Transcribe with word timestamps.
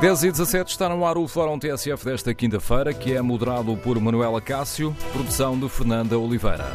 10 0.00 0.22
e 0.22 0.30
17 0.30 0.70
está 0.70 0.88
no 0.88 1.04
ar 1.04 1.18
o 1.18 1.26
Fórum 1.26 1.58
TSF 1.58 2.04
desta 2.04 2.32
quinta-feira, 2.32 2.94
que 2.94 3.14
é 3.14 3.20
moderado 3.20 3.76
por 3.78 4.00
Manuela 4.00 4.40
Cássio, 4.40 4.94
produção 5.12 5.58
de 5.58 5.68
Fernanda 5.68 6.16
Oliveira. 6.16 6.66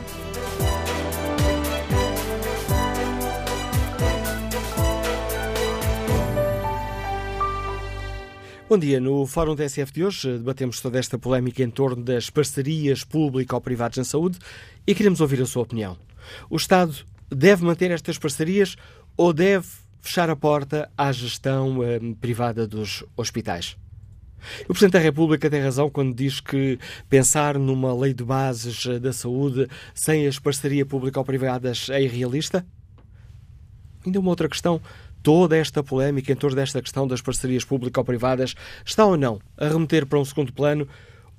Bom 8.67 8.77
dia. 8.77 8.99
No 8.99 9.25
Fórum 9.25 9.55
TSF 9.55 9.93
de 9.93 10.03
hoje 10.03 10.37
debatemos 10.39 10.81
toda 10.81 10.99
esta 10.99 11.17
polémica 11.17 11.63
em 11.63 11.69
torno 11.69 12.03
das 12.03 12.29
parcerias 12.29 13.05
público-privadas 13.05 13.99
na 13.99 14.03
saúde 14.03 14.37
e 14.85 14.93
queremos 14.93 15.21
ouvir 15.21 15.41
a 15.41 15.45
sua 15.45 15.63
opinião. 15.63 15.97
O 16.49 16.57
Estado 16.57 16.93
deve 17.29 17.63
manter 17.63 17.89
estas 17.89 18.17
parcerias 18.17 18.75
ou 19.15 19.31
deve 19.31 19.82
fechar 20.03 20.29
a 20.29 20.35
porta 20.35 20.91
à 20.97 21.11
gestão 21.13 21.79
hum, 21.79 22.13
privada 22.13 22.67
dos 22.67 23.05
hospitais. 23.15 23.77
O 24.63 24.73
Presidente 24.73 24.91
da 24.91 24.99
República 24.99 25.49
tem 25.49 25.61
razão 25.61 25.89
quando 25.89 26.13
diz 26.13 26.41
que 26.41 26.77
pensar 27.09 27.57
numa 27.57 27.97
lei 27.97 28.13
de 28.13 28.25
bases 28.25 28.85
eh, 28.85 28.99
da 28.99 29.13
saúde 29.13 29.69
sem 29.95 30.27
as 30.27 30.37
parcerias 30.37 30.85
público-privadas 30.85 31.87
é 31.89 32.03
irrealista? 32.03 32.65
Ainda 34.05 34.19
uma 34.19 34.29
outra 34.29 34.49
questão. 34.49 34.81
Toda 35.23 35.55
esta 35.55 35.81
polémica 35.81 36.33
em 36.33 36.35
torno 36.35 36.57
desta 36.57 36.81
questão 36.81 37.07
das 37.07 37.21
parcerias 37.21 37.63
público-privadas 37.63 38.55
está 38.85 39.05
ou 39.05 39.15
não 39.15 39.39
a 39.57 39.69
remeter 39.69 40.05
para 40.05 40.19
um 40.19 40.25
segundo 40.25 40.51
plano 40.51 40.85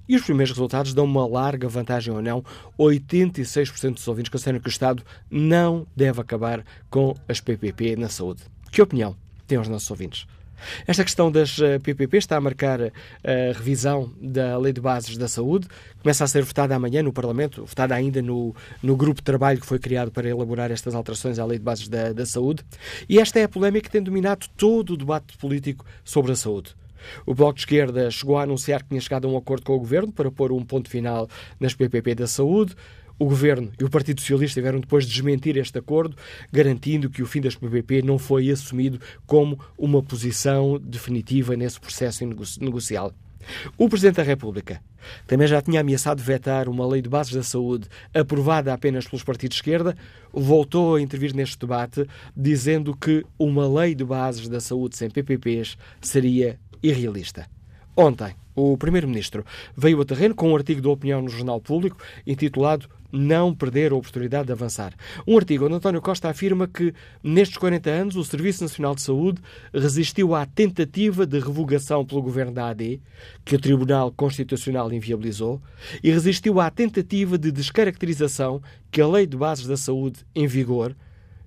E 0.07 0.15
os 0.15 0.23
primeiros 0.23 0.53
resultados 0.53 0.93
dão 0.93 1.07
uma 1.07 1.27
larga 1.27 1.69
vantagem 1.69 2.13
ou 2.13 2.21
não. 2.21 2.45
86% 2.79 3.95
dos 3.95 4.07
ouvintes 4.07 4.29
consideram 4.29 4.61
que 4.61 4.69
o 4.69 4.71
Estado 4.71 5.03
não 5.31 5.87
deve 5.97 6.21
acabar 6.21 6.63
com 6.91 7.15
as 7.27 7.41
PPP 7.41 7.97
na 7.97 8.11
saúde. 8.11 8.43
Que 8.71 8.83
opinião 8.83 9.17
têm 9.47 9.59
os 9.59 9.69
nossos 9.69 9.91
ouvintes? 9.91 10.27
Esta 10.87 11.05
questão 11.05 11.31
das 11.31 11.57
PPP 11.83 12.17
eh, 12.17 12.19
está 12.19 12.37
a 12.37 12.41
marcar 12.41 12.81
a 12.83 12.91
revisão 13.55 14.13
da 14.21 14.57
Lei 14.59 14.73
de 14.73 14.81
Bases 14.81 15.17
da 15.17 15.29
Saúde. 15.29 15.69
Começa 16.03 16.25
a 16.25 16.27
ser 16.27 16.43
votada 16.43 16.75
amanhã 16.75 17.03
no 17.03 17.13
Parlamento, 17.13 17.65
votada 17.65 17.95
ainda 17.95 18.23
no, 18.23 18.55
no 18.83 18.97
grupo 18.97 19.21
de 19.21 19.25
trabalho 19.25 19.61
que 19.61 19.67
foi 19.67 19.79
criado 19.79 20.11
para 20.11 20.29
elaborar 20.29 20.71
estas 20.71 20.95
alterações 20.95 21.39
à 21.39 21.45
Lei 21.45 21.59
de 21.59 21.65
Bases 21.65 21.89
da, 21.89 22.13
da 22.13 22.27
Saúde. 22.27 22.65
E 23.09 23.19
esta 23.19 23.39
é 23.39 23.45
a 23.45 23.49
polémica 23.49 23.87
que 23.87 23.93
tem 23.93 24.03
dominado 24.03 24.47
todo 24.57 24.95
o 24.95 24.97
debate 24.97 25.37
político 25.39 25.85
sobre 26.05 26.33
a 26.33 26.37
saúde. 26.37 26.75
O 27.25 27.35
Bloco 27.35 27.55
de 27.55 27.61
Esquerda 27.61 28.11
chegou 28.11 28.39
a 28.39 28.43
anunciar 28.43 28.83
que 28.83 28.89
tinha 28.89 29.01
chegado 29.01 29.27
a 29.27 29.31
um 29.31 29.37
acordo 29.37 29.65
com 29.65 29.75
o 29.75 29.79
Governo 29.79 30.13
para 30.13 30.31
pôr 30.31 30.53
um 30.53 30.65
ponto 30.65 30.89
final 30.89 31.29
nas 31.61 31.75
PPP 31.75 32.15
da 32.15 32.27
saúde. 32.27 32.75
O 33.19 33.25
Governo 33.25 33.73
e 33.81 33.85
o 33.85 33.89
Partido 33.89 34.21
Socialista 34.21 34.61
tiveram 34.61 34.81
depois 34.81 35.07
de 35.07 35.13
desmentir 35.13 35.57
este 35.57 35.79
acordo, 35.79 36.17
garantindo 36.53 37.09
que 37.09 37.23
o 37.23 37.27
fim 37.27 37.41
das 37.41 37.55
PPP 37.55 38.03
não 38.03 38.19
foi 38.19 38.51
assumido 38.51 39.01
como 39.27 39.59
uma 39.79 40.03
posição 40.03 40.79
definitiva 40.79 41.57
nesse 41.57 41.81
processo 41.81 42.25
negocial. 42.61 43.15
O 43.79 43.89
Presidente 43.89 44.17
da 44.17 44.23
República 44.23 44.83
também 45.27 45.47
já 45.47 45.63
tinha 45.63 45.81
ameaçado 45.81 46.23
vetar 46.23 46.69
uma 46.69 46.87
lei 46.87 47.01
de 47.01 47.09
bases 47.09 47.33
da 47.33 47.43
saúde 47.43 47.89
aprovada 48.13 48.73
apenas 48.73 49.07
pelos 49.07 49.23
partidos 49.23 49.57
de 49.57 49.63
esquerda, 49.63 49.97
voltou 50.33 50.97
a 50.97 51.01
intervir 51.01 51.35
neste 51.35 51.59
debate, 51.59 52.07
dizendo 52.37 52.95
que 52.97 53.25
uma 53.39 53.69
lei 53.69 53.95
de 53.95 54.05
bases 54.05 54.49
da 54.49 54.61
saúde 54.61 54.97
sem 54.97 55.09
PPPs 55.09 55.79
seria 56.01 56.59
irrealista. 56.83 57.47
Ontem, 57.97 58.35
o 58.57 58.77
Primeiro-Ministro 58.77 59.45
veio 59.77 60.01
a 60.01 60.05
terreno 60.05 60.35
com 60.35 60.51
um 60.51 60.57
artigo 60.57 60.81
de 60.81 60.89
opinião 60.89 61.21
no 61.21 61.29
Jornal 61.29 61.61
Público 61.61 61.99
intitulado 62.27 62.89
Não 63.13 63.55
Perder 63.55 63.93
a 63.93 63.97
Oportunidade 63.97 64.47
de 64.47 64.53
Avançar. 64.53 64.95
Um 65.27 65.37
artigo 65.37 65.67
onde 65.67 65.75
António 65.75 66.01
Costa 66.01 66.31
afirma 66.31 66.67
que, 66.67 66.95
nestes 67.23 67.59
40 67.59 67.91
anos, 67.91 68.17
o 68.17 68.25
Serviço 68.25 68.63
Nacional 68.63 68.95
de 68.95 69.03
Saúde 69.03 69.43
resistiu 69.73 70.35
à 70.35 70.47
tentativa 70.47 71.27
de 71.27 71.39
revogação 71.39 72.05
pelo 72.05 72.23
governo 72.23 72.53
da 72.53 72.69
AD, 72.71 73.01
que 73.45 73.55
o 73.55 73.61
Tribunal 73.61 74.11
Constitucional 74.11 74.91
inviabilizou, 74.91 75.61
e 76.03 76.11
resistiu 76.11 76.59
à 76.59 76.71
tentativa 76.71 77.37
de 77.37 77.53
descaracterização 77.53 78.63
que 78.91 79.03
a 79.03 79.07
Lei 79.07 79.27
de 79.27 79.37
Bases 79.37 79.67
da 79.67 79.77
Saúde, 79.77 80.25
em 80.35 80.47
vigor, 80.47 80.97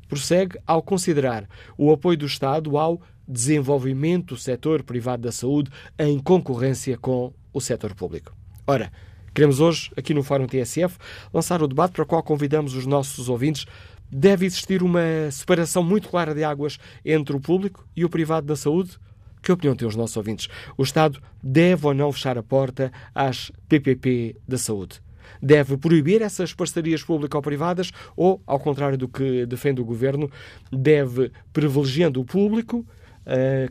prossegue 0.08 0.58
ao 0.66 0.81
considerar 0.81 1.48
o 1.78 1.92
apoio 1.92 2.18
do 2.18 2.25
Estado 2.25 2.78
ao 2.78 3.02
desenvolvimento 3.30 4.34
do 4.34 4.38
setor 4.38 4.82
privado 4.82 5.22
da 5.22 5.32
saúde 5.32 5.70
em 6.00 6.18
concorrência 6.18 6.98
com 6.98 7.32
o 7.54 7.62
setor 7.62 7.94
público. 7.94 8.36
Ora, 8.66 8.92
queremos 9.34 9.60
hoje, 9.60 9.92
aqui 9.96 10.14
no 10.14 10.24
Fórum 10.24 10.48
TSF, 10.48 10.98
lançar 11.32 11.62
o 11.62 11.68
debate 11.68 11.94
para 11.94 12.04
o 12.04 12.08
qual 12.08 12.24
convidamos 12.24 12.74
os 12.74 12.88
nossos 12.88 13.30
ouvintes. 13.30 13.66
Deve 14.12 14.48
existir 14.48 14.82
uma 14.82 15.30
separação 15.32 15.84
muito 15.84 16.10
clara 16.10 16.34
de 16.34 16.44
águas 16.44 16.80
entre 17.06 17.36
o 17.36 17.40
público 17.40 17.88
e 17.96 18.04
o 18.04 18.10
privado 18.10 18.48
da 18.48 18.56
saúde? 18.56 18.98
Que 19.42 19.52
opinião 19.52 19.76
têm 19.76 19.88
os 19.88 19.96
nossos 19.96 20.18
ouvintes? 20.18 20.48
O 20.76 20.84
Estado 20.84 21.22
deve 21.42 21.86
ou 21.86 21.94
não 21.94 22.12
fechar 22.12 22.38
a 22.38 22.44
porta 22.44 22.92
às 23.14 23.52
PPP 23.70 24.36
da 24.48 24.58
saúde? 24.58 25.02
Deve 25.42 25.78
proibir 25.78 26.22
essas 26.22 26.54
parcerias 26.54 27.04
público-privadas 27.04 27.92
ou, 28.16 28.42
ao 28.46 28.60
contrário 28.60 28.98
do 28.98 29.08
que 29.08 29.46
defende 29.46 29.80
o 29.80 29.86
Governo, 29.86 30.30
deve, 30.72 31.32
privilegiando 31.54 32.20
o 32.20 32.26
público, 32.26 32.86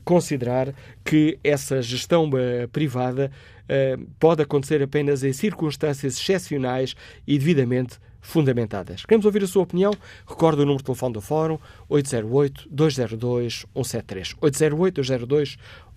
considerar 0.04 0.72
que 1.04 1.36
essa 1.42 1.82
gestão 1.82 2.28
uh, 2.28 2.68
privada 2.68 3.32
uh, 3.64 4.06
pode 4.18 4.42
acontecer 4.42 4.82
apenas 4.82 5.24
em 5.24 5.32
circunstâncias 5.32 6.16
excepcionais 6.16 6.94
e 7.26 7.38
devidamente 7.38 7.96
fundamentadas. 8.20 9.04
Queremos 9.04 9.26
ouvir 9.26 9.44
a 9.44 9.46
sua 9.46 9.62
opinião? 9.62 9.92
Recordo 10.26 10.58
o 10.60 10.66
número 10.66 10.78
de 10.78 10.84
telefone 10.84 11.12
do 11.14 11.20
Fórum 11.20 11.58
808-202-173. 11.90 14.36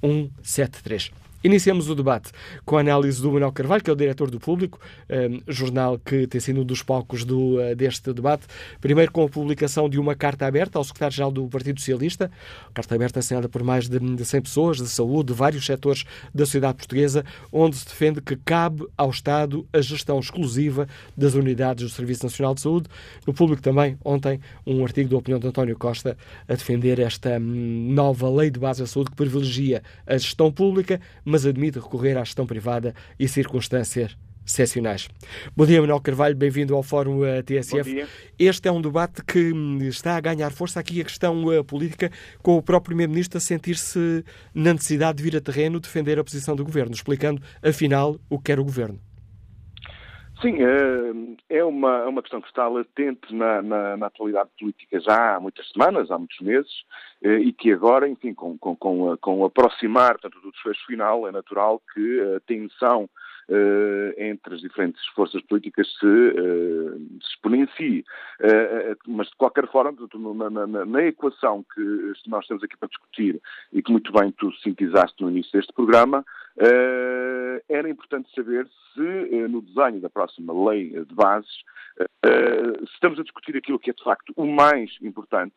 808-202-173. 0.03 1.11
Iniciamos 1.43 1.89
o 1.89 1.95
debate 1.95 2.31
com 2.63 2.77
a 2.77 2.81
análise 2.81 3.19
do 3.19 3.31
Manuel 3.31 3.51
Carvalho, 3.51 3.83
que 3.83 3.89
é 3.89 3.93
o 3.93 3.95
diretor 3.95 4.29
do 4.29 4.39
Público, 4.39 4.79
um, 5.09 5.41
jornal 5.51 5.97
que 5.97 6.27
tem 6.27 6.39
sido 6.39 6.61
um 6.61 6.63
dos 6.63 6.83
palcos 6.83 7.25
do, 7.25 7.55
uh, 7.55 7.75
deste 7.75 8.13
debate. 8.13 8.45
Primeiro 8.79 9.11
com 9.11 9.23
a 9.23 9.29
publicação 9.29 9.89
de 9.89 9.99
uma 9.99 10.13
carta 10.13 10.45
aberta 10.45 10.77
ao 10.77 10.83
secretário-geral 10.83 11.31
do 11.31 11.47
Partido 11.47 11.79
Socialista, 11.79 12.29
carta 12.75 12.93
aberta 12.93 13.19
assinada 13.19 13.49
por 13.49 13.63
mais 13.63 13.89
de, 13.89 13.97
de 13.99 14.23
100 14.23 14.41
pessoas 14.43 14.77
de 14.77 14.87
saúde, 14.87 15.33
de 15.33 15.33
vários 15.33 15.65
setores 15.65 16.03
da 16.31 16.45
sociedade 16.45 16.75
portuguesa, 16.75 17.25
onde 17.51 17.75
se 17.75 17.85
defende 17.85 18.21
que 18.21 18.35
cabe 18.35 18.85
ao 18.95 19.09
Estado 19.09 19.65
a 19.73 19.81
gestão 19.81 20.19
exclusiva 20.19 20.87
das 21.17 21.33
unidades 21.33 21.85
do 21.85 21.89
Serviço 21.89 22.23
Nacional 22.23 22.53
de 22.53 22.61
Saúde. 22.61 22.87
No 23.25 23.33
Público 23.33 23.63
também, 23.63 23.97
ontem, 24.05 24.39
um 24.63 24.83
artigo 24.83 25.09
da 25.09 25.17
opinião 25.17 25.39
de 25.39 25.47
António 25.47 25.75
Costa 25.75 26.15
a 26.47 26.53
defender 26.53 26.99
esta 26.99 27.39
hum, 27.39 27.87
nova 27.93 28.29
lei 28.29 28.51
de 28.51 28.59
base 28.59 28.81
da 28.81 28.85
saúde 28.85 29.09
que 29.09 29.17
privilegia 29.17 29.81
a 30.05 30.15
gestão 30.17 30.51
pública, 30.51 31.01
mas 31.31 31.45
admite 31.45 31.79
recorrer 31.79 32.17
à 32.17 32.23
gestão 32.23 32.45
privada 32.45 32.93
e 33.17 33.25
circunstâncias 33.27 34.17
excepcionais. 34.45 35.07
Bom 35.55 35.65
dia, 35.65 35.79
Manuel 35.79 36.01
Carvalho, 36.01 36.35
bem-vindo 36.35 36.75
ao 36.75 36.83
Fórum 36.83 37.19
uh, 37.19 37.41
TSF. 37.41 38.05
Este 38.37 38.67
é 38.67 38.71
um 38.71 38.81
debate 38.81 39.23
que 39.23 39.53
hum, 39.53 39.77
está 39.83 40.17
a 40.17 40.19
ganhar 40.19 40.51
força 40.51 40.79
aqui 40.79 40.99
a 40.99 41.05
questão 41.05 41.45
uh, 41.45 41.63
política, 41.63 42.11
com 42.41 42.57
o 42.57 42.61
próprio 42.61 42.89
Primeiro-Ministro 42.89 43.37
a 43.37 43.41
sentir-se 43.41 44.25
na 44.53 44.73
necessidade 44.73 45.19
de 45.19 45.23
vir 45.23 45.37
a 45.37 45.41
terreno 45.41 45.79
defender 45.79 46.19
a 46.19 46.23
posição 46.23 46.53
do 46.53 46.65
Governo, 46.65 46.93
explicando, 46.93 47.41
afinal, 47.63 48.19
o 48.29 48.37
que 48.37 48.45
quer 48.45 48.59
o 48.59 48.65
Governo. 48.65 48.99
Sim, 50.41 50.55
eh, 50.59 51.57
é 51.57 51.63
uma, 51.63 51.99
é 51.99 52.07
uma 52.07 52.21
questão 52.23 52.41
que 52.41 52.47
está 52.47 52.67
latente 52.67 53.33
na, 53.33 53.61
na, 53.61 53.95
na, 53.95 54.07
atualidade 54.07 54.49
política 54.59 54.99
já 54.99 55.35
há 55.35 55.39
muitas 55.39 55.69
semanas, 55.69 56.09
há 56.09 56.17
muitos 56.17 56.39
meses, 56.39 56.83
eh, 57.23 57.37
e 57.37 57.53
que 57.53 57.71
agora, 57.71 58.09
enfim, 58.09 58.33
com, 58.33 58.57
com, 58.57 58.75
com, 58.75 59.15
com 59.17 59.39
o 59.39 59.45
aproximar 59.45 60.17
tanto 60.17 60.41
do 60.41 60.51
desfecho 60.51 60.83
final, 60.87 61.27
é 61.27 61.31
natural 61.31 61.79
que 61.93 62.35
a 62.35 62.39
tensão 62.39 63.07
entre 64.17 64.55
as 64.55 64.61
diferentes 64.61 65.05
forças 65.07 65.41
políticas 65.43 65.87
se, 65.99 66.33
se 67.21 67.33
exponencie. 67.33 68.05
mas, 69.07 69.27
de 69.27 69.35
qualquer 69.35 69.67
forma, 69.67 69.93
na, 70.33 70.67
na, 70.67 70.85
na, 70.85 71.03
equação 71.03 71.65
que 71.73 72.13
nós 72.27 72.47
temos 72.47 72.63
aqui 72.63 72.77
para 72.77 72.89
discutir 72.89 73.41
e 73.73 73.81
que 73.81 73.91
muito 73.91 74.11
bem 74.11 74.31
tu 74.31 74.51
sintetizaste 74.57 75.21
no 75.21 75.29
início 75.29 75.51
deste 75.53 75.73
programa, 75.73 76.23
era 77.67 77.89
importante 77.89 78.33
saber 78.33 78.67
se, 78.93 79.47
no 79.47 79.61
desenho 79.61 80.01
da 80.01 80.09
próxima 80.09 80.53
lei 80.69 80.89
de 80.89 81.13
bases, 81.13 81.63
se 82.23 82.93
estamos 82.93 83.19
a 83.19 83.23
discutir 83.23 83.57
aquilo 83.57 83.79
que 83.79 83.89
é, 83.89 83.93
de 83.93 84.03
facto, 84.03 84.33
o 84.35 84.45
mais 84.45 84.91
importante 85.01 85.55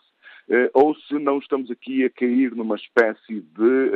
eh, 0.48 0.70
ou 0.74 0.94
se 0.94 1.14
não 1.14 1.38
estamos 1.38 1.70
aqui 1.70 2.04
a 2.04 2.10
cair 2.10 2.54
numa 2.54 2.76
espécie 2.76 3.40
de 3.40 3.90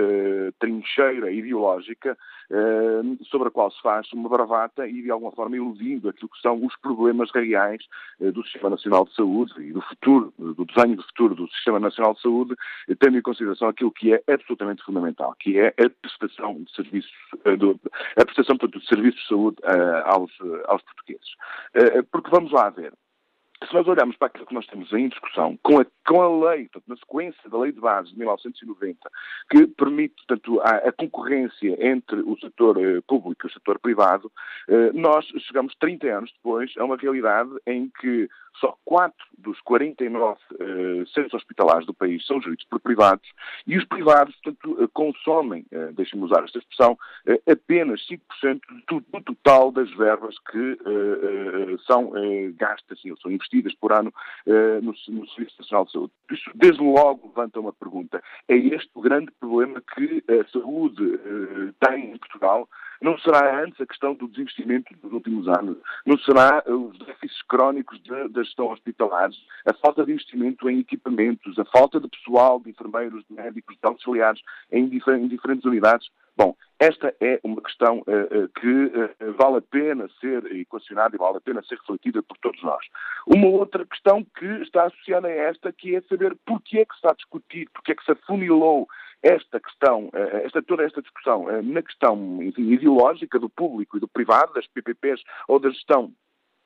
trincheira 0.81 1.31
ideológica 1.31 2.17
uh, 2.51 3.25
sobre 3.27 3.49
a 3.49 3.51
qual 3.51 3.71
se 3.71 3.81
faz 3.83 4.11
uma 4.13 4.29
bravata 4.29 4.87
e, 4.87 5.03
de 5.03 5.11
alguma 5.11 5.33
forma, 5.33 5.57
iludindo 5.57 6.09
aquilo 6.09 6.29
que 6.29 6.41
são 6.41 6.65
os 6.65 6.77
problemas 6.77 7.31
reais 7.33 7.83
uh, 8.21 8.33
do 8.33 8.43
Sistema 8.45 8.71
Nacional 8.71 9.05
de 9.05 9.15
Saúde 9.15 9.53
e 9.59 9.73
do 9.73 9.81
futuro, 9.83 10.33
do 10.39 10.65
desenho 10.65 10.97
do 10.97 11.03
futuro 11.03 11.35
do 11.35 11.49
Sistema 11.49 11.81
Nacional 11.81 12.15
de 12.15 12.23
Saúde, 12.23 12.55
tendo 12.99 13.19
em 13.19 13.23
consideração 13.23 13.69
aquilo 13.69 13.93
que 13.93 14.15
é 14.15 14.23
absolutamente 14.29 14.83
fundamental, 14.85 15.35
que 15.39 15.59
é 15.59 15.69
a 15.69 15.91
prestação 15.91 16.63
de 16.63 16.75
serviços, 16.75 17.13
do, 17.59 17.81
a 18.17 18.25
prestação 18.25 18.57
de 18.57 18.87
serviços 18.87 19.21
de 19.21 19.29
saúde 19.29 19.57
aos, 20.05 20.31
aos 20.67 20.83
portugueses. 20.83 21.29
porque 22.11 22.31
vamos 22.31 22.53
lá 22.53 22.71
ver 22.71 22.93
se 23.67 23.75
nós 23.75 23.87
olharmos 23.89 24.17
para 24.17 24.29
aquilo 24.29 24.47
que 24.47 24.55
nós 24.55 24.67
temos 24.67 24.93
em 24.93 25.09
discussão, 25.09 25.59
com 25.63 25.81
a, 25.81 25.87
com 26.07 26.23
a 26.23 26.51
lei, 26.51 26.69
portanto, 26.69 26.85
na 26.89 26.97
sequência 26.97 27.51
da 27.51 27.59
lei 27.59 27.73
de 27.73 27.81
base 27.81 28.11
de 28.11 28.19
1990, 28.19 29.11
que 29.51 29.67
permite, 29.67 30.15
portanto, 30.27 30.61
a, 30.61 30.89
a 30.89 30.93
concorrência 30.93 31.77
entre 31.85 32.21
o 32.21 32.39
setor 32.39 32.79
eh, 32.79 33.01
público 33.07 33.47
e 33.47 33.49
o 33.49 33.53
setor 33.53 33.79
privado, 33.81 34.31
eh, 34.69 34.93
nós 34.93 35.27
chegamos 35.47 35.75
30 35.81 36.07
anos 36.07 36.33
depois 36.33 36.73
a 36.79 36.85
uma 36.85 36.97
realidade 36.97 37.51
em 37.67 37.91
que 38.01 38.29
só 38.61 38.77
4 38.85 39.15
dos 39.39 39.61
49 39.61 40.39
eh, 40.59 41.05
centros 41.15 41.35
hospitalares 41.35 41.87
do 41.87 41.95
país 41.95 42.27
são 42.27 42.41
geridos 42.41 42.65
por 42.67 42.81
privados 42.81 43.29
e 43.67 43.77
os 43.77 43.85
privados, 43.85 44.35
portanto, 44.37 44.83
eh, 44.83 44.89
consomem, 44.93 45.65
eh, 45.71 45.93
deixem-me 45.93 46.25
usar 46.25 46.43
esta 46.45 46.59
expressão, 46.59 46.99
eh, 47.27 47.41
apenas 47.51 48.01
5% 48.07 48.61
do, 48.89 49.01
do, 49.01 49.23
total 49.23 49.71
das 49.71 49.91
verbas 49.95 50.37
que 50.51 50.79
são 51.87 52.13
gastas, 52.57 52.99
ou 53.05 53.17
são 53.19 53.31
investidas 53.31 53.75
por 53.75 53.93
ano 53.93 54.13
no, 54.83 54.95
no 55.09 55.29
Serviço 55.29 55.57
Nacional 55.59 55.85
de 55.85 55.93
Saúde. 55.93 56.13
Isso, 56.31 56.51
desde 56.55 56.83
logo, 56.83 57.29
levanta 57.29 57.61
uma 57.61 57.73
pergunta. 57.73 58.23
É 58.49 58.57
este 58.57 58.91
o 58.95 59.01
grande 59.01 59.31
problema 59.39 59.83
que 59.95 60.25
a 60.29 60.49
saúde 60.49 61.19
tem 61.81 62.13
em 62.13 62.19
Portugal? 62.19 62.69
Não 63.01 63.17
será 63.19 63.63
antes 63.63 63.81
a 63.81 63.87
questão 63.87 64.15
do 64.15 64.27
desinvestimento 64.29 64.95
dos 64.97 65.13
últimos 65.13 65.47
anos? 65.49 65.77
Não 66.05 66.19
será 66.19 66.63
os 66.67 66.99
déficits 66.99 67.43
crónicos 67.43 68.01
da 68.31 68.43
gestão 68.43 68.71
hospitalar? 68.71 69.31
A 69.67 69.73
falta 69.75 70.05
de 70.05 70.13
investimento 70.13 70.69
em 70.69 70.81
equipamentos? 70.81 71.59
A 71.59 71.65
falta 71.67 72.01
de 72.01 72.09
pessoal, 72.09 72.61
de 72.61 72.71
enfermeiros, 72.71 73.25
de 73.29 73.35
médicos, 73.35 73.77
de 73.77 73.89
auxiliares 73.89 74.41
em, 74.73 74.89
difer 74.89 75.17
em 75.17 75.29
diferentes 75.29 75.65
unidades? 75.65 76.09
Bom, 76.37 76.55
esta 76.79 77.13
é 77.21 77.41
uma 77.43 77.61
questão 77.61 77.99
uh, 77.99 78.45
uh, 78.45 78.49
que 78.61 78.69
uh, 78.69 79.33
vale 79.37 79.57
a 79.57 79.61
pena 79.61 80.09
ser 80.21 80.45
equacionada 80.55 81.17
e 81.17 81.19
vale 81.19 81.39
a 81.39 81.41
pena 81.41 81.63
ser 81.65 81.77
refletida 81.77 82.23
por 82.23 82.39
todos 82.39 82.63
nós. 82.63 82.85
Uma 83.27 83.49
outra 83.49 83.85
questão 83.85 84.25
que 84.39 84.47
está 84.63 84.85
associada 84.85 85.27
a 85.27 85.33
esta, 85.33 85.73
que 85.73 85.97
é 85.97 86.01
saber 86.03 86.37
porquê 86.47 86.79
é 86.79 86.85
que 86.85 86.93
se 86.93 86.99
está 86.99 87.11
a 87.11 87.17
discutir, 87.17 87.69
porquê 87.71 87.91
é 87.91 87.95
que 87.97 88.05
se 88.05 88.13
afunilou 88.13 88.87
esta 89.23 89.61
questão, 89.61 90.11
esta, 90.45 90.63
toda 90.63 90.85
esta 90.85 91.03
discussão 91.03 91.47
na 91.63 91.83
questão 91.83 92.43
enfim, 92.43 92.71
ideológica 92.71 93.39
do 93.39 93.49
público 93.49 93.97
e 93.97 94.01
do 94.01 94.09
privado, 94.09 94.53
das 94.55 94.67
PPPs 94.67 95.23
ou 95.49 95.59
da 95.59 95.71
gestão 95.71 96.13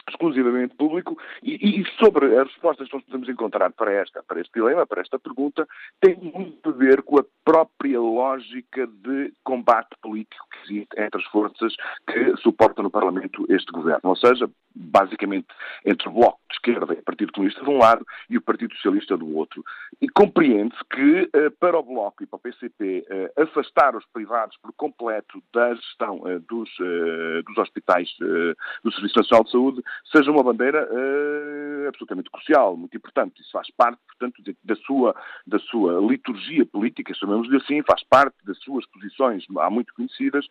exclusivamente 0.09 0.75
público 0.75 1.17
e, 1.43 1.81
e, 1.81 1.85
sobre 1.99 2.37
as 2.37 2.49
respostas 2.49 2.89
que 2.89 2.95
nós 2.95 3.05
podemos 3.05 3.29
encontrar 3.29 3.71
para, 3.73 3.93
esta, 3.93 4.23
para 4.23 4.41
este 4.41 4.53
dilema, 4.55 4.87
para 4.87 5.01
esta 5.01 5.19
pergunta, 5.19 5.67
tem 6.01 6.17
muito 6.17 6.69
a 6.69 6.73
ver 6.73 7.03
com 7.03 7.19
a 7.19 7.25
própria 7.45 8.01
lógica 8.01 8.87
de 8.87 9.33
combate 9.45 9.91
político 10.01 10.47
que 10.51 10.73
existe 10.73 11.01
entre 11.01 11.21
as 11.21 11.27
forças 11.29 11.75
que 12.07 12.37
suportam 12.39 12.85
no 12.85 12.91
Parlamento 12.91 13.47
este 13.49 13.71
governo. 13.71 14.01
Ou 14.05 14.17
seja, 14.17 14.51
basicamente 14.75 15.49
entre 15.85 16.09
o 16.09 16.13
Bloco 16.13 16.41
de 16.49 16.55
Esquerda 16.55 16.95
e 16.95 16.99
o 16.99 17.03
Partido 17.03 17.33
Comunista 17.33 17.63
de 17.63 17.71
um 17.71 17.79
lado 17.79 18.07
e 18.29 18.37
o 18.37 18.43
Partido 18.43 18.75
Socialista 18.75 19.17
do 19.17 19.37
outro. 19.37 19.65
E 20.01 20.09
compreende-se 20.09 20.83
que 20.91 21.31
eh, 21.33 21.51
para 21.51 21.79
o 21.79 21.83
Bloco 21.83 22.23
e 22.23 22.27
para 22.27 22.37
o 22.37 22.41
PCP 22.41 23.05
eh, 23.09 23.33
afastar 23.37 23.97
os 23.97 24.05
privados 24.07 24.57
por 24.59 24.73
completo 24.73 25.43
da 25.53 25.75
gestão 25.75 26.23
eh, 26.27 26.39
dos, 26.49 26.71
dos 27.47 27.59
hospitais 27.59 28.09
do 28.83 28.93
Serviço 28.93 29.19
Nacional 29.19 29.45
de 29.45 29.51
Saúde 29.51 29.83
seja 30.11 30.31
uma 30.31 30.43
bandeira 30.43 30.89
absolutamente 31.89 32.31
crucial, 32.31 32.77
muito 32.77 32.97
importante. 32.97 33.41
Isso 33.41 33.51
faz 33.53 33.71
parte, 33.77 33.99
portanto, 34.07 34.43
da 34.65 34.77
sua, 34.77 35.15
da 35.47 35.59
sua 35.59 36.01
liturgia 36.01 36.65
política, 36.67 37.15
chamamos-lhe 37.15 37.57
assim, 37.57 37.83
faz 37.83 38.03
parte 38.05 38.37
das 38.45 38.59
suas 38.59 38.87
posições 38.87 39.45
há 39.59 39.71
muito 39.71 39.95
conhecidas 39.95 40.47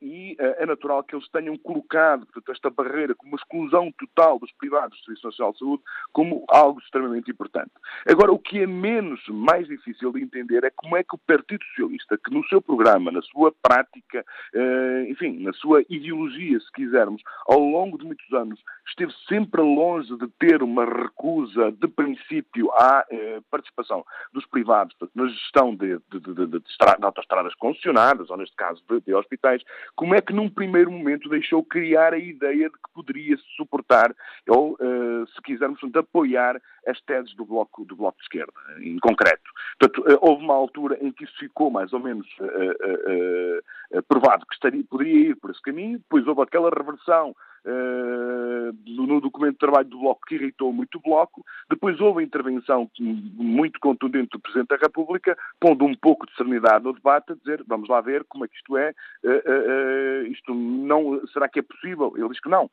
e 0.00 0.36
é 0.38 0.66
natural 0.66 1.02
que 1.02 1.14
eles 1.14 1.28
tenham 1.28 1.56
colocado, 1.58 2.26
portanto, 2.26 2.52
esta 2.52 2.70
barreira 2.70 3.11
como 3.14 3.32
uma 3.32 3.38
exclusão 3.38 3.92
total 3.98 4.38
dos 4.38 4.52
privados 4.52 4.98
do 4.98 5.04
Serviço 5.04 5.26
Nacional 5.26 5.52
de 5.52 5.58
Saúde 5.58 5.82
como 6.12 6.44
algo 6.48 6.80
extremamente 6.80 7.30
importante. 7.30 7.70
Agora, 8.06 8.32
o 8.32 8.38
que 8.38 8.60
é 8.60 8.66
menos, 8.66 9.20
mais 9.28 9.66
difícil 9.66 10.12
de 10.12 10.22
entender 10.22 10.64
é 10.64 10.70
como 10.70 10.96
é 10.96 11.02
que 11.02 11.14
o 11.14 11.18
Partido 11.18 11.64
Socialista, 11.66 12.18
que 12.18 12.32
no 12.32 12.46
seu 12.48 12.60
programa, 12.60 13.10
na 13.10 13.22
sua 13.22 13.52
prática, 13.62 14.24
eh, 14.54 15.06
enfim, 15.08 15.42
na 15.42 15.52
sua 15.52 15.84
ideologia, 15.88 16.58
se 16.60 16.72
quisermos, 16.72 17.22
ao 17.46 17.58
longo 17.58 17.98
de 17.98 18.04
muitos 18.04 18.32
anos, 18.32 18.60
esteve 18.86 19.12
sempre 19.28 19.60
longe 19.60 20.16
de 20.16 20.28
ter 20.38 20.62
uma 20.62 20.84
recusa 20.84 21.72
de 21.72 21.88
princípio 21.88 22.70
à 22.72 23.04
eh, 23.10 23.40
participação 23.50 24.04
dos 24.32 24.46
privados 24.46 24.94
na 25.14 25.26
gestão 25.28 25.74
de, 25.74 25.98
de, 26.10 26.20
de, 26.20 26.34
de, 26.34 26.46
de 26.46 26.62
autoestradas 27.02 27.54
concessionadas, 27.54 28.30
ou 28.30 28.36
neste 28.36 28.56
caso 28.56 28.82
de, 28.88 29.00
de 29.00 29.14
hospitais, 29.14 29.62
como 29.94 30.14
é 30.14 30.20
que 30.20 30.32
num 30.32 30.48
primeiro 30.48 30.90
momento 30.90 31.28
deixou 31.28 31.62
criar 31.64 32.12
a 32.12 32.18
ideia 32.18 32.68
de 32.68 32.74
que 32.74 32.92
poderia 33.02 33.36
suportar 33.56 34.14
ou, 34.48 34.74
uh, 34.74 35.26
se 35.26 35.42
quisermos, 35.42 35.80
apoiar 35.94 36.60
as 36.86 37.00
teses 37.02 37.34
do 37.34 37.44
bloco, 37.44 37.84
do 37.84 37.96
bloco 37.96 38.18
de 38.18 38.24
esquerda, 38.24 38.52
em 38.80 38.98
concreto. 38.98 39.50
Portanto, 39.78 40.00
uh, 40.08 40.18
houve 40.20 40.44
uma 40.44 40.54
altura 40.54 40.96
em 41.00 41.12
que 41.12 41.24
isso 41.24 41.36
ficou 41.38 41.70
mais 41.70 41.92
ou 41.92 42.00
menos 42.00 42.26
uh, 42.40 44.02
provado 44.08 44.46
que 44.46 44.54
estaria, 44.54 44.84
poderia 44.84 45.30
ir 45.30 45.36
por 45.36 45.50
esse 45.50 45.62
caminho, 45.62 45.98
depois 45.98 46.26
houve 46.26 46.42
aquela 46.42 46.70
reversão 46.70 47.34
no 47.64 49.20
documento 49.20 49.52
de 49.52 49.58
trabalho 49.58 49.88
do 49.88 49.98
Bloco 49.98 50.26
que 50.26 50.34
irritou 50.34 50.72
muito 50.72 50.98
o 50.98 51.00
Bloco. 51.00 51.44
Depois 51.70 52.00
houve 52.00 52.20
a 52.20 52.24
intervenção 52.24 52.90
muito 52.98 53.78
contundente 53.80 54.30
do 54.32 54.40
Presidente 54.40 54.68
da 54.68 54.76
República, 54.76 55.36
pondo 55.60 55.84
um 55.84 55.94
pouco 55.94 56.26
de 56.26 56.34
serenidade 56.34 56.84
no 56.84 56.92
debate, 56.92 57.32
a 57.32 57.34
dizer, 57.34 57.62
vamos 57.66 57.88
lá 57.88 58.00
ver 58.00 58.24
como 58.24 58.44
é 58.44 58.48
que 58.48 58.56
isto 58.56 58.76
é, 58.76 58.90
uh, 59.24 59.28
uh, 59.28 60.26
isto 60.26 60.54
não, 60.54 61.24
será 61.28 61.48
que 61.48 61.60
é 61.60 61.62
possível? 61.62 62.12
Ele 62.16 62.28
diz 62.28 62.40
que 62.40 62.48
não. 62.48 62.70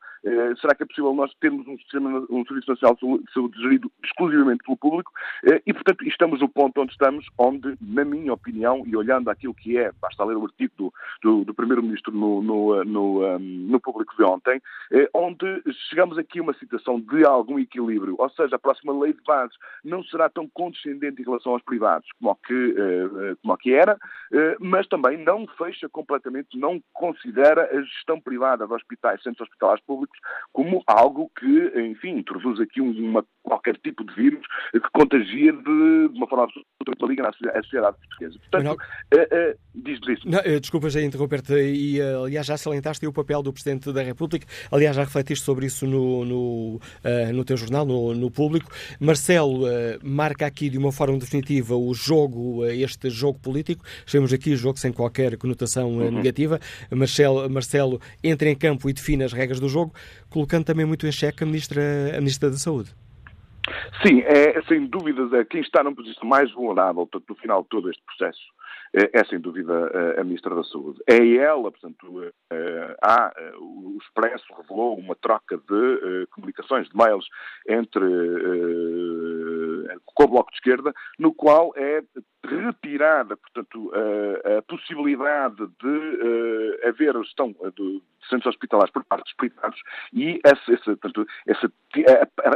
será 0.60 0.74
que 0.74 0.82
é 0.82 0.86
possível 0.86 1.14
nós 1.14 1.32
termos 1.40 1.66
um, 1.66 1.76
sistema, 1.78 2.26
um 2.30 2.44
Serviço 2.44 2.70
Nacional 2.70 2.96
de 2.96 3.32
Saúde 3.32 3.60
gerido 3.60 3.90
exclusivamente 4.04 4.64
pelo 4.64 4.76
público? 4.76 5.12
e, 5.66 5.72
portanto, 5.72 6.06
estamos 6.06 6.40
no 6.40 6.48
ponto 6.48 6.80
onde 6.80 6.92
estamos, 6.92 7.26
onde, 7.38 7.76
na 7.80 8.04
minha 8.04 8.32
opinião, 8.32 8.82
e 8.86 8.96
olhando 8.96 9.30
aquilo 9.30 9.54
que 9.54 9.78
é, 9.78 9.92
basta 10.00 10.24
ler 10.24 10.36
o 10.36 10.44
artigo 10.44 10.72
do, 10.76 10.92
do, 11.22 11.44
do 11.44 11.54
Primeiro-Ministro 11.54 12.12
no, 12.12 12.42
no, 12.42 12.84
no, 12.84 13.38
no 13.38 13.80
público 13.80 14.14
de 14.16 14.22
ontem, 14.24 14.56
eh, 14.56 14.60
onde 15.14 15.62
chegamos 15.88 16.18
aqui 16.18 16.38
a 16.38 16.42
uma 16.42 16.54
situação 16.54 17.00
de 17.00 17.24
algum 17.24 17.58
equilíbrio, 17.58 18.16
ou 18.18 18.30
seja, 18.30 18.56
a 18.56 18.58
próxima 18.58 18.92
lei 18.98 19.12
de 19.12 19.22
bases 19.22 19.56
não 19.84 20.02
será 20.04 20.28
tão 20.28 20.48
condescendente 20.48 21.20
em 21.20 21.24
relação 21.24 21.52
aos 21.52 21.62
privados 21.62 22.08
como 22.18 22.36
que, 22.46 22.54
eh, 22.54 23.30
eh, 23.30 23.36
como 23.42 23.56
que 23.56 23.72
era, 23.72 23.98
mas 24.60 24.86
também 24.86 25.16
não 25.18 25.46
fecha 25.58 25.88
completamente, 25.88 26.58
não 26.58 26.80
considera 26.92 27.68
a 27.72 27.82
gestão 27.82 28.20
privada 28.20 28.66
de 28.66 28.72
hospitais, 28.72 29.22
centros 29.22 29.48
hospitalares 29.48 29.82
públicos, 29.84 30.18
como 30.52 30.82
algo 30.86 31.30
que, 31.38 31.80
enfim, 31.80 32.18
introduz 32.18 32.60
aqui 32.60 32.80
uma, 32.80 33.24
qualquer 33.42 33.76
tipo 33.78 34.04
de 34.04 34.14
vírus 34.14 34.46
que 34.72 34.80
contagia 34.92 35.52
de, 35.52 36.08
de 36.08 36.16
uma 36.16 36.28
forma 36.28 36.44
absolutamente 36.44 37.00
maligna 37.00 37.28
à 37.28 37.62
sociedade 37.62 37.96
portuguesa. 37.98 38.38
Portanto, 38.50 38.80
uh, 39.14 39.18
uh, 39.18 39.58
diz 39.74 39.98
isso. 40.08 40.28
Não, 40.28 40.40
desculpa 40.60 40.90
já 40.90 41.00
interromper-te, 41.00 41.54
e 41.54 42.00
aliás 42.00 42.46
já 42.46 42.56
salientaste 42.56 43.06
o 43.06 43.12
papel 43.12 43.42
do 43.42 43.52
Presidente 43.52 43.92
da 43.92 44.02
República. 44.02 44.46
Aliás, 44.70 44.96
já 44.96 45.04
refletiste 45.04 45.44
sobre 45.44 45.66
isso 45.66 45.86
no, 45.86 46.24
no, 46.24 46.76
uh, 46.76 47.32
no 47.32 47.44
teu 47.44 47.56
jornal, 47.56 47.84
no, 47.84 48.14
no 48.14 48.30
público. 48.30 48.70
Marcelo 49.00 49.64
uh, 49.64 49.98
marca 50.02 50.46
aqui 50.46 50.68
de 50.68 50.78
uma 50.78 50.92
forma 50.92 51.18
definitiva 51.18 51.74
o 51.76 51.92
jogo, 51.94 52.62
uh, 52.62 52.70
este 52.70 53.10
jogo 53.10 53.38
político. 53.38 53.84
Chamamos 54.06 54.32
aqui 54.32 54.54
jogo 54.56 54.78
sem 54.78 54.92
qualquer 54.92 55.36
conotação 55.36 55.90
uhum. 55.90 56.10
negativa. 56.10 56.60
Marcelo, 56.90 57.48
Marcelo 57.50 58.00
entra 58.22 58.48
em 58.48 58.56
campo 58.56 58.88
e 58.88 58.92
define 58.92 59.24
as 59.24 59.32
regras 59.32 59.60
do 59.60 59.68
jogo, 59.68 59.92
colocando 60.28 60.64
também 60.64 60.86
muito 60.86 61.06
em 61.06 61.12
xeque 61.12 61.42
a 61.42 61.46
Ministra, 61.46 61.82
a 62.16 62.18
ministra 62.18 62.50
da 62.50 62.56
Saúde. 62.56 62.90
Sim, 64.04 64.20
é 64.22 64.60
sem 64.62 64.86
dúvidas 64.86 65.32
é 65.32 65.44
quem 65.44 65.60
está 65.60 65.82
numa 65.84 65.94
posição 65.94 66.26
mais 66.26 66.50
vulnerável 66.52 67.06
portanto, 67.06 67.28
no 67.28 67.34
final 67.36 67.62
de 67.62 67.68
todo 67.68 67.90
este 67.90 68.02
processo 68.02 68.40
é 68.92 69.24
sem 69.24 69.40
dúvida 69.40 69.72
a 70.20 70.24
Ministra 70.24 70.54
da 70.54 70.64
Saúde. 70.64 71.00
É 71.06 71.36
ela, 71.36 71.70
portanto, 71.70 72.32
há, 73.02 73.32
o 73.58 73.98
Expresso 74.02 74.46
revelou 74.56 74.98
uma 74.98 75.14
troca 75.14 75.56
de 75.56 76.26
comunicações, 76.30 76.88
de 76.88 76.96
mails 76.96 77.26
entre 77.68 78.04
com 80.04 80.24
o 80.24 80.28
Bloco 80.28 80.50
de 80.50 80.56
Esquerda, 80.56 80.94
no 81.18 81.32
qual 81.34 81.72
é 81.76 82.02
retirada, 82.44 83.36
portanto, 83.36 83.92
a, 83.94 84.58
a 84.58 84.62
possibilidade 84.62 85.56
de 85.56 85.86
uh, 85.86 86.88
haver 86.88 87.14
gestão 87.22 87.54
de 87.76 88.02
centros 88.28 88.54
hospitalares 88.54 88.92
por 88.92 89.04
parte 89.04 89.24
dos 89.24 89.34
privados 89.34 89.80
e 90.12 90.40
essa, 90.44 90.72
essa, 90.72 90.96
portanto, 90.96 91.26
essa, 91.46 91.72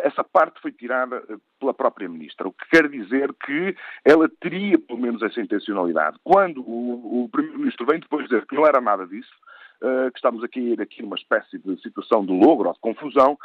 essa 0.02 0.25
parte 0.25 0.61
foi 0.61 0.73
tirada 0.73 1.23
eh, 1.28 1.37
pela 1.59 1.75
própria 1.75 2.09
Ministra, 2.09 2.47
o 2.47 2.52
que 2.52 2.69
quer 2.71 2.88
dizer 2.88 3.33
que 3.45 3.76
ela 4.04 4.28
teria 4.40 4.78
pelo 4.78 5.00
menos 5.00 5.23
essa 5.23 5.40
intencionalidade. 5.40 6.19
Quando 6.23 6.61
o, 6.61 7.25
o 7.25 7.28
Primeiro-Ministro 7.31 7.87
vem 7.87 8.00
depois 8.00 8.25
dizer 8.28 8.47
que 8.47 8.54
não 8.54 8.66
era 8.66 8.81
nada 8.81 9.07
disso, 9.07 9.35
uh, 9.83 10.11
que 10.11 10.19
estamos 10.19 10.45
aqui 10.45 10.76
a 10.78 10.83
aqui 10.83 11.02
numa 11.02 11.16
espécie 11.16 11.59
de 11.59 11.81
situação 11.81 12.25
de 12.25 12.33
logro 12.33 12.69
ou 12.69 12.75
de 12.75 12.81
confusão, 12.81 13.38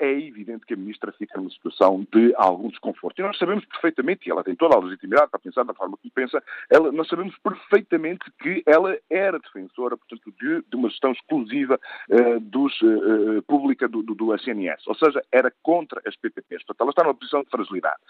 é 0.00 0.10
evidente 0.10 0.66
que 0.66 0.74
a 0.74 0.76
Ministra 0.76 1.12
fica 1.12 1.38
numa 1.38 1.50
situação 1.50 2.06
de 2.12 2.32
algum 2.36 2.68
desconforto. 2.68 3.18
E 3.18 3.22
nós 3.22 3.38
sabemos 3.38 3.64
perfeitamente, 3.66 4.26
e 4.26 4.32
ela 4.32 4.42
tem 4.42 4.56
toda 4.56 4.74
a 4.74 4.80
legitimidade 4.80 5.30
para 5.30 5.38
pensar 5.38 5.64
da 5.64 5.74
forma 5.74 5.98
que 6.02 6.10
pensa, 6.10 6.42
ela, 6.70 6.90
nós 6.90 7.06
sabemos 7.06 7.36
perfeitamente 7.38 8.24
que 8.40 8.62
ela 8.66 8.96
era 9.10 9.38
defensora, 9.38 9.96
portanto, 9.96 10.32
de, 10.40 10.62
de 10.68 10.76
uma 10.76 10.88
gestão 10.88 11.12
exclusiva 11.12 11.78
uh, 12.08 12.40
dos, 12.40 12.80
pública 13.46 13.86
do, 13.86 14.02
do, 14.02 14.14
do 14.14 14.34
SNS, 14.34 14.86
ou 14.86 14.94
seja, 14.94 15.22
era 15.30 15.52
contra 15.62 16.00
as 16.06 16.16
PPPs. 16.16 16.64
Portanto, 16.64 16.80
ela 16.80 16.90
está 16.90 17.02
numa 17.02 17.14
posição 17.14 17.42
de 17.42 17.50
fragilidade. 17.50 18.00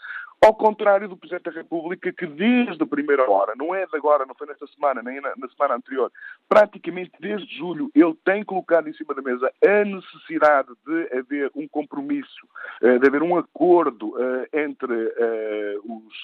Ao 0.42 0.54
contrário 0.54 1.08
do 1.08 1.16
Presidente 1.16 1.44
da 1.44 1.50
República, 1.50 2.10
que 2.12 2.26
desde 2.26 2.82
a 2.82 2.86
primeira 2.86 3.30
hora, 3.30 3.54
não 3.56 3.74
é 3.74 3.86
de 3.86 3.94
agora, 3.96 4.24
não 4.24 4.34
foi 4.34 4.46
nesta 4.46 4.66
semana, 4.68 5.02
nem 5.02 5.20
na, 5.20 5.34
na 5.36 5.48
semana 5.48 5.74
anterior, 5.74 6.10
praticamente 6.48 7.12
desde 7.20 7.54
julho, 7.58 7.90
ele 7.94 8.14
tem 8.24 8.42
colocado 8.42 8.88
em 8.88 8.94
cima 8.94 9.14
da 9.14 9.20
mesa 9.20 9.52
a 9.62 9.84
necessidade 9.84 10.68
de 10.86 11.18
haver 11.18 11.50
um 11.54 11.68
compromisso, 11.80 12.46
eh, 12.82 12.98
de 12.98 13.06
haver 13.06 13.22
um 13.22 13.36
acordo 13.36 14.14
eh, 14.18 14.64
entre 14.64 14.94
eh, 15.16 15.76
os, 15.84 16.14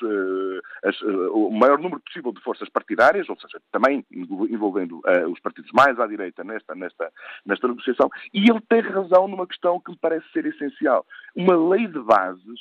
as, 0.85 1.01
o 1.03 1.51
maior 1.51 1.79
número 1.79 2.01
possível 2.01 2.33
de 2.33 2.41
forças 2.41 2.69
partidárias, 2.69 3.29
ou 3.29 3.39
seja, 3.39 3.61
também 3.71 4.05
envolvendo 4.11 5.03
os 5.31 5.41
partidos 5.41 5.71
mais 5.73 5.99
à 5.99 6.07
direita 6.07 6.43
nesta, 6.45 6.75
nesta, 6.75 7.13
nesta 7.45 7.69
negociação, 7.69 8.11
e 8.33 8.51
ele 8.51 8.61
tem 8.69 8.81
razão 8.81 9.29
numa 9.29 9.47
questão 9.47 9.81
que 9.81 9.91
me 9.91 9.99
parece 9.99 10.27
ser 10.33 10.47
essencial. 10.47 11.05
Uma 11.35 11.57
lei 11.57 11.87
de 11.87 11.99
bases 12.01 12.61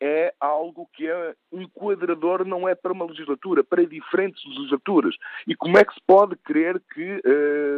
é 0.00 0.34
algo 0.40 0.88
que 0.92 1.06
é 1.06 1.34
um 1.52 1.62
enquadrador, 1.62 2.44
não 2.44 2.68
é 2.68 2.74
para 2.74 2.92
uma 2.92 3.06
legislatura, 3.06 3.64
para 3.64 3.86
diferentes 3.86 4.44
legislaturas. 4.46 5.14
E 5.46 5.54
como 5.54 5.78
é 5.78 5.84
que 5.84 5.94
se 5.94 6.00
pode 6.06 6.36
querer 6.36 6.80
que 6.92 7.22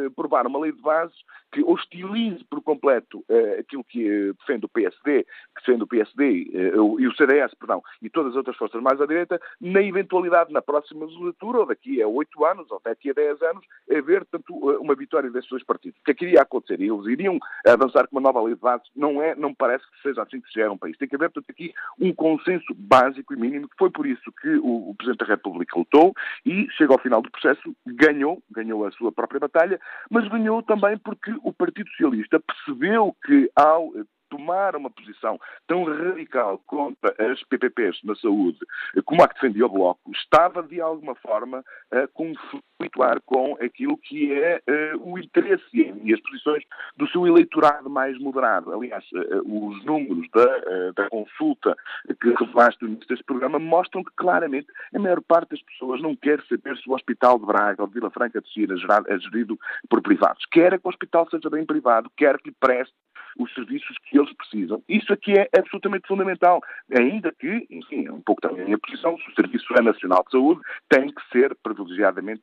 aprovar 0.07 0.47
uma 0.47 0.59
lei 0.59 0.73
de 0.73 0.81
bases 0.81 1.17
que 1.53 1.63
hostilize 1.63 2.45
por 2.45 2.63
completo 2.63 3.25
aquilo 3.59 3.85
que 3.85 4.28
defende 4.33 4.67
o 4.67 4.69
PSD, 4.69 5.25
que 5.25 5.67
defende 5.67 5.83
o 5.83 5.87
PSD 5.87 6.73
uh, 6.75 7.01
e 7.01 7.07
o 7.07 7.15
CDS, 7.15 7.55
perdão, 7.55 7.83
e 8.03 8.11
todas 8.11 8.33
as 8.33 8.37
outras 8.37 8.57
forças 8.57 8.83
mais 8.83 9.01
à 9.01 9.07
direita, 9.07 9.41
na 9.61 9.83
eventualidade 9.83 10.53
na 10.53 10.63
próxima 10.63 11.05
legislatura, 11.05 11.59
ou 11.59 11.67
daqui 11.67 12.03
a 12.03 12.09
oito 12.09 12.45
anos, 12.45 12.71
ou 12.71 12.81
daqui 12.85 13.11
a 13.11 13.15
dez 13.15 13.41
anos, 13.43 13.65
haver, 13.91 14.25
tanto 14.27 14.53
uma 14.81 14.95
vitória 14.95 15.31
desses 15.31 15.49
dois 15.49 15.65
partidos. 15.65 15.99
O 16.01 16.05
que 16.05 16.11
é 16.11 16.15
que 16.15 16.25
iria 16.27 16.43
acontecer? 16.43 16.81
Eles 16.81 17.07
iriam 17.07 17.39
avançar 17.67 18.07
com 18.09 18.17
uma 18.17 18.23
nova 18.23 18.43
lei 18.43 18.55
de 18.55 18.61
bases? 18.61 18.89
Não 18.95 19.23
é, 19.23 19.35
não 19.35 19.55
parece 19.55 19.85
que 19.91 20.03
seja 20.03 20.23
assim 20.23 20.41
que 20.41 20.49
se 20.49 20.55
gera 20.55 20.73
um 20.73 20.79
país. 20.79 20.97
Tem 20.97 21.09
que 21.09 21.17
haver, 21.17 21.31
portanto, 21.31 21.51
aqui 21.51 21.73
um 22.01 22.13
consenso 22.13 22.75
básico 22.75 23.35
e 23.35 23.37
mínimo, 23.37 23.69
que 23.69 23.77
foi 23.79 23.91
por 23.91 24.07
isso 24.07 24.33
que 24.41 24.57
o, 24.59 24.91
o 24.91 24.95
Presidente 24.95 25.27
da 25.27 25.35
República 25.35 25.79
lutou 25.79 26.15
e 26.45 26.69
chega 26.71 26.93
ao 26.93 27.01
final 27.01 27.23
do 27.23 27.31
processo, 27.31 27.75
ganhou, 27.87 28.43
ganhou 28.51 28.87
a 28.87 28.91
sua 28.93 29.13
própria 29.13 29.41
batalha, 29.41 29.81
mas 30.11 30.29
ganhou 30.29 30.63
também 30.63 30.99
porque 30.99 31.33
o 31.43 31.53
Partido 31.53 31.89
Socialista 31.91 32.41
percebeu 32.41 33.15
que 33.25 33.51
ao 33.57 33.93
tomar 34.29 34.77
uma 34.77 34.91
posição 34.91 35.39
tão 35.67 35.85
radical 35.85 36.61
contra 36.67 37.15
as 37.31 37.43
PPPs 37.45 37.99
na 38.05 38.15
saúde 38.17 38.59
como 39.05 39.23
a 39.23 39.29
que 39.29 39.35
defendia 39.35 39.67
o 39.67 39.69
Bloco, 39.69 40.11
estava 40.13 40.63
de 40.63 40.81
alguma 40.81 41.15
forma 41.17 41.65
a 41.91 42.07
conflituar 42.09 43.21
com 43.25 43.57
aquilo 43.61 43.97
que 43.97 44.33
é 44.33 44.61
uh, 44.95 45.13
o 45.13 45.19
interesse 45.19 45.65
e 45.73 46.13
as 46.13 46.21
posições 46.21 46.63
do 46.97 47.09
seu 47.09 47.27
eleitorado 47.27 47.89
mais 47.91 48.19
moderado. 48.19 48.73
Aliás, 48.73 49.05
uh, 49.13 49.69
os 49.69 49.85
números 49.85 50.29
da, 50.33 50.45
uh, 50.45 50.93
da 50.95 51.09
consulta 51.09 51.77
que 52.21 52.35
revelaste 52.35 52.83
no 52.83 52.89
início 52.89 53.09
deste 53.09 53.25
programa 53.25 53.59
mostram 53.59 54.05
que 54.05 54.13
claramente 54.17 54.69
a 54.95 54.99
maior 54.99 55.21
parte 55.23 55.51
das 55.51 55.63
pessoas 55.63 56.01
não 56.03 56.15
quer 56.15 56.43
saber 56.49 56.77
se 56.77 56.89
o 56.89 56.95
Hospital 56.95 57.39
de 57.39 57.47
Braga 57.47 57.83
ou 57.83 57.89
de 57.89 57.95
Vila 57.95 58.11
Franca 58.11 58.41
de 58.41 58.53
Sina 58.53 58.75
é 59.07 59.19
gerido 59.19 59.59
por 59.89 60.03
privados. 60.03 60.45
Quer 60.51 60.79
que 60.79 60.87
o 60.87 60.91
hospital 60.91 61.29
seja 61.31 61.51
bem 61.51 61.65
privado, 61.65 62.11
quer 62.17 62.39
que 62.39 62.53
preste 62.53 62.95
os 63.39 63.53
serviços 63.55 63.97
que 64.05 64.19
eles 64.19 64.33
precisam. 64.35 64.83
Isso 64.89 65.13
aqui 65.13 65.33
é 65.33 65.49
absolutamente 65.57 66.09
fundamental, 66.09 66.61
ainda 66.95 67.33
que, 67.39 67.67
enfim, 67.71 68.07
é 68.07 68.13
um 68.13 68.21
pouco 68.21 68.41
também 68.41 68.63
a 68.63 68.65
minha 68.65 68.79
posição, 68.79 69.15
o 69.15 69.35
Serviço 69.35 69.73
Nacional 69.83 70.25
de 70.25 70.33
Saúde 70.33 70.61
tem 70.89 71.09
que 71.09 71.23
ser 71.31 71.57
privilegiadamente, 71.63 72.43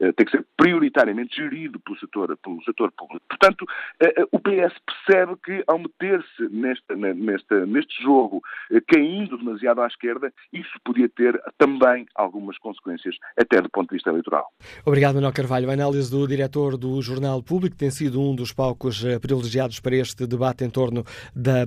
eh, 0.00 0.12
tem 0.12 0.26
que 0.26 0.30
ser 0.30 0.44
prioritariamente 0.56 1.36
gerido 1.36 1.78
pelo 1.80 1.98
setor, 1.98 2.36
pelo 2.38 2.62
setor 2.64 2.90
público. 2.92 3.24
Portanto, 3.28 3.66
eh, 4.00 4.14
eh, 4.16 4.26
o 4.32 4.38
PS 4.38 4.74
percebe 4.86 5.36
que 5.44 5.62
ao 5.66 5.78
meter-se 5.78 6.48
neste, 6.50 6.94
neste, 6.94 7.54
neste 7.66 8.02
jogo, 8.02 8.42
caindo 8.88 9.36
demasiado 9.36 9.82
à 9.82 9.86
esquerda, 9.86 10.32
isso 10.52 10.70
podia 10.84 11.08
ter 11.08 11.40
também 11.58 12.06
algumas 12.14 12.56
consequências, 12.58 13.16
até 13.36 13.60
do 13.60 13.68
ponto 13.68 13.90
de 13.90 13.96
vista 13.96 14.10
eleitoral. 14.10 14.46
Obrigado, 14.84 15.14
Manuel 15.14 15.32
Carvalho. 15.32 15.68
A 15.68 15.74
análise 15.74 16.10
do 16.10 16.26
diretor 16.26 16.76
do 16.76 17.00
Jornal 17.02 17.42
Público 17.42 17.76
tem 17.76 17.90
sido 17.90 18.20
um 18.20 18.34
dos 18.34 18.52
palcos 18.52 19.04
privilegiados 19.20 19.80
para 19.80 19.89
este 19.92 20.26
debate 20.26 20.64
em 20.64 20.70
torno 20.70 21.04
da, 21.34 21.64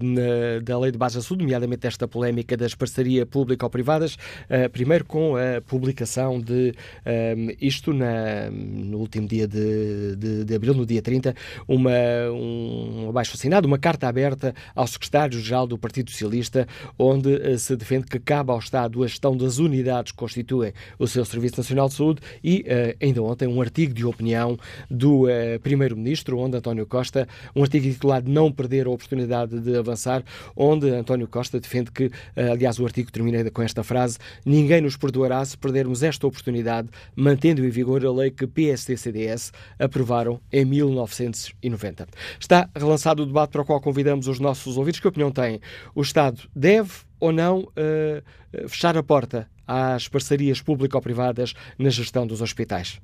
da 0.64 0.80
Lei 0.80 0.92
de 0.92 0.98
Base 0.98 1.16
da 1.16 1.22
Saúde, 1.22 1.44
nomeadamente 1.44 1.88
esta 1.88 2.08
polémica 2.08 2.56
das 2.56 2.76
parcerias 2.76 3.28
público-privadas, 3.28 4.16
uh, 4.16 4.70
primeiro 4.72 5.06
com 5.06 5.36
a 5.36 5.62
publicação 5.62 6.40
de 6.40 6.74
um, 7.06 7.50
isto 7.60 7.94
na, 7.94 8.50
no 8.52 9.00
último 9.00 9.28
dia 9.28 9.48
de, 9.48 10.16
de, 10.16 10.46
de, 10.46 10.56
abril, 10.56 10.74
no 10.74 10.86
dia 10.86 11.02
30, 11.02 11.36
uma, 11.68 11.92
um 12.32 13.08
abaixo 13.10 13.36
assinado, 13.36 13.68
uma 13.68 13.78
carta 13.78 14.08
aberta 14.08 14.54
ao 14.76 14.88
secretário-geral 14.88 15.68
do 15.68 15.78
Partido 15.78 16.12
Socialista, 16.12 16.68
onde 16.98 17.58
se 17.58 17.76
defende 17.76 18.06
que 18.06 18.20
cabe 18.20 18.52
ao 18.52 18.60
Estado 18.60 19.04
a 19.04 19.08
gestão 19.08 19.36
das 19.36 19.58
unidades 19.58 20.12
que 20.12 20.18
constituem 20.18 20.74
o 20.98 21.08
seu 21.08 21.26
Serviço 21.26 21.58
Nacional 21.58 21.88
de 21.88 21.96
Saúde 21.96 22.22
e 22.44 22.66
ainda 23.02 23.22
ontem 23.22 23.48
um 23.48 23.62
artigo 23.62 23.94
de 23.94 24.06
opinião 24.06 24.58
do 24.90 25.26
Primeiro-Ministro, 25.62 26.38
onde 26.40 26.58
António 26.58 26.86
Costa, 26.86 27.28
um 27.56 27.62
artigo 27.64 27.86
titulado 28.04 28.30
Não 28.30 28.52
Perder 28.52 28.86
a 28.88 28.90
Oportunidade 28.90 29.60
de 29.60 29.78
Avançar, 29.78 30.24
onde 30.56 30.90
António 30.90 31.28
Costa 31.28 31.60
defende 31.60 31.90
que, 31.90 32.12
eh, 32.36 32.52
aliás, 32.52 32.78
o 32.80 32.86
artigo 32.86 33.10
termina 33.10 33.50
com 33.50 33.62
esta 33.62 33.84
frase: 33.84 34.18
Ninguém 34.46 34.82
nos 34.82 34.98
perdoará 34.98 35.44
se 35.46 35.58
perdermos 35.58 36.04
esta 36.04 36.28
oportunidade, 36.28 36.90
mantendo 37.16 37.66
em 37.66 37.70
vigor 37.70 38.06
a 38.06 38.12
lei 38.12 38.30
que 38.30 38.46
PSD 38.46 38.94
e 38.94 38.98
CDS 38.98 39.54
aprovaram 39.80 40.42
em 40.52 40.66
1990. 40.66 42.08
Está 42.40 42.70
relançado 42.76 43.24
o 43.24 43.26
debate 43.26 43.52
para 43.52 43.62
o 43.62 43.66
qual 43.66 43.80
convidamos 43.80 44.28
os 44.28 44.40
nossos 44.40 44.78
ouvintes. 44.78 45.00
Que 45.00 45.08
opinião 45.08 45.32
têm? 45.32 45.62
O 45.96 46.02
Estado 46.02 46.42
deve 46.54 46.92
ou 47.20 47.32
não 47.32 47.60
uh, 47.62 48.68
fechar 48.68 48.98
a 48.98 49.04
porta 49.04 49.48
às 49.66 50.10
parcerias 50.10 50.62
público-privadas 50.62 51.54
na 51.80 51.90
gestão 51.90 52.28
dos 52.28 52.42
hospitais? 52.42 53.00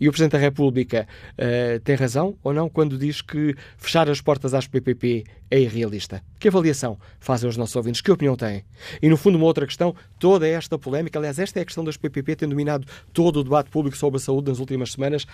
E 0.00 0.08
o 0.08 0.12
Presidente 0.12 0.32
da 0.32 0.38
República 0.38 1.06
uh, 1.32 1.80
tem 1.80 1.96
razão 1.96 2.36
ou 2.42 2.52
não 2.52 2.68
quando 2.68 2.98
diz 2.98 3.20
que 3.20 3.54
fechar 3.76 4.08
as 4.10 4.20
portas 4.20 4.54
às 4.54 4.66
PPP 4.66 5.24
é 5.50 5.60
irrealista? 5.60 6.22
Que 6.38 6.48
avaliação 6.48 6.98
fazem 7.18 7.48
os 7.48 7.56
nossos 7.56 7.76
ouvintes? 7.76 8.00
Que 8.00 8.10
opinião 8.10 8.36
têm? 8.36 8.64
E, 9.00 9.08
no 9.08 9.16
fundo, 9.16 9.36
uma 9.36 9.46
outra 9.46 9.66
questão, 9.66 9.94
toda 10.18 10.46
esta 10.46 10.78
polémica, 10.78 11.18
aliás, 11.18 11.38
esta 11.38 11.58
é 11.58 11.62
a 11.62 11.64
questão 11.64 11.84
das 11.84 11.96
PPP, 11.96 12.36
tem 12.36 12.48
dominado 12.48 12.86
todo 13.12 13.40
o 13.40 13.44
debate 13.44 13.70
público 13.70 13.96
sobre 13.96 14.18
a 14.18 14.20
saúde 14.20 14.50
nas 14.50 14.58
últimas 14.58 14.92
semanas. 14.92 15.26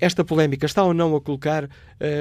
Esta 0.00 0.24
polémica 0.24 0.66
está 0.66 0.82
ou 0.82 0.92
não 0.92 1.14
a 1.16 1.20
colocar 1.20 1.64
uh, 1.64 1.68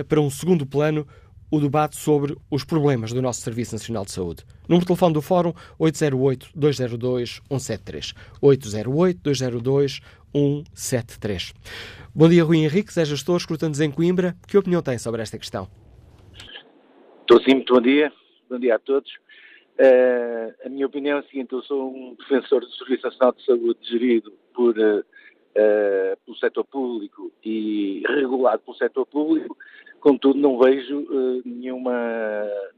para 0.07 0.21
um 0.21 0.29
segundo 0.29 0.65
plano 0.65 1.05
o 1.51 1.60
debate 1.60 1.98
sobre 1.98 2.36
os 2.50 2.63
problemas 2.63 3.12
do 3.12 3.21
nosso 3.21 3.41
Serviço 3.41 3.75
Nacional 3.75 4.05
de 4.05 4.12
Saúde. 4.12 4.45
Número 4.69 4.86
de 4.86 4.88
telefone 4.88 5.13
do 5.13 5.21
Fórum 5.21 5.53
808-202-173. 5.77 8.15
808-202-173. 8.41 10.01
Bom 12.16 12.30
dia, 12.30 12.44
Rui 12.44 12.58
Henrique, 12.60 12.98
é 12.98 13.06
gestor, 13.06 13.38
escutando-nos 13.38 13.82
em 13.82 13.92
Coimbra. 13.92 14.36
Que 14.48 14.58
opinião 14.58 14.82
tem 14.82 14.98
sobre 14.98 15.22
esta 15.22 15.38
questão? 15.38 15.68
Estou 17.22 17.42
sim, 17.44 17.56
muito 17.56 17.74
bom 17.74 17.82
dia. 17.82 18.12
Bom 18.50 18.60
dia 18.60 18.76
a 18.76 18.80
todos. 18.80 19.12
Uh, 19.80 20.54
a 20.66 20.70
minha 20.70 20.86
opinião 20.86 21.18
é 21.18 21.22
a 21.22 21.24
seguinte, 21.24 21.54
eu 21.54 21.62
sou 21.64 21.90
um 21.90 22.16
defensor 22.16 22.62
do 22.62 22.72
Serviço 22.72 23.04
Nacional 23.04 23.34
de 23.34 23.46
Saúde 23.46 23.80
gerido 23.82 24.34
por, 24.54 24.78
uh, 24.78 25.00
uh, 25.00 26.18
pelo 26.26 26.38
setor 26.38 26.66
público 26.66 27.32
e 27.44 28.04
regulado 28.08 28.62
pelo 28.64 28.78
setor 28.78 29.06
público, 29.06 29.58
contudo 30.00 30.40
não 30.40 30.60
vejo 30.60 31.42
nenhuma, 31.46 31.94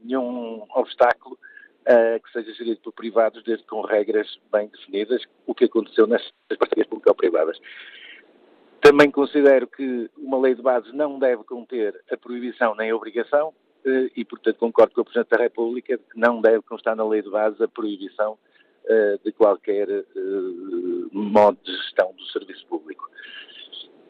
nenhum 0.02 0.64
obstáculo 0.74 1.38
uh, 1.86 2.22
que 2.22 2.32
seja 2.32 2.52
gerido 2.54 2.80
por 2.80 2.92
privados, 2.92 3.42
desde 3.44 3.64
com 3.66 3.80
regras 3.82 4.38
bem 4.52 4.68
definidas, 4.68 5.22
o 5.46 5.54
que 5.54 5.64
aconteceu 5.64 6.06
nestas 6.06 6.32
parcerias 6.58 6.86
público-privadas. 6.88 7.58
Também 8.80 9.10
considero 9.10 9.66
que 9.66 10.10
uma 10.16 10.38
lei 10.38 10.54
de 10.54 10.62
base 10.62 10.94
não 10.94 11.18
deve 11.18 11.44
conter 11.44 11.98
a 12.10 12.16
proibição 12.16 12.74
nem 12.74 12.90
a 12.90 12.96
obrigação 12.96 13.48
uh, 13.48 14.10
e, 14.16 14.24
portanto, 14.24 14.58
concordo 14.58 14.94
com 14.94 15.00
o 15.00 15.04
Presidente 15.04 15.30
da 15.30 15.42
República 15.42 15.98
que 15.98 16.18
não 16.18 16.40
deve 16.40 16.62
constar 16.62 16.94
na 16.94 17.06
lei 17.06 17.22
de 17.22 17.30
base 17.30 17.62
a 17.62 17.68
proibição 17.68 18.32
uh, 18.84 19.24
de 19.24 19.32
qualquer 19.32 19.88
modo 21.12 21.58
de 21.62 21.72
gestão 21.76 22.12
do 22.14 22.24
serviço 22.26 22.66
público. 22.66 23.08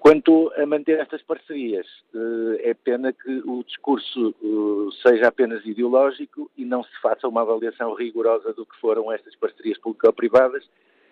Quanto 0.04 0.52
a 0.58 0.66
manter 0.66 1.00
estas 1.00 1.22
parcerias, 1.22 1.86
eh, 2.14 2.72
é 2.72 2.74
pena 2.74 3.10
que 3.10 3.42
o 3.46 3.64
discurso 3.64 4.34
eh, 4.38 5.08
seja 5.08 5.28
apenas 5.28 5.64
ideológico 5.64 6.50
e 6.58 6.62
não 6.66 6.84
se 6.84 6.90
faça 7.00 7.26
uma 7.26 7.40
avaliação 7.40 7.94
rigorosa 7.94 8.52
do 8.52 8.66
que 8.66 8.78
foram 8.82 9.10
estas 9.10 9.34
parcerias 9.36 9.78
público-privadas, 9.78 10.68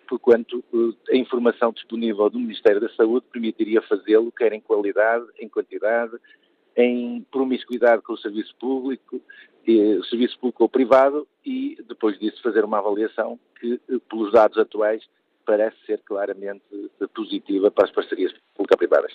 porquanto 0.07 0.63
eh, 0.71 1.15
a 1.15 1.17
informação 1.17 1.71
disponível 1.71 2.29
do 2.29 2.37
Ministério 2.37 2.79
da 2.79 2.89
Saúde 2.89 3.25
permitiria 3.31 3.81
fazê-lo, 3.81 4.31
quer 4.31 4.53
em 4.53 4.61
qualidade, 4.61 5.25
em 5.39 5.49
quantidade, 5.49 6.15
em 6.77 7.25
promiscuidade 7.31 8.03
com 8.03 8.13
o 8.13 8.17
serviço 8.19 8.55
público, 8.59 9.19
o 9.67 10.03
serviço 10.03 10.37
público 10.37 10.61
ou 10.61 10.69
privado, 10.69 11.27
e 11.43 11.79
depois 11.87 12.19
disso 12.19 12.43
fazer 12.43 12.63
uma 12.63 12.77
avaliação 12.77 13.39
que, 13.59 13.81
pelos 14.07 14.31
dados 14.31 14.59
atuais, 14.59 15.03
parece 15.45 15.77
ser 15.85 15.99
claramente 16.05 16.63
positiva 17.15 17.71
para 17.71 17.85
as 17.85 17.91
parcerias 17.91 18.33
público-privadas. 18.55 19.13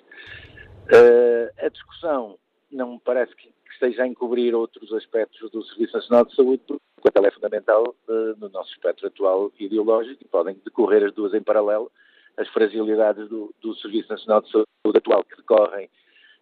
Uh, 0.89 1.51
a 1.59 1.69
discussão 1.69 2.39
não 2.71 2.93
me 2.93 3.01
parece 3.01 3.35
que, 3.37 3.53
esteja 3.71 4.03
a 4.03 4.07
encobrir 4.09 4.55
outros 4.57 4.93
aspectos 4.93 5.51
do 5.53 5.63
Serviço 5.63 5.97
Nacional 5.97 6.25
de 6.25 6.35
Saúde, 6.35 6.63
porque 6.67 7.17
ela 7.17 7.29
é 7.29 7.31
fundamental 7.31 7.95
uh, 8.09 8.35
no 8.37 8.49
nosso 8.49 8.73
espectro 8.73 9.07
atual 9.07 9.53
ideológico 9.61 10.21
e 10.21 10.27
podem 10.27 10.57
decorrer 10.65 11.05
as 11.05 11.13
duas 11.13 11.33
em 11.33 11.43
paralelo. 11.43 11.91
As 12.37 12.49
fragilidades 12.49 13.29
do, 13.29 13.55
do 13.61 13.75
Serviço 13.77 14.09
Nacional 14.09 14.43
de 14.43 14.51
Saúde 14.51 14.99
atual 14.99 15.23
que 15.23 15.37
decorrem, 15.37 15.89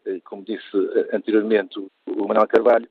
uh, 0.07 0.21
como 0.25 0.45
disse 0.45 0.65
anteriormente 1.13 1.79
o 1.79 2.27
Manuel 2.27 2.49
Carvalho, 2.49 2.89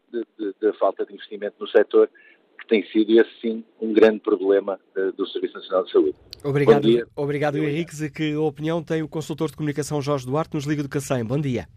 da 0.62 0.74
falta 0.74 1.06
de 1.06 1.14
investimento 1.14 1.56
no 1.60 1.68
setor 1.68 2.10
que 2.58 2.68
tem 2.68 2.84
sido 2.88 3.12
esse 3.20 3.30
sim 3.42 3.64
um 3.82 3.94
grande 3.94 4.20
problema 4.20 4.80
uh, 4.98 5.12
do 5.14 5.28
Serviço 5.28 5.56
Nacional 5.56 5.86
de 5.86 5.92
Saúde. 5.92 6.16
Obrigado, 6.44 6.88
obrigado 7.16 7.58
Henrique. 7.58 8.10
Que 8.10 8.36
opinião 8.36 8.84
tem 8.84 9.02
o 9.02 9.08
consultor 9.08 9.50
de 9.50 9.56
comunicação 9.56 10.02
Jorge 10.02 10.26
Duarte 10.26 10.56
nos 10.56 10.66
Liga 10.66 10.84
do 10.84 10.90
Cacém? 10.90 11.24
Bom 11.24 11.40
dia. 11.40 11.68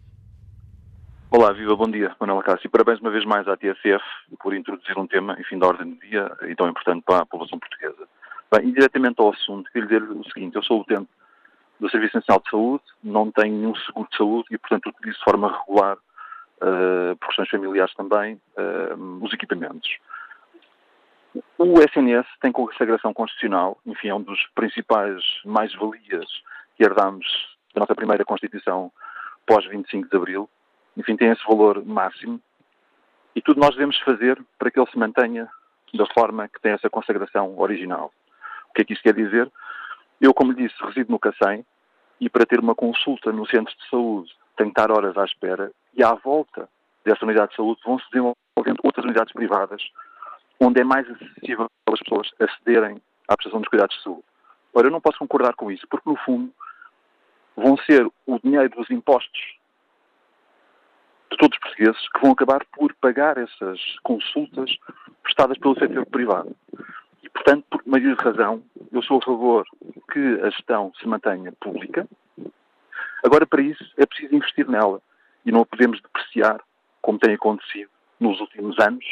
Olá, 1.31 1.51
viva, 1.51 1.75
bom 1.75 1.89
dia, 1.89 2.15
Manuela 2.19 2.41
Cássio. 2.41 2.71
Parabéns 2.71 2.99
uma 2.99 3.11
vez 3.11 3.23
mais 3.23 3.47
à 3.47 3.55
TSF 3.55 4.03
por 4.41 4.55
introduzir 4.55 4.97
um 4.97 5.05
tema, 5.05 5.37
enfim, 5.39 5.59
da 5.59 5.67
ordem 5.67 5.91
do 5.91 5.99
dia 5.99 6.31
e 6.47 6.55
tão 6.55 6.67
importante 6.67 7.03
para 7.05 7.19
a 7.19 7.25
população 7.25 7.59
portuguesa. 7.59 8.07
Bem, 8.51 8.69
indiretamente 8.69 9.21
ao 9.21 9.29
assunto, 9.29 9.71
queria 9.71 9.87
dizer 9.87 10.03
o 10.03 10.23
seguinte, 10.33 10.55
eu 10.55 10.63
sou 10.63 10.81
utente 10.81 11.07
do 11.79 11.89
Serviço 11.89 12.17
Nacional 12.17 12.41
de 12.43 12.49
Saúde, 12.49 12.83
não 13.03 13.31
tenho 13.31 13.55
nenhum 13.55 13.75
seguro 13.75 14.07
de 14.09 14.17
saúde 14.17 14.47
e, 14.49 14.57
portanto, 14.57 14.89
utilizo 14.89 15.19
de 15.19 15.23
forma 15.23 15.55
regular, 15.59 15.97
uh, 15.97 17.15
por 17.17 17.27
questões 17.27 17.49
familiares 17.49 17.93
também, 17.93 18.41
uh, 18.57 19.23
os 19.23 19.31
equipamentos. 19.31 19.87
O 21.57 21.79
SNS 21.81 22.25
tem 22.41 22.51
consagração 22.51 23.13
constitucional, 23.13 23.77
enfim, 23.85 24.09
é 24.09 24.15
um 24.15 24.21
dos 24.21 24.45
principais 24.55 25.23
mais-valias 25.45 26.25
que 26.75 26.83
herdamos 26.83 27.25
da 27.73 27.81
nossa 27.81 27.95
primeira 27.95 28.25
Constituição 28.25 28.91
pós-25 29.45 30.09
de 30.09 30.17
Abril. 30.17 30.49
Enfim, 30.97 31.15
tem 31.15 31.29
esse 31.29 31.45
valor 31.45 31.83
máximo 31.85 32.41
e 33.35 33.41
tudo 33.41 33.59
nós 33.59 33.71
devemos 33.71 33.97
fazer 33.99 34.41
para 34.57 34.71
que 34.71 34.79
ele 34.79 34.89
se 34.89 34.97
mantenha 34.97 35.47
da 35.93 36.05
forma 36.07 36.47
que 36.47 36.59
tem 36.61 36.73
essa 36.73 36.89
consagração 36.89 37.57
original. 37.57 38.11
O 38.69 38.73
que 38.73 38.81
é 38.81 38.85
que 38.85 38.93
isso 38.93 39.01
quer 39.01 39.13
dizer? 39.13 39.51
Eu, 40.19 40.33
como 40.33 40.53
disse, 40.53 40.75
resido 40.83 41.11
no 41.11 41.19
Cacém 41.19 41.65
e 42.19 42.29
para 42.29 42.45
ter 42.45 42.59
uma 42.59 42.75
consulta 42.75 43.31
no 43.31 43.45
centro 43.47 43.73
de 43.75 43.89
saúde 43.89 44.31
tenho 44.57 44.73
que 44.73 44.79
estar 44.79 44.91
horas 44.91 45.17
à 45.17 45.23
espera 45.23 45.71
e 45.93 46.03
à 46.03 46.13
volta 46.13 46.67
dessa 47.05 47.23
unidade 47.23 47.51
de 47.51 47.55
saúde 47.55 47.79
vão-se 47.85 48.05
desenvolvendo 48.11 48.81
outras 48.83 49.05
unidades 49.05 49.33
privadas 49.33 49.81
onde 50.59 50.81
é 50.81 50.83
mais 50.83 51.09
acessível 51.09 51.69
as 51.87 51.99
pessoas 51.99 52.29
acederem 52.39 53.01
à 53.27 53.35
prestação 53.35 53.61
dos 53.61 53.69
cuidados 53.69 53.95
de 53.97 54.03
saúde. 54.03 54.23
Ora, 54.73 54.87
eu 54.87 54.91
não 54.91 55.01
posso 55.01 55.17
concordar 55.17 55.55
com 55.55 55.71
isso, 55.71 55.87
porque 55.89 56.09
no 56.09 56.15
fundo 56.17 56.51
vão 57.55 57.77
ser 57.77 58.05
o 58.25 58.39
dinheiro 58.39 58.69
dos 58.69 58.89
impostos 58.89 59.57
de 61.31 61.37
todos 61.37 61.57
os 61.57 61.63
portugueses 61.63 62.09
que 62.09 62.21
vão 62.21 62.31
acabar 62.31 62.65
por 62.73 62.93
pagar 62.95 63.37
essas 63.37 63.79
consultas 64.03 64.75
prestadas 65.23 65.57
pelo 65.57 65.77
setor 65.77 66.05
privado. 66.07 66.55
E, 67.21 67.29
portanto, 67.29 67.65
por 67.69 67.85
maioria 67.85 68.15
de 68.15 68.23
razão, 68.23 68.63
eu 68.91 69.01
sou 69.03 69.19
a 69.19 69.25
favor 69.25 69.65
que 70.11 70.41
a 70.41 70.49
gestão 70.49 70.91
se 70.99 71.07
mantenha 71.07 71.51
pública. 71.59 72.07
Agora, 73.23 73.45
para 73.45 73.61
isso, 73.61 73.93
é 73.97 74.05
preciso 74.05 74.35
investir 74.35 74.67
nela 74.67 75.01
e 75.45 75.51
não 75.51 75.61
a 75.61 75.65
podemos 75.65 76.01
depreciar, 76.01 76.61
como 77.01 77.19
tem 77.19 77.35
acontecido 77.35 77.89
nos 78.19 78.39
últimos 78.39 78.77
anos, 78.79 79.05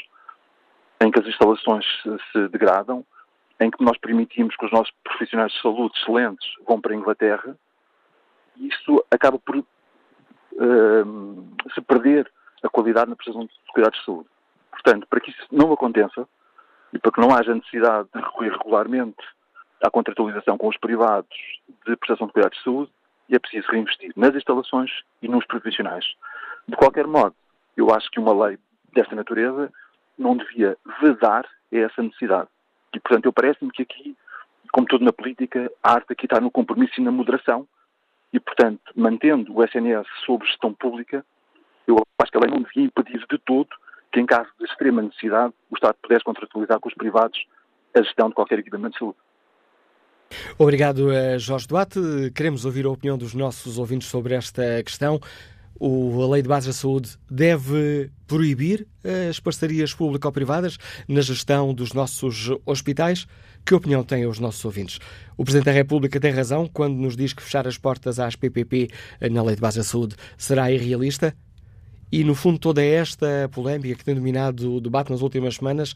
em 1.01 1.11
que 1.11 1.19
as 1.19 1.25
instalações 1.27 1.85
se 2.31 2.47
degradam, 2.49 3.05
em 3.59 3.71
que 3.71 3.83
nós 3.83 3.97
permitimos 3.97 4.55
que 4.55 4.65
os 4.65 4.71
nossos 4.71 4.93
profissionais 5.03 5.51
de 5.51 5.61
saúde 5.61 5.97
excelentes 5.97 6.47
vão 6.67 6.79
para 6.79 6.93
a 6.93 6.95
Inglaterra, 6.95 7.57
e 8.55 8.67
isso 8.67 9.03
acaba 9.11 9.37
por 9.39 9.57
uh, 9.57 9.65
se 11.73 11.81
perder 11.81 12.31
a 12.63 12.69
qualidade 12.69 13.09
na 13.09 13.15
prestação 13.15 13.45
de 13.45 13.53
cuidados 13.71 13.99
de 13.99 14.05
saúde. 14.05 14.29
Portanto, 14.71 15.07
para 15.07 15.19
que 15.19 15.31
isso 15.31 15.47
não 15.51 15.71
aconteça 15.71 16.27
e 16.93 16.99
para 16.99 17.11
que 17.11 17.21
não 17.21 17.35
haja 17.35 17.53
necessidade 17.53 18.07
de 18.13 18.21
recorrer 18.21 18.51
regularmente 18.51 19.23
à 19.83 19.89
contratualização 19.89 20.57
com 20.57 20.67
os 20.67 20.77
privados 20.77 21.37
de 21.85 21.95
prestação 21.95 22.27
de 22.27 22.33
cuidados 22.33 22.57
de 22.57 22.63
saúde, 22.63 22.91
é 23.29 23.39
preciso 23.39 23.67
reinvestir 23.69 24.11
nas 24.15 24.33
instalações 24.35 24.89
e 25.21 25.27
nos 25.27 25.45
profissionais. 25.45 26.05
De 26.67 26.75
qualquer 26.75 27.05
modo, 27.05 27.35
eu 27.75 27.93
acho 27.93 28.09
que 28.09 28.19
uma 28.19 28.33
lei 28.47 28.57
desta 28.93 29.15
natureza 29.15 29.71
não 30.17 30.35
devia 30.35 30.77
vedar 31.01 31.45
essa 31.71 32.01
necessidade. 32.01 32.47
E, 32.93 32.99
portanto, 32.99 33.25
eu 33.25 33.33
parece-me 33.33 33.71
que 33.71 33.83
aqui, 33.83 34.15
como 34.71 34.87
tudo 34.87 35.05
na 35.05 35.13
política, 35.13 35.71
a 35.83 35.93
arte 35.93 36.13
aqui 36.13 36.25
está 36.25 36.39
no 36.39 36.51
compromisso 36.51 36.93
e 36.97 37.03
na 37.03 37.11
moderação. 37.11 37.67
E, 38.33 38.39
portanto, 38.39 38.81
mantendo 38.95 39.55
o 39.55 39.63
SNS 39.63 40.07
sob 40.25 40.45
gestão 40.45 40.73
pública, 40.73 41.25
eu 41.87 41.97
acho 42.19 42.31
que 42.31 42.37
lei 42.37 42.49
não 42.49 42.61
devia 42.61 42.83
impedir 42.83 43.25
de 43.29 43.37
todo 43.39 43.69
que, 44.11 44.19
em 44.19 44.25
caso 44.25 44.49
de 44.59 44.65
extrema 44.65 45.01
necessidade, 45.01 45.53
o 45.69 45.75
Estado 45.75 45.95
pudesse 46.01 46.23
contratualizar 46.23 46.79
com 46.79 46.89
os 46.89 46.95
privados 46.95 47.45
a 47.95 48.01
gestão 48.01 48.29
de 48.29 48.35
qualquer 48.35 48.59
equipamento 48.59 48.93
de 48.93 48.99
saúde. 48.99 49.17
Obrigado, 50.57 51.11
eh, 51.11 51.39
Jorge 51.39 51.67
Duarte. 51.67 51.99
Queremos 52.35 52.65
ouvir 52.65 52.85
a 52.85 52.89
opinião 52.89 53.17
dos 53.17 53.33
nossos 53.33 53.77
ouvintes 53.77 54.09
sobre 54.09 54.33
esta 54.33 54.83
questão 54.83 55.19
o, 55.79 56.21
a 56.23 56.27
Lei 56.29 56.41
de 56.41 56.47
Base 56.47 56.67
da 56.67 56.73
Saúde 56.73 57.11
deve 57.29 58.09
proibir 58.27 58.87
as 59.29 59.39
parcerias 59.39 59.93
público-privadas 59.93 60.77
na 61.07 61.21
gestão 61.21 61.73
dos 61.73 61.93
nossos 61.93 62.51
hospitais? 62.65 63.27
Que 63.65 63.75
opinião 63.75 64.03
têm 64.03 64.25
os 64.25 64.39
nossos 64.39 64.63
ouvintes? 64.63 64.99
O 65.35 65.43
Presidente 65.43 65.65
da 65.65 65.71
República 65.71 66.19
tem 66.19 66.31
razão 66.31 66.69
quando 66.71 66.95
nos 66.95 67.15
diz 67.15 67.33
que 67.33 67.43
fechar 67.43 67.67
as 67.67 67.77
portas 67.77 68.19
às 68.19 68.35
PPP 68.35 68.89
na 69.29 69.43
Lei 69.43 69.55
de 69.55 69.61
Base 69.61 69.77
da 69.77 69.83
Saúde 69.83 70.15
será 70.37 70.71
irrealista? 70.71 71.35
E, 72.11 72.23
no 72.23 72.33
fundo, 72.33 72.57
toda 72.57 72.83
esta 72.83 73.49
polémica 73.51 73.95
que 73.95 74.05
tem 74.05 74.15
dominado 74.15 74.75
o 74.75 74.81
debate 74.81 75.11
nas 75.11 75.21
últimas 75.21 75.55
semanas 75.55 75.93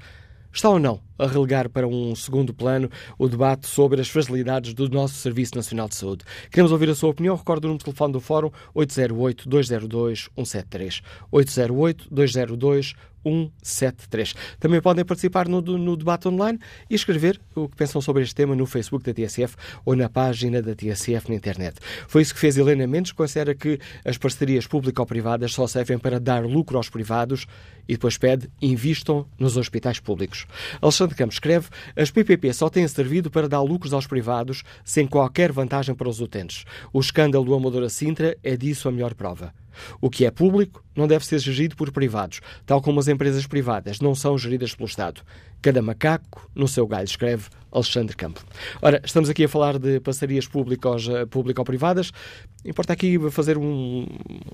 está 0.52 0.70
ou 0.70 0.80
não 0.80 1.00
a 1.22 1.28
relegar 1.28 1.70
para 1.70 1.88
um 1.88 2.14
segundo 2.16 2.52
plano 2.54 2.90
o 3.18 3.30
debate 3.30 3.66
sobre 3.68 4.02
as 4.02 4.10
fragilidades 4.10 4.74
do 4.74 4.90
nosso 4.90 5.14
Serviço 5.16 5.56
Nacional 5.56 5.88
de 5.88 5.96
Saúde. 5.96 6.26
Queremos 6.50 6.72
ouvir 6.72 6.90
a 6.90 6.96
sua 6.96 7.12
opinião. 7.12 7.36
Recordo 7.36 7.66
o 7.66 7.68
número 7.68 7.80
de 7.80 7.86
telefone 7.86 8.14
do 8.14 8.20
Fórum 8.20 8.50
808-202-173. 8.76 11.04
808-202-173. 11.32 12.96
173. 13.24 14.34
Também 14.60 14.82
podem 14.82 15.06
participar 15.06 15.48
no, 15.48 15.62
no, 15.62 15.96
debate 15.96 16.28
online 16.28 16.60
e 16.90 16.96
escrever 16.96 17.40
o 17.56 17.70
que 17.70 17.76
pensam 17.76 18.02
sobre 18.02 18.24
este 18.24 18.36
tema 18.36 18.56
no 18.56 18.66
Facebook 18.66 19.06
da 19.06 19.14
TSF 19.14 19.56
ou 19.86 19.96
na 19.96 20.10
página 20.10 20.62
da 20.62 20.76
TSF 20.76 21.30
na 21.30 21.36
internet. 21.36 21.80
Foi 22.08 22.22
isso 22.22 22.34
que 22.34 22.40
fez 22.40 22.58
Helena 22.58 22.88
Mendes, 22.88 23.12
considera 23.12 23.54
que 23.54 23.80
as 24.04 24.18
parcerias 24.18 24.68
público-privadas 24.68 25.54
só 25.54 25.68
servem 25.68 25.98
para 25.98 26.20
dar 26.20 26.44
lucro 26.44 26.78
aos 26.78 26.90
privados 26.90 27.46
e 27.88 27.94
depois 27.94 28.18
pede 28.18 28.50
invistam 28.62 29.28
nos 29.38 29.58
hospitais 29.58 30.00
públicos. 30.00 30.46
Alexandre 30.82 31.11
Campos 31.15 31.36
escreve 31.36 31.67
as 31.95 32.12
PPP 32.12 32.54
só 32.54 32.69
têm 32.69 32.88
servido 32.88 33.30
para 33.30 33.50
dar 33.50 33.62
lucros 33.62 33.93
aos 33.93 34.08
privados 34.08 34.63
sem 34.84 35.08
qualquer 35.08 35.52
vantagem 35.52 35.95
para 35.95 36.10
os 36.10 36.19
utentes. 36.19 36.65
O 36.91 37.00
escândalo 37.00 37.45
do 37.45 37.54
Amadora 37.54 37.89
Sintra 37.89 38.38
é 38.43 38.56
disso 38.56 38.88
a 38.88 38.91
melhor 38.91 39.13
prova. 39.13 39.54
O 40.00 40.10
que 40.10 40.26
é 40.26 40.32
público 40.32 40.84
não 40.96 41.08
deve 41.08 41.26
ser 41.26 41.40
gerido 41.40 41.76
por 41.76 41.92
privados, 41.92 42.42
tal 42.66 42.82
como 42.82 43.00
as 43.00 43.08
empresas 43.08 43.46
privadas 43.48 44.00
não 44.00 44.14
são 44.14 44.38
geridas 44.38 44.76
pelo 44.76 44.88
Estado. 44.88 45.22
Cada 45.62 45.82
macaco 45.82 46.50
no 46.56 46.68
seu 46.68 46.88
galho, 46.88 47.06
escreve 47.06 47.46
Alexandre 47.72 48.16
Campo. 48.16 48.44
Ora, 48.82 49.02
estamos 49.04 49.30
aqui 49.30 49.46
a 49.46 49.50
falar 49.50 49.80
de 49.80 50.00
parcerias 50.00 50.48
público-privadas. 50.48 52.12
Importa 52.66 52.94
aqui 52.94 53.18
fazer 53.32 53.58
um 53.58 54.06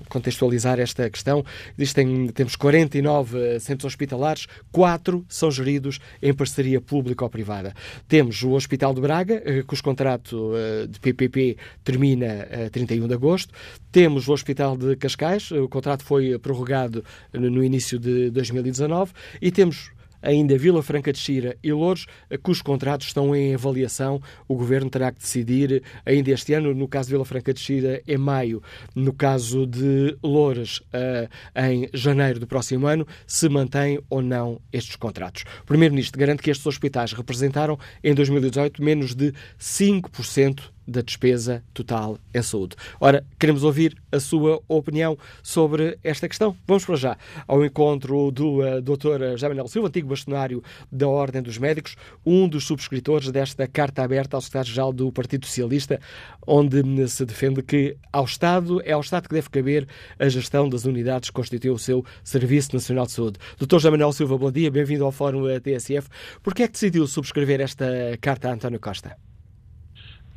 contextualizar 0.08 0.78
esta 0.78 1.10
questão. 1.10 1.44
Existem, 1.76 2.28
temos 2.28 2.56
49 2.56 3.58
centros 3.60 3.92
hospitalares, 3.92 4.46
quatro 4.70 5.24
são 5.28 5.50
geridos 5.50 5.98
em 6.22 6.32
parceria 6.32 6.80
público-privada. 6.80 7.74
Temos 8.06 8.42
o 8.42 8.52
Hospital 8.52 8.94
de 8.94 9.00
Braga, 9.00 9.42
eh, 9.44 9.62
cujo 9.62 9.82
contrato 9.82 10.52
eh, 10.54 10.86
de 10.86 11.00
PPP 11.00 11.56
termina 11.82 12.46
a 12.66 12.70
31 12.70 13.08
de 13.08 13.14
agosto. 13.14 13.52
Temos 13.90 14.28
o 14.28 14.32
Hospital 14.32 14.76
de 14.76 14.96
Cascais, 15.08 15.50
o 15.50 15.68
contrato 15.68 16.04
foi 16.04 16.38
prorrogado 16.38 17.04
no 17.32 17.64
início 17.64 17.98
de 17.98 18.30
2019. 18.30 19.12
E 19.40 19.50
temos 19.50 19.90
ainda 20.22 20.58
Vila 20.58 20.82
Franca 20.82 21.12
de 21.12 21.18
Xira 21.18 21.56
e 21.62 21.72
Louros, 21.72 22.06
cujos 22.42 22.62
contratos 22.62 23.06
estão 23.06 23.34
em 23.34 23.54
avaliação. 23.54 24.20
O 24.46 24.54
Governo 24.56 24.90
terá 24.90 25.12
que 25.12 25.20
decidir 25.20 25.82
ainda 26.04 26.30
este 26.30 26.52
ano, 26.54 26.74
no 26.74 26.88
caso 26.88 27.08
de 27.08 27.14
Vila 27.14 27.24
Franca 27.24 27.52
de 27.52 27.60
Xira, 27.60 28.02
em 28.06 28.18
maio, 28.18 28.62
no 28.94 29.12
caso 29.12 29.66
de 29.66 30.16
Louros, 30.22 30.82
eh, 30.92 31.28
em 31.56 31.88
janeiro 31.94 32.40
do 32.40 32.46
próximo 32.46 32.86
ano, 32.86 33.06
se 33.26 33.48
mantém 33.48 34.00
ou 34.10 34.22
não 34.22 34.60
estes 34.72 34.96
contratos. 34.96 35.44
O 35.62 35.66
Primeiro-Ministro 35.66 36.18
garante 36.18 36.42
que 36.42 36.50
estes 36.50 36.66
hospitais 36.66 37.12
representaram, 37.12 37.78
em 38.02 38.14
2018, 38.14 38.82
menos 38.82 39.14
de 39.14 39.32
5% 39.58 40.72
da 40.88 41.02
despesa 41.02 41.62
total 41.74 42.18
em 42.34 42.42
saúde. 42.42 42.74
Ora, 42.98 43.24
queremos 43.38 43.62
ouvir 43.62 43.94
a 44.10 44.18
sua 44.18 44.60
opinião 44.66 45.18
sobre 45.42 45.98
esta 46.02 46.26
questão. 46.26 46.56
Vamos 46.66 46.84
para 46.86 46.96
já 46.96 47.18
ao 47.46 47.62
encontro 47.64 48.30
do 48.30 48.60
uh, 48.60 48.80
Dr. 48.80 49.32
José 49.32 49.48
Manuel 49.48 49.68
Silva, 49.68 49.88
antigo 49.88 50.08
bastonário 50.08 50.62
da 50.90 51.06
Ordem 51.06 51.42
dos 51.42 51.58
Médicos, 51.58 51.96
um 52.24 52.48
dos 52.48 52.66
subscritores 52.66 53.30
desta 53.30 53.66
carta 53.66 54.02
aberta 54.02 54.36
ao 54.36 54.40
secretário-geral 54.40 54.92
do 54.92 55.12
Partido 55.12 55.44
Socialista, 55.44 56.00
onde 56.46 57.06
se 57.08 57.26
defende 57.26 57.62
que 57.62 57.96
ao 58.10 58.24
Estado 58.24 58.80
é 58.84 58.92
ao 58.92 59.02
Estado 59.02 59.28
que 59.28 59.34
deve 59.34 59.50
caber 59.50 59.86
a 60.18 60.28
gestão 60.28 60.68
das 60.68 60.86
unidades 60.86 61.28
que 61.28 61.34
constituem 61.34 61.74
o 61.74 61.78
seu 61.78 62.04
Serviço 62.24 62.74
Nacional 62.74 63.04
de 63.04 63.12
Saúde. 63.12 63.38
Dr. 63.58 63.74
José 63.74 63.90
Manuel 63.90 64.12
Silva, 64.12 64.38
bom 64.38 64.50
dia, 64.50 64.70
bem-vindo 64.70 65.04
ao 65.04 65.12
Fórum 65.12 65.44
TSF. 65.60 66.08
Por 66.42 66.54
que 66.54 66.62
é 66.62 66.66
que 66.66 66.72
decidiu 66.72 67.06
subscrever 67.06 67.60
esta 67.60 67.86
carta 68.20 68.48
a 68.48 68.54
António 68.54 68.80
Costa? 68.80 69.16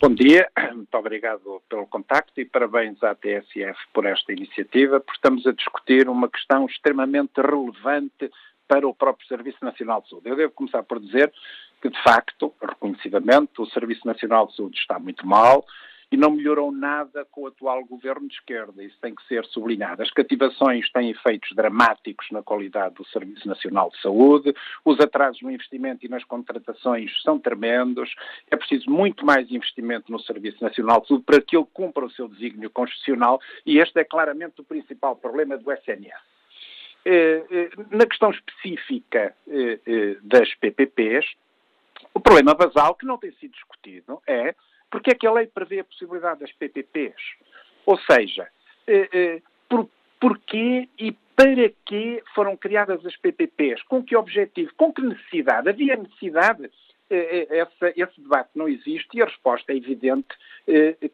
Bom 0.01 0.15
dia, 0.15 0.49
muito 0.73 0.97
obrigado 0.97 1.61
pelo 1.69 1.85
contacto 1.85 2.41
e 2.41 2.43
parabéns 2.43 3.03
à 3.03 3.13
TSF 3.13 3.77
por 3.93 4.03
esta 4.07 4.33
iniciativa, 4.33 4.99
porque 4.99 5.17
estamos 5.17 5.45
a 5.45 5.51
discutir 5.51 6.09
uma 6.09 6.27
questão 6.27 6.65
extremamente 6.65 7.39
relevante 7.39 8.31
para 8.67 8.87
o 8.87 8.95
próprio 8.95 9.27
Serviço 9.27 9.63
Nacional 9.63 10.01
de 10.01 10.09
Saúde. 10.09 10.27
Eu 10.27 10.35
devo 10.35 10.53
começar 10.53 10.81
por 10.81 10.99
dizer 10.99 11.31
que, 11.79 11.87
de 11.87 12.01
facto, 12.01 12.51
reconhecidamente, 12.59 13.61
o 13.61 13.67
Serviço 13.67 14.07
Nacional 14.07 14.47
de 14.47 14.55
Saúde 14.55 14.79
está 14.79 14.97
muito 14.97 15.27
mal, 15.27 15.63
e 16.11 16.17
não 16.17 16.31
melhorou 16.31 16.71
nada 16.71 17.25
com 17.31 17.43
o 17.43 17.47
atual 17.47 17.85
governo 17.85 18.27
de 18.27 18.33
esquerda. 18.33 18.83
Isso 18.83 18.97
tem 19.01 19.15
que 19.15 19.25
ser 19.27 19.45
sublinhado. 19.45 20.01
As 20.01 20.11
cativações 20.11 20.91
têm 20.91 21.09
efeitos 21.09 21.55
dramáticos 21.55 22.29
na 22.31 22.43
qualidade 22.43 22.95
do 22.95 23.05
Serviço 23.05 23.47
Nacional 23.47 23.89
de 23.89 24.01
Saúde, 24.01 24.53
os 24.83 24.99
atrasos 24.99 25.41
no 25.41 25.49
investimento 25.49 26.05
e 26.05 26.09
nas 26.09 26.23
contratações 26.23 27.11
são 27.23 27.39
tremendos, 27.39 28.13
é 28.49 28.57
preciso 28.57 28.89
muito 28.89 29.25
mais 29.25 29.49
investimento 29.49 30.11
no 30.11 30.19
Serviço 30.19 30.61
Nacional 30.61 31.01
de 31.01 31.07
Saúde 31.07 31.23
para 31.23 31.41
que 31.41 31.55
ele 31.55 31.67
cumpra 31.73 32.05
o 32.05 32.11
seu 32.11 32.27
desígnio 32.27 32.69
constitucional 32.69 33.39
e 33.65 33.79
este 33.79 33.99
é 33.99 34.03
claramente 34.03 34.59
o 34.59 34.63
principal 34.65 35.15
problema 35.15 35.57
do 35.57 35.71
SNS. 35.71 36.31
Eh, 37.03 37.43
eh, 37.49 37.69
na 37.89 38.05
questão 38.05 38.29
específica 38.29 39.35
eh, 39.47 40.17
das 40.21 40.53
PPPs, 40.55 41.25
o 42.13 42.19
problema 42.19 42.53
basal 42.53 42.95
que 42.95 43.05
não 43.05 43.17
tem 43.17 43.31
sido 43.33 43.51
discutido 43.53 44.21
é 44.27 44.53
porque 44.91 45.11
é 45.11 45.15
que 45.15 45.25
a 45.25 45.31
lei 45.31 45.47
prevê 45.47 45.79
a 45.79 45.83
possibilidade 45.85 46.41
das 46.41 46.51
PPPs? 46.51 47.21
Ou 47.85 47.97
seja, 47.99 48.47
eh, 48.85 49.09
eh, 49.11 49.41
por, 49.67 49.89
porquê 50.19 50.87
e 50.99 51.13
para 51.35 51.69
que 51.85 52.21
foram 52.35 52.55
criadas 52.57 53.03
as 53.05 53.15
PPPs? 53.15 53.81
Com 53.83 54.03
que 54.03 54.15
objetivo? 54.15 54.71
Com 54.75 54.93
que 54.93 55.01
necessidade? 55.01 55.69
Havia 55.69 55.95
necessidade? 55.95 56.69
Eh, 57.09 57.65
esse 57.95 58.21
debate 58.21 58.51
não 58.53 58.67
existe 58.67 59.07
e 59.13 59.21
a 59.21 59.25
resposta 59.25 59.73
é 59.73 59.75
evidente 59.75 60.29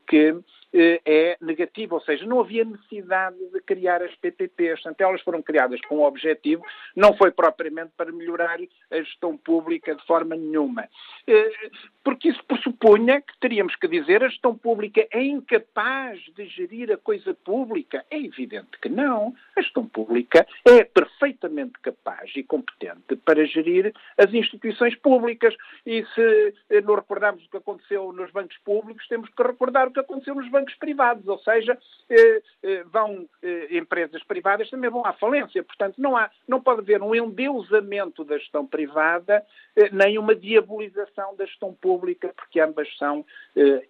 que 0.05 0.35
é 0.73 1.37
negativa, 1.41 1.95
ou 1.95 2.01
seja, 2.01 2.25
não 2.25 2.39
havia 2.39 2.65
necessidade 2.65 3.37
de 3.51 3.59
criar 3.61 4.01
as 4.01 4.13
PPPs. 4.15 4.81
Portanto, 4.81 5.01
elas 5.01 5.21
foram 5.21 5.41
criadas 5.41 5.79
com 5.81 5.99
um 5.99 6.03
objetivo, 6.03 6.63
não 6.95 7.15
foi 7.15 7.31
propriamente 7.31 7.91
para 7.95 8.11
melhorar 8.11 8.59
a 8.91 8.97
gestão 8.97 9.37
pública 9.37 9.95
de 9.95 10.05
forma 10.05 10.35
nenhuma. 10.35 10.87
Eh, 11.25 11.69
porque 12.03 12.29
isso 12.29 12.43
pressupunha 12.45 13.21
que 13.21 13.37
teríamos 13.39 13.75
que 13.75 13.87
dizer 13.87 14.23
a 14.23 14.29
gestão 14.29 14.57
pública 14.57 15.07
é 15.11 15.23
incapaz 15.23 16.19
de 16.35 16.45
gerir 16.47 16.91
a 16.91 16.97
coisa 16.97 17.33
pública. 17.33 18.05
É 18.09 18.17
evidente 18.17 18.77
que 18.81 18.89
não. 18.89 19.33
A 19.55 19.61
gestão 19.61 19.85
pública 19.85 20.45
é 20.65 20.83
perfeitamente 20.83 21.73
capaz 21.81 22.31
e 22.35 22.43
competente 22.43 23.15
para 23.23 23.45
gerir 23.45 23.93
as 24.17 24.33
instituições 24.33 24.95
públicas. 24.95 25.55
E 25.85 26.05
se 26.13 26.53
eh, 26.69 26.81
não 26.81 26.95
recordarmos 26.95 27.45
o 27.45 27.49
que 27.49 27.57
aconteceu 27.57 28.11
nos 28.11 28.31
bancos 28.31 28.57
públicos, 28.59 29.07
temos 29.07 29.29
que 29.29 29.43
recordar 29.43 29.87
o 29.87 29.91
que 29.91 29.99
aconteceu 29.99 30.35
nos 30.35 30.49
bancos 30.49 30.56
bancos 30.57 30.75
privados, 30.75 31.27
ou 31.27 31.37
seja, 31.39 31.77
eh, 32.09 32.41
eh, 32.63 32.83
vão 32.85 33.29
eh, 33.43 33.77
empresas 33.77 34.23
privadas 34.23 34.69
também 34.69 34.89
vão 34.89 35.05
à 35.05 35.13
falência. 35.13 35.63
Portanto, 35.63 35.95
não, 35.97 36.17
há, 36.17 36.29
não 36.47 36.61
pode 36.61 36.81
haver 36.81 37.01
um 37.01 37.13
endeusamento 37.13 38.23
da 38.23 38.37
gestão 38.37 38.65
privada, 38.65 39.45
nem 39.91 40.17
uma 40.17 40.33
diabolização 40.33 41.35
da 41.35 41.45
gestão 41.45 41.73
pública, 41.73 42.33
porque 42.35 42.59
ambas 42.59 42.87
são 42.97 43.23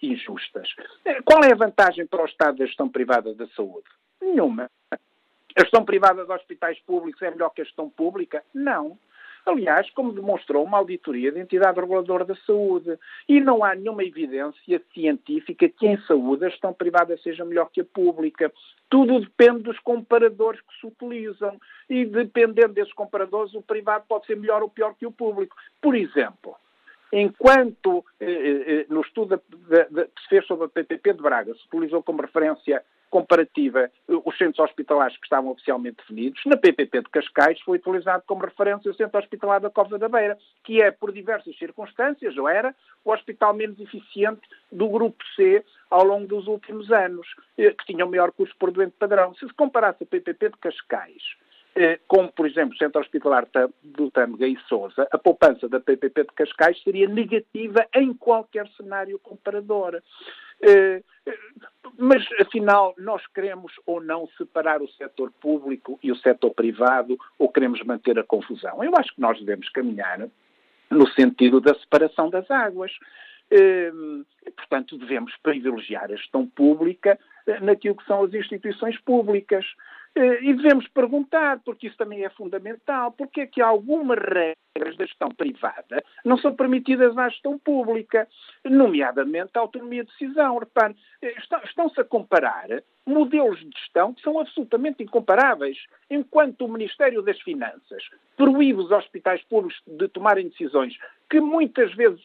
injustas. 0.01 0.67
Qual 1.23 1.43
é 1.43 1.53
a 1.53 1.55
vantagem 1.55 2.05
para 2.05 2.21
o 2.21 2.25
Estado 2.25 2.57
da 2.57 2.65
gestão 2.65 2.89
privada 2.89 3.33
da 3.33 3.47
saúde? 3.47 3.87
Nenhuma. 4.21 4.69
A 4.91 5.61
gestão 5.61 5.85
privada 5.85 6.25
de 6.25 6.31
hospitais 6.31 6.79
públicos 6.81 7.21
é 7.21 7.31
melhor 7.31 7.49
que 7.51 7.61
a 7.61 7.63
gestão 7.63 7.89
pública? 7.89 8.43
Não. 8.53 8.97
Aliás, 9.47 9.89
como 9.91 10.11
demonstrou 10.11 10.61
uma 10.61 10.77
auditoria 10.77 11.31
da 11.31 11.39
entidade 11.39 11.79
reguladora 11.79 12.25
da 12.25 12.35
saúde. 12.35 12.99
E 13.29 13.39
não 13.39 13.63
há 13.63 13.73
nenhuma 13.73 14.03
evidência 14.03 14.81
científica 14.93 15.69
que 15.69 15.87
em 15.87 15.97
saúde 16.01 16.45
a 16.45 16.49
gestão 16.49 16.73
privada 16.73 17.17
seja 17.19 17.45
melhor 17.45 17.69
que 17.71 17.79
a 17.79 17.85
pública. 17.85 18.51
Tudo 18.89 19.21
depende 19.21 19.63
dos 19.63 19.79
comparadores 19.79 20.59
que 20.59 20.79
se 20.79 20.87
utilizam. 20.87 21.57
E 21.89 22.03
dependendo 22.03 22.73
desses 22.73 22.93
comparadores, 22.93 23.53
o 23.53 23.61
privado 23.61 24.03
pode 24.05 24.25
ser 24.25 24.35
melhor 24.35 24.61
ou 24.61 24.69
pior 24.69 24.93
que 24.95 25.05
o 25.05 25.11
público. 25.11 25.55
Por 25.81 25.95
exemplo, 25.95 26.53
enquanto 27.13 28.03
eh, 28.19 28.25
eh, 28.25 28.63
eh 28.67 28.85
no 28.89 28.99
estudo 28.99 29.39
que 29.39 30.21
se 30.23 30.27
fez 30.27 30.45
sobre 30.45 30.65
a 30.65 30.69
PPP 30.69 31.13
de 31.13 31.21
Braga 31.21 31.53
se 31.53 31.65
utilizou 31.67 32.03
como 32.03 32.21
referência 32.21 32.83
comparativa 33.09 33.89
os 34.07 34.37
centros 34.37 34.59
hospitalares 34.59 35.17
que 35.17 35.25
estavam 35.25 35.51
oficialmente 35.51 35.97
definidos. 35.97 36.41
Na 36.45 36.57
PPP 36.57 37.01
de 37.01 37.09
Cascais 37.09 37.59
foi 37.61 37.77
utilizado 37.77 38.23
como 38.25 38.45
referência 38.45 38.91
o 38.91 38.93
centro 38.93 39.19
hospitalar 39.19 39.61
da 39.61 39.69
Cova 39.69 39.97
da 39.97 40.09
Beira, 40.09 40.37
que 40.63 40.81
é, 40.81 40.91
por 40.91 41.11
diversas 41.11 41.57
circunstâncias, 41.57 42.37
ou 42.37 42.47
era, 42.47 42.75
o 43.03 43.11
hospital 43.11 43.53
menos 43.53 43.79
eficiente 43.79 44.41
do 44.71 44.89
grupo 44.89 45.23
C 45.35 45.63
ao 45.89 46.03
longo 46.03 46.27
dos 46.27 46.47
últimos 46.47 46.91
anos, 46.91 47.27
eh, 47.57 47.71
que 47.71 47.85
tinha 47.85 48.05
o 48.05 48.09
maior 48.09 48.31
custo 48.31 48.55
por 48.57 48.71
doente 48.71 48.95
padrão. 48.99 49.33
Se 49.35 49.47
se 49.47 49.53
comparasse 49.53 50.03
a 50.03 50.05
PPP 50.05 50.49
de 50.49 50.57
Cascais 50.57 51.23
eh, 51.79 51.99
como, 52.07 52.31
por 52.31 52.47
exemplo, 52.47 52.73
o 52.73 52.77
Centro 52.77 52.99
Hospitalar 52.99 53.47
do 53.83 54.09
Tâmega 54.09 54.47
e 54.47 54.57
Sousa, 54.67 55.07
a 55.11 55.17
poupança 55.19 55.69
da 55.69 55.79
PPP 55.79 56.23
de 56.23 56.33
Cascais 56.33 56.81
seria 56.81 57.07
negativa 57.07 57.85
em 57.93 58.15
qualquer 58.15 58.67
cenário 58.69 59.19
comparador. 59.19 60.01
Eh, 60.61 61.01
mas, 61.97 62.23
afinal, 62.39 62.93
nós 62.97 63.25
queremos 63.27 63.71
ou 63.85 64.01
não 64.01 64.27
separar 64.37 64.81
o 64.81 64.89
setor 64.89 65.31
público 65.41 65.99
e 66.03 66.11
o 66.11 66.15
setor 66.15 66.51
privado 66.51 67.17
ou 67.39 67.51
queremos 67.51 67.83
manter 67.83 68.17
a 68.19 68.23
confusão? 68.23 68.83
Eu 68.83 68.95
acho 68.95 69.13
que 69.13 69.21
nós 69.21 69.39
devemos 69.39 69.69
caminhar 69.69 70.27
no 70.89 71.07
sentido 71.09 71.59
da 71.59 71.73
separação 71.75 72.29
das 72.29 72.49
águas. 72.49 72.91
Ehm, 73.49 74.23
e, 74.45 74.51
portanto, 74.51 74.97
devemos 74.97 75.33
privilegiar 75.41 76.05
a 76.05 76.15
gestão 76.15 76.45
pública 76.45 77.17
eh, 77.47 77.59
naquilo 77.61 77.95
que 77.95 78.05
são 78.05 78.23
as 78.23 78.33
instituições 78.33 78.99
públicas. 79.01 79.65
Eh, 80.17 80.39
e 80.41 80.53
devemos 80.55 80.87
perguntar, 80.87 81.59
porque 81.63 81.85
isso 81.85 81.95
também 81.95 82.25
é 82.25 82.29
fundamental, 82.31 83.11
porque 83.11 83.41
é 83.41 83.45
que 83.45 83.61
algumas 83.61 84.17
regras 84.17 84.97
da 84.97 85.05
gestão 85.05 85.29
privada 85.29 86.03
não 86.25 86.39
são 86.39 86.55
permitidas 86.55 87.15
à 87.15 87.29
gestão 87.29 87.59
pública, 87.59 88.27
nomeadamente 88.65 89.51
a 89.53 89.59
autonomia 89.59 90.03
de 90.03 90.09
decisão. 90.09 90.57
Repare, 90.57 90.95
eh, 91.21 91.35
estão-se 91.69 92.01
a 92.01 92.03
comparar 92.03 92.67
modelos 93.05 93.59
de 93.59 93.69
gestão 93.77 94.11
que 94.11 94.23
são 94.23 94.39
absolutamente 94.39 95.03
incomparáveis. 95.03 95.77
Enquanto 96.09 96.65
o 96.65 96.67
Ministério 96.67 97.21
das 97.21 97.39
Finanças 97.41 98.03
proíbe 98.35 98.79
os 98.79 98.89
hospitais 98.89 99.43
públicos 99.43 99.79
de 99.85 100.07
tomarem 100.07 100.49
decisões 100.49 100.97
que 101.29 101.39
muitas 101.39 101.93
vezes, 101.93 102.21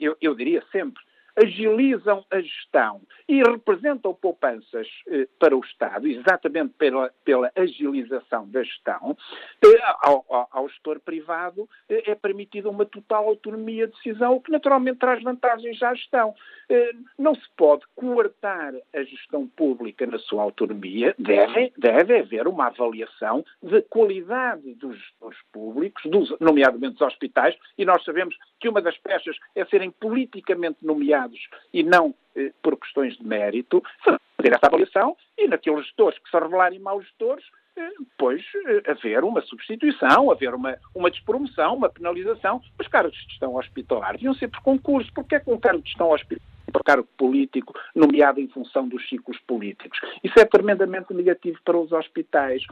eu, 0.00 0.16
eu 0.22 0.34
diria 0.34 0.62
sempre, 0.72 1.02
agilizam 1.36 2.24
a 2.30 2.40
gestão 2.40 3.00
e 3.28 3.42
representam 3.42 4.14
poupanças 4.14 4.88
eh, 5.08 5.28
para 5.38 5.56
o 5.56 5.60
Estado, 5.60 6.06
exatamente 6.06 6.74
pela, 6.78 7.12
pela 7.24 7.52
agilização 7.54 8.48
da 8.48 8.62
gestão, 8.62 9.16
eh, 9.64 9.80
ao, 10.02 10.24
ao, 10.28 10.48
ao, 10.50 10.68
gestor 10.68 11.00
privado 11.00 11.68
eh, 11.88 12.10
é 12.10 12.14
permitida 12.14 12.70
uma 12.70 12.86
total 12.86 13.28
autonomia 13.28 13.86
de 13.86 13.94
decisão, 13.94 14.36
o 14.36 14.40
que 14.40 14.50
naturalmente 14.50 14.98
traz 14.98 15.22
vantagens 15.22 15.82
à 15.82 15.94
gestão. 15.94 16.34
Eh, 16.68 16.92
não 17.18 17.34
se 17.34 17.48
pode 17.56 17.82
coartar 17.94 18.74
a 18.94 19.02
gestão 19.02 19.46
pública 19.46 20.06
na 20.06 20.18
sua 20.18 20.42
autonomia, 20.42 21.14
deve, 21.18 21.72
deve 21.76 22.18
haver 22.18 22.48
uma 22.48 22.66
avaliação 22.66 23.44
da 23.62 23.82
qualidade 23.82 24.74
dos 24.74 24.96
gestores 24.96 25.38
públicos, 25.52 26.02
dos, 26.10 26.34
nomeadamente 26.40 26.94
dos 26.94 27.02
hospitais, 27.02 27.56
e 27.76 27.84
nós 27.84 28.02
sabemos 28.04 28.34
que 28.60 28.68
uma 28.68 28.80
das 28.80 28.96
peças 28.98 29.36
é 29.54 29.64
serem 29.66 29.90
politicamente 29.90 30.78
nomeados 30.82 31.38
e 31.72 31.82
não 31.82 32.14
eh, 32.34 32.52
por 32.62 32.78
questões 32.78 33.16
de 33.16 33.24
mérito, 33.24 33.82
fazer 34.02 34.54
essa 34.54 34.66
avaliação 34.66 35.16
e 35.36 35.46
naqueles 35.48 35.84
gestores 35.86 36.18
que 36.18 36.30
se 36.30 36.38
revelarem 36.38 36.78
maus 36.78 37.04
gestores, 37.04 37.44
eh, 37.76 37.90
depois 37.98 38.42
eh, 38.66 38.90
haver 38.90 39.22
uma 39.24 39.42
substituição, 39.42 40.30
haver 40.30 40.54
uma, 40.54 40.76
uma 40.94 41.10
despromoção, 41.10 41.74
uma 41.74 41.88
penalização. 41.88 42.62
Os 42.80 42.88
cargos 42.88 43.12
de 43.12 43.24
gestão 43.30 43.54
hospitalar 43.56 44.12
deviam 44.12 44.34
ser 44.34 44.48
por 44.48 44.62
concurso. 44.62 45.12
Porque 45.14 45.34
é 45.34 45.40
que 45.40 45.50
um 45.50 45.58
cargo 45.58 45.82
de 45.82 45.88
gestão 45.88 46.10
hospitalar 46.10 46.56
para 46.72 46.82
cargo 46.82 47.08
político, 47.16 47.74
nomeado 47.94 48.40
em 48.40 48.48
função 48.48 48.88
dos 48.88 49.08
ciclos 49.08 49.38
políticos. 49.46 49.98
Isso 50.22 50.38
é 50.38 50.44
tremendamente 50.44 51.14
negativo 51.14 51.58
para 51.64 51.78
os 51.78 51.92
hospitais. 51.92 52.62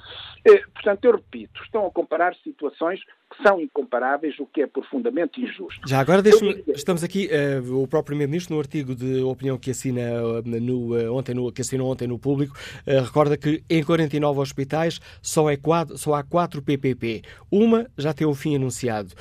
Eh, 0.45 0.63
portanto, 0.73 1.05
eu 1.05 1.13
repito, 1.13 1.63
estão 1.63 1.87
a 1.87 1.91
comparar 1.91 2.35
situações 2.37 3.01
são 3.43 3.61
incomparáveis, 3.61 4.39
o 4.39 4.47
que 4.47 4.63
é 4.63 4.67
profundamente 4.67 5.41
injusto. 5.41 5.87
Já 5.87 6.01
agora, 6.01 6.23
deixa 6.23 6.45
estamos 6.75 7.03
aqui, 7.03 7.29
uh, 7.29 7.83
o 7.83 7.87
próprio 7.87 8.15
Primeiro-Ministro, 8.15 8.55
no 8.55 8.61
artigo 8.61 8.95
de 8.95 9.23
opinião 9.23 9.59
que 9.59 9.71
assina 9.71 10.01
uh, 10.01 10.43
no, 10.45 10.97
uh, 10.97 11.15
ontem 11.15 11.35
no, 11.35 11.51
que 11.51 11.61
assinou 11.61 11.91
ontem 11.91 12.07
no 12.07 12.19
público, 12.19 12.57
recorda 12.87 13.37
que 13.37 13.63
em 13.69 13.83
49 13.83 14.41
hospitais 14.41 15.01
só, 15.23 15.51
é 15.51 15.57
quatro, 15.57 15.97
só 15.99 16.15
há 16.15 16.23
quatro 16.23 16.63
PPP. 16.63 17.23
Uma 17.51 17.87
já 17.97 18.13
tem 18.13 18.27
o 18.27 18.35
fim 18.35 18.57
anunciado, 18.57 19.13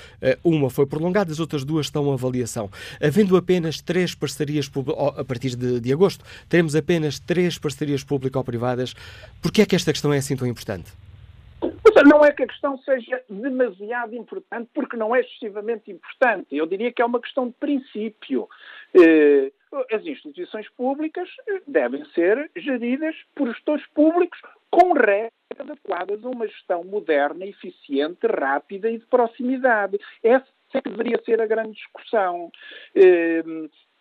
uma 0.44 0.70
foi 0.70 0.86
prolongada, 0.86 1.32
as 1.32 1.40
outras 1.40 1.64
duas 1.64 1.88
estão 1.88 2.08
em 2.08 2.14
avaliação. 2.14 2.70
Havendo 3.02 3.38
apenas 3.38 3.82
três 3.82 4.16
parcerias 4.16 4.70
a 5.18 5.24
partir 5.24 5.56
de, 5.56 5.80
de 5.80 5.94
agosto, 5.94 6.24
teremos 6.50 6.76
apenas 6.76 7.20
três 7.20 7.58
parcerias 7.58 8.04
público-privadas. 8.04 8.94
Por 9.42 9.52
que 9.52 9.62
é 9.62 9.66
que 9.66 9.76
esta 9.76 9.92
questão 9.92 10.14
é 10.14 10.18
assim 10.18 10.36
tão 10.36 10.48
importante? 10.48 10.92
Não 12.02 12.26
é 12.26 12.32
que 12.32 12.44
a 12.44 12.48
questão 12.48 12.78
seja 12.80 13.24
demasiado 13.30 14.16
importante, 14.16 14.70
porque 14.74 14.98
não 14.98 15.16
é 15.16 15.22
excessivamente 15.22 15.92
importante. 15.92 16.48
Eu 16.56 16.66
diria 16.66 16.92
que 16.92 17.02
é 17.02 17.06
uma 17.06 17.22
questão 17.22 17.48
de 17.48 17.54
princípio. 17.54 18.48
Eh, 18.94 19.52
as 19.92 20.06
instituições 20.06 20.68
públicas 20.70 21.30
eh, 21.48 21.62
devem 21.68 22.04
ser 22.14 22.50
geridas 22.56 23.16
por 23.36 23.48
gestores 23.50 23.86
públicos 23.88 24.40
com 24.70 24.94
regras 24.94 25.32
adequadas 25.58 26.26
a 26.26 26.30
uma 26.30 26.48
gestão 26.48 26.84
moderna, 26.84 27.46
eficiente, 27.46 28.26
rápida 28.28 28.90
e 28.90 28.98
de 28.98 29.06
proximidade. 29.06 30.00
Essa 30.24 30.48
é 30.74 30.82
que 30.82 30.90
deveria 30.90 31.22
ser 31.24 31.42
a 31.42 31.46
grande 31.46 31.74
discussão. 31.74 32.52
Eh, 32.96 33.44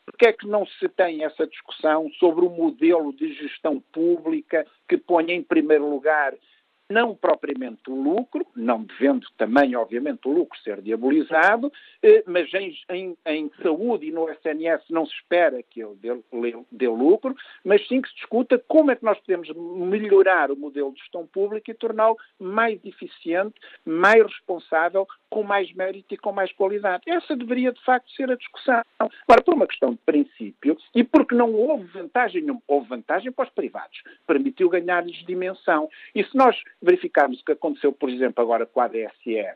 Porquê 0.04 0.26
é 0.26 0.32
que 0.32 0.48
não 0.48 0.66
se 0.66 0.88
tem 0.88 1.24
essa 1.24 1.46
discussão 1.46 2.10
sobre 2.18 2.44
o 2.44 2.50
modelo 2.50 3.12
de 3.12 3.32
gestão 3.34 3.80
pública 3.92 4.66
que 4.88 4.96
ponha 4.96 5.32
em 5.32 5.42
primeiro 5.42 5.88
lugar 5.88 6.34
não 6.92 7.14
propriamente 7.14 7.90
o 7.90 7.94
lucro, 7.94 8.46
não 8.54 8.82
devendo 8.82 9.26
também, 9.38 9.74
obviamente, 9.74 10.28
o 10.28 10.32
lucro 10.32 10.58
ser 10.60 10.80
diabolizado, 10.82 11.72
eh, 12.02 12.22
mas 12.26 12.52
em, 12.54 12.76
em, 12.90 13.16
em 13.26 13.50
saúde 13.62 14.06
e 14.06 14.12
no 14.12 14.28
SNS 14.28 14.84
não 14.90 15.06
se 15.06 15.14
espera 15.14 15.62
que 15.62 15.82
ele 15.82 15.96
dê, 15.96 16.14
dê, 16.70 16.88
lucro, 16.88 17.34
mas 17.64 17.86
sim 17.88 18.02
que 18.02 18.08
se 18.10 18.16
discuta 18.16 18.62
como 18.68 18.90
é 18.90 18.96
que 18.96 19.04
nós 19.04 19.18
podemos 19.20 19.48
melhorar 19.50 20.50
o 20.50 20.56
modelo 20.56 20.92
de 20.92 21.00
gestão 21.00 21.26
pública 21.26 21.70
e 21.70 21.74
torná-lo 21.74 22.16
mais 22.38 22.78
eficiente, 22.84 23.54
mais 23.84 24.22
responsável, 24.22 25.06
com 25.30 25.42
mais 25.42 25.72
mérito 25.72 26.12
e 26.12 26.18
com 26.18 26.32
mais 26.32 26.52
qualidade. 26.52 27.04
Essa 27.06 27.34
deveria, 27.34 27.72
de 27.72 27.82
facto, 27.84 28.10
ser 28.12 28.30
a 28.30 28.36
discussão. 28.36 28.82
Agora, 28.98 29.42
por 29.42 29.54
uma 29.54 29.66
questão 29.66 29.92
de 29.92 29.98
princípio 30.04 30.76
e 30.94 31.02
porque 31.02 31.34
não 31.34 31.54
houve 31.54 31.84
vantagem 31.84 32.42
nenhuma, 32.42 32.60
houve 32.68 32.88
vantagem 32.88 33.32
para 33.32 33.46
os 33.46 33.50
privados, 33.50 34.02
permitiu 34.26 34.68
ganhar-lhes 34.68 35.24
dimensão. 35.24 35.88
E 36.14 36.22
se 36.22 36.36
nós 36.36 36.56
verificarmos 36.82 37.40
o 37.40 37.44
que 37.44 37.52
aconteceu, 37.52 37.92
por 37.92 38.10
exemplo, 38.10 38.42
agora 38.42 38.66
com 38.66 38.80
a 38.80 38.84
ADSE, 38.84 39.46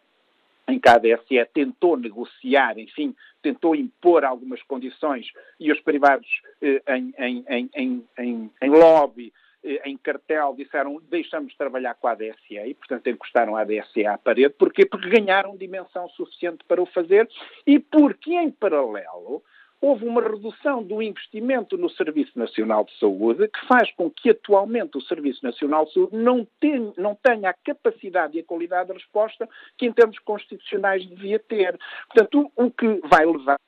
em 0.68 0.78
que 0.78 0.88
a 0.88 0.94
ADSE 0.94 1.44
tentou 1.52 1.96
negociar, 1.96 2.78
enfim, 2.78 3.14
tentou 3.42 3.74
impor 3.74 4.24
algumas 4.24 4.62
condições 4.62 5.26
e 5.60 5.70
os 5.70 5.80
privados 5.80 6.28
eh, 6.60 6.82
em, 6.88 7.14
em, 7.18 7.70
em, 8.18 8.50
em, 8.60 8.70
lobby, 8.70 9.32
eh, 9.62 9.82
em 9.84 9.96
cartel, 9.96 10.54
disseram 10.56 11.00
deixamos 11.08 11.52
de 11.52 11.58
trabalhar 11.58 11.94
com 11.94 12.08
a 12.08 12.12
ADSE 12.12 12.56
e, 12.56 12.74
portanto, 12.74 13.08
encostaram 13.08 13.56
a 13.56 13.60
ADSE 13.60 14.06
à 14.06 14.18
parede. 14.18 14.54
Porquê? 14.58 14.84
Porque 14.84 15.08
ganharam 15.08 15.56
dimensão 15.56 16.08
suficiente 16.10 16.64
para 16.66 16.82
o 16.82 16.86
fazer 16.86 17.28
e 17.66 17.78
porque, 17.78 18.34
em 18.34 18.50
paralelo, 18.50 19.42
houve 19.80 20.04
uma 20.04 20.22
redução 20.22 20.82
do 20.82 21.02
investimento 21.02 21.76
no 21.76 21.90
Serviço 21.90 22.38
Nacional 22.38 22.84
de 22.84 22.98
Saúde 22.98 23.48
que 23.48 23.66
faz 23.66 23.90
com 23.92 24.10
que 24.10 24.30
atualmente 24.30 24.96
o 24.96 25.02
Serviço 25.02 25.44
Nacional 25.44 25.84
de 25.86 25.92
Saúde 25.92 26.16
não 26.16 26.46
tenha, 26.60 26.92
não 26.96 27.14
tenha 27.14 27.50
a 27.50 27.54
capacidade 27.54 28.36
e 28.36 28.40
a 28.40 28.44
qualidade 28.44 28.88
de 28.88 28.94
resposta 28.94 29.48
que 29.76 29.86
em 29.86 29.92
termos 29.92 30.18
constitucionais 30.20 31.06
devia 31.06 31.38
ter. 31.38 31.78
Portanto, 32.08 32.50
o 32.56 32.70
que 32.70 33.00
vai 33.08 33.24
levar 33.26 33.58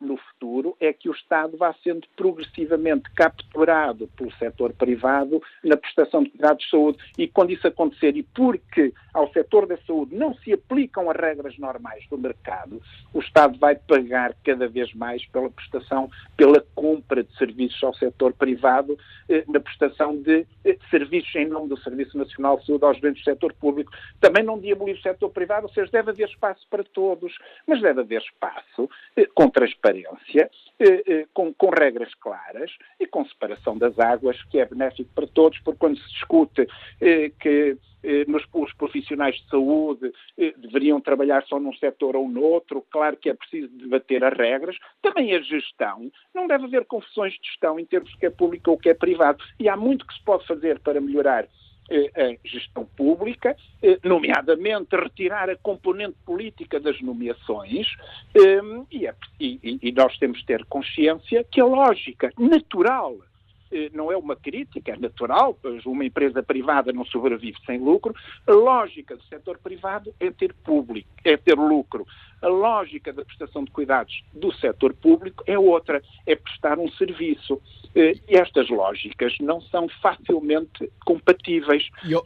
no 0.00 0.16
futuro 0.16 0.76
é 0.78 0.92
que 0.92 1.08
o 1.08 1.12
Estado 1.12 1.56
vá 1.56 1.74
sendo 1.82 2.06
progressivamente 2.14 3.10
capturado 3.12 4.08
pelo 4.08 4.32
setor 4.34 4.72
privado 4.74 5.42
na 5.64 5.76
prestação 5.76 6.22
de 6.22 6.30
cuidados 6.30 6.64
de 6.64 6.70
saúde. 6.70 6.98
E 7.16 7.26
quando 7.26 7.50
isso 7.50 7.66
acontecer, 7.66 8.16
e 8.16 8.22
porque 8.22 8.92
ao 9.14 9.32
setor 9.32 9.66
da 9.66 9.76
saúde 9.78 10.14
não 10.14 10.34
se 10.34 10.52
aplicam 10.52 11.10
as 11.10 11.16
regras 11.16 11.58
normais 11.58 12.06
do 12.08 12.18
mercado, 12.18 12.80
o 13.14 13.20
Estado 13.20 13.58
vai 13.58 13.74
pagar 13.74 14.34
cada 14.44 14.68
vez 14.68 14.92
mais 14.94 15.24
pela 15.26 15.50
prestação, 15.50 16.10
pela 16.36 16.60
compra 16.74 17.22
de 17.22 17.34
serviços 17.36 17.82
ao 17.82 17.94
setor 17.94 18.34
privado, 18.34 18.98
eh, 19.28 19.44
na 19.48 19.60
prestação 19.60 20.16
de 20.16 20.46
eh, 20.64 20.78
serviços 20.90 21.34
em 21.34 21.46
nome 21.46 21.68
do 21.68 21.78
Serviço 21.78 22.18
Nacional 22.18 22.58
de 22.58 22.66
Saúde 22.66 22.84
aos 22.84 23.00
bens 23.00 23.14
do 23.14 23.24
setor 23.24 23.52
público. 23.54 23.92
Também 24.20 24.42
não 24.42 24.58
diabolizo 24.58 25.00
o 25.00 25.02
setor 25.02 25.30
privado, 25.30 25.66
ou 25.66 25.72
seja, 25.72 25.90
deve 25.90 26.10
haver 26.10 26.28
espaço 26.28 26.66
para 26.68 26.84
todos, 26.84 27.32
mas 27.66 27.80
deve 27.80 28.00
haver 28.00 28.20
espaço 28.20 28.88
contra 29.34 29.69
transparência, 29.70 30.50
eh, 30.78 31.02
eh, 31.06 31.26
com, 31.32 31.52
com, 31.54 31.70
regras 31.70 32.14
claras 32.14 32.70
e 32.98 33.06
com 33.06 33.24
separação 33.24 33.76
das 33.76 33.98
águas, 33.98 34.42
que 34.44 34.58
é 34.58 34.64
benéfico 34.64 35.10
para 35.14 35.26
todos, 35.26 35.58
porque 35.60 35.78
quando 35.78 35.98
se 35.98 36.08
discute 36.08 36.66
eh, 37.00 37.30
que 37.40 37.76
nos, 38.28 38.42
os 38.54 38.72
profissionais 38.72 39.36
de 39.36 39.46
saúde 39.50 40.10
deveriam 40.56 41.02
trabalhar 41.02 41.44
só 41.44 41.60
num 41.60 41.74
setor 41.74 42.16
ou 42.16 42.26
no 42.26 42.42
outro, 42.42 42.82
claro 42.90 43.14
que 43.14 43.28
é 43.28 43.34
preciso 43.34 43.68
debater 43.76 44.24
as 44.24 44.34
regras. 44.34 44.74
Também 45.02 45.34
a 45.34 45.40
gestão, 45.42 46.10
não 46.34 46.46
deve 46.46 46.64
haver 46.64 46.86
confusões 46.86 47.34
de 47.34 47.46
gestão 47.46 47.78
em 47.78 47.84
termos 47.84 48.10
do 48.10 48.16
que 48.16 48.24
é 48.24 48.30
público 48.30 48.70
ou 48.70 48.78
que 48.78 48.88
é 48.88 48.94
privado. 48.94 49.44
E 49.58 49.68
há 49.68 49.76
muito 49.76 50.06
que 50.06 50.14
se 50.14 50.24
pode 50.24 50.46
fazer 50.46 50.78
para 50.78 50.98
melhorar 50.98 51.46
a 51.90 52.48
gestão 52.48 52.84
pública, 52.96 53.56
eh, 53.82 53.98
nomeadamente 54.04 54.94
retirar 54.96 55.50
a 55.50 55.56
componente 55.56 56.16
política 56.24 56.78
das 56.78 57.00
nomeações, 57.00 57.86
eh, 58.34 59.06
é 59.06 59.14
e, 59.40 59.92
nós 59.96 60.16
temos 60.18 60.38
de 60.38 60.46
ter 60.46 60.64
consciência 60.66 61.44
que 61.44 61.60
a 61.60 61.64
lógica 61.64 62.32
natural 62.38 63.16
eh, 63.22 63.29
não 63.92 64.10
é 64.10 64.16
uma 64.16 64.36
crítica, 64.36 64.92
é 64.92 64.96
natural, 64.96 65.56
pois 65.60 65.84
uma 65.86 66.04
empresa 66.04 66.42
privada 66.42 66.92
não 66.92 67.04
sobrevive 67.04 67.56
sem 67.64 67.78
lucro. 67.78 68.14
A 68.46 68.52
lógica 68.52 69.16
do 69.16 69.22
setor 69.24 69.58
privado 69.58 70.12
é 70.18 70.30
ter 70.30 70.52
público, 70.52 71.08
é 71.24 71.36
ter 71.36 71.56
lucro. 71.56 72.06
A 72.42 72.48
lógica 72.48 73.12
da 73.12 73.24
prestação 73.24 73.64
de 73.64 73.70
cuidados 73.70 74.22
do 74.32 74.52
setor 74.54 74.94
público 74.94 75.44
é 75.46 75.58
outra, 75.58 76.02
é 76.26 76.34
prestar 76.34 76.78
um 76.78 76.90
serviço. 76.92 77.60
Eh, 77.94 78.14
e 78.28 78.36
estas 78.36 78.68
lógicas 78.70 79.36
não 79.40 79.60
são 79.60 79.88
facilmente 80.00 80.90
compatíveis. 81.04 81.88
Eu... 82.08 82.22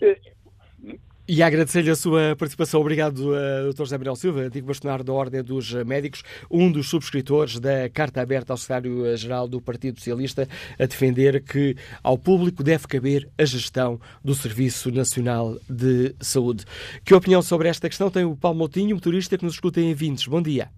E 1.27 1.43
agradecer-lhe 1.43 1.89
a 1.89 1.95
sua 1.95 2.37
participação. 2.39 2.83
Obrigado, 2.83 3.31
uh, 3.31 3.73
Dr. 3.73 3.79
José 3.79 3.97
Manuel 3.97 4.15
Silva, 4.15 4.41
antigo 4.41 4.67
bastonário 4.67 5.03
da 5.03 5.11
Ordem 5.11 5.43
dos 5.43 5.73
Médicos, 5.85 6.23
um 6.51 6.71
dos 6.71 6.91
subscritores 6.91 7.59
da 7.59 7.89
Carta 7.89 8.21
Aberta 8.21 8.53
ao 8.53 8.59
Secretário-Geral 8.59 9.49
do 9.49 9.59
Partido 9.59 9.99
Socialista, 9.99 10.47
a 10.79 10.85
defender 10.85 11.43
que 11.43 11.77
ao 12.03 12.19
público 12.19 12.63
deve 12.63 12.87
caber 12.87 13.27
a 13.39 13.45
gestão 13.47 13.99
do 14.23 14.35
Serviço 14.35 14.91
Nacional 14.91 15.55
de 15.67 16.15
Saúde. 16.21 16.67
Que 17.03 17.15
opinião 17.15 17.41
sobre 17.41 17.69
esta 17.69 17.89
questão 17.89 18.11
tem 18.11 18.27
o 18.27 18.37
Paulo 18.37 18.59
Moutinho, 18.59 18.95
motorista 18.95 19.39
que 19.39 19.45
nos 19.45 19.55
escuta 19.55 19.81
em 19.81 19.95
Vintes? 19.95 20.27
Bom 20.27 20.43
dia. 20.43 20.69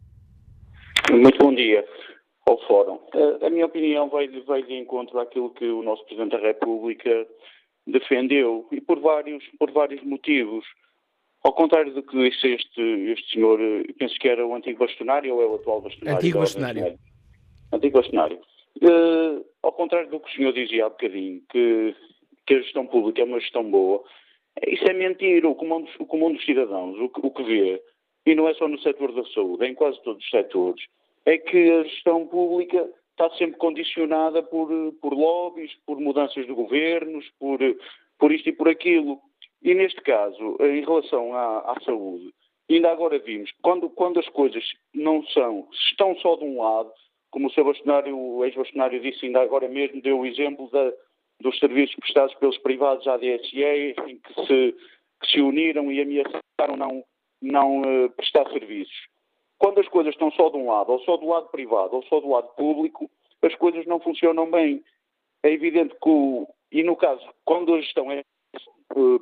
Muito 1.11 1.38
bom 1.38 1.52
dia 1.52 1.85
ao 2.48 2.56
Fórum. 2.68 3.00
A 3.42 3.50
minha 3.50 3.66
opinião 3.66 4.09
vai, 4.09 4.28
vai 4.46 4.62
de 4.62 4.74
encontro 4.74 5.18
àquilo 5.18 5.50
que 5.50 5.64
o 5.64 5.82
nosso 5.82 6.04
Presidente 6.04 6.32
da 6.32 6.38
República 6.38 7.26
defendeu, 7.87 8.66
e 8.72 8.81
por 8.81 8.99
vários, 9.01 9.44
por 9.59 9.70
vários 9.70 10.03
motivos. 10.03 10.64
Ao 11.42 11.53
contrário 11.53 11.94
do 11.94 12.03
que 12.03 12.18
este, 12.27 12.49
este 12.49 13.33
senhor, 13.33 13.61
penso 13.99 14.18
que 14.18 14.29
era 14.29 14.44
o 14.44 14.55
antigo 14.55 14.81
bastonário 14.81 15.35
ou 15.35 15.42
é 15.42 15.46
o 15.46 15.55
atual 15.55 15.81
bastonário? 15.81 16.18
Antigo 16.18 16.38
bastonário. 16.40 16.99
antiquestionário. 17.72 18.40
Uh, 18.83 19.44
ao 19.62 19.72
contrário 19.72 20.11
do 20.11 20.20
que 20.20 20.29
o 20.29 20.35
senhor 20.35 20.53
dizia 20.53 20.87
há 20.87 20.88
bocadinho, 20.88 21.40
que, 21.51 21.94
que 22.46 22.55
a 22.55 22.61
gestão 22.61 22.87
pública 22.87 23.22
é 23.22 23.25
uma 23.25 23.40
gestão 23.40 23.70
boa, 23.70 24.03
isso 24.66 24.85
é 24.85 24.92
mentira. 24.92 25.49
O 25.49 25.55
comum, 25.55 25.87
o 25.99 26.07
comum 26.07 26.33
dos 26.33 26.44
cidadãos, 26.44 26.99
o, 26.99 27.05
o 27.05 27.31
que 27.31 27.42
vê, 27.44 27.83
e 28.27 28.35
não 28.35 28.49
é 28.49 28.55
só 28.55 28.66
no 28.66 28.79
setor 28.81 29.12
da 29.12 29.25
saúde, 29.27 29.64
é 29.64 29.68
em 29.68 29.75
quase 29.75 30.03
todos 30.03 30.22
os 30.22 30.31
setores, 30.31 30.85
é 31.25 31.38
que 31.38 31.70
a 31.70 31.85
gestão 31.85 32.27
pública 32.27 32.88
está 33.18 33.31
sempre 33.37 33.57
condicionada 33.57 34.42
por, 34.42 34.68
por 35.00 35.14
lobbies, 35.14 35.72
por 35.87 35.98
mudanças 35.98 36.46
de 36.46 36.52
governos, 36.52 37.26
por, 37.38 37.59
por 38.18 38.31
isto 38.31 38.50
e 38.50 38.52
por 38.52 38.68
aquilo. 38.68 39.18
E 39.62 39.74
neste 39.74 40.00
caso, 40.02 40.57
em 40.61 40.83
relação 40.83 41.35
à, 41.35 41.72
à 41.72 41.81
saúde, 41.81 42.31
ainda 42.70 42.92
agora 42.92 43.18
vimos, 43.18 43.50
quando, 43.62 43.88
quando 43.88 44.20
as 44.20 44.29
coisas 44.29 44.62
não 44.94 45.24
são, 45.29 45.66
estão 45.90 46.14
só 46.16 46.37
de 46.37 46.44
um 46.44 46.61
lado, 46.61 46.92
como 47.31 47.48
o 47.48 47.50
seu 47.50 47.66
ex-Bastonário 48.44 49.00
disse 49.00 49.26
ainda 49.26 49.40
agora 49.40 49.68
mesmo, 49.68 50.02
deu 50.02 50.20
o 50.20 50.26
exemplo 50.26 50.70
da, 50.70 50.92
dos 51.40 51.59
serviços 51.59 51.96
prestados 51.96 52.35
pelos 52.35 52.59
privados 52.59 53.07
à 53.07 53.16
DSE, 53.16 53.94
em 54.07 54.18
que 54.18 54.46
se, 54.46 54.76
que 55.20 55.31
se 55.33 55.40
uniram 55.40 55.90
e 55.90 56.00
ameaçaram 56.00 56.76
não, 56.76 57.05
não 57.40 57.81
uh, 57.81 58.11
prestar 58.11 58.50
serviços. 58.50 59.09
Quando 59.59 59.81
as 59.81 59.88
coisas 59.88 60.12
estão 60.12 60.31
só 60.33 60.51
de 60.51 60.57
um 60.57 60.71
lado, 60.71 60.92
ou 60.92 61.01
só 61.01 61.16
do 61.16 61.27
lado 61.27 61.49
privado, 61.49 61.97
ou 61.97 62.03
só 62.05 62.21
do 62.21 62.29
lado 62.29 62.49
público, 62.57 63.11
as 63.42 63.55
coisas 63.55 63.87
não 63.87 64.01
funcionam 64.01 64.51
bem. 64.51 64.83
É 65.42 65.51
evidente 65.51 65.95
que, 65.95 66.09
o, 66.09 66.47
e 66.73 66.83
no 66.83 66.97
caso, 66.97 67.25
quando 67.45 67.75
a 67.75 67.81
gestão 67.81 68.11
é 68.11 68.23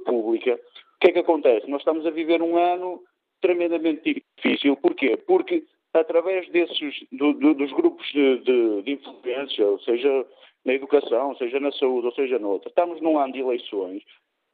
pública, 0.05 0.55
o 0.55 0.99
que 1.01 1.09
é 1.09 1.13
que 1.13 1.19
acontece? 1.19 1.69
Nós 1.69 1.81
estamos 1.81 2.07
a 2.07 2.11
viver 2.11 2.43
um 2.43 2.57
ano 2.57 3.03
tremendamente 3.41 4.25
difícil. 4.39 4.77
Porquê? 4.77 5.17
Porque 5.17 5.65
através 5.93 6.49
desses, 6.49 7.07
do, 7.13 7.33
do, 7.35 7.55
dos 7.55 7.73
grupos 7.73 8.07
de, 8.13 8.39
de, 8.39 8.83
de, 8.83 8.93
influência, 8.93 9.67
ou 9.67 9.79
seja 9.81 10.27
na 10.65 10.73
educação, 10.73 11.37
seja 11.37 11.61
na 11.61 11.71
saúde, 11.73 12.07
ou 12.07 12.15
seja 12.15 12.39
noutra, 12.39 12.69
estamos 12.69 13.01
num 13.01 13.19
ano 13.19 13.33
de 13.33 13.41
eleições, 13.41 14.03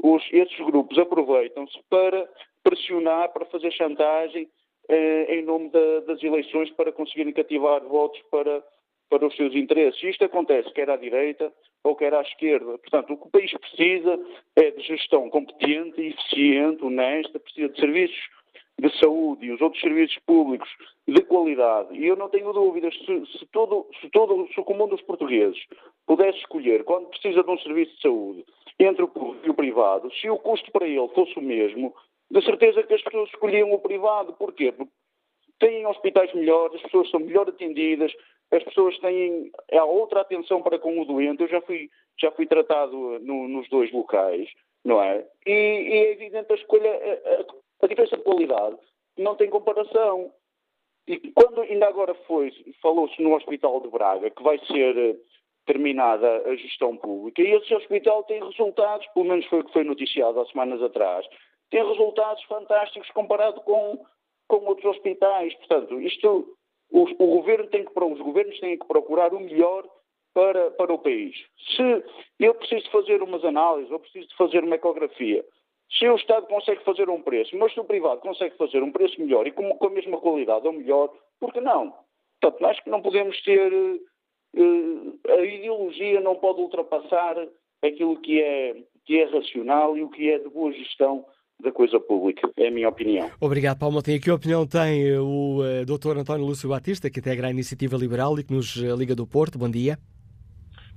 os, 0.03 0.23
esses 0.33 0.59
grupos 0.67 0.99
aproveitam-se 0.99 1.79
para 1.89 2.29
pressionar, 2.63 3.33
para 3.33 3.47
fazer 3.47 3.71
chantagem 3.71 4.49
em 5.29 5.43
nome 5.43 5.71
da, 5.71 6.01
das 6.01 6.23
eleições 6.23 6.71
para 6.71 6.93
conseguirem 6.93 7.33
cativar 7.33 7.83
votos 7.85 8.21
para, 8.31 8.63
para 9.09 9.27
os 9.27 9.35
seus 9.37 9.55
interesses. 9.55 10.03
Isto 10.03 10.25
acontece 10.25 10.73
quer 10.73 10.91
à 10.91 10.97
direita 10.97 11.53
ou 11.85 11.97
quer 11.97 12.15
à 12.15 12.23
esquerda. 12.23 12.79
Portanto, 12.79 13.13
o 13.13 13.17
que 13.17 13.29
o 13.29 13.31
país 13.31 13.53
precisa 13.53 14.19
é 14.57 14.71
de 14.71 14.83
gestão 14.83 15.31
competente, 15.31 16.01
eficiente, 16.01 16.85
honesta, 16.85 17.39
precisa 17.39 17.69
de 17.69 17.81
serviços 17.81 18.21
de 18.81 18.99
saúde 18.99 19.47
e 19.47 19.53
os 19.53 19.61
outros 19.61 19.81
serviços 19.81 20.19
públicos 20.27 20.69
de 21.07 21.23
qualidade. 21.23 21.95
E 21.95 22.07
eu 22.07 22.17
não 22.17 22.31
tenho 22.31 22.53
dúvidas, 22.53 22.95
se, 22.95 23.39
se, 23.39 23.47
todo, 23.53 23.87
se, 24.01 24.09
todo, 24.09 24.49
se 24.53 24.59
o 24.59 24.65
comum 24.65 24.89
dos 24.89 25.03
portugueses 25.03 25.61
pudesse 26.07 26.39
escolher, 26.39 26.85
quando 26.85 27.09
precisa 27.09 27.43
de 27.43 27.51
um 27.51 27.59
serviço 27.59 27.95
de 27.97 28.01
saúde, 28.01 28.45
entre 28.79 29.03
o 29.03 29.09
público 29.09 29.47
e 29.47 29.51
o 29.51 29.55
privado, 29.55 30.11
se 30.15 30.31
o 30.31 30.39
custo 30.39 30.73
para 30.73 30.89
ele 30.89 31.09
fosse 31.09 31.39
o 31.39 31.43
mesmo, 31.43 31.95
de 32.31 32.45
certeza 32.45 32.83
que 32.83 32.95
as 32.95 33.03
pessoas 33.03 33.29
escolhiam 33.31 33.73
o 33.73 33.79
privado. 33.79 34.33
Porquê? 34.35 34.73
Porque 34.73 34.93
têm 35.59 35.87
hospitais 35.87 36.33
melhores, 36.35 36.77
as 36.77 36.83
pessoas 36.83 37.11
são 37.11 37.21
melhor 37.21 37.49
atendidas, 37.49 38.13
as 38.51 38.63
pessoas 38.65 38.99
têm 38.99 39.51
a 39.73 39.85
outra 39.85 40.21
atenção 40.23 40.63
para 40.63 40.79
com 40.79 41.01
o 41.01 41.05
doente. 41.05 41.43
Eu 41.43 41.49
já 41.49 41.61
fui, 41.63 41.91
já 42.21 42.31
fui 42.33 42.47
tratado 42.47 43.19
no, 43.21 43.49
nos 43.49 43.69
dois 43.69 43.93
locais, 43.93 44.49
não 44.85 45.03
é? 45.03 45.27
E, 45.47 45.51
e 45.51 45.93
é 45.93 46.13
evidente 46.13 46.53
a 46.53 46.57
escolha, 46.57 46.91
a, 46.91 47.85
a 47.85 47.89
diferença 47.89 48.17
de 48.17 48.23
qualidade 48.23 48.77
não 49.19 49.37
tem 49.37 49.51
comparação. 49.51 50.33
E 51.07 51.33
quando 51.33 51.63
ainda 51.63 51.87
agora 51.87 52.15
foi, 52.27 52.53
falou-se 52.81 53.21
no 53.21 53.35
Hospital 53.35 53.81
de 53.81 53.89
Braga, 53.89 54.31
que 54.31 54.43
vai 54.43 54.59
ser 54.67 54.97
eh, 54.97 55.17
terminada 55.67 56.43
a 56.49 56.55
gestão 56.55 56.97
pública, 56.97 57.43
e 57.43 57.53
esse 57.53 57.75
hospital 57.75 58.23
tem 58.25 58.45
resultados, 58.45 59.07
pelo 59.09 59.27
menos 59.27 59.45
foi 59.47 59.61
o 59.61 59.65
que 59.65 59.73
foi 59.73 59.85
noticiado 59.85 60.41
há 60.41 60.47
semanas 60.47 60.83
atrás, 60.83 61.27
tem 61.71 61.87
resultados 61.87 62.43
fantásticos 62.45 63.11
comparado 63.11 63.61
com, 63.63 64.05
com 64.49 64.57
outros 64.67 64.97
hospitais. 64.97 65.55
Portanto, 65.55 66.01
isto, 66.01 66.57
o, 66.91 67.03
o 67.03 67.27
governo 67.39 67.69
tem 67.69 67.85
que, 67.85 67.93
os 67.93 68.21
governos 68.21 68.59
têm 68.61 68.79
que 68.79 68.87
procurar 68.87 69.33
o 69.33 69.41
melhor 69.41 69.85
para, 70.35 70.71
para 70.73 70.93
o 70.93 70.99
país. 70.99 71.35
Se 71.77 72.05
eu 72.39 72.55
preciso 72.55 72.91
fazer 72.91 73.23
umas 73.23 73.45
análises, 73.45 73.91
eu 73.91 74.01
preciso 74.01 74.29
fazer 74.37 74.63
uma 74.65 74.77
ecografia, 74.77 75.45
se 75.99 76.09
o 76.09 76.15
Estado 76.15 76.47
consegue 76.47 76.85
fazer 76.85 77.09
um 77.11 77.21
preço, 77.21 77.57
mas 77.57 77.73
se 77.73 77.81
o 77.81 77.85
privado 77.85 78.21
consegue 78.21 78.57
fazer 78.57 78.83
um 78.83 78.93
preço 78.93 79.21
melhor 79.21 79.47
e 79.47 79.51
com, 79.51 79.69
com 79.77 79.87
a 79.87 79.91
mesma 79.91 80.21
qualidade 80.21 80.67
ou 80.67 80.73
melhor, 80.73 81.13
por 81.41 81.53
que 81.53 81.61
não? 81.61 81.93
Portanto, 82.41 82.65
acho 82.67 82.85
que 82.85 82.91
não 82.91 83.03
podemos 83.03 83.41
ter. 83.43 83.73
Uh, 83.73 85.21
a 85.29 85.45
ideologia 85.45 86.21
não 86.21 86.37
pode 86.37 86.61
ultrapassar 86.61 87.37
aquilo 87.83 88.17
que 88.21 88.41
é, 88.41 88.77
que 89.05 89.19
é 89.19 89.25
racional 89.25 89.97
e 89.97 90.03
o 90.03 90.11
que 90.11 90.31
é 90.31 90.39
de 90.39 90.49
boa 90.49 90.73
gestão 90.73 91.25
da 91.61 91.73
coisa 91.73 91.99
pública, 92.01 92.51
é 92.57 92.69
a 92.69 92.71
minha 92.71 92.89
opinião. 92.89 93.31
Obrigado, 93.41 93.79
Paulo 93.79 93.95
Montinho. 93.95 94.21
Que 94.21 94.31
opinião 94.31 94.67
tem 94.67 95.09
eh, 95.09 95.19
o 95.19 95.59
uh, 95.59 95.65
eh, 95.65 95.85
Dr. 95.85 96.19
António 96.19 96.47
Lúcio 96.47 96.69
Batista, 96.69 97.11
que 97.11 97.21
integra 97.21 97.49
a 97.49 97.51
Iniciativa 97.51 97.97
Liberal 97.97 98.39
e 98.39 98.45
que 98.45 98.53
nos 98.53 98.77
uh, 98.77 98.97
liga 98.97 99.15
do 99.15 99.27
Porto? 99.27 99.59
Bom 99.59 99.71
dia. 99.71 99.99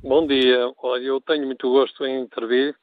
Bom 0.02 0.26
dia. 0.28 0.72
Olha, 0.82 1.04
eu 1.04 1.22
tenho 1.22 1.46
muito 1.46 1.70
gosto 1.70 2.06
em 2.06 2.22
intervir, 2.22 2.76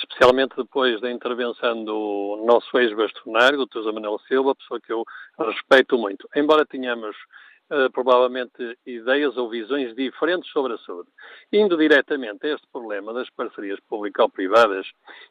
especialmente 0.00 0.54
depois 0.56 1.00
da 1.00 1.10
intervenção 1.10 1.84
do 1.84 2.44
nosso 2.46 2.78
ex-bastonário, 2.78 3.64
Dr. 3.66 3.78
José 3.78 3.92
Manuel 3.92 4.18
Silva, 4.28 4.54
pessoa 4.54 4.80
que 4.80 4.92
eu 4.92 5.04
respeito 5.38 5.98
muito. 5.98 6.28
Embora 6.36 6.64
tenhamos 6.66 7.14
uh, 7.16 7.49
provavelmente 7.92 8.78
ideias 8.84 9.36
ou 9.36 9.48
visões 9.48 9.94
diferentes 9.94 10.50
sobre 10.50 10.74
a 10.74 10.78
saúde. 10.78 11.08
Indo 11.52 11.76
diretamente 11.76 12.46
a 12.46 12.54
este 12.54 12.66
problema 12.72 13.12
das 13.12 13.30
parcerias 13.30 13.78
público-privadas 13.88 14.86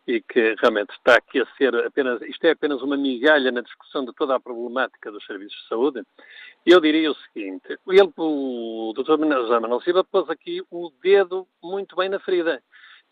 e 0.08 0.22
que 0.22 0.56
realmente 0.60 0.92
está 0.92 1.16
aqui 1.16 1.42
a 1.42 1.46
ser 1.58 1.76
apenas, 1.76 2.22
isto 2.22 2.46
é 2.46 2.52
apenas 2.52 2.82
uma 2.82 2.96
migalha 2.96 3.52
na 3.52 3.62
discussão 3.62 4.06
de 4.06 4.14
toda 4.14 4.36
a 4.36 4.40
problemática 4.40 5.12
dos 5.12 5.26
serviços 5.26 5.60
de 5.62 5.68
saúde, 5.68 6.04
eu 6.66 6.80
diria 6.80 7.12
o 7.12 7.16
seguinte, 7.16 7.78
ele, 7.88 8.14
o 8.18 8.94
Dr. 8.96 9.18
José 9.18 9.60
Manuel 9.60 9.82
Silva 9.82 10.04
pôs 10.04 10.30
aqui 10.30 10.62
o 10.72 10.92
dedo 11.02 11.48
muito 11.62 11.96
bem 11.96 12.10
na 12.10 12.20
ferida, 12.20 12.62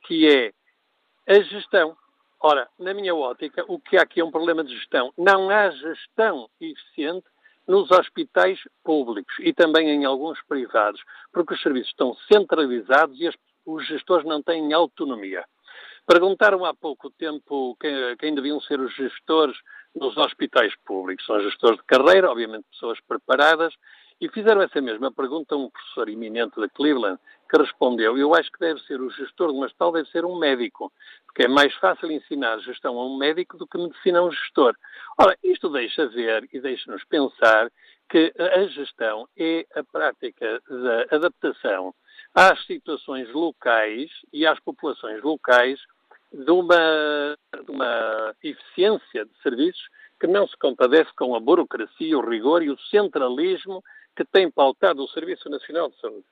que 0.05 0.27
é 0.27 0.53
a 1.27 1.41
gestão. 1.41 1.97
Ora, 2.39 2.69
na 2.79 2.93
minha 2.93 3.15
ótica, 3.15 3.65
o 3.67 3.79
que 3.79 3.97
há 3.97 4.03
aqui 4.03 4.21
é 4.21 4.23
um 4.23 4.31
problema 4.31 4.63
de 4.63 4.73
gestão. 4.73 5.11
Não 5.17 5.49
há 5.49 5.69
gestão 5.71 6.47
eficiente 6.61 7.25
nos 7.67 7.91
hospitais 7.91 8.59
públicos 8.83 9.33
e 9.39 9.53
também 9.53 9.89
em 9.89 10.05
alguns 10.05 10.41
privados, 10.47 11.01
porque 11.33 11.53
os 11.53 11.61
serviços 11.61 11.89
estão 11.89 12.15
centralizados 12.31 13.19
e 13.19 13.29
os 13.65 13.85
gestores 13.87 14.25
não 14.25 14.41
têm 14.41 14.73
autonomia. 14.73 15.43
Perguntaram 16.05 16.63
há 16.63 16.73
pouco 16.73 17.09
tempo 17.09 17.75
quem, 17.81 18.15
quem 18.17 18.33
deviam 18.33 18.61
ser 18.61 18.79
os 18.79 18.95
gestores 18.95 19.57
nos 19.93 20.15
hospitais 20.15 20.73
públicos. 20.85 21.25
São 21.25 21.41
gestores 21.41 21.77
de 21.77 21.83
carreira, 21.83 22.31
obviamente 22.31 22.65
pessoas 22.71 22.97
preparadas, 23.05 23.73
e 24.19 24.29
fizeram 24.29 24.61
essa 24.61 24.79
mesma 24.81 25.11
pergunta 25.11 25.53
a 25.53 25.57
um 25.57 25.69
professor 25.69 26.07
eminente 26.07 26.59
de 26.59 26.69
Cleveland, 26.69 27.19
que 27.47 27.57
respondeu: 27.57 28.17
Eu 28.17 28.33
acho 28.35 28.51
que 28.51 28.59
deve 28.59 28.79
ser 28.81 29.01
o 29.01 29.09
gestor 29.09 29.51
de 29.51 29.57
uma 29.57 29.65
hospital, 29.65 29.91
deve 29.91 30.09
ser 30.09 30.25
um 30.25 30.37
médico, 30.37 30.91
porque 31.25 31.43
é 31.43 31.47
mais 31.47 31.73
fácil 31.75 32.11
ensinar 32.11 32.59
gestão 32.59 32.97
a 32.99 33.05
um 33.05 33.17
médico 33.17 33.57
do 33.57 33.67
que 33.67 33.77
medicina 33.77 34.19
a 34.19 34.23
um 34.23 34.31
gestor. 34.31 34.75
Ora, 35.17 35.37
isto 35.43 35.69
deixa 35.69 36.07
ver 36.07 36.47
e 36.51 36.59
deixa-nos 36.59 37.03
pensar 37.05 37.71
que 38.09 38.33
a 38.37 38.65
gestão 38.67 39.27
é 39.37 39.65
a 39.75 39.83
prática 39.83 40.61
da 40.69 41.15
adaptação 41.15 41.93
às 42.33 42.65
situações 42.65 43.31
locais 43.33 44.09
e 44.31 44.45
às 44.45 44.59
populações 44.59 45.21
locais 45.21 45.79
de 46.31 46.51
uma, 46.51 47.37
de 47.65 47.71
uma 47.71 48.35
eficiência 48.43 49.25
de 49.25 49.41
serviços 49.41 49.87
que 50.19 50.27
não 50.27 50.47
se 50.47 50.57
compadece 50.57 51.11
com 51.15 51.35
a 51.35 51.39
burocracia, 51.39 52.17
o 52.17 52.27
rigor 52.27 52.63
e 52.63 52.69
o 52.69 52.79
centralismo 52.89 53.83
que 54.15 54.25
tem 54.25 54.49
pautado 54.49 55.03
o 55.03 55.07
Serviço 55.09 55.49
Nacional 55.49 55.89
de 55.89 55.99
Saúde. 55.99 56.25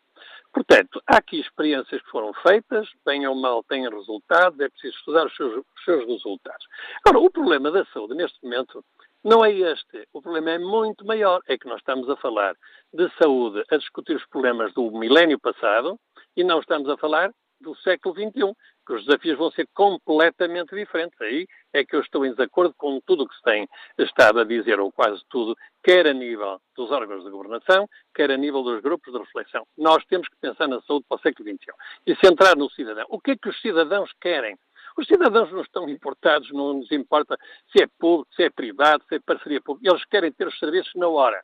Portanto, 0.55 1.03
há 1.05 1.17
aqui 1.17 1.41
experiências 1.41 2.01
que 2.01 2.09
foram 2.09 2.33
feitas, 2.35 2.87
bem 3.05 3.27
ou 3.27 3.35
mal 3.35 3.61
têm 3.65 3.89
resultados, 3.89 4.57
é 4.61 4.69
preciso 4.69 4.95
estudar 4.95 5.25
os 5.25 5.35
seus, 5.35 5.53
os 5.57 5.83
seus 5.83 6.07
resultados. 6.07 6.65
Agora, 7.03 7.25
o 7.25 7.29
problema 7.29 7.69
da 7.69 7.83
saúde 7.87 8.15
neste 8.15 8.41
momento 8.41 8.81
não 9.21 9.43
é 9.43 9.51
este. 9.51 10.07
O 10.13 10.21
problema 10.21 10.51
é 10.51 10.57
muito 10.57 11.05
maior. 11.05 11.41
É 11.49 11.57
que 11.57 11.67
nós 11.67 11.79
estamos 11.79 12.09
a 12.09 12.15
falar 12.15 12.55
de 12.93 13.11
saúde, 13.21 13.65
a 13.69 13.75
discutir 13.75 14.15
os 14.15 14.25
problemas 14.27 14.73
do 14.73 14.89
milénio 14.91 15.37
passado 15.37 15.99
e 16.37 16.43
não 16.43 16.61
estamos 16.61 16.87
a 16.87 16.95
falar 16.95 17.33
do 17.59 17.75
século 17.75 18.15
XXI 18.15 18.55
que 18.85 18.93
os 18.93 19.05
desafios 19.05 19.37
vão 19.37 19.51
ser 19.51 19.67
completamente 19.73 20.75
diferentes. 20.75 21.19
Aí 21.21 21.47
é 21.73 21.83
que 21.83 21.95
eu 21.95 22.01
estou 22.01 22.25
em 22.25 22.31
desacordo 22.31 22.73
com 22.77 22.99
tudo 23.01 23.23
o 23.23 23.27
que 23.27 23.35
se 23.35 23.41
tem 23.41 23.67
estado 23.97 24.39
a 24.39 24.43
dizer, 24.43 24.79
ou 24.79 24.91
quase 24.91 25.21
tudo, 25.29 25.55
quer 25.83 26.07
a 26.07 26.13
nível 26.13 26.59
dos 26.75 26.91
órgãos 26.91 27.23
de 27.23 27.29
governação, 27.29 27.87
quer 28.13 28.31
a 28.31 28.37
nível 28.37 28.63
dos 28.63 28.81
grupos 28.81 29.11
de 29.11 29.19
reflexão. 29.19 29.65
Nós 29.77 30.03
temos 30.05 30.27
que 30.27 30.35
pensar 30.39 30.67
na 30.67 30.81
saúde 30.81 31.05
para 31.09 31.17
o 31.17 31.21
século 31.21 31.49
XXI 31.49 31.73
e 32.07 32.15
centrar 32.17 32.55
no 32.55 32.69
cidadão. 32.69 33.05
O 33.09 33.19
que 33.19 33.31
é 33.31 33.35
que 33.35 33.49
os 33.49 33.59
cidadãos 33.61 34.11
querem? 34.21 34.57
Os 34.97 35.07
cidadãos 35.07 35.51
não 35.51 35.61
estão 35.61 35.89
importados, 35.89 36.49
não 36.51 36.75
nos 36.75 36.91
importa 36.91 37.37
se 37.71 37.83
é 37.83 37.87
público, 37.99 38.33
se 38.33 38.43
é 38.43 38.49
privado, 38.49 39.03
se 39.09 39.15
é 39.15 39.19
parceria 39.19 39.59
pública. 39.61 39.89
Eles 39.89 40.05
querem 40.05 40.31
ter 40.31 40.47
os 40.47 40.57
serviços 40.57 40.93
na 40.95 41.07
hora. 41.07 41.43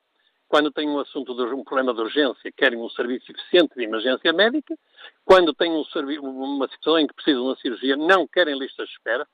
Quando 0.51 0.69
têm 0.69 0.89
um 0.89 0.99
assunto, 0.99 1.33
de, 1.33 1.43
um 1.43 1.63
problema 1.63 1.93
de 1.93 2.01
urgência, 2.01 2.51
querem 2.51 2.77
um 2.77 2.89
serviço 2.89 3.31
eficiente 3.31 3.73
de 3.73 3.85
emergência 3.85 4.33
médica, 4.33 4.77
quando 5.23 5.53
têm 5.53 5.71
um 5.71 5.85
uma 6.19 6.67
situação 6.67 6.99
em 6.99 7.07
que 7.07 7.13
precisam 7.13 7.43
de 7.43 7.47
uma 7.47 7.55
cirurgia, 7.55 7.95
não 7.95 8.27
querem 8.27 8.59
listas 8.59 8.89
de 8.89 8.93
espera. 8.95 9.25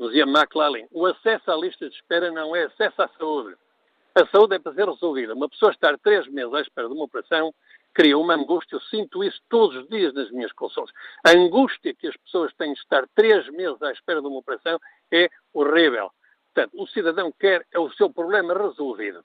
Dizia 0.00 0.22
McLaren, 0.22 0.86
o 0.90 1.04
acesso 1.04 1.50
à 1.50 1.56
lista 1.56 1.86
de 1.90 1.94
espera 1.94 2.30
não 2.30 2.56
é 2.56 2.62
acesso 2.64 3.02
à 3.02 3.08
saúde. 3.18 3.54
A 4.14 4.26
saúde 4.28 4.54
é 4.54 4.58
para 4.58 4.72
ser 4.72 4.88
resolvida. 4.88 5.34
Uma 5.34 5.46
pessoa 5.46 5.72
estar 5.72 5.98
três 5.98 6.26
meses 6.28 6.54
à 6.54 6.62
espera 6.62 6.88
de 6.88 6.94
uma 6.94 7.04
operação 7.04 7.52
cria 7.92 8.16
uma 8.16 8.34
angústia. 8.34 8.76
Eu 8.76 8.80
sinto 8.80 9.22
isso 9.22 9.42
todos 9.50 9.76
os 9.76 9.88
dias 9.90 10.14
nas 10.14 10.30
minhas 10.30 10.52
consultas. 10.52 10.94
A 11.22 11.32
angústia 11.32 11.94
que 11.94 12.06
as 12.06 12.16
pessoas 12.16 12.50
têm 12.54 12.72
de 12.72 12.80
estar 12.80 13.06
três 13.14 13.46
meses 13.50 13.80
à 13.82 13.92
espera 13.92 14.22
de 14.22 14.26
uma 14.26 14.38
operação 14.38 14.80
é 15.12 15.28
horrível. 15.52 16.10
Portanto, 16.54 16.80
o 16.80 16.86
cidadão 16.86 17.30
quer 17.38 17.66
é 17.70 17.78
o 17.78 17.92
seu 17.92 18.08
problema 18.08 18.54
resolvido. 18.54 19.22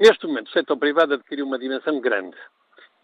Neste 0.00 0.26
momento, 0.26 0.48
o 0.48 0.52
setor 0.52 0.78
privado 0.78 1.12
adquiriu 1.12 1.44
uma 1.44 1.58
dimensão 1.58 2.00
grande. 2.00 2.34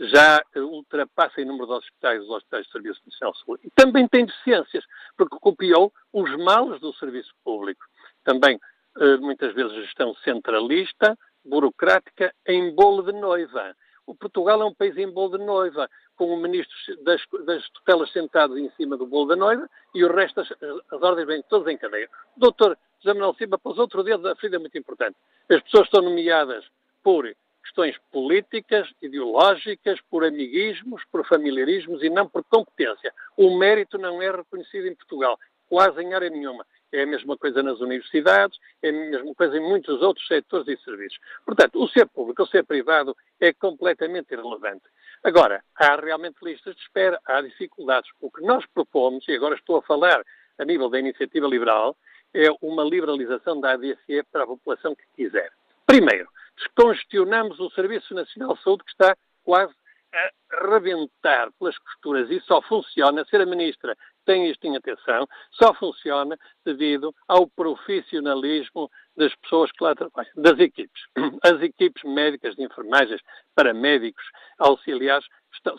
Já 0.00 0.42
ultrapassa 0.56 1.42
em 1.42 1.44
número 1.44 1.66
de 1.66 1.72
hospitais 1.74 2.22
os 2.22 2.30
hospitais 2.30 2.64
de 2.64 2.72
Serviço 2.72 3.02
Nacional 3.04 3.34
de 3.34 3.44
Saúde. 3.44 3.66
E 3.66 3.70
também 3.70 4.08
tem 4.08 4.24
deficiências, 4.24 4.82
porque 5.14 5.36
copiou 5.38 5.92
os 6.10 6.34
males 6.38 6.80
do 6.80 6.94
serviço 6.94 7.34
público. 7.44 7.84
Também, 8.24 8.58
eh, 8.98 9.16
muitas 9.18 9.52
vezes, 9.52 9.74
gestão 9.74 10.14
centralista, 10.24 11.18
burocrática, 11.44 12.34
em 12.46 12.74
bolo 12.74 13.02
de 13.02 13.12
noiva. 13.12 13.76
O 14.06 14.14
Portugal 14.14 14.62
é 14.62 14.64
um 14.64 14.74
país 14.74 14.96
em 14.96 15.10
bolo 15.10 15.36
de 15.36 15.44
noiva, 15.44 15.90
com 16.16 16.32
o 16.32 16.40
ministro 16.40 16.74
das, 17.04 17.20
das 17.44 17.68
tutelas 17.70 18.10
sentado 18.10 18.58
em 18.58 18.70
cima 18.70 18.96
do 18.96 19.06
bolo 19.06 19.26
da 19.26 19.36
noiva 19.36 19.68
e 19.94 20.02
o 20.02 20.10
resto, 20.10 20.40
as, 20.40 20.50
as 20.50 21.02
ordens 21.02 21.26
vêm 21.26 21.42
todas 21.42 21.68
em 21.68 21.76
cadeia. 21.76 22.08
O 22.36 22.40
doutor 22.40 22.78
José 23.00 23.12
Manuel 23.12 23.34
Silva 23.34 23.58
pôs 23.58 23.76
outro 23.76 24.02
dedo 24.02 24.22
da 24.22 24.34
ferida 24.36 24.58
muito 24.58 24.78
importante. 24.78 25.16
As 25.50 25.60
pessoas 25.62 25.84
estão 25.84 26.00
nomeadas 26.00 26.64
por 27.06 27.32
questões 27.62 27.96
políticas, 28.10 28.92
ideológicas, 29.00 30.00
por 30.10 30.24
amiguismos, 30.24 31.04
por 31.12 31.24
familiarismos 31.24 32.02
e 32.02 32.10
não 32.10 32.28
por 32.28 32.42
competência. 32.42 33.14
O 33.36 33.56
mérito 33.56 33.96
não 33.96 34.20
é 34.20 34.28
reconhecido 34.28 34.88
em 34.88 34.94
Portugal, 34.96 35.38
quase 35.68 36.02
em 36.02 36.14
área 36.14 36.28
nenhuma. 36.28 36.66
É 36.90 37.02
a 37.02 37.06
mesma 37.06 37.38
coisa 37.38 37.62
nas 37.62 37.78
universidades, 37.78 38.58
é 38.82 38.88
a 38.88 38.92
mesma 38.92 39.32
coisa 39.36 39.56
em 39.56 39.60
muitos 39.60 40.02
outros 40.02 40.26
setores 40.26 40.66
e 40.66 40.76
serviços. 40.82 41.20
Portanto, 41.44 41.80
o 41.80 41.88
ser 41.88 42.08
público 42.08 42.42
ou 42.42 42.48
ser 42.48 42.64
privado 42.64 43.16
é 43.38 43.52
completamente 43.52 44.32
irrelevante. 44.32 44.82
Agora, 45.22 45.62
há 45.76 45.94
realmente 45.94 46.38
listas 46.42 46.74
de 46.74 46.82
espera, 46.82 47.20
há 47.24 47.40
dificuldades. 47.40 48.10
O 48.20 48.32
que 48.32 48.42
nós 48.42 48.66
propomos, 48.74 49.24
e 49.28 49.32
agora 49.32 49.54
estou 49.54 49.76
a 49.76 49.82
falar 49.82 50.24
a 50.58 50.64
nível 50.64 50.88
da 50.88 50.98
iniciativa 50.98 51.46
liberal, 51.46 51.96
é 52.34 52.48
uma 52.60 52.82
liberalização 52.82 53.60
da 53.60 53.74
ADSE 53.74 54.24
para 54.32 54.42
a 54.42 54.48
população 54.48 54.96
que 54.96 55.04
quiser. 55.14 55.52
Primeiro, 55.86 56.28
descongestionamos 56.56 57.58
o 57.60 57.70
Serviço 57.70 58.14
Nacional 58.14 58.54
de 58.54 58.62
Saúde, 58.62 58.84
que 58.84 58.90
está 58.90 59.16
quase 59.44 59.74
a 60.12 60.70
rebentar 60.70 61.50
pelas 61.58 61.76
costuras 61.78 62.30
e 62.30 62.40
só 62.40 62.62
funciona, 62.62 63.24
ser 63.26 63.40
a 63.40 63.46
ministra 63.46 63.96
tem 64.26 64.50
isto 64.50 64.66
em 64.66 64.76
atenção, 64.76 65.26
só 65.52 65.72
funciona 65.72 66.36
devido 66.64 67.14
ao 67.28 67.46
profissionalismo 67.46 68.90
das 69.16 69.34
pessoas 69.36 69.70
que 69.70 69.82
lá 69.82 69.94
trabalham, 69.94 70.32
das 70.36 70.58
equipes. 70.58 71.00
As 71.42 71.62
equipes 71.62 72.02
médicas 72.02 72.56
de 72.56 72.64
enfermagens, 72.64 73.22
paramédicos, 73.54 74.24
auxiliares, 74.58 75.26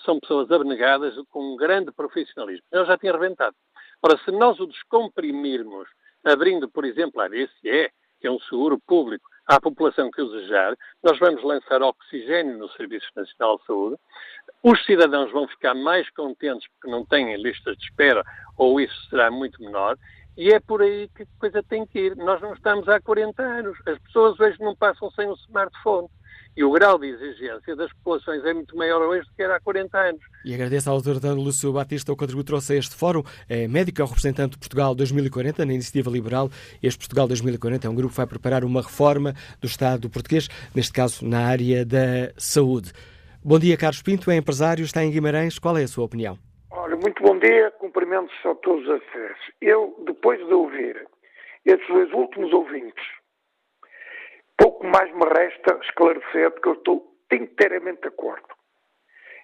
são 0.03 0.19
pessoas 0.19 0.49
abnegadas 0.49 1.13
com 1.29 1.53
um 1.53 1.57
grande 1.57 1.91
profissionalismo. 1.91 2.65
Eu 2.71 2.85
já 2.85 2.97
tinha 2.97 3.11
arrebentado. 3.11 3.55
Ora, 4.01 4.17
se 4.23 4.31
nós 4.31 4.59
o 4.59 4.65
descomprimirmos, 4.65 5.87
abrindo, 6.23 6.69
por 6.69 6.85
exemplo, 6.85 7.21
a 7.21 7.27
DSE, 7.27 7.91
que 8.19 8.27
é 8.27 8.31
um 8.31 8.39
seguro 8.39 8.79
público, 8.87 9.29
à 9.47 9.59
população 9.59 10.11
que 10.11 10.21
o 10.21 10.29
desejar, 10.29 10.75
nós 11.01 11.17
vamos 11.19 11.41
lançar 11.43 11.81
oxigênio 11.81 12.57
no 12.57 12.69
Serviço 12.71 13.07
Nacional 13.15 13.57
de 13.57 13.65
Saúde, 13.65 13.95
os 14.61 14.85
cidadãos 14.85 15.31
vão 15.31 15.47
ficar 15.47 15.73
mais 15.73 16.09
contentes 16.11 16.67
porque 16.67 16.91
não 16.91 17.05
têm 17.05 17.35
listas 17.37 17.77
de 17.77 17.85
espera 17.85 18.23
ou 18.57 18.81
isso 18.81 19.09
será 19.09 19.31
muito 19.31 19.61
menor 19.61 19.97
e 20.37 20.53
é 20.53 20.59
por 20.59 20.81
aí 20.83 21.09
que 21.15 21.23
a 21.23 21.27
coisa 21.39 21.63
tem 21.63 21.85
que 21.85 21.97
ir. 21.97 22.15
Nós 22.15 22.39
não 22.39 22.53
estamos 22.53 22.87
há 22.87 23.01
40 23.01 23.41
anos. 23.41 23.77
As 23.87 23.97
pessoas 23.99 24.39
hoje 24.39 24.57
não 24.59 24.75
passam 24.75 25.09
sem 25.11 25.27
um 25.27 25.33
smartphone. 25.33 26.07
E 26.55 26.63
o 26.63 26.71
grau 26.71 26.97
de 26.97 27.07
exigência 27.07 27.75
das 27.75 27.91
populações 27.93 28.43
é 28.43 28.53
muito 28.53 28.75
maior 28.75 28.99
hoje 29.01 29.27
do 29.27 29.33
que 29.35 29.43
era 29.43 29.55
há 29.55 29.59
40 29.59 29.95
anos. 29.97 30.21
E 30.43 30.53
agradeço 30.53 30.89
ao 30.89 31.01
Dr. 31.01 31.33
Lúcio 31.35 31.71
Batista 31.71 32.11
o 32.11 32.15
contributo 32.15 32.45
que 32.45 32.51
trouxe 32.51 32.73
a 32.73 32.75
este 32.77 32.95
fórum. 32.95 33.23
É 33.47 33.67
médico, 33.67 34.01
é 34.01 34.03
o 34.03 34.07
representante 34.07 34.53
de 34.53 34.57
Portugal 34.57 34.95
2040 34.95 35.65
na 35.65 35.73
Iniciativa 35.73 36.09
Liberal. 36.09 36.49
Este 36.81 36.97
Portugal 36.97 37.27
2040 37.27 37.85
é 37.85 37.89
um 37.89 37.95
grupo 37.95 38.11
que 38.11 38.17
vai 38.17 38.25
preparar 38.25 38.63
uma 38.63 38.81
reforma 38.81 39.33
do 39.61 39.67
Estado 39.67 40.09
português, 40.09 40.47
neste 40.73 40.93
caso 40.93 41.27
na 41.27 41.45
área 41.45 41.85
da 41.85 42.31
saúde. 42.37 42.91
Bom 43.43 43.59
dia, 43.59 43.77
Carlos 43.77 44.01
Pinto, 44.01 44.31
é 44.31 44.35
empresário, 44.35 44.83
está 44.83 45.03
em 45.03 45.11
Guimarães. 45.11 45.59
Qual 45.59 45.77
é 45.77 45.83
a 45.83 45.87
sua 45.87 46.05
opinião? 46.05 46.39
Olha, 46.71 46.95
muito 46.95 47.21
bom 47.21 47.37
dia, 47.37 47.71
cumprimentos 47.97 48.45
a 48.45 48.53
todos 48.55 48.87
os 48.87 49.01
acessos. 49.01 49.51
Eu, 49.59 49.95
depois 50.05 50.37
de 50.45 50.53
ouvir 50.53 51.07
estes 51.65 51.87
dois 51.87 52.13
últimos 52.13 52.53
ouvintes, 52.53 53.03
pouco 54.55 54.85
mais 54.85 55.11
me 55.15 55.25
resta 55.25 55.79
esclarecer, 55.81 56.51
porque 56.51 56.69
eu 56.69 56.73
estou 56.73 57.17
inteiramente 57.31 58.01
de 58.01 58.09
acordo. 58.09 58.47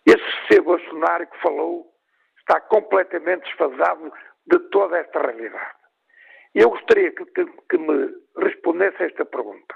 Esse 0.06 0.48
ser 0.48 0.62
Bolsonaro 0.62 1.26
que 1.26 1.42
falou 1.42 1.92
está 2.38 2.62
completamente 2.62 3.44
desfasado 3.46 4.14
de 4.46 4.60
toda 4.70 5.00
esta 5.00 5.20
realidade. 5.20 5.76
Eu 6.54 6.70
gostaria 6.70 7.12
que, 7.12 7.26
que, 7.26 7.46
que 7.46 7.78
me 7.80 8.14
respondesse 8.38 9.02
a 9.02 9.08
esta 9.08 9.26
pergunta. 9.26 9.76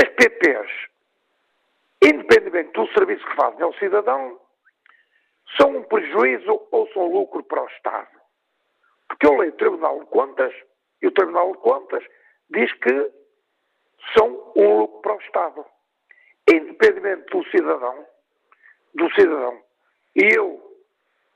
As 0.00 0.08
PPs, 0.08 0.70
independentemente 2.02 2.72
do 2.72 2.88
serviço 2.88 3.24
que 3.24 3.36
fazem 3.36 3.62
ao 3.62 3.72
cidadão, 3.74 4.40
são 5.60 5.76
um 5.76 5.82
prejuízo 5.84 6.60
ou 6.70 6.88
são 6.92 7.12
lucro 7.12 7.42
para 7.44 7.62
o 7.62 7.68
Estado? 7.68 8.08
Porque 9.08 9.26
eu 9.26 9.36
leio 9.36 9.52
o 9.52 9.56
Tribunal 9.56 10.00
de 10.00 10.06
Contas 10.06 10.54
e 11.00 11.06
o 11.06 11.12
Tribunal 11.12 11.52
de 11.52 11.58
Contas 11.58 12.04
diz 12.50 12.72
que 12.74 13.12
são 14.16 14.52
um 14.56 14.78
lucro 14.78 15.00
para 15.02 15.16
o 15.16 15.20
Estado. 15.20 15.64
Independentemente 16.48 17.30
do 17.30 17.44
cidadão, 17.50 18.06
do 18.94 19.10
cidadão. 19.14 19.62
E 20.14 20.34
eu, 20.34 20.60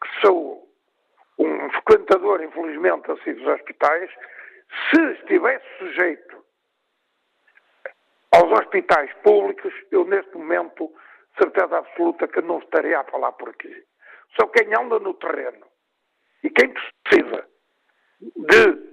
que 0.03 0.21
sou 0.27 0.69
um 1.39 1.71
frequentador, 1.71 2.43
infelizmente, 2.43 3.11
assim, 3.11 3.35
dos 3.35 3.47
hospitais, 3.47 4.11
se 4.91 5.03
estivesse 5.13 5.67
sujeito 5.79 6.45
aos 8.33 8.53
hospitais 8.53 9.13
públicos, 9.23 9.73
eu 9.91 10.05
neste 10.05 10.37
momento, 10.37 10.93
certeza 11.37 11.79
absoluta 11.79 12.29
que 12.29 12.41
não 12.43 12.59
estaria 12.59 13.01
a 13.01 13.05
falar 13.05 13.33
por 13.33 13.49
aqui. 13.49 13.85
Só 14.39 14.47
quem 14.49 14.69
anda 14.75 14.99
no 14.99 15.15
terreno 15.15 15.67
e 16.43 16.51
quem 16.51 16.73
precisa 16.73 17.47
de 18.21 18.91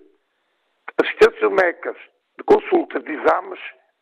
assistência 1.01 1.49
médicas, 1.49 1.97
de 2.37 2.43
consulta, 2.43 2.99
de 2.99 3.11
exames, 3.11 3.59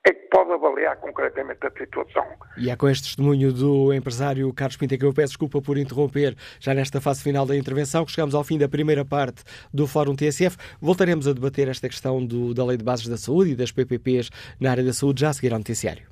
é 0.07 0.13
que 0.13 0.27
pode 0.29 0.51
avaliar 0.51 0.97
concretamente 0.97 1.65
a 1.65 1.71
situação. 1.71 2.23
E 2.57 2.69
é 2.69 2.75
com 2.75 2.87
este 2.87 3.05
testemunho 3.05 3.51
do 3.51 3.91
empresário 3.91 4.53
Carlos 4.53 4.77
Pinta 4.77 4.97
que 4.97 5.03
eu 5.03 5.13
peço 5.13 5.29
desculpa 5.29 5.61
por 5.61 5.77
interromper 5.77 6.35
já 6.59 6.73
nesta 6.75 7.01
fase 7.01 7.23
final 7.23 7.45
da 7.45 7.55
intervenção, 7.55 8.05
que 8.05 8.11
chegamos 8.11 8.35
ao 8.35 8.43
fim 8.43 8.57
da 8.57 8.69
primeira 8.69 9.03
parte 9.03 9.43
do 9.73 9.87
Fórum 9.87 10.15
TSF. 10.15 10.57
Voltaremos 10.79 11.27
a 11.27 11.33
debater 11.33 11.67
esta 11.67 11.89
questão 11.89 12.23
do, 12.23 12.53
da 12.53 12.63
Lei 12.63 12.77
de 12.77 12.83
Bases 12.83 13.07
da 13.07 13.17
Saúde 13.17 13.51
e 13.51 13.55
das 13.55 13.71
PPPs 13.71 14.29
na 14.59 14.69
área 14.69 14.83
da 14.83 14.93
saúde 14.93 15.21
já 15.21 15.29
a 15.29 15.33
seguir 15.33 15.51
ao 15.51 15.59
noticiário. 15.59 16.05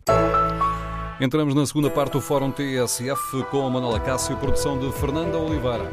Entramos 1.20 1.54
na 1.54 1.66
segunda 1.66 1.90
parte 1.90 2.14
do 2.14 2.22
Fórum 2.22 2.52
TSF 2.52 3.44
com 3.52 3.66
a 3.66 3.70
Manuela 3.70 4.00
Cássio, 4.00 4.36
produção 4.38 4.80
de 4.80 4.92
Fernanda 4.94 5.38
Oliveira. 5.38 5.92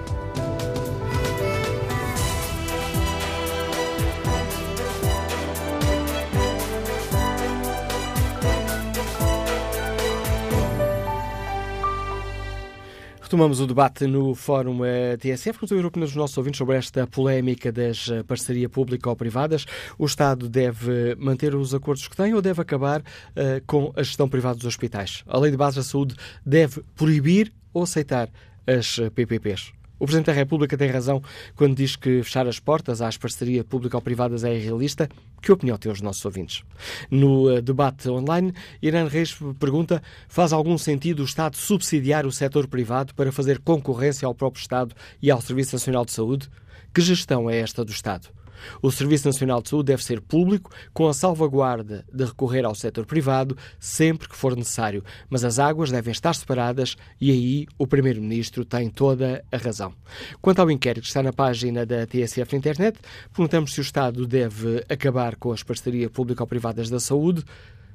Retomamos 13.31 13.61
o 13.61 13.66
debate 13.68 14.09
no 14.09 14.35
Fórum 14.35 14.85
eh, 14.85 15.16
TSF. 15.16 15.61
Vamos 15.61 15.70
ouvir 15.70 15.87
opiniões 15.87 16.11
dos 16.11 16.16
nossos 16.16 16.37
ouvintes 16.37 16.59
sobre 16.59 16.76
esta 16.76 17.07
polémica 17.07 17.70
das 17.70 18.11
eh, 18.11 18.24
parceria 18.24 18.68
pública 18.68 19.09
ou 19.09 19.14
privadas. 19.14 19.66
O 19.97 20.05
Estado 20.05 20.49
deve 20.49 21.14
manter 21.14 21.55
os 21.55 21.72
acordos 21.72 22.09
que 22.09 22.16
tem 22.16 22.35
ou 22.35 22.43
deve 22.43 22.61
acabar 22.61 23.03
uh, 23.03 23.64
com 23.68 23.93
a 23.95 24.03
gestão 24.03 24.28
privada 24.28 24.57
dos 24.57 24.66
hospitais? 24.66 25.22
A 25.28 25.39
Lei 25.39 25.53
de 25.53 25.57
Base 25.57 25.76
da 25.76 25.85
Saúde 25.85 26.16
deve 26.45 26.83
proibir 26.97 27.53
ou 27.72 27.85
aceitar 27.85 28.28
as 28.66 28.99
PPPs? 29.14 29.70
O 30.01 30.07
Presidente 30.07 30.26
da 30.26 30.32
República 30.32 30.78
tem 30.78 30.88
razão 30.88 31.22
quando 31.55 31.76
diz 31.76 31.94
que 31.94 32.22
fechar 32.22 32.48
as 32.48 32.59
portas 32.59 33.03
às 33.03 33.18
parcerias 33.18 33.66
público-privadas 33.66 34.44
é 34.44 34.57
irrealista. 34.57 35.07
Que 35.42 35.53
opinião 35.53 35.76
têm 35.76 35.92
os 35.92 36.01
nossos 36.01 36.24
ouvintes? 36.24 36.64
No 37.11 37.55
uh, 37.55 37.61
debate 37.61 38.09
online, 38.09 38.55
Irã 38.80 39.07
Reis 39.07 39.36
pergunta: 39.59 40.03
faz 40.26 40.55
algum 40.55 40.78
sentido 40.78 41.20
o 41.20 41.26
Estado 41.26 41.59
subsidiar 41.59 42.24
o 42.24 42.32
setor 42.32 42.66
privado 42.66 43.14
para 43.14 43.30
fazer 43.30 43.59
concorrência 43.59 44.24
ao 44.24 44.34
próprio 44.34 44.62
Estado 44.62 44.94
e 45.20 45.30
ao 45.30 45.42
Serviço 45.42 45.74
Nacional 45.74 46.07
de 46.07 46.12
Saúde? 46.12 46.48
Que 46.94 47.03
gestão 47.03 47.51
é 47.51 47.59
esta 47.59 47.84
do 47.84 47.92
Estado? 47.92 48.39
O 48.82 48.90
Serviço 48.90 49.26
Nacional 49.26 49.62
de 49.62 49.68
Saúde 49.68 49.86
deve 49.86 50.04
ser 50.04 50.20
público, 50.20 50.70
com 50.92 51.08
a 51.08 51.14
salvaguarda 51.14 52.04
de 52.12 52.24
recorrer 52.24 52.64
ao 52.64 52.74
setor 52.74 53.06
privado 53.06 53.56
sempre 53.78 54.28
que 54.28 54.36
for 54.36 54.56
necessário, 54.56 55.04
mas 55.28 55.44
as 55.44 55.58
águas 55.58 55.90
devem 55.90 56.12
estar 56.12 56.34
separadas 56.34 56.96
e 57.20 57.30
aí 57.30 57.66
o 57.78 57.86
Primeiro-Ministro 57.86 58.64
tem 58.64 58.90
toda 58.90 59.44
a 59.50 59.56
razão. 59.56 59.94
Quanto 60.40 60.61
ao 60.61 60.70
inquérito 60.70 61.02
que 61.02 61.08
está 61.08 61.22
na 61.22 61.32
página 61.32 61.84
da 61.84 62.06
TSF 62.06 62.52
na 62.52 62.58
internet, 62.58 62.98
perguntamos 63.32 63.72
se 63.72 63.80
o 63.80 63.82
Estado 63.82 64.26
deve 64.26 64.84
acabar 64.88 65.36
com 65.36 65.52
as 65.52 65.62
parcerias 65.62 66.11
público-privadas 66.11 66.90
da 66.90 67.00
saúde. 67.00 67.44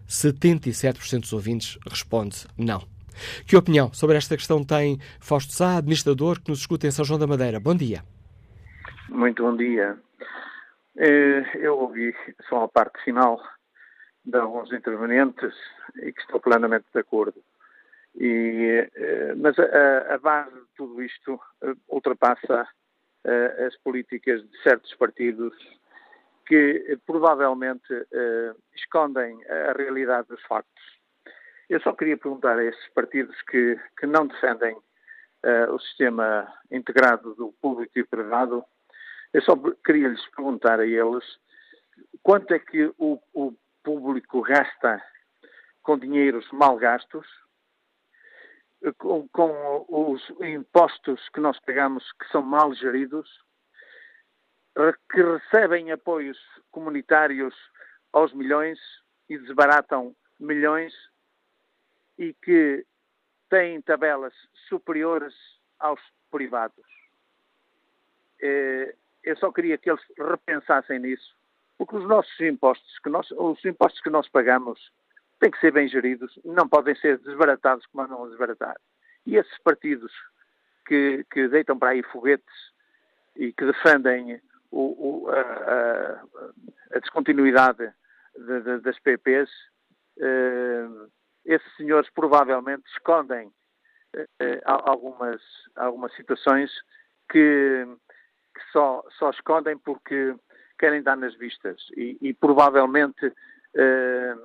77% 0.08 1.22
dos 1.22 1.34
ouvintes 1.34 1.78
responde 1.90 2.46
não. 2.58 2.84
Que 3.46 3.56
opinião 3.56 3.92
sobre 3.94 4.18
esta 4.18 4.36
questão 4.36 4.64
tem 4.64 5.00
Fausto 5.20 5.54
Sá, 5.54 5.78
administrador, 5.78 6.42
que 6.42 6.50
nos 6.50 6.60
escuta 6.60 6.88
em 6.88 6.92
São 6.92 7.06
João 7.06 7.20
da 7.20 7.28
Madeira? 7.28 7.60
Bom 7.60 7.76
dia. 7.76 8.04
Muito 9.10 9.44
bom 9.44 9.56
dia. 9.56 9.98
Eh, 10.98 11.44
eu 11.56 11.78
ouvi 11.78 12.16
só 12.48 12.64
a 12.64 12.70
parte 12.70 13.04
final 13.04 13.42
de 14.24 14.38
alguns 14.38 14.72
intervenientes 14.72 15.54
e 15.96 16.12
que 16.14 16.22
estou 16.22 16.40
plenamente 16.40 16.86
de 16.94 17.00
acordo. 17.00 17.44
E, 18.16 18.90
eh, 18.96 19.34
mas 19.36 19.60
a, 19.60 20.14
a, 20.14 20.18
base 20.18 20.56
de 20.56 20.68
tudo 20.78 21.02
isto 21.04 21.40
eh, 21.62 21.74
ultrapassa 21.90 22.68
as 23.68 23.76
políticas 23.78 24.48
de 24.48 24.62
certos 24.62 24.94
partidos 24.94 25.52
que 26.46 26.96
provavelmente 27.08 27.92
escondem 28.76 29.44
a 29.50 29.74
realidade 29.74 30.28
dos 30.28 30.44
factos. 30.44 30.84
Eu 31.68 31.82
só 31.82 31.92
queria 31.94 32.18
perguntar 32.20 32.60
a 32.60 32.64
esses 32.64 32.88
partidos 32.90 33.36
que, 33.50 33.80
que 34.00 34.06
não 34.06 34.28
defendem 34.28 34.78
o 35.72 35.80
sistema 35.80 36.48
integrado 36.70 37.34
do 37.34 37.52
público 37.54 37.98
e 37.98 38.04
privado 38.04 38.64
eu 39.36 39.42
só 39.42 39.54
queria 39.84 40.08
lhes 40.08 40.26
perguntar 40.28 40.80
a 40.80 40.86
eles 40.86 41.26
quanto 42.24 42.54
é 42.54 42.60
que 42.60 42.86
o, 42.98 43.22
o 43.34 43.54
público 43.84 44.42
gasta 44.42 45.04
com 45.84 46.00
dinheiros 46.00 46.50
mal 46.54 46.78
gastos, 46.78 47.28
com, 48.98 49.28
com, 49.28 49.86
os 49.90 50.24
impostos 50.40 51.28
que 51.34 51.42
nós 51.42 51.60
pagamos 51.60 52.10
que 52.14 52.30
são 52.30 52.42
mal 52.42 52.74
geridos, 52.76 53.30
que 55.12 55.22
recebem 55.22 55.92
apoios 55.92 56.40
comunitários 56.72 57.54
aos 58.14 58.34
milhões 58.34 58.80
e 59.28 59.38
desbaratam 59.38 60.16
milhões 60.40 60.94
e 62.18 62.34
que 62.36 62.86
têm 63.50 63.82
tabelas 63.82 64.34
superiores 64.70 65.36
aos 65.78 66.00
privados. 66.32 66.86
É, 68.42 68.96
eu 69.26 69.36
só 69.38 69.52
queria 69.52 69.78
que 69.78 69.90
eles 69.90 70.02
repensassem 70.18 71.00
nisso, 71.00 71.36
porque 71.78 71.96
os 71.96 72.08
nossos 72.08 72.40
impostos, 72.40 73.00
que 73.00 73.10
nós, 73.10 73.30
os 73.32 73.64
impostos 73.66 74.02
que 74.02 74.10
nós 74.10 74.30
pagamos, 74.30 74.80
têm 75.40 75.52
que 75.52 75.60
ser 75.60 75.72
bem 75.72 75.88
geridos, 75.88 76.40
não 76.46 76.70
podem 76.70 76.96
ser 76.96 77.18
desbaratados 77.20 77.86
como 77.88 78.04
andam 78.04 78.24
a 78.24 78.30
desbaratar. 78.30 78.80
E 79.26 79.36
esses 79.36 79.58
partidos 79.60 80.12
que, 80.88 81.26
que 81.32 81.48
deitam 81.48 81.78
para 81.78 81.90
aí 81.90 82.04
foguetes 82.04 82.54
e 83.36 83.52
que 83.52 83.66
defendem 83.66 84.40
o, 84.72 85.26
o, 85.26 85.30
a, 85.30 86.22
a, 86.94 87.00
descontinuidade 87.00 87.92
de, 88.38 88.62
de, 88.62 88.80
das 88.80 89.00
PPs, 89.00 89.50
eh, 90.20 90.88
esses 91.46 91.76
senhores 91.76 92.10
provavelmente 92.12 92.84
escondem 92.92 93.52
eh, 94.40 94.62
algumas, 94.66 95.42
algumas 95.76 96.14
situações 96.16 96.72
que, 97.30 97.88
que 98.56 98.62
só, 98.72 99.04
só 99.20 99.30
escondem 99.30 99.78
porque 99.78 100.34
querem 100.80 101.04
dar 101.04 101.18
nas 101.18 101.36
vistas 101.36 101.82
e, 101.96 102.18
e 102.22 102.34
provavelmente 102.34 103.32
eh, 103.76 104.36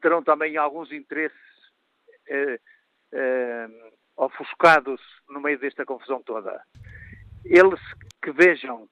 terão 0.00 0.22
também 0.22 0.56
alguns 0.56 0.92
interesses 0.92 1.38
eh, 2.28 2.60
eh, 3.12 3.68
ofuscados 4.16 5.00
no 5.28 5.40
meio 5.40 5.58
desta 5.58 5.84
confusão 5.84 6.22
toda. 6.22 6.62
Eles 7.44 7.80
que 8.22 8.30
vejam 8.30 8.88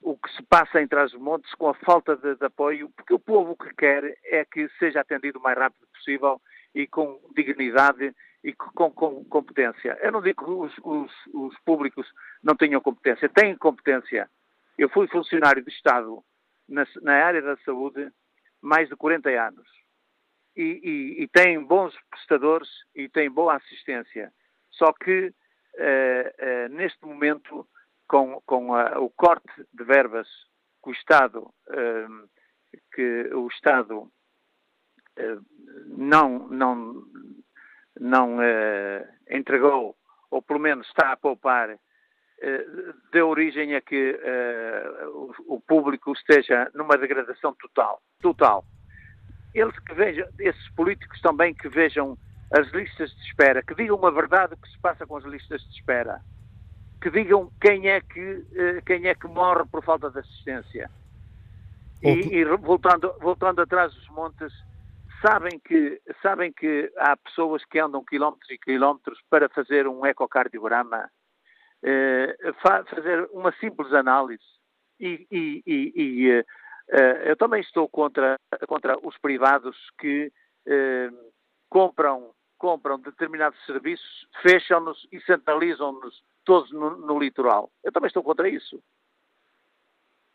o 0.00 0.16
que 0.16 0.30
se 0.32 0.42
passa 0.44 0.80
em 0.80 0.88
Trás-os-Montes 0.88 1.52
com 1.54 1.68
a 1.68 1.74
falta 1.74 2.16
de, 2.16 2.36
de, 2.36 2.44
apoio, 2.46 2.90
porque 2.96 3.12
o 3.12 3.18
povo 3.18 3.56
que 3.56 3.74
quer 3.74 4.16
é 4.24 4.44
que 4.44 4.68
seja 4.78 5.00
atendido 5.00 5.38
o 5.38 5.42
mais 5.42 5.58
rápido 5.58 5.86
possível 5.92 6.40
e 6.74 6.86
com 6.86 7.20
dignidade 7.34 8.14
e 8.42 8.52
com, 8.52 8.90
com 8.90 9.24
competência. 9.24 9.98
Eu 10.00 10.12
não 10.12 10.22
digo 10.22 10.44
que 10.44 10.50
os, 10.50 10.72
os, 10.84 11.12
os, 11.34 11.58
públicos 11.60 12.06
não 12.42 12.54
tenham 12.56 12.80
competência, 12.80 13.28
têm 13.28 13.56
competência. 13.56 14.30
Eu 14.76 14.88
fui 14.88 15.08
funcionário 15.08 15.64
de 15.64 15.70
Estado 15.70 16.22
na, 16.68 16.86
na 17.02 17.14
área 17.24 17.42
da 17.42 17.56
saúde 17.58 18.10
mais 18.60 18.88
de 18.88 18.96
40 18.96 19.28
anos 19.30 19.68
e, 20.56 20.80
e, 20.82 21.22
e 21.22 21.28
têm 21.28 21.62
bons 21.62 21.94
prestadores 22.10 22.68
e 22.94 23.08
têm 23.08 23.30
boa 23.30 23.56
assistência. 23.56 24.32
Só 24.70 24.92
que 24.92 25.32
eh, 25.76 26.34
eh, 26.38 26.68
neste 26.68 27.04
momento, 27.06 27.66
com, 28.08 28.40
com 28.44 28.74
a, 28.74 28.98
o 28.98 29.10
corte 29.10 29.52
de 29.72 29.84
verbas 29.84 30.28
que 30.82 30.90
o 30.90 30.92
Estado, 30.92 31.54
eh, 31.70 32.08
que 32.92 33.34
o 33.34 33.46
Estado 33.48 34.10
não, 35.86 36.48
não, 36.48 37.04
não 38.00 38.40
eh, 38.42 39.06
entregou, 39.30 39.96
ou 40.30 40.42
pelo 40.42 40.60
menos 40.60 40.86
está 40.88 41.12
a 41.12 41.16
poupar, 41.16 41.70
eh, 41.70 42.66
deu 43.12 43.28
origem 43.28 43.74
a 43.74 43.80
que 43.80 44.18
eh, 44.22 45.06
o, 45.08 45.56
o, 45.56 45.60
público 45.60 46.12
esteja 46.12 46.70
numa 46.74 46.96
degradação 46.96 47.54
total. 47.54 48.00
total. 48.20 48.64
Eles 49.54 49.78
que 49.80 49.94
vejam, 49.94 50.26
esses 50.38 50.68
políticos 50.70 51.20
também 51.20 51.54
que 51.54 51.68
vejam 51.68 52.16
as 52.52 52.70
listas 52.72 53.10
de 53.10 53.22
espera, 53.22 53.62
que 53.62 53.74
digam 53.74 54.04
a 54.06 54.10
verdade 54.10 54.54
o 54.54 54.56
que 54.56 54.70
se 54.70 54.78
passa 54.80 55.06
com 55.06 55.16
as 55.16 55.24
listas 55.24 55.60
de 55.62 55.74
espera, 55.74 56.20
que 57.00 57.10
digam 57.10 57.50
quem 57.60 57.88
é 57.88 58.00
que, 58.00 58.82
quem 58.86 59.06
é 59.06 59.14
que 59.14 59.26
morre 59.26 59.64
por 59.70 59.84
falta 59.84 60.10
de 60.10 60.18
assistência. 60.18 60.90
E, 62.02 62.08
e 62.08 62.44
voltando, 62.44 63.12
voltando 63.20 63.60
atrás 63.60 63.92
dos 63.92 64.08
montes, 64.08 64.52
sabem 65.20 65.58
que, 65.58 66.00
sabem 66.22 66.52
que 66.52 66.92
há 66.96 67.16
pessoas 67.16 67.64
que 67.64 67.78
andam 67.78 68.04
quilómetros 68.04 68.50
e 68.50 68.58
quilómetros 68.58 69.18
para 69.28 69.48
fazer 69.48 69.86
um 69.86 70.04
ecocardiograma, 70.04 71.10
eh, 71.82 72.36
fazer 72.90 73.28
uma 73.32 73.52
simples 73.52 73.92
análise. 73.92 74.44
E, 75.00 75.26
e, 75.30 75.62
e, 75.66 75.92
e 75.94 76.30
eh, 76.30 76.44
eh, 76.90 77.30
eu 77.30 77.36
também 77.36 77.60
estou 77.60 77.88
contra, 77.88 78.36
contra 78.66 78.98
os 79.06 79.16
privados 79.18 79.76
que 79.98 80.32
eh, 80.66 81.10
compram, 81.68 82.34
compram 82.56 82.98
determinados 82.98 83.64
serviços, 83.64 84.26
fecham-nos 84.42 85.06
e 85.12 85.20
centralizam-nos 85.20 86.22
todos 86.44 86.72
no, 86.72 86.96
no 86.96 87.18
litoral. 87.18 87.70
Eu 87.84 87.92
também 87.92 88.08
estou 88.08 88.22
contra 88.22 88.48
isso. 88.48 88.82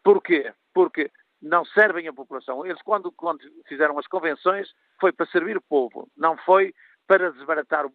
Porquê? 0.03 0.53
Porque 0.73 1.11
não 1.43 1.65
servem 1.65 2.07
a 2.07 2.13
população. 2.13 2.65
Eles, 2.65 2.81
quando, 2.81 3.11
quando 3.11 3.39
fizeram 3.67 3.99
as 3.99 4.07
convenções, 4.07 4.69
foi 4.99 5.11
para 5.11 5.25
servir 5.27 5.57
o 5.57 5.61
povo, 5.61 6.07
não 6.17 6.37
foi 6.37 6.73
para 7.07 7.31
desbaratar 7.31 7.85
uh, 7.85 7.91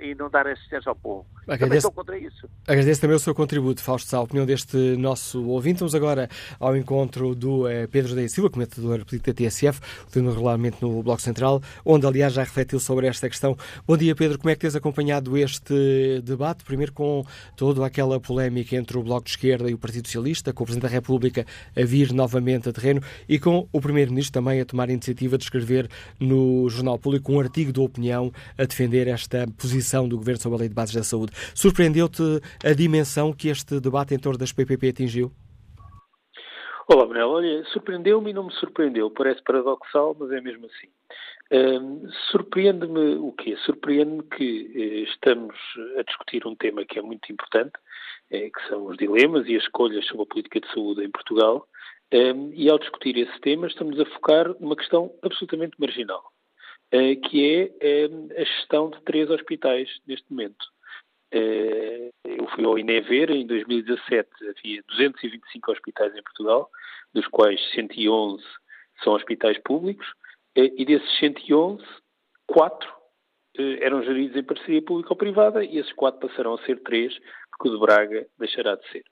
e 0.00 0.14
não 0.14 0.30
dar 0.30 0.46
assistência 0.46 0.88
ao 0.88 0.96
povo. 0.96 1.26
Agradeço, 1.42 1.60
também 1.60 1.78
estou 1.78 1.92
contra 1.92 2.18
isso. 2.18 2.48
Agradeço 2.66 3.00
também 3.00 3.16
o 3.16 3.20
seu 3.20 3.34
contributo, 3.34 3.82
Fausto 3.82 4.14
a 4.16 4.20
opinião 4.20 4.46
deste 4.46 4.76
nosso 4.96 5.46
ouvinte. 5.48 5.80
Vamos 5.80 5.94
agora 5.94 6.28
ao 6.58 6.76
encontro 6.76 7.34
do 7.34 7.68
eh, 7.68 7.86
Pedro 7.86 8.14
da 8.14 8.26
Silva, 8.28 8.48
comentador 8.48 9.04
político 9.04 9.26
da 9.26 9.34
TSF, 9.34 9.80
tendo 10.10 10.30
regularmente 10.30 10.78
no 10.80 11.02
Bloco 11.02 11.20
Central, 11.20 11.60
onde, 11.84 12.06
aliás, 12.06 12.32
já 12.32 12.42
refletiu 12.42 12.80
sobre 12.80 13.06
esta 13.06 13.28
questão. 13.28 13.56
Bom 13.86 13.96
dia, 13.96 14.14
Pedro. 14.14 14.38
Como 14.38 14.50
é 14.50 14.54
que 14.54 14.60
tens 14.60 14.74
acompanhado 14.74 15.36
este 15.36 16.22
debate? 16.22 16.64
Primeiro 16.64 16.92
com 16.92 17.24
toda 17.56 17.84
aquela 17.84 18.18
polémica 18.20 18.76
entre 18.76 18.96
o 18.96 19.02
Bloco 19.02 19.24
de 19.24 19.30
Esquerda 19.30 19.68
e 19.68 19.74
o 19.74 19.78
Partido 19.78 20.06
Socialista, 20.06 20.52
com 20.52 20.62
o 20.62 20.66
Presidente 20.66 20.88
da 20.90 20.94
República 20.94 21.44
a 21.76 21.84
vir 21.84 22.12
novamente 22.12 22.68
a 22.68 22.72
terreno 22.72 23.02
e 23.28 23.38
com 23.38 23.68
o 23.72 23.80
Primeiro-Ministro 23.80 24.32
também 24.32 24.60
a 24.60 24.64
tomar 24.64 24.88
a 24.88 24.92
iniciativa 24.92 25.36
de 25.36 25.44
escrever 25.44 25.90
no 26.18 26.68
Jornal 26.70 26.98
Público 26.98 27.32
um 27.32 27.40
artigo 27.40 27.72
de 27.72 27.80
opinião 27.80 28.32
a 28.58 28.64
defender 28.64 29.08
esta 29.08 29.46
posição 29.58 30.08
do 30.08 30.16
Governo 30.16 30.40
sobre 30.40 30.56
a 30.56 30.60
Lei 30.60 30.68
de 30.68 30.74
Bases 30.74 30.94
da 30.94 31.02
Saúde. 31.02 31.32
Surpreendeu-te 31.54 32.22
a 32.64 32.72
dimensão 32.72 33.32
que 33.32 33.48
este 33.48 33.80
debate 33.80 34.14
em 34.14 34.18
torno 34.18 34.38
das 34.38 34.52
PPP 34.52 34.88
atingiu? 34.88 35.32
Olá, 36.86 37.06
Manuel. 37.06 37.30
Olha, 37.30 37.64
surpreendeu-me 37.72 38.30
e 38.30 38.34
não 38.34 38.44
me 38.44 38.52
surpreendeu. 38.52 39.10
Parece 39.10 39.42
paradoxal, 39.42 40.14
mas 40.18 40.30
é 40.32 40.40
mesmo 40.40 40.66
assim. 40.66 40.88
Um, 41.50 42.08
Surpreende-me 42.30 43.16
o 43.16 43.32
quê? 43.32 43.56
Surpreende-me 43.64 44.22
que 44.24 44.72
eh, 44.74 45.10
estamos 45.10 45.54
a 45.98 46.02
discutir 46.02 46.46
um 46.46 46.54
tema 46.56 46.84
que 46.84 46.98
é 46.98 47.02
muito 47.02 47.30
importante, 47.30 47.72
eh, 48.30 48.50
que 48.50 48.68
são 48.68 48.86
os 48.86 48.96
dilemas 48.96 49.46
e 49.46 49.56
as 49.56 49.62
escolhas 49.62 50.06
sobre 50.06 50.22
a 50.22 50.26
política 50.26 50.60
de 50.60 50.72
saúde 50.72 51.04
em 51.04 51.10
Portugal, 51.10 51.66
um, 52.12 52.52
e 52.52 52.68
ao 52.70 52.78
discutir 52.78 53.16
esse 53.16 53.40
tema 53.40 53.66
estamos 53.66 53.98
a 53.98 54.04
focar 54.06 54.54
numa 54.60 54.76
questão 54.76 55.12
absolutamente 55.22 55.74
marginal. 55.78 56.22
Eh, 56.94 57.16
que 57.16 57.44
é 57.44 58.04
eh, 58.04 58.40
a 58.40 58.44
gestão 58.44 58.88
de 58.88 59.02
três 59.02 59.28
hospitais 59.28 59.88
neste 60.06 60.30
momento. 60.30 60.64
Eu 61.32 62.46
fui 62.54 62.64
ao 62.64 62.78
INE 62.78 63.00
ver, 63.00 63.28
em 63.30 63.44
2017 63.44 64.30
havia 64.40 64.80
225 64.86 65.72
hospitais 65.72 66.14
em 66.14 66.22
Portugal, 66.22 66.70
dos 67.12 67.26
quais 67.26 67.60
111 67.72 68.40
são 69.02 69.14
hospitais 69.14 69.58
públicos, 69.58 70.06
e 70.54 70.84
desses 70.84 71.18
111, 71.18 71.84
4 72.46 72.88
eram 73.80 74.04
geridos 74.04 74.36
em 74.36 74.44
parceria 74.44 74.82
público-privada 74.82 75.64
e 75.64 75.78
esses 75.78 75.92
4 75.94 76.20
passarão 76.20 76.54
a 76.54 76.64
ser 76.64 76.80
3, 76.84 77.18
porque 77.50 77.68
o 77.68 77.72
de 77.72 77.80
Braga 77.80 78.28
deixará 78.38 78.76
de 78.76 78.88
ser. 78.90 79.04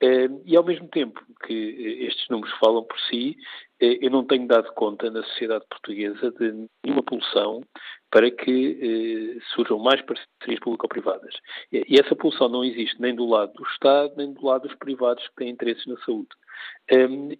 E 0.00 0.56
ao 0.56 0.64
mesmo 0.64 0.88
tempo 0.88 1.20
que 1.44 2.06
estes 2.06 2.28
números 2.28 2.54
falam 2.58 2.84
por 2.84 2.98
si, 3.00 3.36
eu 3.80 4.10
não 4.10 4.24
tenho 4.24 4.46
dado 4.46 4.72
conta 4.74 5.10
na 5.10 5.22
sociedade 5.24 5.64
portuguesa 5.68 6.30
de 6.32 6.68
nenhuma 6.84 7.02
pulsão 7.02 7.62
para 8.10 8.30
que 8.30 9.40
surjam 9.54 9.78
mais 9.78 10.00
parcerias 10.02 10.60
público-privadas. 10.60 11.34
E 11.72 11.98
essa 11.98 12.14
pulsão 12.14 12.48
não 12.48 12.64
existe 12.64 13.00
nem 13.00 13.14
do 13.14 13.26
lado 13.26 13.52
do 13.54 13.64
Estado, 13.64 14.14
nem 14.16 14.32
do 14.32 14.44
lado 14.44 14.68
dos 14.68 14.76
privados 14.78 15.26
que 15.28 15.34
têm 15.36 15.50
interesses 15.50 15.86
na 15.86 15.96
saúde. 15.98 16.28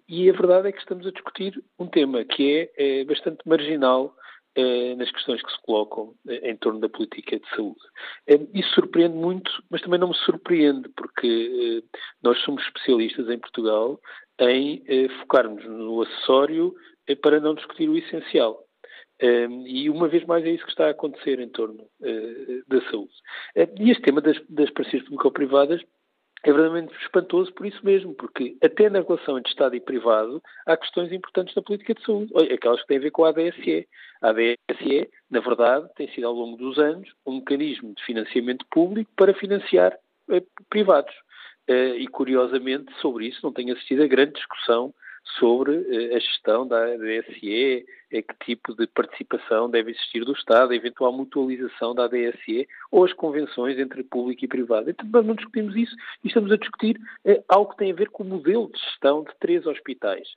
e 0.09 0.29
a 0.29 0.33
verdade 0.33 0.69
é 0.69 0.73
que 0.73 0.79
estamos 0.79 1.07
a 1.07 1.13
discutir 1.13 1.63
um 1.79 1.87
tema 1.87 2.25
que 2.25 2.71
é 2.77 3.05
bastante 3.05 3.47
marginal 3.47 4.15
eh, 4.15 4.29
nas 4.97 5.11
questões 5.11 5.43
que 5.43 5.51
se 5.51 5.63
colocam 5.63 6.15
eh, 6.29 6.51
em 6.51 6.57
torno 6.57 6.81
da 6.81 6.89
política 6.89 7.39
de 7.39 7.49
saúde. 7.51 7.81
Eh, 8.27 8.41
isso 8.55 8.75
surpreende 8.75 9.17
muito, 9.17 9.51
mas 9.71 9.81
também 9.81 10.01
não 10.01 10.09
me 10.09 10.17
surpreende, 10.17 10.89
porque 10.97 11.83
nós 12.23 12.39
somos 12.43 12.63
especialistas 12.65 13.29
em 13.29 13.39
Portugal 13.39 14.01
em 14.41 14.85
focarmos 15.21 15.65
no 15.65 16.03
acessório 16.03 16.73
para 17.23 17.41
não 17.41 17.55
discutir 17.55 17.89
o 17.89 17.97
essencial. 17.97 18.65
e 19.67 19.91
uma 19.91 20.07
vez 20.07 20.25
mais 20.27 20.45
é 20.45 20.51
isso 20.51 20.65
que 20.65 20.71
está 20.71 20.87
a 20.87 20.91
acontecer 20.91 21.41
em 21.41 21.49
torno 21.49 21.85
da 22.69 22.81
saúde. 22.89 23.13
e 23.81 23.91
este 23.91 24.03
tema 24.03 24.21
das, 24.21 24.41
das 24.49 24.71
parcerias 24.71 25.05
público-privadas 25.05 25.83
é 26.45 26.53
verdadeiramente 26.53 26.95
espantoso 27.03 27.53
por 27.53 27.67
isso 27.67 27.85
mesmo, 27.85 28.15
porque 28.15 28.57
até 28.63 28.89
na 28.89 29.01
relação 29.01 29.39
entre 29.39 29.51
Estado 29.51 29.75
e 29.75 29.81
privado 29.81 30.43
há 30.67 30.77
questões 30.77 31.13
importantes 31.13 31.55
na 31.55 31.63
política 31.63 31.95
de 31.95 32.05
saúde, 32.05 32.33
aquelas 32.53 32.81
que 32.81 32.87
têm 32.87 32.99
a 32.99 33.01
ver 33.01 33.11
com 33.11 33.25
a 33.25 33.31
ADSE. 33.31 33.89
A 34.23 34.31
ADSE, 34.31 35.11
na 35.31 35.41
verdade, 35.41 35.89
tem 35.97 36.09
sido 36.13 36.27
ao 36.27 36.35
longo 36.35 36.57
dos 36.57 36.79
anos 36.79 37.09
um 37.27 37.37
mecanismo 37.37 37.93
de 37.95 38.05
financiamento 38.05 38.65
público 38.71 39.11
para 39.17 39.35
financiar 39.35 39.97
eh, 40.31 40.43
privados. 40.71 41.15
Eh, 41.67 41.97
e, 41.99 42.07
curiosamente, 42.07 42.93
sobre 43.01 43.27
isso 43.27 43.41
não 43.43 43.53
tenho 43.53 43.75
assistido 43.75 44.03
a 44.03 44.07
grande 44.07 44.33
discussão 44.33 44.95
sobre 45.39 45.75
eh, 45.75 46.17
a 46.17 46.19
gestão 46.19 46.67
da 46.67 46.85
ADSE, 46.85 47.85
eh, 48.11 48.23
que 48.23 48.35
tipo 48.45 48.75
de 48.75 48.87
participação 48.87 49.69
deve 49.69 49.91
existir 49.91 50.25
do 50.25 50.33
Estado, 50.33 50.73
a 50.73 50.77
eventual 50.77 51.13
mutualização 51.13 51.95
da 51.95 52.05
ADSE 52.05 52.67
ou 52.91 53.05
as 53.05 53.13
convenções 53.13 53.79
entre 53.79 54.03
público 54.03 54.45
e 54.45 54.49
privado. 54.49 54.91
Então, 54.91 55.07
nós 55.11 55.27
não 55.27 55.35
discutimos 55.35 55.77
isso 55.77 55.95
e 56.25 56.29
estamos 56.29 56.51
a 56.53 56.57
discutir 56.57 56.99
eh, 57.25 57.43
algo 57.49 57.73
que 57.73 57.79
tem 57.79 57.93
a 57.93 57.95
ver 57.95 58.09
com 58.11 58.23
o 58.23 58.27
modelo 58.27 58.71
de 58.73 58.79
gestão 58.79 59.23
de 59.23 59.31
três 59.39 59.67
hospitais. 59.67 60.29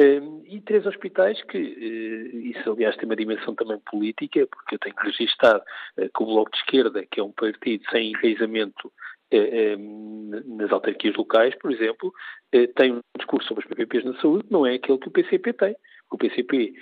Um, 0.00 0.42
e 0.46 0.58
três 0.62 0.86
hospitais 0.86 1.42
que, 1.42 1.58
uh, 1.58 2.36
isso 2.38 2.72
aliás 2.72 2.96
tem 2.96 3.04
uma 3.04 3.14
dimensão 3.14 3.54
também 3.54 3.78
política, 3.90 4.46
porque 4.46 4.76
eu 4.76 4.78
tenho 4.78 4.94
registado 4.96 5.62
uh, 5.98 6.08
que 6.08 6.22
o 6.22 6.26
Bloco 6.26 6.50
de 6.50 6.56
Esquerda, 6.56 7.04
que 7.04 7.20
é 7.20 7.22
um 7.22 7.30
partido 7.30 7.84
sem 7.90 8.08
enraizamento 8.08 8.90
nas 10.56 10.70
autarquias 10.70 11.16
locais, 11.16 11.54
por 11.56 11.72
exemplo, 11.72 12.12
tem 12.76 12.92
um 12.92 13.00
discurso 13.16 13.48
sobre 13.48 13.64
os 13.64 13.68
PPPs 13.68 14.04
na 14.04 14.20
saúde 14.20 14.44
que 14.44 14.52
não 14.52 14.66
é 14.66 14.74
aquele 14.74 14.98
que 14.98 15.08
o 15.08 15.10
PCP 15.10 15.52
tem. 15.52 15.76
O 16.10 16.18
PCP 16.18 16.74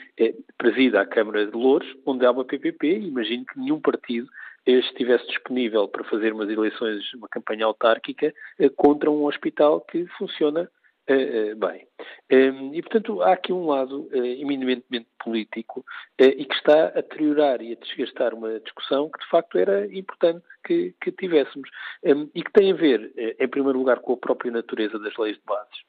preside 0.59 0.97
a 0.97 1.07
Câmara 1.07 1.47
de 1.47 1.57
Louros, 1.57 1.89
onde 2.05 2.27
há 2.27 2.31
uma 2.31 2.45
PPP, 2.45 2.87
e 2.87 3.09
imagino 3.09 3.45
que 3.47 3.59
nenhum 3.59 3.81
partido 3.81 4.29
estivesse 4.67 5.27
disponível 5.29 5.89
para 5.89 6.05
fazer 6.05 6.33
umas 6.33 6.51
eleições, 6.51 7.13
uma 7.15 7.29
campanha 7.29 7.65
autárquica 7.67 8.33
contra 8.77 9.11
um 9.11 9.25
hospital 9.25 9.81
que 9.81 10.07
funciona 10.19 10.69
Uh, 11.09 11.57
bem. 11.57 11.89
Um, 12.31 12.73
e, 12.73 12.81
portanto, 12.83 13.21
há 13.21 13.33
aqui 13.33 13.53
um 13.53 13.67
lado 13.67 14.09
eminentemente 14.13 15.09
político 15.19 15.85
e 16.17 16.45
que 16.45 16.55
está 16.55 16.87
a 16.87 17.01
deteriorar 17.01 17.61
e 17.61 17.73
a 17.73 17.75
desgastar 17.75 18.33
uma 18.33 18.61
discussão 18.61 19.11
que, 19.11 19.19
de 19.19 19.29
facto, 19.29 19.59
era 19.59 19.93
importante 19.93 20.45
que, 20.65 20.95
que 21.01 21.13
tivéssemos. 21.13 21.69
Um, 22.05 22.29
e 22.35 22.43
que 22.43 22.53
tem 22.53 22.73
a 22.73 22.75
ver, 22.75 23.13
em 23.39 23.49
primeiro 23.49 23.79
lugar, 23.79 24.01
com 24.01 24.15
a 24.15 24.17
própria 24.17 24.51
natureza 24.51 24.99
das 24.99 25.17
leis 25.17 25.37
de 25.37 25.43
bases. 25.45 25.81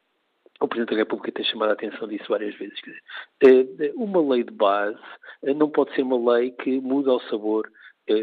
O 0.59 0.67
Presidente 0.67 0.91
da 0.91 0.97
República 0.97 1.31
tem 1.31 1.45
chamado 1.45 1.69
a 1.69 1.73
atenção 1.73 2.07
disso 2.07 2.25
várias 2.29 2.55
vezes. 2.55 2.79
Dizer, 3.41 3.93
uma 3.95 4.21
lei 4.21 4.43
de 4.43 4.51
base 4.51 5.01
não 5.55 5.69
pode 5.69 5.95
ser 5.95 6.03
uma 6.03 6.33
lei 6.35 6.51
que 6.51 6.79
muda 6.79 7.13
o 7.13 7.19
sabor 7.21 7.67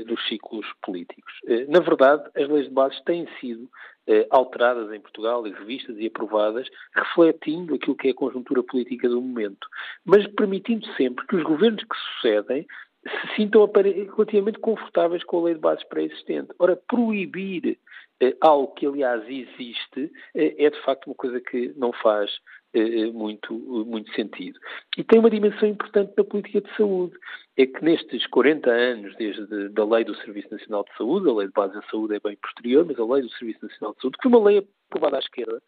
dos 0.07 0.29
ciclos 0.29 0.67
políticos. 0.83 1.33
Na 1.69 1.81
verdade, 1.81 2.31
as 2.37 2.49
leis 2.49 2.67
de 2.67 2.75
bases 2.75 3.01
têm 3.03 3.27
sido 3.41 3.69
eh, 4.11 4.27
alteradas 4.31 4.91
em 4.91 5.01
Portugal 5.01 5.47
e 5.47 5.53
revistas 5.53 5.95
e 5.99 6.07
aprovadas, 6.07 6.67
refletindo 6.95 7.75
aquilo 7.75 7.95
que 7.95 8.09
é 8.09 8.11
a 8.11 8.15
conjuntura 8.15 8.63
política 8.63 9.07
do 9.07 9.21
momento, 9.21 9.69
mas 10.03 10.27
permitindo 10.29 10.87
sempre 10.95 11.27
que 11.27 11.37
os 11.37 11.43
governos 11.43 11.85
que 11.85 11.97
sucedem 11.97 12.67
se 13.09 13.37
sintam 13.37 13.67
relativamente 13.67 14.59
confortáveis 14.59 15.25
com 15.25 15.41
a 15.41 15.45
lei 15.45 15.55
de 15.55 15.61
bases 15.61 15.85
pré-existente. 15.85 16.53
Ora, 16.59 16.77
proibir 16.89 17.79
eh, 18.21 18.37
algo 18.41 18.75
que, 18.75 18.87
aliás, 18.87 19.23
existe 19.29 20.11
eh, 20.35 20.55
é 20.59 20.71
de 20.71 20.81
facto 20.83 21.07
uma 21.07 21.15
coisa 21.15 21.41
que 21.41 21.73
não 21.77 21.93
faz 21.93 22.31
eh, 22.75 23.07
muito, 23.13 23.55
muito 23.55 24.13
sentido. 24.15 24.59
E 24.97 25.05
tem 25.05 25.21
uma 25.21 25.31
dimensão 25.31 25.69
importante 25.69 26.13
na 26.17 26.25
política 26.25 26.61
de 26.61 26.77
saúde. 26.77 27.17
É 27.57 27.67
que 27.67 27.83
nestes 27.85 28.27
40 28.27 28.71
anos, 28.71 29.17
desde 29.17 29.81
a 29.81 29.85
lei 29.85 30.05
do 30.05 30.17
Serviço 30.17 30.49
Nacional 30.51 30.85
de 30.85 30.97
Saúde, 30.97 31.29
a 31.29 31.33
lei 31.33 31.47
de 31.47 31.53
base 31.53 31.75
da 31.75 31.83
saúde 31.83 32.17
é 32.17 32.21
bem 32.21 32.37
posterior, 32.37 32.85
mas 32.85 32.99
a 32.99 33.05
lei 33.05 33.23
do 33.23 33.31
Serviço 33.31 33.65
Nacional 33.65 33.95
de 33.95 34.01
Saúde, 34.01 34.19
que 34.19 34.29
foi 34.29 34.39
uma 34.39 34.49
lei 34.49 34.67
aprovada 34.89 35.17
à 35.17 35.21
esquerda, 35.21 35.63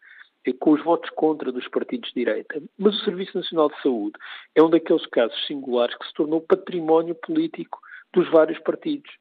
com 0.59 0.71
os 0.71 0.83
votos 0.83 1.09
contra 1.11 1.51
dos 1.51 1.67
partidos 1.67 2.09
de 2.09 2.25
direita. 2.25 2.61
Mas 2.77 2.95
o 2.95 3.03
Serviço 3.03 3.37
Nacional 3.37 3.69
de 3.69 3.81
Saúde 3.81 4.17
é 4.55 4.63
um 4.63 4.69
daqueles 4.69 5.05
casos 5.07 5.45
singulares 5.45 5.95
que 5.97 6.07
se 6.07 6.13
tornou 6.13 6.41
património 6.41 7.15
político 7.15 7.79
dos 8.13 8.29
vários 8.29 8.59
partidos. 8.59 9.11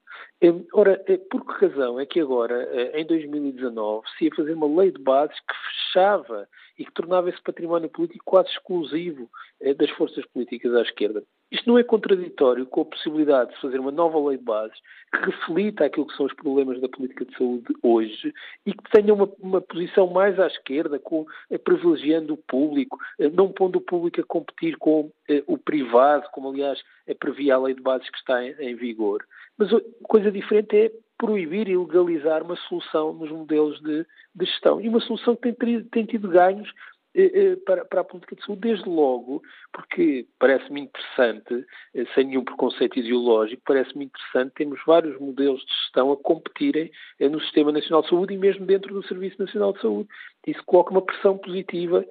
Ora, 0.73 1.03
eh, 1.07 1.19
por 1.31 1.45
que 1.45 1.67
razão 1.67 2.01
é 2.01 2.07
que 2.07 2.21
agora, 2.21 2.63
eh, 2.73 3.01
em 3.01 3.07
2019, 3.07 4.07
se 4.17 4.25
ia 4.25 4.35
fazer 4.35 4.55
uma 4.55 4.81
lei 4.81 4.91
de 4.91 5.01
bases 5.01 5.39
que 5.41 5.55
fechava 5.69 6.49
e 6.79 6.85
que 6.85 6.93
tornava 6.93 7.29
esse 7.29 7.41
património 7.43 7.89
político 7.89 8.25
quase 8.25 8.49
exclusivo 8.51 9.31
eh, 9.61 9.75
das 9.75 9.91
forças 9.91 10.25
políticas 10.27 10.75
à 10.75 10.83
esquerda? 10.83 11.23
Isto 11.51 11.69
não 11.69 11.79
é 11.79 11.83
contraditório 11.83 12.65
com 12.67 12.83
a 12.83 12.85
possibilidade 12.85 13.53
de 13.53 13.61
fazer 13.61 13.81
uma 13.81 13.91
nova 13.91 14.29
lei 14.29 14.39
de 14.39 14.45
bases 14.45 14.79
que 15.13 15.31
reflita 15.31 15.85
aquilo 15.85 16.07
que 16.07 16.17
são 16.17 16.27
os 16.27 16.35
problemas 16.35 16.81
da 16.81 16.89
política 16.89 17.25
de 17.25 17.37
saúde 17.37 17.67
hoje 17.83 18.33
e 18.65 18.73
que 18.73 18.91
tenha 18.91 19.13
uma, 19.13 19.29
uma 19.41 19.61
posição 19.61 20.07
mais 20.07 20.39
à 20.39 20.47
esquerda, 20.47 20.99
com, 20.99 21.27
privilegiando 21.65 22.35
o 22.35 22.37
público, 22.37 22.99
não 23.33 23.53
pondo 23.53 23.77
o 23.77 23.83
público 23.83 24.21
a 24.21 24.25
competir 24.25 24.77
com 24.77 25.11
o 25.47 25.59
privado, 25.59 26.29
como 26.33 26.51
aliás 26.51 26.81
previa 27.19 27.57
a 27.57 27.59
lei 27.59 27.75
de 27.75 27.83
bases 27.83 28.09
que 28.09 28.19
está 28.19 28.45
em, 28.45 28.53
em 28.61 28.75
vigor. 28.77 29.25
Mas 29.59 29.71
coisa 30.05 30.31
diferente 30.31 30.77
é 30.77 30.93
proibir 31.21 31.69
e 31.69 31.77
legalizar 31.77 32.43
uma 32.43 32.57
solução 32.57 33.13
nos 33.13 33.31
modelos 33.31 33.79
de, 33.83 34.07
de 34.35 34.47
gestão. 34.47 34.81
E 34.81 34.89
uma 34.89 35.01
solução 35.01 35.37
que 35.37 35.53
tem, 35.53 35.83
tem 35.85 36.07
tido 36.07 36.29
ganhos 36.29 36.67
eh, 36.69 36.73
eh, 36.73 37.00
para, 37.65 37.85
para, 37.85 38.01
a 38.03 38.05
política 38.05 38.37
de 38.37 38.45
saúde, 38.45 38.61
desde 38.69 38.89
logo, 38.89 39.43
porque 39.73 40.27
parece-me 40.39 40.83
interessante, 40.83 41.67
eh, 41.95 42.05
sem 42.15 42.27
nenhum 42.27 42.45
preconceito 42.45 42.99
ideológico, 42.99 43.63
parece-me 43.67 44.05
interessante 44.05 44.55
termos 44.55 44.81
vários 44.87 45.19
modelos 45.19 45.61
de 45.65 45.73
gestão 45.73 46.13
a 46.13 46.17
competirem 46.17 46.91
no 47.21 47.41
Sistema 47.41 47.73
Nacional 47.73 48.03
de 48.03 48.09
Saúde 48.09 48.35
e 48.35 48.39
mesmo 48.39 48.65
dentro 48.65 48.95
do 48.95 49.07
Serviço 49.07 49.41
Nacional 49.41 49.73
de 49.73 49.81
Saúde. 49.81 50.09
Isso 50.47 50.63
coloca 50.65 50.91
uma 50.91 51.03
pressão 51.03 51.37
positiva 51.37 52.05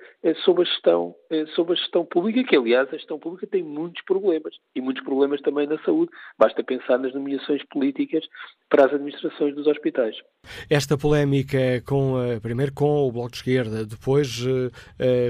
sobre 0.46 0.62
a 0.62 0.66
gestão, 0.66 1.16
sobre 1.56 1.74
a 1.74 1.76
gestão 1.76 2.06
pública, 2.06 2.44
que 2.44 2.56
aliás 2.56 2.88
a 2.90 2.98
gestão 2.98 3.18
pública 3.18 3.48
tem 3.48 3.64
muitos 3.64 4.04
problemas 4.04 4.54
e 4.76 4.82
muitos 4.82 5.04
problemas 5.04 5.42
também 5.42 5.66
na 5.68 5.78
saúde. 5.84 6.12
Basta 6.38 6.64
pensar 6.64 7.00
nas 7.00 7.14
nomeações 7.14 7.64
políticas 7.72 8.24
para 8.70 8.86
as 8.86 8.94
administrações 8.94 9.56
dos 9.56 9.66
hospitais. 9.66 10.16
Esta 10.70 10.98
polémica 10.98 11.82
com, 11.86 12.14
primeiro 12.42 12.72
com 12.74 13.08
o 13.08 13.12
Bloco 13.12 13.32
de 13.32 13.38
Esquerda, 13.38 13.86
depois 13.86 14.46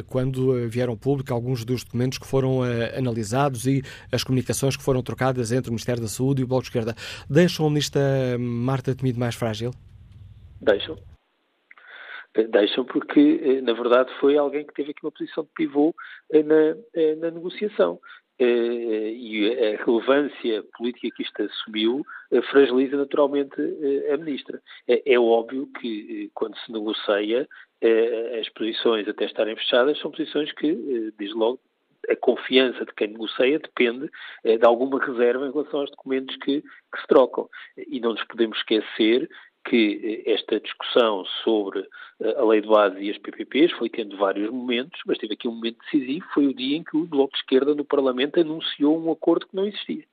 quando 0.08 0.68
vieram 0.68 0.98
público 0.98 1.34
alguns 1.34 1.64
dos 1.64 1.84
documentos 1.84 2.18
que 2.18 2.28
foram 2.28 2.62
analisados 2.98 3.66
e 3.66 3.82
as 4.12 4.24
comunicações 4.24 4.76
que 4.76 4.84
foram 4.84 5.02
trocadas 5.02 5.52
entre 5.52 5.70
o 5.70 5.72
Ministério 5.72 6.02
da 6.02 6.10
Saúde 6.10 6.42
e 6.42 6.44
o 6.44 6.48
Bloco 6.48 6.64
de 6.64 6.70
Esquerda, 6.70 6.96
deixam 7.30 7.66
a 7.66 7.70
ministra 7.70 8.02
Marta 8.38 8.94
Temido 8.94 9.20
mais 9.20 9.36
frágil? 9.36 9.72
Deixam. 10.62 10.98
Deixam 12.50 12.86
porque, 12.86 13.62
na 13.62 13.74
verdade, 13.74 14.12
foi 14.20 14.38
alguém 14.38 14.66
que 14.66 14.74
teve 14.74 14.92
aqui 14.92 15.04
uma 15.04 15.12
posição 15.12 15.44
de 15.44 15.50
pivô 15.56 15.94
na, 16.32 17.16
na 17.18 17.32
negociação. 17.32 18.00
E 18.40 19.52
a 19.76 19.84
relevância 19.84 20.64
política 20.78 21.10
que 21.16 21.24
isto 21.24 21.42
assumiu 21.42 22.06
fragiliza 22.52 22.96
naturalmente 22.96 23.56
a 24.14 24.18
ministra. 24.18 24.62
É, 24.88 25.14
é 25.14 25.20
óbvio 25.20 25.68
que, 25.80 26.30
quando 26.34 26.58
se 26.60 26.72
negocia, 26.72 27.48
as 28.40 28.50
posições 28.50 29.08
até 29.08 29.26
estarem 29.26 29.56
fechadas 29.56 30.00
são 30.00 30.12
posições 30.12 30.52
que, 30.54 31.12
desde 31.18 31.36
logo, 31.36 31.60
a 32.10 32.16
confiança 32.16 32.86
de 32.86 32.94
quem 32.94 33.10
negocia 33.10 33.60
depende 33.60 34.10
de 34.44 34.66
alguma 34.66 35.04
reserva 35.04 35.46
em 35.46 35.52
relação 35.52 35.82
aos 35.82 35.92
documentos 35.92 36.36
que, 36.38 36.62
que, 36.62 37.02
se 37.02 37.08
trocam. 37.08 37.50
E 37.78 38.00
não 38.00 38.12
nos 38.12 38.24
podemos 38.24 38.58
esquecer 38.58 39.30
que 39.66 40.24
esta 40.26 40.60
discussão 40.60 41.26
sobre 41.44 41.88
a 42.38 42.44
lei 42.44 42.62
de 42.62 42.68
base 42.68 43.00
e 43.00 43.12
as 43.12 43.18
PPPs 43.18 43.72
foi 43.74 43.90
tendo 43.90 44.18
vários 44.18 44.50
momentos, 44.50 45.00
mas 45.06 45.18
teve 45.18 45.34
aqui 45.34 45.48
um 45.48 45.56
momento 45.56 45.78
decisivo, 45.84 46.26
foi 46.34 46.48
o 46.48 46.54
dia 46.54 46.78
em 46.78 46.84
que 46.84 46.98
o 46.98 47.06
Bloco 47.06 47.34
de 47.34 47.40
Esquerda 47.40 47.76
no 47.76 47.86
Parlamento 47.86 48.40
anunciou 48.40 49.00
um 49.00 49.12
acordo 49.12 49.48
que 49.48 49.56
não 49.56 49.66
existia. 49.66 50.04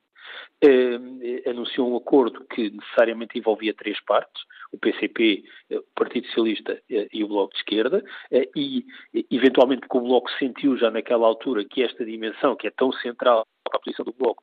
Uh, 0.64 1.50
anunciou 1.50 1.90
um 1.90 1.96
acordo 1.96 2.44
que 2.46 2.70
necessariamente 2.70 3.38
envolvia 3.38 3.74
três 3.74 4.02
partes, 4.04 4.42
o 4.72 4.78
PCP, 4.78 5.44
o 5.70 5.82
Partido 5.94 6.26
Socialista 6.28 6.80
e 6.88 7.22
o 7.22 7.28
Bloco 7.28 7.52
de 7.52 7.58
Esquerda, 7.60 8.04
e 8.54 8.84
eventualmente 9.30 9.82
porque 9.82 9.98
o 9.98 10.08
Bloco 10.08 10.30
sentiu 10.38 10.76
já 10.76 10.90
naquela 10.90 11.26
altura 11.26 11.64
que 11.64 11.82
esta 11.82 12.04
dimensão, 12.04 12.56
que 12.56 12.66
é 12.66 12.70
tão 12.70 12.92
central 12.92 13.46
para 13.64 13.76
a 13.76 13.80
posição 13.80 14.04
do 14.04 14.12
Bloco, 14.12 14.42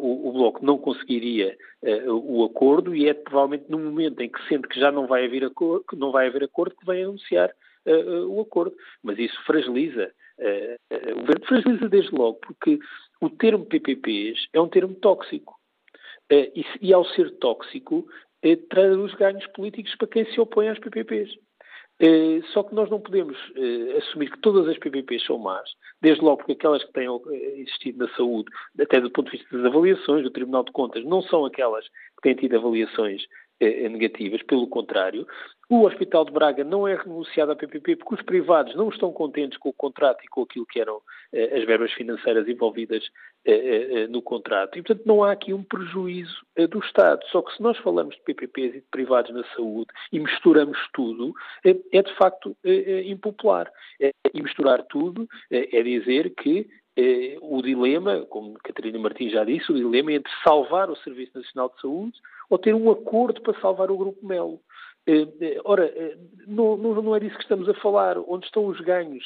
o, 0.00 0.32
Bloco 0.32 0.64
não 0.64 0.76
conseguiria 0.76 1.56
o 2.06 2.44
acordo 2.44 2.94
e 2.94 3.08
é 3.08 3.14
provavelmente 3.14 3.70
no 3.70 3.78
momento 3.78 4.20
em 4.20 4.28
que 4.28 4.46
sente 4.48 4.68
que 4.68 4.78
já 4.78 4.92
não 4.92 5.06
vai 5.06 5.24
haver 5.24 5.44
acordo, 5.44 5.84
que 5.88 5.96
não 5.96 6.12
vai 6.12 6.26
haver 6.26 6.44
acordo 6.44 6.76
que 6.76 6.86
vai 6.86 7.02
anunciar 7.02 7.50
o 8.28 8.40
acordo. 8.40 8.76
Mas 9.02 9.18
isso 9.18 9.40
fragiliza 9.44 10.12
o 11.12 11.20
governo 11.20 11.46
fragiliza 11.46 11.88
desde 11.88 12.14
logo, 12.14 12.38
porque 12.40 12.78
o 13.20 13.30
termo 13.30 13.66
PPPs 13.66 14.48
é 14.52 14.60
um 14.60 14.68
termo 14.68 14.94
tóxico. 14.94 15.56
e, 16.30 16.64
e, 16.82 16.92
ao 16.92 17.04
ser 17.06 17.30
tóxico, 17.38 18.06
eh, 18.42 18.56
traduz 18.56 19.14
ganhos 19.14 19.46
políticos 19.48 19.94
para 19.96 20.08
quem 20.08 20.24
se 20.26 20.40
opõe 20.40 20.68
às 20.68 20.78
PPPs. 20.78 21.30
Eh, 22.00 22.40
só 22.52 22.62
que 22.62 22.74
nós 22.74 22.88
não 22.88 23.00
podemos 23.00 23.36
eh, 23.56 23.98
assumir 23.98 24.30
que 24.30 24.40
todas 24.40 24.68
as 24.68 24.78
PPPs 24.78 25.24
são 25.26 25.38
más, 25.38 25.68
desde 26.00 26.22
logo 26.22 26.38
porque 26.38 26.52
aquelas 26.52 26.84
que 26.84 26.92
têm 26.92 27.08
existido 27.56 28.06
na 28.06 28.14
saúde, 28.14 28.48
até 28.80 29.00
do 29.00 29.10
ponto 29.10 29.30
de 29.30 29.38
vista 29.38 29.56
das 29.56 29.66
avaliações 29.66 30.22
do 30.22 30.30
Tribunal 30.30 30.62
de 30.62 30.70
Contas, 30.70 31.04
não 31.04 31.22
são 31.22 31.44
aquelas 31.44 31.84
que 31.86 32.22
têm 32.22 32.36
tido 32.36 32.56
avaliações 32.56 33.22
negativas, 33.60 34.42
pelo 34.42 34.66
contrário. 34.66 35.26
O 35.70 35.84
Hospital 35.84 36.24
de 36.24 36.32
Braga 36.32 36.64
não 36.64 36.88
é 36.88 36.94
renunciado 36.94 37.52
à 37.52 37.56
PPP 37.56 37.96
porque 37.96 38.14
os 38.14 38.22
privados 38.22 38.74
não 38.74 38.88
estão 38.88 39.12
contentes 39.12 39.58
com 39.58 39.68
o 39.68 39.74
contrato 39.74 40.24
e 40.24 40.28
com 40.28 40.42
aquilo 40.42 40.64
que 40.64 40.80
eram 40.80 41.00
as 41.32 41.64
verbas 41.66 41.92
financeiras 41.92 42.48
envolvidas 42.48 43.04
no 44.08 44.22
contrato. 44.22 44.78
E, 44.78 44.82
portanto, 44.82 45.04
não 45.04 45.22
há 45.22 45.32
aqui 45.32 45.52
um 45.52 45.62
prejuízo 45.62 46.34
do 46.70 46.78
Estado. 46.78 47.20
Só 47.30 47.42
que 47.42 47.54
se 47.54 47.62
nós 47.62 47.76
falamos 47.78 48.14
de 48.14 48.22
PPPs 48.22 48.76
e 48.76 48.80
de 48.80 48.86
privados 48.90 49.34
na 49.34 49.44
saúde 49.54 49.88
e 50.10 50.18
misturamos 50.18 50.78
tudo, 50.94 51.34
é 51.64 52.02
de 52.02 52.14
facto 52.16 52.56
impopular. 53.04 53.70
E 54.32 54.42
misturar 54.42 54.82
tudo 54.84 55.28
é 55.50 55.82
dizer 55.82 56.34
que 56.34 56.66
o 57.40 57.62
dilema, 57.62 58.26
como 58.26 58.58
Catarina 58.64 58.98
Martins 58.98 59.32
já 59.32 59.44
disse, 59.44 59.70
o 59.70 59.76
dilema 59.76 60.12
é 60.12 60.14
entre 60.16 60.32
salvar 60.42 60.90
o 60.90 60.96
Serviço 60.96 61.38
Nacional 61.38 61.70
de 61.74 61.80
Saúde 61.80 62.18
ou 62.50 62.58
ter 62.58 62.74
um 62.74 62.90
acordo 62.90 63.40
para 63.40 63.60
salvar 63.60 63.90
o 63.90 63.96
Grupo 63.96 64.26
Melo. 64.26 64.60
Ora, 65.64 65.92
não, 66.46 66.76
não 66.76 67.14
é 67.14 67.20
disso 67.20 67.36
que 67.36 67.42
estamos 67.42 67.68
a 67.68 67.74
falar. 67.74 68.18
Onde 68.18 68.46
estão 68.46 68.66
os 68.66 68.80
ganhos 68.80 69.24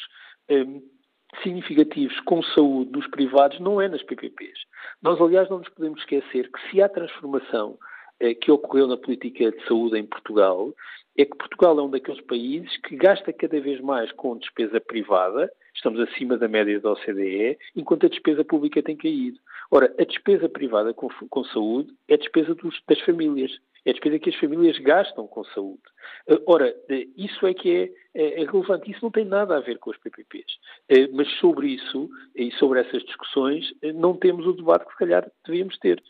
significativos 1.42 2.18
com 2.20 2.42
saúde 2.42 2.90
dos 2.90 3.06
privados 3.08 3.58
não 3.60 3.80
é 3.80 3.88
nas 3.88 4.02
PPPs. 4.02 4.58
Nós, 5.00 5.20
aliás, 5.20 5.48
não 5.48 5.58
nos 5.58 5.68
podemos 5.70 6.00
esquecer 6.00 6.50
que 6.50 6.70
se 6.70 6.82
há 6.82 6.88
transformação 6.88 7.78
eh, 8.20 8.34
que 8.34 8.50
ocorreu 8.50 8.86
na 8.86 8.96
política 8.96 9.50
de 9.50 9.64
saúde 9.66 9.98
em 9.98 10.04
Portugal, 10.04 10.72
é 11.16 11.24
que 11.24 11.36
Portugal 11.36 11.78
é 11.78 11.82
um 11.82 11.90
daqueles 11.90 12.20
países 12.22 12.76
que 12.82 12.96
gasta 12.96 13.32
cada 13.32 13.60
vez 13.60 13.80
mais 13.80 14.12
com 14.12 14.36
despesa 14.36 14.80
privada, 14.80 15.50
estamos 15.74 16.00
acima 16.00 16.36
da 16.36 16.48
média 16.48 16.80
da 16.80 16.92
OCDE, 16.92 17.58
enquanto 17.76 18.06
a 18.06 18.08
despesa 18.08 18.44
pública 18.44 18.82
tem 18.82 18.96
caído. 18.96 19.38
Ora, 19.70 19.94
a 19.98 20.04
despesa 20.04 20.48
privada 20.48 20.92
com, 20.92 21.08
com 21.08 21.44
saúde 21.44 21.92
é 22.08 22.14
a 22.14 22.18
despesa 22.18 22.54
dos, 22.54 22.80
das 22.86 23.00
famílias 23.00 23.52
é 23.84 23.90
a 23.90 23.92
despesa 23.92 24.18
que 24.18 24.30
as 24.30 24.36
famílias 24.36 24.78
gastam 24.78 25.26
com 25.26 25.44
saúde. 25.44 25.82
Eh, 26.28 26.40
ora, 26.46 26.74
eh, 26.88 27.06
isso 27.16 27.46
é 27.46 27.52
que 27.52 27.70
é, 27.70 27.90
é, 28.14 28.42
é, 28.42 28.44
relevante. 28.44 28.90
Isso 28.90 29.00
não 29.02 29.10
tem 29.10 29.24
nada 29.24 29.56
a 29.56 29.60
ver 29.60 29.78
com 29.78 29.90
as 29.90 29.98
PPPs. 29.98 30.58
Eh, 30.88 31.08
mas 31.12 31.28
sobre 31.38 31.68
isso 31.68 32.08
e 32.34 32.52
sobre 32.52 32.80
essas 32.80 33.02
discussões 33.02 33.72
não 33.94 34.16
temos 34.16 34.46
o 34.46 34.52
debate 34.52 34.86
que 34.86 34.92
se 34.92 34.98
calhar 34.98 35.30
devíamos 35.44 35.76
ter. 35.78 36.02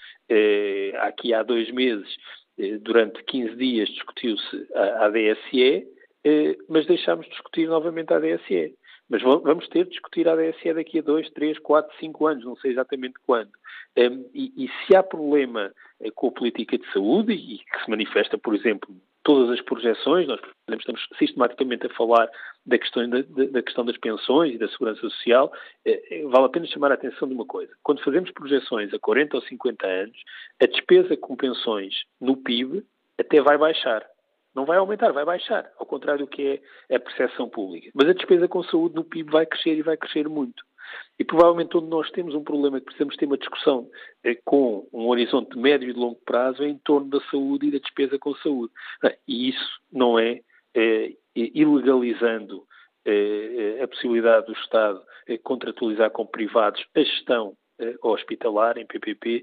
Aqui 1.01 1.35
há 1.35 1.43
dois 1.43 1.71
meses, 1.71 2.09
durante 2.81 3.23
15 3.25 3.57
dias, 3.57 3.89
discutiu-se 3.89 4.69
a, 4.75 5.07
a 5.07 5.11
DSE, 5.11 5.87
mas 6.69 6.87
deixámos 6.87 7.27
de 7.27 7.33
discutir 7.33 7.69
novamente 7.69 8.13
a 8.13 8.19
DSE. 8.19 8.75
Mas 9.13 9.21
vamos 9.21 9.69
ter 9.69 9.85
de 9.85 9.91
discutir 9.91 10.27
a 10.27 10.35
DSE 10.35 10.73
daqui 10.73 11.01
a 11.01 11.03
dois, 11.03 11.29
três, 11.33 11.59
quatro, 11.59 11.95
cinco 12.01 12.27
anos, 12.27 12.47
não 12.47 12.57
sei 12.57 12.71
exatamente 12.71 13.17
quando. 13.27 13.51
Um, 13.95 14.25
e, 14.33 14.65
e, 14.65 14.71
se 14.87 14.97
há 14.97 15.03
problema 15.03 15.71
uh, 16.01 16.13
com 16.13 16.29
a 16.29 16.33
política 16.33 16.79
de 16.79 16.93
saúde 16.95 17.35
e, 17.35 17.59
que 17.59 17.85
se 17.85 17.91
manifesta, 17.91 18.39
por 18.39 18.55
exemplo, 18.55 18.89
todas 19.23 19.51
as 19.51 19.61
projeções, 19.61 20.27
nós 20.27 20.41
estamos 20.79 21.07
sistematicamente 21.19 21.85
a 21.85 21.91
falar 21.91 22.27
da 22.65 22.79
questão, 22.79 23.07
da, 23.07 23.21
da 23.21 23.63
questão 23.63 23.85
das 23.85 23.99
pensões 23.99 24.55
e 24.55 24.59
da 24.59 24.69
segurança 24.69 25.03
social, 25.03 25.53
uh, 25.87 26.29
vale 26.31 26.47
a 26.47 26.49
pena 26.49 26.67
chamar 26.69 26.91
a 26.91 26.95
atenção 26.95 27.29
de 27.29 27.35
uma 27.35 27.45
coisa. 27.45 27.71
Quando 27.83 28.03
fazemos 28.03 28.31
projeções 28.31 28.95
a 28.95 28.99
40 28.99 29.37
ou 29.37 29.43
50 29.43 29.87
anos, 29.87 30.17
a 30.59 30.65
despesa 30.65 31.19
com 31.19 31.37
pensões 31.37 32.05
no 32.19 32.35
PIB 32.35 32.83
até 33.19 33.43
vai 33.43 33.59
baixar. 33.59 34.07
Não 34.55 34.65
vai 34.65 34.77
aumentar, 34.77 35.13
vai 35.13 35.25
baixar, 35.25 35.71
ao 35.79 35.87
contrário 35.87 36.27
do 36.27 36.31
que 36.31 36.61
é 36.89 36.97
a 36.97 37.01
percepção 37.01 37.49
pública. 37.49 37.91
Mas 37.95 38.09
a 38.09 38.13
despesa 38.13 38.47
com 38.49 38.63
saúde 38.65 38.95
no 38.95 39.05
PIB 39.05 39.31
vai 39.31 39.47
crescer 39.47 39.75
e 39.77 39.83
vai 39.83 39.97
crescer 39.97 40.29
muito. 40.29 40.63
E 41.19 41.25
provavelmente 41.25 41.77
onde 41.77 41.87
nós 41.87 42.11
temos 42.11 42.35
um 42.35 42.45
problema 42.45 42.79
que 42.79 42.87
precisamos 42.87 43.17
ter 43.17 43.27
uma 43.27 43.39
discussão 43.39 43.89
é 44.23 44.35
com 44.45 44.87
um 44.93 45.09
horizonte 45.09 45.55
de 45.55 45.59
médio 45.59 45.89
e 45.89 45.95
de 45.95 45.99
longo 45.99 46.21
prazo 46.25 46.63
é 46.63 46.69
em 46.69 46.79
torno 46.79 47.09
da 47.09 47.21
saúde 47.31 47.67
e 47.67 47.71
da 47.71 47.79
despesa 47.79 48.19
com 48.19 48.35
saúde. 48.37 48.73
E 49.27 49.49
isso 49.49 49.81
não 49.91 50.19
é, 50.19 50.41
é 50.75 51.13
ilegalizando 51.35 52.65
é, 53.05 53.81
a 53.83 53.89
possibilidade 53.89 54.47
do 54.47 54.53
Estado 54.53 55.03
contratualizar 55.43 56.11
com 56.11 56.27
privados 56.27 56.85
a 56.95 57.01
gestão 57.01 57.57
hospitalar, 58.03 58.79
em 58.79 58.87
PPP, 58.87 59.43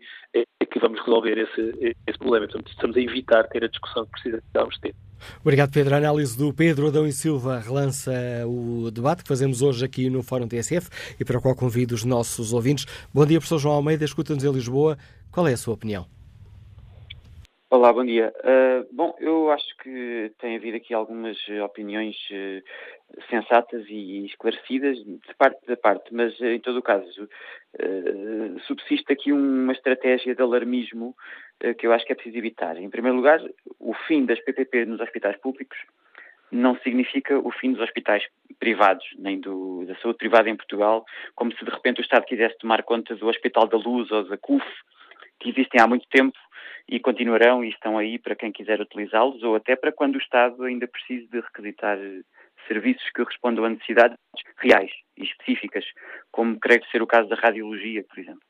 que 0.71 0.79
vamos 0.79 0.99
resolver 0.99 1.37
esse, 1.37 1.95
esse 2.07 2.17
problema. 2.17 2.47
Portanto, 2.47 2.71
estamos 2.71 2.95
a 2.95 3.01
evitar 3.01 3.47
ter 3.47 3.63
a 3.63 3.67
discussão 3.67 4.05
que 4.05 4.11
precisamos 4.11 4.79
ter. 4.79 4.95
Obrigado, 5.41 5.71
Pedro. 5.71 5.95
A 5.95 5.97
análise 5.97 6.37
do 6.37 6.53
Pedro 6.53 6.87
Adão 6.87 7.05
e 7.05 7.11
Silva 7.11 7.59
relança 7.59 8.11
o 8.47 8.89
debate 8.91 9.23
que 9.23 9.27
fazemos 9.27 9.61
hoje 9.61 9.83
aqui 9.83 10.09
no 10.09 10.23
Fórum 10.23 10.47
TSF 10.47 10.89
e 11.19 11.25
para 11.25 11.37
o 11.37 11.41
qual 11.41 11.55
convido 11.55 11.93
os 11.93 12.05
nossos 12.05 12.53
ouvintes. 12.53 12.85
Bom 13.13 13.25
dia, 13.25 13.39
professor 13.39 13.59
João 13.59 13.75
Almeida, 13.75 14.05
escuta-nos 14.05 14.43
em 14.43 14.51
Lisboa. 14.51 14.97
Qual 15.31 15.47
é 15.47 15.53
a 15.53 15.57
sua 15.57 15.73
opinião? 15.73 16.05
Olá, 17.71 17.93
bom 17.93 18.03
dia. 18.03 18.33
Uh, 18.39 18.95
bom, 18.95 19.15
eu 19.19 19.51
acho 19.51 19.77
que 19.83 20.31
tem 20.39 20.55
havido 20.55 20.77
aqui 20.77 20.91
algumas 20.91 21.37
opiniões 21.63 22.15
uh, 22.31 22.63
sensatas 23.29 23.85
e 23.89 24.25
esclarecidas 24.25 24.97
de 24.97 25.35
parte 25.37 25.65
da 25.65 25.77
parte, 25.77 26.13
mas 26.13 26.39
uh, 26.39 26.45
em 26.45 26.59
todo 26.59 26.77
o 26.77 26.83
caso 26.83 27.29
subsiste 28.65 29.13
aqui 29.13 29.31
uma 29.31 29.71
estratégia 29.71 30.33
de 30.33 30.41
alarmismo 30.41 31.15
que 31.77 31.85
eu 31.85 31.93
acho 31.93 32.03
que 32.03 32.11
é 32.11 32.15
preciso 32.15 32.37
evitar. 32.37 32.75
Em 32.77 32.89
primeiro 32.89 33.15
lugar, 33.15 33.39
o 33.79 33.93
fim 34.07 34.25
das 34.25 34.39
PPP 34.39 34.85
nos 34.85 34.99
hospitais 34.99 35.37
públicos 35.37 35.77
não 36.51 36.77
significa 36.79 37.37
o 37.37 37.51
fim 37.51 37.73
dos 37.73 37.81
hospitais 37.81 38.23
privados, 38.59 39.05
nem 39.17 39.39
do, 39.39 39.85
da 39.85 39.95
saúde 39.97 40.17
privada 40.17 40.49
em 40.49 40.55
Portugal, 40.55 41.05
como 41.35 41.53
se 41.55 41.63
de 41.63 41.69
repente 41.69 42.01
o 42.01 42.03
Estado 42.03 42.25
quisesse 42.25 42.57
tomar 42.57 42.83
conta 42.83 43.15
do 43.15 43.27
Hospital 43.27 43.67
da 43.67 43.77
Luz 43.77 44.09
ou 44.11 44.27
da 44.27 44.37
CUF, 44.37 44.65
que 45.39 45.49
existem 45.49 45.79
há 45.81 45.87
muito 45.87 46.07
tempo 46.09 46.37
e 46.87 46.99
continuarão 46.99 47.63
e 47.63 47.69
estão 47.69 47.97
aí 47.97 48.17
para 48.17 48.35
quem 48.35 48.51
quiser 48.51 48.81
utilizá-los 48.81 49.43
ou 49.43 49.55
até 49.55 49.75
para 49.75 49.91
quando 49.91 50.15
o 50.15 50.19
Estado 50.19 50.63
ainda 50.63 50.87
precise 50.87 51.27
de 51.27 51.39
requisitar 51.39 51.97
eh, 51.97 52.21
serviços 52.67 53.07
que 53.15 53.23
respondam 53.23 53.65
a 53.65 53.69
necessidades 53.69 54.17
reais 54.57 54.91
e 55.17 55.23
específicas, 55.23 55.85
como 56.31 56.59
creio 56.59 56.85
ser 56.85 57.01
o 57.01 57.07
caso 57.07 57.29
da 57.29 57.35
radiologia, 57.35 58.03
por 58.03 58.19
exemplo. 58.19 58.41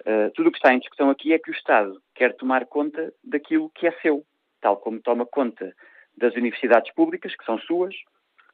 Uh, 0.00 0.30
tudo 0.34 0.48
o 0.48 0.52
que 0.52 0.58
está 0.58 0.72
em 0.72 0.78
discussão 0.78 1.08
aqui 1.08 1.32
é 1.32 1.38
que 1.38 1.50
o 1.50 1.54
Estado 1.54 2.00
quer 2.14 2.34
tomar 2.36 2.66
conta 2.66 3.12
daquilo 3.22 3.70
que 3.70 3.86
é 3.86 3.92
seu, 4.02 4.24
tal 4.60 4.76
como 4.76 5.00
toma 5.00 5.24
conta 5.24 5.74
das 6.16 6.34
universidades 6.34 6.92
públicas, 6.92 7.34
que 7.34 7.44
são 7.44 7.58
suas, 7.58 7.94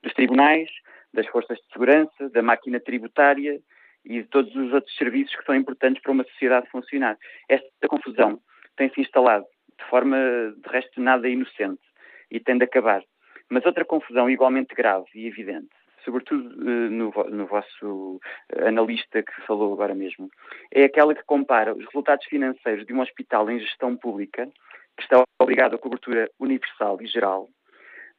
dos 0.03 0.13
tribunais, 0.15 0.71
das 1.13 1.27
forças 1.27 1.59
de 1.59 1.73
segurança, 1.73 2.31
da 2.31 2.43
máquina 2.43 2.81
tributária 2.81 3.61
e 4.05 4.23
de 4.23 4.29
todos 4.29 4.55
os 4.55 4.73
outros 4.73 4.97
serviços 4.97 5.35
que 5.37 5.45
são 5.45 5.55
importantes 5.55 6.03
para 6.03 6.13
uma 6.13 6.25
sociedade 6.25 6.71
funcionar. 6.71 7.19
Esta 7.49 7.89
confusão 7.89 8.41
tem-se 8.77 9.01
instalado 9.01 9.45
de 9.79 9.85
forma, 9.89 10.17
de 10.57 10.69
resto, 10.69 11.01
nada 11.01 11.29
inocente 11.29 11.83
e 12.31 12.39
tem 12.39 12.57
de 12.57 12.65
acabar. 12.65 13.03
Mas 13.51 13.67
outra 13.67 13.85
confusão 13.85 14.31
igualmente 14.31 14.75
grave 14.75 15.07
e 15.13 15.27
evidente, 15.27 15.69
sobretudo 16.05 16.49
eh, 16.49 16.89
no, 16.89 17.13
no 17.31 17.47
vosso 17.47 18.21
analista 18.65 19.23
que 19.23 19.41
falou 19.47 19.73
agora 19.73 19.95
mesmo, 19.95 20.31
é 20.71 20.85
aquela 20.85 21.15
que 21.15 21.25
compara 21.25 21.75
os 21.75 21.85
resultados 21.87 22.25
financeiros 22.27 22.87
de 22.87 22.95
um 22.95 23.01
hospital 23.01 23.51
em 23.51 23.59
gestão 23.59 23.97
pública, 23.97 24.49
que 24.97 25.03
está 25.03 25.25
obrigado 25.39 25.75
à 25.75 25.79
cobertura 25.79 26.31
universal 26.39 26.97
e 27.03 27.07
geral, 27.07 27.49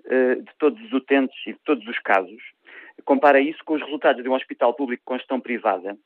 eh, 0.06 0.36
de 0.36 0.52
todos 0.60 0.82
os 0.84 0.92
utentes 0.92 1.38
e 1.48 1.54
de 1.54 1.60
todos 1.64 1.88
os 1.88 1.98
casos, 2.00 2.42
compara 3.06 3.40
isso 3.40 3.64
com 3.64 3.76
os 3.76 3.82
resultados 3.82 4.22
de 4.22 4.30
um 4.30 4.34
hospital 4.34 4.74
público 4.74 5.04
com 5.06 5.18
gestão 5.18 5.40
privada, 5.40 5.98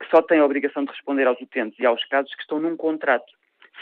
que 0.00 0.08
só 0.10 0.20
tem 0.20 0.40
a 0.40 0.44
obrigação 0.44 0.84
de 0.84 0.90
responder 0.90 1.26
aos 1.26 1.40
utentes 1.40 1.78
e 1.78 1.86
aos 1.86 2.04
casos 2.06 2.34
que 2.34 2.42
estão 2.42 2.58
num 2.58 2.76
contrato. 2.76 3.32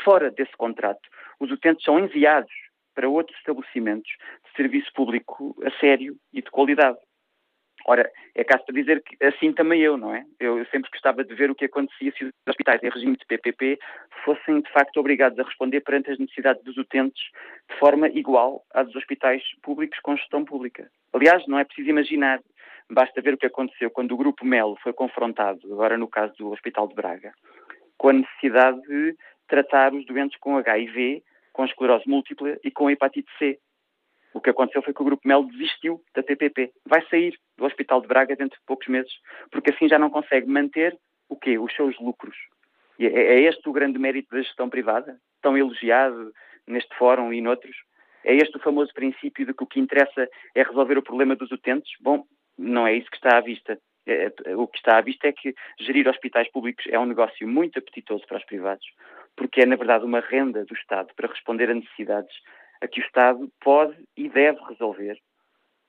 Fora 0.05 0.31
desse 0.31 0.53
contrato, 0.57 1.09
os 1.39 1.51
utentes 1.51 1.85
são 1.85 1.99
enviados 1.99 2.53
para 3.01 3.09
outros 3.09 3.35
estabelecimentos 3.39 4.11
de 4.45 4.57
serviço 4.57 4.93
público 4.93 5.57
a 5.65 5.71
sério 5.81 6.17
e 6.35 6.43
de 6.43 6.51
qualidade. 6.51 6.99
Ora, 7.87 8.11
é 8.35 8.45
caso 8.45 8.63
para 8.67 8.75
dizer 8.75 9.03
que 9.03 9.17
assim 9.25 9.55
também 9.55 9.81
eu, 9.81 9.97
não 9.97 10.15
é? 10.15 10.23
Eu, 10.39 10.63
sempre 10.67 10.91
gostava 10.91 11.25
de 11.25 11.35
ver 11.35 11.51
o 11.51 11.55
que 11.55 11.65
acontecia 11.65 12.13
se 12.13 12.27
os 12.27 12.33
hospitais 12.47 12.83
em 12.83 12.91
regime 12.91 13.17
de 13.17 13.25
PPP 13.25 13.79
fossem, 14.23 14.61
de 14.61 14.71
facto, 14.71 14.99
obrigados 14.99 15.39
a 15.39 15.45
responder 15.45 15.81
perante 15.81 16.11
as 16.11 16.19
necessidades 16.19 16.63
dos 16.63 16.77
utentes 16.77 17.23
de 17.71 17.79
forma 17.79 18.07
igual 18.11 18.63
à 18.75 18.83
dos 18.83 18.95
hospitais 18.95 19.43
públicos 19.63 19.99
com 20.01 20.15
gestão 20.15 20.45
pública. 20.45 20.91
Aliás, 21.15 21.47
não 21.47 21.59
é 21.59 21.65
preciso 21.65 21.89
imaginar, 21.89 22.39
basta 22.91 23.23
ver 23.23 23.33
o 23.33 23.39
que 23.39 23.47
aconteceu 23.47 23.91
quando 23.91 24.13
o 24.13 24.19
Grupo 24.19 24.45
Melo 24.45 24.77
foi 24.83 24.93
confrontado, 24.93 25.73
agora 25.73 25.97
no 25.97 26.07
caso 26.07 26.35
do 26.37 26.53
Hospital 26.53 26.87
de 26.87 26.95
Braga, 26.95 27.33
com 27.97 28.11
a 28.11 28.13
necessidade 28.13 28.79
de 28.83 29.17
tratar 29.49 29.95
os 29.95 30.05
doentes 30.05 30.39
com 30.39 30.59
HIV, 30.59 31.23
com 31.61 31.67
esclerose 31.67 32.09
múltipla 32.09 32.57
e 32.65 32.71
com 32.71 32.89
hepatite 32.89 33.31
C. 33.39 33.59
O 34.33 34.41
que 34.41 34.49
aconteceu 34.49 34.81
foi 34.81 34.95
que 34.95 35.03
o 35.03 35.05
Grupo 35.05 35.29
Melo 35.29 35.45
desistiu 35.45 36.03
da 36.15 36.23
PPP. 36.23 36.73
Vai 36.87 37.07
sair 37.09 37.39
do 37.59 37.67
Hospital 37.67 38.01
de 38.01 38.09
Braga 38.09 38.35
dentro 38.35 38.59
de 38.59 38.65
poucos 38.65 38.89
meses, 38.89 39.13
porque 39.51 39.71
assim 39.71 39.87
já 39.87 39.99
não 39.99 40.09
consegue 40.09 40.47
manter 40.47 40.99
o 41.29 41.37
quê? 41.37 41.59
Os 41.59 41.75
seus 41.75 41.99
lucros. 42.01 42.35
E 42.99 43.07
é, 43.07 43.11
é 43.11 43.41
este 43.43 43.69
o 43.69 43.73
grande 43.73 43.99
mérito 43.99 44.35
da 44.35 44.41
gestão 44.41 44.71
privada, 44.71 45.19
tão 45.43 45.55
elogiado 45.55 46.33
neste 46.67 46.97
fórum 46.97 47.31
e 47.31 47.43
noutros. 47.43 47.77
É 48.25 48.35
este 48.35 48.57
o 48.57 48.61
famoso 48.61 48.95
princípio 48.95 49.45
de 49.45 49.53
que 49.53 49.63
o 49.63 49.67
que 49.67 49.81
interessa 49.81 50.27
é 50.55 50.63
resolver 50.63 50.97
o 50.97 51.03
problema 51.03 51.37
dos 51.37 51.51
utentes? 51.51 51.93
Bom, 52.01 52.25
não 52.57 52.87
é 52.87 52.95
isso 52.95 53.11
que 53.11 53.17
está 53.17 53.37
à 53.37 53.41
vista. 53.43 53.79
É, 54.07 54.33
é, 54.47 54.57
o 54.57 54.67
que 54.67 54.79
está 54.79 54.97
à 54.97 55.01
vista 55.03 55.29
é 55.29 55.33
que 55.33 55.55
gerir 55.79 56.09
hospitais 56.09 56.51
públicos 56.51 56.87
é 56.89 56.99
um 56.99 57.05
negócio 57.05 57.47
muito 57.47 57.79
apetitoso 57.79 58.27
para 58.27 58.39
os 58.39 58.45
privados, 58.45 58.87
porque 59.37 59.63
é, 59.63 59.67
na 59.67 59.77
verdade, 59.77 60.05
uma 60.05 60.21
renda 60.21 60.65
do 60.65 60.75
Estado 60.75 61.09
para 61.15 61.29
responder 61.29 61.71
a 61.71 61.75
necessidades 61.75 62.35
a 62.83 62.89
que 62.89 63.01
o 63.01 63.05
Estado 63.05 63.51
pode 63.61 63.97
e 64.17 64.29
deve 64.29 64.59
resolver 64.69 65.19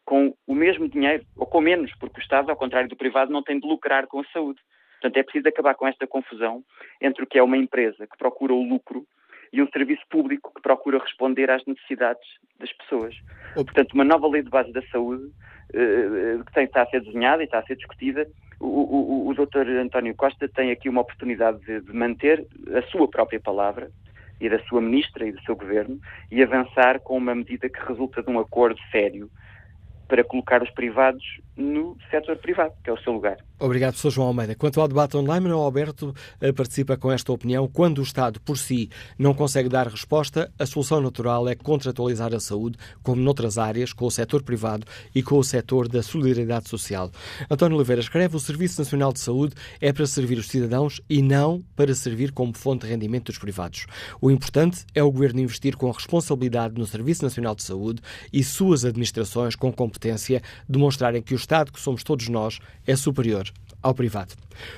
com 0.06 0.36
o 0.46 0.54
mesmo 0.54 0.90
dinheiro, 0.90 1.26
ou 1.38 1.46
com 1.46 1.62
menos, 1.62 1.92
porque 2.00 2.20
o 2.20 2.22
Estado, 2.22 2.50
ao 2.50 2.56
contrário 2.58 2.90
do 2.90 2.98
privado, 2.98 3.32
não 3.32 3.44
tem 3.44 3.60
de 3.60 3.68
lucrar 3.68 4.08
com 4.08 4.20
a 4.20 4.26
saúde. 4.34 4.60
Portanto, 5.00 5.18
é 5.18 5.24
preciso 5.24 5.48
acabar 5.48 5.74
com 5.76 5.88
esta 5.88 6.06
confusão 6.06 6.64
entre 7.02 7.24
o 7.24 7.28
que 7.28 7.40
é 7.40 7.44
uma 7.44 7.58
empresa 7.58 8.06
que 8.06 8.18
procura 8.18 8.54
o 8.54 8.62
lucro 8.62 9.06
e 9.54 9.62
um 9.62 9.68
serviço 9.70 10.04
público 10.10 10.54
que 10.54 10.62
procura 10.62 11.00
responder 11.00 11.50
às 11.50 11.66
necessidades 11.66 12.28
das 12.60 12.72
pessoas. 12.74 13.16
Portanto, 13.54 13.94
uma 13.94 14.04
nova 14.04 14.28
lei 14.28 14.42
de 14.42 14.50
base 14.50 14.72
da 14.72 14.82
saúde 14.88 15.24
uh, 15.24 16.44
que 16.46 16.54
tem, 16.54 16.66
está 16.66 16.84
a 16.84 16.88
ser 16.88 17.02
desenhada 17.02 17.42
e 17.42 17.46
está 17.46 17.60
a 17.60 17.66
ser 17.66 17.76
discutida. 17.76 18.28
O, 18.64 19.28
o, 19.28 19.28
o 19.30 19.34
Dr. 19.34 19.68
António 19.82 20.16
Costa 20.16 20.48
tem 20.48 20.72
aqui 20.72 20.88
uma 20.88 21.02
oportunidade 21.02 21.60
de, 21.66 21.82
de 21.82 21.94
manter 21.94 22.46
a 22.76 22.82
sua 22.84 23.08
própria 23.08 23.40
palavra, 23.40 23.90
e 24.42 24.50
da 24.50 24.60
sua 24.64 24.82
ministra 24.82 25.26
e 25.26 25.32
do 25.32 25.42
seu 25.44 25.56
governo 25.56 26.00
e 26.32 26.42
avançar 26.42 27.00
com 27.00 27.16
uma 27.16 27.36
medida 27.36 27.70
que 27.70 27.80
resulta 27.88 28.24
de 28.24 28.30
um 28.32 28.40
acordo 28.40 28.80
sério 28.92 29.30
para 30.08 30.24
colocar 30.24 30.64
os 30.64 30.70
privados 30.72 31.24
no 31.56 31.98
setor 32.10 32.38
privado, 32.38 32.74
que 32.84 32.90
é 32.90 32.94
o 32.94 32.98
seu 32.98 33.14
lugar. 33.14 33.38
Obrigado, 33.60 33.96
Sr. 33.96 34.10
João 34.10 34.28
Almeida. 34.30 34.56
Quanto 34.56 34.82
ao 34.82 34.88
debate 34.88 35.16
online, 35.16 35.42
Manuel 35.42 35.64
Alberto 35.64 36.16
eh, 36.40 36.52
participa 36.52 36.98
com 36.98 37.12
esta 37.12 37.32
opinião. 37.32 37.68
Quando 37.68 38.00
o 38.00 38.04
Estado, 38.04 38.40
por 38.42 38.58
si, 38.58 38.90
não 39.20 39.34
consegue 39.34 39.70
dar 39.70 39.88
resposta, 39.88 40.52
a 40.58 40.66
solução 40.66 41.00
natural 41.00 41.48
é 41.48 41.54
contratualizar 41.54 42.34
a 42.34 42.40
saúde, 42.40 42.78
como 43.04 43.22
noutras 43.22 43.58
áreas, 43.58 43.94
com 43.94 44.06
o 44.06 44.12
setor 44.12 44.42
privado 44.42 44.88
e 45.14 45.22
com 45.22 45.38
o 45.38 45.44
setor 45.44 45.88
da 45.88 46.02
solidariedade 46.02 46.70
social. 46.70 47.12
António 47.50 47.78
Oliveira 47.78 48.02
escreve: 48.02 48.36
o 48.36 48.40
Serviço 48.40 48.82
Nacional 48.82 49.14
de 49.14 49.20
Saúde 49.20 49.54
é 49.80 49.94
para 49.94 50.08
servir 50.08 50.40
os 50.40 50.48
cidadãos 50.48 51.02
e 51.08 51.22
não 51.22 51.64
para 51.76 51.94
servir 51.94 52.32
como 52.32 52.58
fonte 52.58 52.86
de 52.86 52.92
rendimento 52.92 53.26
dos 53.26 53.38
privados. 53.38 53.86
O 54.20 54.32
importante 54.32 54.86
é 54.96 55.04
o 55.04 55.12
Governo 55.12 55.40
investir 55.40 55.76
com 55.76 55.92
responsabilidade 55.92 56.80
no 56.80 56.88
Serviço 56.88 57.24
Nacional 57.24 57.54
de 57.54 57.64
Saúde 57.64 58.02
e 58.34 58.44
suas 58.44 58.86
administrações 58.86 59.56
com 59.56 59.72
competência 59.72 60.42
demonstrarem 60.68 61.22
que 61.22 61.34
o 61.34 61.38
Estado, 61.52 61.74
que 61.74 61.82
somos 61.82 62.02
todos 62.02 62.30
nós, 62.30 62.60
é 62.88 62.96
superior 62.96 63.44
ao 63.84 63.94
privado. 63.94 64.36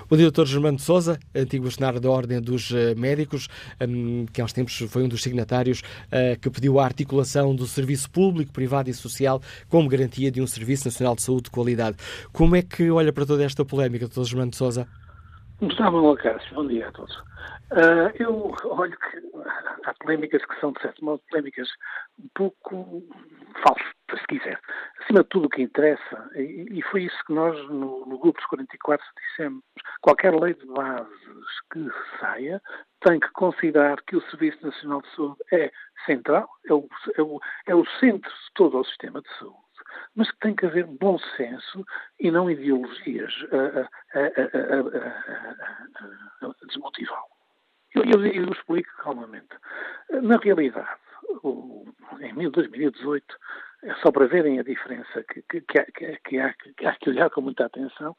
O 0.10 0.18
diretor 0.18 0.48
Germano 0.48 0.78
de 0.78 0.82
Souza, 0.82 1.20
antigo 1.36 1.66
bastonário 1.66 2.00
da 2.00 2.10
Ordem 2.10 2.42
dos 2.42 2.72
eh, 2.72 2.96
Médicos, 2.96 3.48
hum, 3.80 4.26
que 4.34 4.42
há 4.42 4.46
uns 4.46 4.54
tempos 4.54 4.76
foi 4.90 5.04
um 5.04 5.08
dos 5.08 5.22
signatários 5.22 5.84
eh, 6.10 6.36
que 6.36 6.50
pediu 6.50 6.80
a 6.80 6.86
articulação 6.86 7.56
do 7.56 7.68
serviço 7.68 8.10
público, 8.10 8.52
privado 8.52 8.90
e 8.90 8.94
social 8.94 9.40
como 9.70 9.88
garantia 9.88 10.32
de 10.32 10.42
um 10.42 10.48
Serviço 10.48 10.86
Nacional 10.86 11.16
de 11.16 11.22
Saúde 11.22 11.44
de 11.44 11.52
qualidade. 11.52 11.98
Como 12.32 12.56
é 12.56 12.64
que 12.64 12.90
olha 12.90 13.14
para 13.14 13.26
toda 13.26 13.44
esta 13.44 13.64
polémica, 13.64 14.08
doutor 14.08 14.26
Germano 14.26 14.50
de 14.50 14.58
Souza? 14.58 14.88
Gustavo 15.62 16.10
Lacácio, 16.10 16.56
bom 16.56 16.66
dia 16.66 16.88
a 16.88 16.92
todos. 16.92 17.16
Uh, 17.74 18.14
eu 18.20 18.56
olho 18.66 18.96
que 18.98 19.18
há 19.86 19.94
polémicas 19.96 20.46
que 20.46 20.60
são, 20.60 20.72
de 20.74 20.82
certo 20.82 21.04
modo, 21.04 21.24
polémicas 21.28 21.68
um 22.20 22.30
pouco 22.36 23.02
falsas, 23.64 23.88
se 24.16 24.28
quiser. 24.28 24.60
Acima 25.02 25.24
de 25.24 25.30
tudo, 25.30 25.48
o 25.48 25.50
que 25.50 25.64
interessa, 25.64 26.30
e, 26.36 26.68
e 26.72 26.82
foi 26.84 27.06
isso 27.06 27.18
que 27.26 27.34
nós, 27.34 27.58
no, 27.70 28.06
no 28.06 28.20
Grupo 28.20 28.38
dos 28.40 28.46
44, 28.46 29.04
dissemos: 29.18 29.64
qualquer 30.02 30.36
lei 30.40 30.54
de 30.54 30.68
bases 30.68 31.62
que 31.72 31.90
saia 32.20 32.62
tem 33.02 33.20
que 33.20 33.30
considerar 33.32 34.00
que 34.04 34.18
o 34.18 34.30
Serviço 34.30 34.64
Nacional 34.64 35.02
de 35.02 35.16
Saúde 35.16 35.40
é 35.52 35.72
central, 36.06 36.48
é 36.70 36.74
o, 36.74 36.88
é 37.18 37.22
o, 37.24 37.40
é 37.66 37.76
o 37.76 37.86
centro 38.00 38.30
de 38.30 38.54
todo 38.54 38.80
o 38.80 38.86
sistema 38.86 39.20
de 39.20 39.30
saúde 39.40 39.58
mas 40.16 40.32
que 40.32 40.40
tem 40.40 40.56
que 40.56 40.66
haver 40.66 40.86
bom 40.86 41.18
senso 41.36 41.86
e 42.20 42.32
não 42.32 42.50
ideologias 42.50 43.34
a, 43.52 44.18
a, 44.18 44.24
a, 46.46 46.50
a 46.50 46.66
desmotivá-lo. 46.68 47.33
Eu, 47.94 48.04
eu, 48.06 48.26
eu 48.26 48.52
explico 48.52 48.90
calmamente. 48.98 49.56
Na 50.22 50.38
realidade, 50.38 50.90
o, 51.44 51.86
em 52.20 52.50
2018, 52.50 53.26
é 53.84 53.94
só 53.96 54.12
para 54.12 54.28
verem 54.28 54.60
a 54.60 54.64
diferença 54.64 55.24
que, 55.24 55.42
que, 55.44 55.62
que, 55.62 55.80
há, 55.80 55.86
que, 55.86 56.06
há, 56.40 56.54
que 56.54 56.86
há 56.86 56.96
que 56.96 57.10
olhar 57.10 57.30
com 57.30 57.42
muita 57.42 57.66
atenção, 57.66 58.16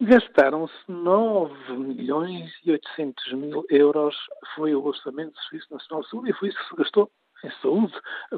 gastaram-se 0.00 0.74
9 0.88 1.54
milhões 1.78 2.52
e 2.64 2.72
800 2.72 3.32
mil 3.32 3.64
euros, 3.70 4.16
foi 4.54 4.74
o 4.74 4.84
orçamento 4.84 5.32
do 5.32 5.40
Serviço 5.42 5.72
Nacional 5.72 6.02
de 6.02 6.10
Saúde, 6.10 6.30
e 6.30 6.34
foi 6.34 6.48
isso 6.48 6.58
que 6.58 6.68
se 6.68 6.76
gastou 6.76 7.10
em 7.44 7.50
saúde, 7.62 7.92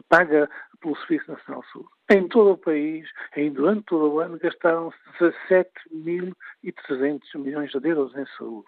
paga 0.09 0.51
pelo 0.81 0.97
Serviço 0.97 1.31
Nacional 1.31 1.63
de 1.63 1.73
Saúde. 1.73 1.89
Em 2.11 2.29
todo 2.29 2.53
o 2.53 2.59
país, 2.59 3.09
em, 3.37 3.53
durante 3.53 3.85
todo 3.85 4.13
o 4.13 4.21
ano, 4.21 4.39
gastaram-se 4.39 4.99
17.300 5.21 7.21
milhões 7.37 7.71
de 7.71 7.89
euros 7.89 8.17
em 8.17 8.27
saúde 8.37 8.67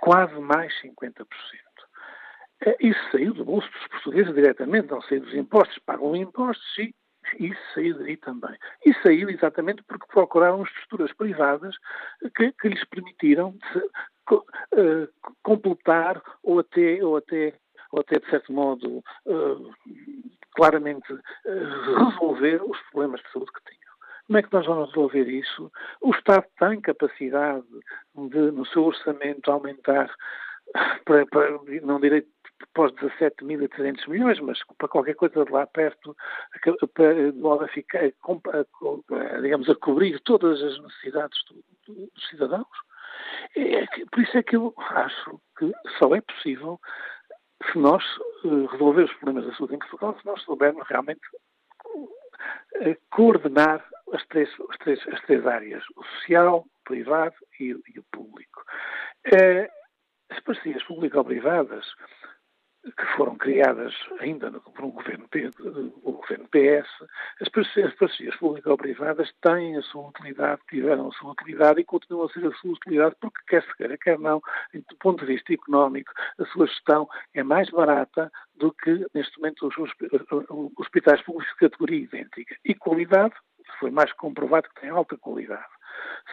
quase 0.00 0.34
mais 0.40 0.72
50%. 0.82 1.26
É, 2.64 2.76
isso 2.80 3.00
saiu 3.10 3.34
do 3.34 3.44
bolso 3.44 3.68
dos 3.70 3.88
portugueses 3.88 4.34
diretamente, 4.34 4.90
não 4.90 5.02
saiu 5.02 5.20
dos 5.20 5.34
impostos, 5.34 5.78
pagam 5.84 6.14
impostos, 6.14 6.64
sim, 6.74 6.92
isso 7.38 7.60
saiu 7.74 7.98
daí 7.98 8.16
também. 8.16 8.56
E 8.86 8.94
saiu 9.02 9.28
exatamente 9.30 9.82
porque 9.84 10.06
procuraram 10.06 10.62
estruturas 10.62 11.12
privadas 11.12 11.74
que, 12.36 12.52
que 12.52 12.68
lhes 12.68 12.84
permitiram 12.84 13.56
se, 13.72 13.78
uh, 14.30 15.08
completar 15.42 16.22
ou 16.42 16.60
até, 16.60 17.04
ou 17.04 17.16
até, 17.16 17.54
ou 17.90 18.00
até 18.00 18.18
de 18.18 18.30
certo 18.30 18.52
modo, 18.52 19.02
uh, 19.26 19.74
claramente 20.54 21.12
uh, 21.12 22.04
resolver 22.10 22.62
os 22.62 22.78
problemas 22.90 23.20
de 23.22 23.30
saúde 23.32 23.52
que 23.52 23.72
tinham. 23.72 23.81
Como 24.32 24.38
é 24.38 24.42
que 24.44 24.52
nós 24.54 24.64
vamos 24.64 24.88
resolver 24.88 25.28
isso? 25.28 25.70
O 26.00 26.10
Estado 26.10 26.46
tem 26.58 26.80
capacidade 26.80 27.66
de, 28.14 28.50
no 28.50 28.64
seu 28.64 28.84
orçamento, 28.84 29.50
aumentar 29.50 30.10
para, 31.04 31.26
para 31.26 31.50
não 31.82 32.00
direi 32.00 32.26
os 32.78 32.92
17.300 32.92 34.08
milhões, 34.08 34.40
mas 34.40 34.58
para 34.78 34.88
qualquer 34.88 35.16
coisa 35.16 35.44
de 35.44 35.52
lá 35.52 35.66
perto, 35.66 36.16
para 36.94 37.68
ficar, 37.68 38.00
digamos, 39.42 39.68
a 39.68 39.74
cobrir 39.74 40.18
todas 40.20 40.62
as 40.62 40.80
necessidades 40.80 41.38
dos 41.86 42.28
cidadãos. 42.30 42.66
É, 43.54 43.84
por 44.10 44.22
isso 44.22 44.38
é 44.38 44.42
que 44.42 44.56
eu 44.56 44.72
acho 44.78 45.38
que 45.58 45.70
só 45.98 46.14
é 46.14 46.22
possível 46.22 46.80
se 47.70 47.78
nós 47.78 48.02
uh, 48.44 48.64
resolver 48.64 49.02
os 49.02 49.12
problemas 49.12 49.44
da 49.44 49.54
saúde 49.56 49.74
em 49.74 49.78
Portugal, 49.78 50.16
se 50.18 50.24
nós 50.24 50.40
soubermos 50.40 50.88
realmente 50.88 51.20
uh, 51.84 52.08
coordenar 53.10 53.86
as 54.12 54.24
três, 54.26 54.48
as 54.70 54.76
três, 54.78 55.00
as 55.08 55.20
três 55.22 55.46
áreas, 55.46 55.84
o 55.96 56.04
social, 56.04 56.58
o 56.58 56.84
privado 56.84 57.34
e, 57.58 57.70
e 57.94 57.98
o 57.98 58.04
público. 58.12 58.62
Eh, 59.24 59.68
as 60.30 60.40
parcerias 60.40 60.82
público-privadas 60.84 61.86
que 62.82 63.06
foram 63.16 63.36
criadas 63.36 63.94
ainda 64.18 64.50
por 64.50 64.84
um 64.84 64.90
governo, 64.90 65.28
o 66.02 66.12
governo 66.12 66.48
PS, 66.48 66.88
as 67.40 67.48
parcerias 67.48 68.36
público-privadas 68.36 69.32
têm 69.40 69.76
a 69.76 69.82
sua 69.82 70.08
utilidade, 70.08 70.60
tiveram 70.68 71.08
a 71.08 71.12
sua 71.12 71.30
utilidade 71.30 71.80
e 71.80 71.84
continuam 71.84 72.26
a 72.26 72.32
ser 72.32 72.44
a 72.44 72.52
sua 72.56 72.72
utilidade 72.72 73.14
porque, 73.20 73.40
quer 73.46 73.62
se 73.62 73.76
queira, 73.76 73.96
quer 73.96 74.18
não, 74.18 74.42
do 74.74 74.96
ponto 74.98 75.24
de 75.24 75.32
vista 75.32 75.52
económico, 75.52 76.12
a 76.38 76.44
sua 76.46 76.66
gestão 76.66 77.08
é 77.34 77.42
mais 77.44 77.70
barata 77.70 78.30
do 78.56 78.72
que, 78.72 79.06
neste 79.14 79.38
momento, 79.38 79.68
os 79.68 79.76
hospitais 80.76 81.22
públicos 81.22 81.52
de 81.52 81.60
categoria 81.60 81.98
idêntica. 81.98 82.56
E 82.64 82.74
qualidade 82.74 83.34
foi 83.78 83.90
mais 83.90 84.12
comprovado 84.14 84.68
que 84.68 84.80
tem 84.80 84.90
alta 84.90 85.16
qualidade. 85.16 85.64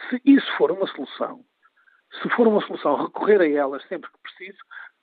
Se 0.08 0.20
isso 0.24 0.50
for 0.56 0.70
uma 0.70 0.86
solução, 0.86 1.44
se 2.22 2.28
for 2.30 2.46
uma 2.46 2.60
solução 2.62 3.04
recorrer 3.04 3.40
a 3.40 3.48
elas 3.48 3.82
sempre 3.88 4.10
que 4.10 4.18
preciso, 4.18 4.58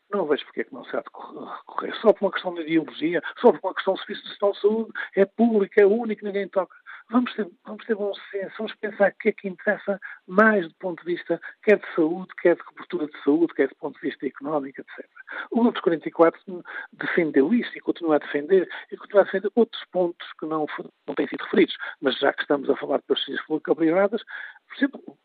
não 0.10 0.26
vejo 0.26 0.46
porque 0.46 0.62
é 0.62 0.64
que 0.64 0.74
não 0.74 0.86
se 0.86 0.96
há 0.96 1.02
de 1.02 1.10
recorrer. 1.10 1.94
Só 2.02 2.14
por 2.14 2.26
uma 2.26 2.32
questão 2.32 2.54
de 2.54 2.62
ideologia, 2.62 3.22
só 3.40 3.52
por 3.52 3.60
uma 3.64 3.74
questão 3.74 3.94
de 3.94 4.06
Serviço 4.06 4.24
de 4.30 4.38
Saúde, 4.38 4.92
é 5.16 5.26
público, 5.26 5.74
é 5.80 5.86
único, 5.86 6.26
ninguém 6.26 6.48
toca. 6.48 6.76
Vamos 7.10 7.34
ter, 7.36 7.48
vamos 7.66 7.86
ter 7.86 7.96
bom 7.96 8.14
senso, 8.32 8.54
vamos 8.58 8.76
pensar 8.76 9.12
o 9.12 9.16
que 9.18 9.30
é 9.30 9.32
que 9.32 9.48
interessa 9.48 9.98
mais 10.28 10.68
do 10.68 10.76
ponto 10.76 11.00
de 11.06 11.16
vista 11.16 11.40
quer 11.64 11.80
de 11.80 11.96
saúde, 11.96 12.28
quer 12.42 12.58
de 12.58 12.64
cobertura 12.64 13.08
de 13.08 13.24
saúde, 13.24 13.54
quer 13.54 13.70
do 13.70 13.76
ponto 13.76 13.96
de 13.96 14.10
vista 14.10 14.28
económico, 14.28 14.82
etc. 14.82 15.10
O 15.52 15.62
Grupo 15.64 15.82
44 15.82 16.64
defendeu 16.92 17.54
isso 17.54 17.72
e 17.78 17.80
continua 17.80 18.18
a 18.18 18.20
defender, 18.20 18.68
e 18.92 18.98
continua 18.98 19.22
a 19.22 19.24
defender 19.26 19.50
outros 19.56 19.82
pontos 19.90 20.28
que 20.38 20.46
não, 20.46 20.66
não 21.08 21.16
têm 21.16 21.30
sido 21.30 21.46
referidos. 21.46 21.78
Mas 22.02 22.20
já 22.20 22.34
que 22.34 22.42
estamos 22.42 22.70
a 22.70 22.76
falar 22.76 22.98
de 22.98 23.06
parcerias 23.06 23.46
público-privadas, 23.46 24.22
por 24.68 24.76
exemplo, 24.76 25.18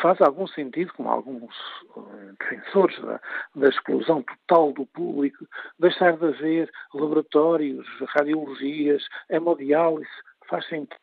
faz 0.00 0.18
algum 0.22 0.46
sentido, 0.46 0.94
como 0.94 1.10
alguns 1.10 1.54
eh, 1.98 2.32
defensores 2.40 2.98
da, 3.02 3.20
da, 3.56 3.68
exclusão 3.68 4.22
total 4.22 4.72
do 4.72 4.86
público, 4.86 5.46
deixar 5.78 6.16
de 6.16 6.24
haver 6.24 6.70
laboratórios, 6.94 7.86
radiologias, 8.16 9.06
hemodiálise, 9.28 10.08
faz 10.48 10.66
sentido 10.66 10.98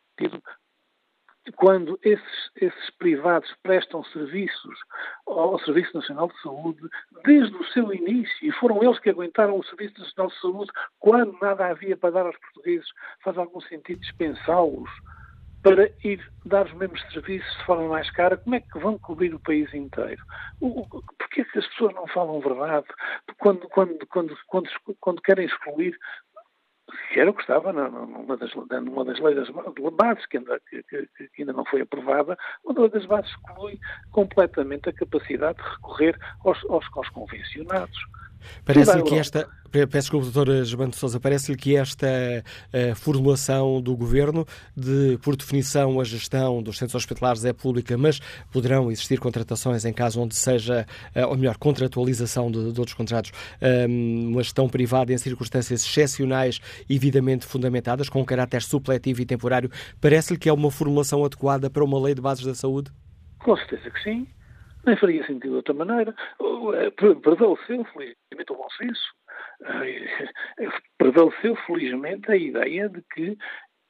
quando 1.56 1.98
esses, 2.02 2.50
esses, 2.56 2.90
privados 2.98 3.50
prestam 3.62 4.04
serviços 4.04 4.78
ao 5.26 5.58
Serviço 5.60 5.96
Nacional 5.96 6.28
de 6.28 6.42
Saúde 6.42 6.80
desde 7.24 7.56
o 7.56 7.64
seu 7.68 7.92
início 7.92 8.36
e 8.46 8.52
foram 8.52 8.82
eles 8.82 8.98
que 8.98 9.10
aguentaram 9.10 9.58
o 9.58 9.64
Serviço 9.64 9.98
Nacional 9.98 10.30
de 10.30 10.40
Saúde 10.40 10.70
quando 10.98 11.38
nada 11.40 11.66
havia 11.66 11.96
para 11.96 12.10
dar 12.10 12.26
aos 12.26 12.36
portugueses, 12.38 12.88
faz 13.22 13.38
algum 13.38 13.60
sentido 13.62 14.00
dispensá-los 14.00 14.90
para 15.62 15.90
ir 16.04 16.24
dar 16.44 16.66
os 16.66 16.72
mesmos 16.74 17.00
serviços 17.12 17.52
de 17.58 17.64
forma 17.64 17.88
mais 17.88 18.10
cara, 18.12 18.36
como 18.36 18.54
é 18.54 18.60
que 18.60 18.78
vão 18.78 18.98
cobrir 18.98 19.34
o 19.34 19.40
país 19.40 19.72
inteiro? 19.74 20.22
Porquê 20.60 21.40
é 21.40 21.44
que 21.44 21.58
as 21.58 21.66
pessoas 21.68 21.94
não 21.94 22.06
falam 22.08 22.40
verdade? 22.40 22.86
Quando, 23.38 23.68
quando, 23.68 24.06
quando, 24.06 24.38
quando, 24.46 24.68
quando 25.00 25.22
querem 25.22 25.46
excluir 25.46 25.98
que 27.12 27.20
era 27.20 27.30
o 27.30 27.34
que 27.34 27.42
estava 27.42 27.72
numa 27.72 28.36
das, 28.36 28.54
numa 28.54 29.04
das 29.04 29.18
leis 29.20 29.36
das 29.36 29.50
bases 29.92 30.26
que 30.26 30.38
ainda, 30.38 30.60
que, 30.68 30.82
que, 30.82 31.30
ainda 31.38 31.52
não 31.52 31.64
foi 31.64 31.82
aprovada, 31.82 32.36
uma 32.64 32.88
das 32.88 33.06
bases 33.06 33.30
exclui 33.30 33.78
completamente 34.10 34.88
a 34.88 34.92
capacidade 34.92 35.58
de 35.58 35.68
recorrer 35.68 36.18
aos, 36.44 36.58
aos, 36.68 36.86
aos 36.94 37.08
convencionados. 37.10 37.98
Parece-lhe 38.64 39.02
que 39.02 39.14
esta, 39.14 39.48
peço 39.70 39.88
desculpa, 39.88 40.30
doutor 40.30 40.64
João 40.64 40.88
de 40.88 40.96
Sousa, 40.96 41.20
parece-lhe 41.20 41.56
que 41.56 41.76
esta 41.76 42.06
uh, 42.06 42.94
formulação 42.94 43.80
do 43.80 43.96
Governo 43.96 44.46
de, 44.76 45.18
por 45.22 45.36
definição, 45.36 46.00
a 46.00 46.04
gestão 46.04 46.62
dos 46.62 46.78
centros 46.78 46.94
hospitalares 46.94 47.44
é 47.44 47.52
pública, 47.52 47.96
mas 47.96 48.20
poderão 48.50 48.90
existir 48.90 49.18
contratações 49.18 49.84
em 49.84 49.92
caso 49.92 50.20
onde 50.20 50.34
seja, 50.34 50.86
uh, 51.14 51.26
ou 51.28 51.36
melhor, 51.36 51.56
contratualização 51.56 52.50
de, 52.50 52.72
de 52.72 52.80
outros 52.80 52.94
contratos, 52.94 53.32
um, 53.88 54.30
uma 54.32 54.42
gestão 54.42 54.68
privada 54.68 55.12
em 55.12 55.18
circunstâncias 55.18 55.84
excepcionais 55.84 56.60
e 56.88 56.98
devidamente 56.98 57.46
fundamentadas, 57.46 58.08
com 58.08 58.20
um 58.20 58.24
caráter 58.24 58.62
supletivo 58.62 59.22
e 59.22 59.26
temporário, 59.26 59.70
parece-lhe 60.00 60.38
que 60.38 60.48
é 60.48 60.52
uma 60.52 60.70
formulação 60.70 61.24
adequada 61.24 61.70
para 61.70 61.84
uma 61.84 62.00
lei 62.00 62.14
de 62.14 62.20
bases 62.20 62.44
da 62.44 62.54
saúde? 62.54 62.90
Com 63.38 63.56
certeza 63.56 63.90
que 63.90 64.02
sim 64.02 64.26
nem 64.86 64.96
faria 64.96 65.26
sentido 65.26 65.50
de 65.50 65.56
outra 65.56 65.74
maneira. 65.74 66.14
Eh, 66.40 66.90
prevaleceu, 66.90 67.84
felizmente, 67.84 68.52
o 68.52 68.56
bom 68.56 68.68
senso. 68.70 69.14
Eh, 69.64 70.68
prevaleceu, 70.96 71.56
felizmente, 71.66 72.30
a 72.30 72.36
ideia 72.36 72.88
de 72.88 73.02
que 73.14 73.36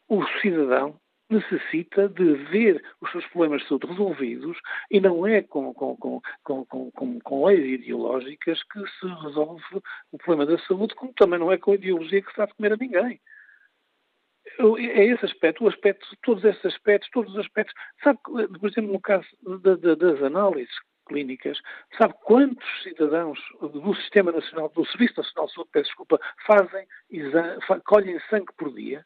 o 0.09 0.24
cidadão 0.41 0.99
necessita 1.30 2.09
de 2.09 2.34
ver 2.51 2.82
os 3.03 3.11
seus 3.12 3.26
problemas 3.26 3.61
de 3.61 3.68
saúde 3.68 3.86
resolvidos 3.86 4.59
e 4.91 4.99
não 4.99 5.26
é 5.26 5.43
com, 5.43 5.74
com, 5.74 6.22
com, 6.43 6.91
com, 7.20 7.47
leis 7.47 7.80
ideológicas 7.80 8.62
que 8.72 8.80
se 8.99 9.07
resolve 9.22 9.62
o 10.11 10.16
problema 10.18 10.47
da 10.47 10.59
saúde, 10.64 10.95
como 10.95 11.12
também 11.12 11.39
não 11.39 11.53
é 11.53 11.59
com 11.59 11.74
ideologia 11.74 12.22
que 12.22 12.30
se 12.30 12.36
dá 12.39 12.47
de 12.47 12.55
comer 12.55 12.72
a 12.72 12.76
ninguém 12.76 13.20
é 14.78 15.05
esse 15.05 15.24
aspecto, 15.24 15.64
o 15.64 15.68
aspecto, 15.68 16.07
todos 16.22 16.44
esses 16.44 16.64
aspectos, 16.64 17.11
todos 17.11 17.32
os 17.32 17.38
aspectos. 17.38 17.74
Sabe, 18.03 18.18
por 18.22 18.68
exemplo, 18.68 18.92
no 18.92 19.01
caso 19.01 19.26
das 19.42 20.22
análises 20.22 20.74
clínicas, 21.09 21.59
sabe 21.96 22.14
quantos 22.22 22.66
cidadãos 22.82 23.38
do 23.61 23.94
Sistema 23.94 24.30
Nacional, 24.30 24.68
do 24.68 24.86
Serviço 24.86 25.14
Nacional 25.16 25.46
de 25.46 25.55
Saúde, 25.55 25.70
peço 25.72 25.86
desculpa, 25.86 26.20
fazem, 26.46 26.86
colhem 27.84 28.20
sangue 28.30 28.53
por 28.57 28.72
dia? 28.74 29.05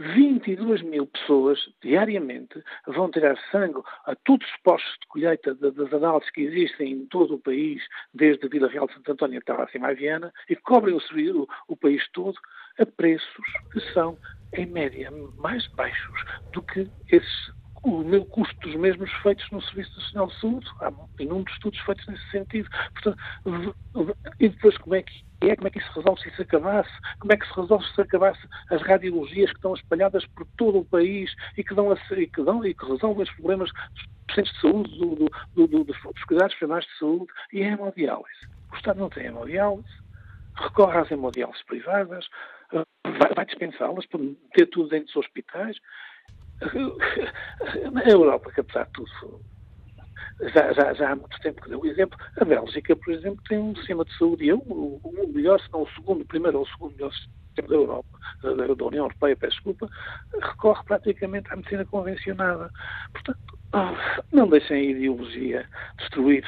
22 0.00 0.82
mil 0.82 1.06
pessoas 1.08 1.58
diariamente 1.82 2.62
vão 2.86 3.10
tirar 3.10 3.36
sangue 3.50 3.82
a 4.06 4.14
todos 4.14 4.46
os 4.46 4.56
postos 4.62 4.92
de 5.00 5.06
colheita 5.08 5.54
das 5.54 5.92
análises 5.92 6.30
que 6.30 6.42
existem 6.42 6.92
em 6.92 7.06
todo 7.06 7.34
o 7.34 7.40
país, 7.40 7.82
desde 8.14 8.48
Vila 8.48 8.68
Real 8.68 8.86
de 8.86 8.94
Santo 8.94 9.12
António 9.12 9.40
até 9.40 9.52
lá 9.52 9.64
acima 9.64 9.88
a 9.88 9.94
Viana, 9.94 10.32
e 10.48 10.54
cobrem 10.54 10.94
o, 10.94 10.98
o, 10.98 11.48
o 11.66 11.76
país 11.76 12.06
todo 12.12 12.38
a 12.78 12.86
preços 12.86 13.46
que 13.72 13.80
são, 13.92 14.16
em 14.52 14.66
média, 14.66 15.10
mais 15.36 15.66
baixos 15.68 16.24
do 16.52 16.62
que 16.62 16.90
esses 17.10 17.52
o 17.84 18.02
meu 18.02 18.24
custo 18.26 18.54
dos 18.60 18.74
mesmos 18.74 19.10
feitos 19.22 19.48
no 19.50 19.62
Serviço 19.62 19.96
Nacional 19.98 20.26
de 20.26 20.40
Saúde. 20.40 20.66
Há 20.80 20.92
inúmeros 21.20 21.52
estudos 21.52 21.78
feitos 21.80 22.06
nesse 22.06 22.30
sentido. 22.30 22.68
Portanto, 22.92 23.18
e 24.40 24.48
depois 24.48 24.76
como 24.78 24.96
é 24.96 25.02
que 25.02 25.28
é, 25.40 25.54
como 25.54 25.68
é 25.68 25.70
que 25.70 25.78
isso 25.78 25.92
resolve 25.94 26.20
se 26.20 26.28
isso 26.30 26.42
acabasse? 26.42 26.90
Como 27.20 27.32
é 27.32 27.36
que 27.36 27.46
se 27.46 27.54
resolve 27.54 27.84
se 27.94 28.00
acabasse 28.00 28.40
as 28.70 28.82
radiologias 28.82 29.50
que 29.50 29.56
estão 29.56 29.74
espalhadas 29.74 30.26
por 30.34 30.46
todo 30.56 30.78
o 30.78 30.84
país 30.84 31.32
e 31.56 31.62
que 31.62 31.74
dão, 31.74 31.92
a, 31.92 31.96
e 32.16 32.26
que, 32.26 32.42
dão 32.42 32.64
e 32.64 32.74
que 32.74 32.84
resolvem 32.84 33.22
os 33.22 33.30
problemas 33.34 33.70
dos 34.26 34.34
centros 34.34 34.54
de 34.54 34.60
saúde, 34.60 34.98
do, 34.98 35.30
do, 35.54 35.68
do, 35.68 35.84
dos 35.84 36.24
cuidados 36.24 36.56
primários 36.56 36.90
de 36.90 36.98
saúde 36.98 37.32
e 37.52 37.62
a 37.62 37.68
hemodiálise. 37.68 38.48
O 38.72 38.76
Estado 38.76 38.98
não 38.98 39.08
tem 39.08 39.26
hemodiálise, 39.26 39.88
recorre 40.56 40.98
às 40.98 41.10
hemodiálises 41.10 41.62
privadas, 41.62 42.28
vai, 42.72 43.34
vai 43.34 43.46
dispensá-las 43.46 44.06
para 44.06 44.20
ter 44.54 44.66
tudo 44.66 44.88
dentro 44.88 45.06
dos 45.06 45.16
hospitais. 45.16 45.76
Na 47.92 48.02
Europa, 48.02 48.50
que 48.52 48.60
apesar 48.60 48.84
de 48.86 48.92
tudo, 48.92 49.40
já, 50.52 50.72
já, 50.72 50.92
já 50.92 51.12
há 51.12 51.16
muito 51.16 51.38
tempo 51.40 51.62
que 51.62 51.68
deu 51.68 51.80
o 51.80 51.86
exemplo, 51.86 52.18
a 52.40 52.44
Bélgica, 52.44 52.96
por 52.96 53.12
exemplo, 53.12 53.42
tem 53.48 53.58
um 53.58 53.74
sistema 53.76 54.04
de 54.04 54.16
saúde, 54.16 54.44
e 54.44 54.50
é 54.50 54.54
o, 54.54 54.58
o 54.58 55.32
melhor, 55.32 55.60
se 55.60 55.72
não 55.72 55.82
o 55.82 55.90
segundo, 55.90 56.22
o 56.22 56.26
primeiro 56.26 56.58
ou 56.58 56.64
o 56.64 56.68
segundo 56.68 56.94
melhor 56.94 57.12
sistema 57.12 57.68
da 57.68 57.74
Europa, 57.74 58.18
da, 58.42 58.54
da 58.54 58.84
União 58.84 59.04
Europeia, 59.04 59.36
peço 59.36 59.54
desculpa, 59.54 59.88
recorre 60.40 60.82
praticamente 60.84 61.52
à 61.52 61.56
medicina 61.56 61.84
convencionada. 61.84 62.70
Portanto, 63.12 63.58
ah, 63.72 64.22
não 64.32 64.48
deixem 64.48 64.76
a 64.76 64.82
ideologia 64.82 65.68
destruir 65.98 66.44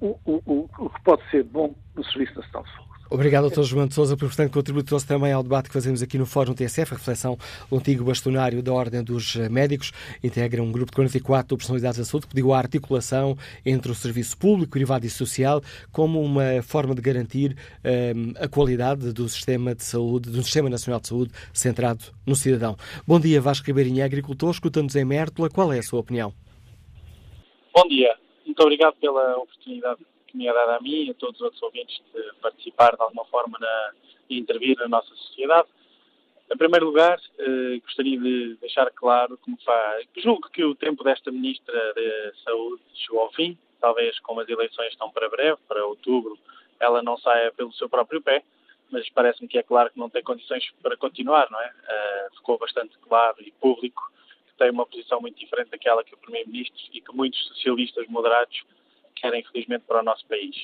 o, 0.00 0.18
o, 0.24 0.42
o, 0.46 0.70
o 0.78 0.90
que 0.90 1.02
pode 1.02 1.22
ser 1.30 1.44
bom 1.44 1.74
no 1.94 2.04
Serviço 2.04 2.36
Nacional 2.36 2.64
de 2.64 2.70
Saúde. 2.76 2.89
Obrigado, 3.12 3.50
Dr. 3.50 3.62
João 3.62 3.88
de 3.88 3.94
Sousa, 3.94 4.16
por 4.16 4.28
portanto 4.28 4.52
contributo 4.52 4.86
trouxe 4.86 5.04
também 5.04 5.32
ao 5.32 5.42
debate 5.42 5.66
que 5.66 5.72
fazemos 5.72 6.00
aqui 6.00 6.16
no 6.16 6.24
Fórum 6.24 6.54
TSF, 6.54 6.94
a 6.94 6.96
reflexão 6.96 7.36
do 7.68 7.76
antigo 7.76 8.04
bastonário 8.04 8.62
da 8.62 8.72
Ordem 8.72 9.02
dos 9.02 9.34
Médicos, 9.34 9.90
integra 10.22 10.62
um 10.62 10.70
grupo 10.70 10.92
de 10.92 10.94
44 10.94 11.48
de 11.48 11.58
personalidades 11.58 11.98
da 11.98 12.04
saúde 12.04 12.28
que 12.28 12.34
pediu 12.36 12.52
a 12.52 12.58
articulação 12.58 13.36
entre 13.66 13.90
o 13.90 13.96
serviço 13.96 14.38
público, 14.38 14.70
privado 14.70 15.04
e 15.04 15.10
social 15.10 15.60
como 15.90 16.22
uma 16.22 16.62
forma 16.62 16.94
de 16.94 17.02
garantir 17.02 17.56
um, 17.84 18.32
a 18.44 18.46
qualidade 18.46 19.12
do 19.12 19.28
sistema 19.28 19.74
de 19.74 19.82
saúde, 19.82 20.30
do 20.30 20.40
Sistema 20.44 20.70
Nacional 20.70 21.00
de 21.00 21.08
Saúde 21.08 21.32
centrado 21.52 22.04
no 22.24 22.36
cidadão. 22.36 22.76
Bom 23.04 23.18
dia, 23.18 23.40
Vasco 23.40 23.66
Ribeirinha, 23.66 24.04
agricultor, 24.04 24.52
escutando-nos 24.52 24.94
em 24.94 25.04
Mértola. 25.04 25.50
Qual 25.50 25.72
é 25.72 25.80
a 25.80 25.82
sua 25.82 25.98
opinião? 25.98 26.32
Bom 27.74 27.88
dia. 27.88 28.14
Muito 28.46 28.60
obrigado 28.62 28.94
pela 29.00 29.36
oportunidade 29.36 29.98
que 30.30 30.36
me 30.36 30.46
é 30.46 30.52
dada 30.52 30.76
a 30.76 30.80
mim 30.80 31.06
e 31.06 31.10
a 31.10 31.14
todos 31.14 31.36
os 31.36 31.42
outros 31.42 31.62
ouvintes 31.62 32.00
de 32.14 32.22
participar 32.40 32.96
de 32.96 33.02
alguma 33.02 33.24
forma 33.26 33.58
na, 33.58 33.92
e 34.28 34.38
intervir 34.38 34.78
na 34.78 34.88
nossa 34.88 35.08
sociedade. 35.14 35.68
Em 36.52 36.56
primeiro 36.56 36.86
lugar, 36.86 37.20
eh, 37.38 37.78
gostaria 37.82 38.18
de 38.18 38.56
deixar 38.60 38.90
claro 38.90 39.38
como 39.38 39.56
faz. 39.64 40.06
Julgo 40.16 40.48
que 40.50 40.64
o 40.64 40.74
tempo 40.74 41.04
desta 41.04 41.30
Ministra 41.30 41.92
de 41.94 42.32
Saúde 42.44 42.82
chegou 42.94 43.20
ao 43.20 43.32
fim, 43.32 43.56
talvez 43.80 44.18
como 44.20 44.40
as 44.40 44.48
eleições 44.48 44.88
estão 44.88 45.10
para 45.10 45.28
breve, 45.28 45.58
para 45.68 45.86
outubro, 45.86 46.38
ela 46.80 47.02
não 47.02 47.16
saia 47.18 47.52
pelo 47.52 47.72
seu 47.74 47.88
próprio 47.88 48.20
pé, 48.20 48.42
mas 48.90 49.08
parece-me 49.10 49.48
que 49.48 49.58
é 49.58 49.62
claro 49.62 49.90
que 49.90 49.98
não 49.98 50.10
tem 50.10 50.22
condições 50.22 50.68
para 50.82 50.96
continuar, 50.96 51.48
não 51.50 51.60
é? 51.60 51.68
Uh, 51.68 52.36
ficou 52.36 52.58
bastante 52.58 52.98
claro 52.98 53.36
e 53.40 53.52
público 53.52 54.10
que 54.48 54.54
tem 54.58 54.70
uma 54.70 54.86
posição 54.86 55.20
muito 55.20 55.38
diferente 55.38 55.70
daquela 55.70 56.02
que 56.02 56.14
o 56.14 56.18
Primeiro-Ministro 56.18 56.76
e 56.92 57.00
que 57.00 57.14
muitos 57.14 57.38
socialistas 57.48 58.08
moderados 58.08 58.64
querem, 59.14 59.40
infelizmente, 59.40 59.84
para 59.86 60.00
o 60.00 60.04
nosso 60.04 60.26
país. 60.26 60.56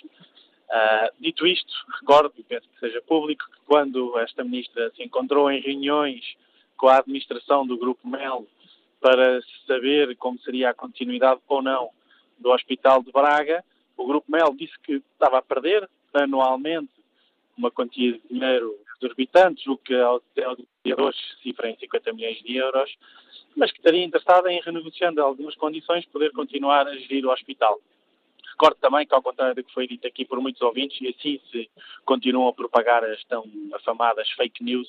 Uh, 0.68 1.12
dito 1.20 1.47
isto, 1.47 1.72
recordo, 2.01 2.34
e 2.38 2.42
penso 2.42 2.68
que 2.68 2.80
seja 2.80 3.01
público, 3.03 3.44
que 3.51 3.61
quando 3.66 4.18
esta 4.18 4.42
ministra 4.42 4.90
se 4.97 5.03
encontrou 5.03 5.51
em 5.51 5.61
reuniões 5.61 6.36
com 6.76 6.88
a 6.88 6.99
administração 6.99 7.66
do 7.66 7.78
Grupo 7.78 8.07
MEL 8.07 8.47
para 9.01 9.40
saber 9.66 10.16
como 10.16 10.38
seria 10.40 10.70
a 10.70 10.74
continuidade 10.74 11.40
ou 11.49 11.62
não 11.62 11.90
do 12.38 12.51
Hospital 12.51 13.03
de 13.03 13.12
Braga, 13.12 13.64
o 13.97 14.07
Grupo 14.07 14.30
MEL 14.30 14.55
disse 14.55 14.78
que 14.80 14.94
estava 15.12 15.38
a 15.38 15.42
perder 15.42 15.88
anualmente 16.12 16.90
uma 17.57 17.70
quantia 17.70 18.12
de 18.12 18.22
dinheiro 18.28 18.74
exorbitante, 19.01 19.68
o 19.70 19.76
que 19.78 19.94
ao 19.94 20.22
dia 20.34 20.55
de 20.84 20.94
hoje 20.94 21.18
cifra 21.42 21.70
em 21.70 21.76
50 21.76 22.12
milhões 22.12 22.38
de 22.42 22.57
euros, 22.57 22.97
mas 23.57 23.70
que 23.70 23.78
estaria 23.78 24.05
interessada 24.05 24.53
em 24.53 24.61
renegociando 24.61 25.22
algumas 25.22 25.55
condições 25.55 26.05
poder 26.07 26.32
continuar 26.32 26.86
a 26.86 26.97
gerir 26.97 27.24
o 27.24 27.30
hospital. 27.30 27.80
Recordo 28.53 28.76
também 28.80 29.07
que, 29.07 29.14
ao 29.14 29.22
contrário 29.22 29.55
do 29.55 29.64
que 29.64 29.72
foi 29.72 29.86
dito 29.86 30.07
aqui 30.07 30.24
por 30.24 30.40
muitos 30.40 30.62
ouvintes, 30.62 31.01
e 31.01 31.09
assim 31.09 31.40
se 31.51 31.70
continuam 32.05 32.49
a 32.49 32.53
propagar 32.53 33.05
as 33.05 33.22
tão 33.24 33.44
afamadas 33.74 34.28
fake 34.30 34.64
news, 34.64 34.88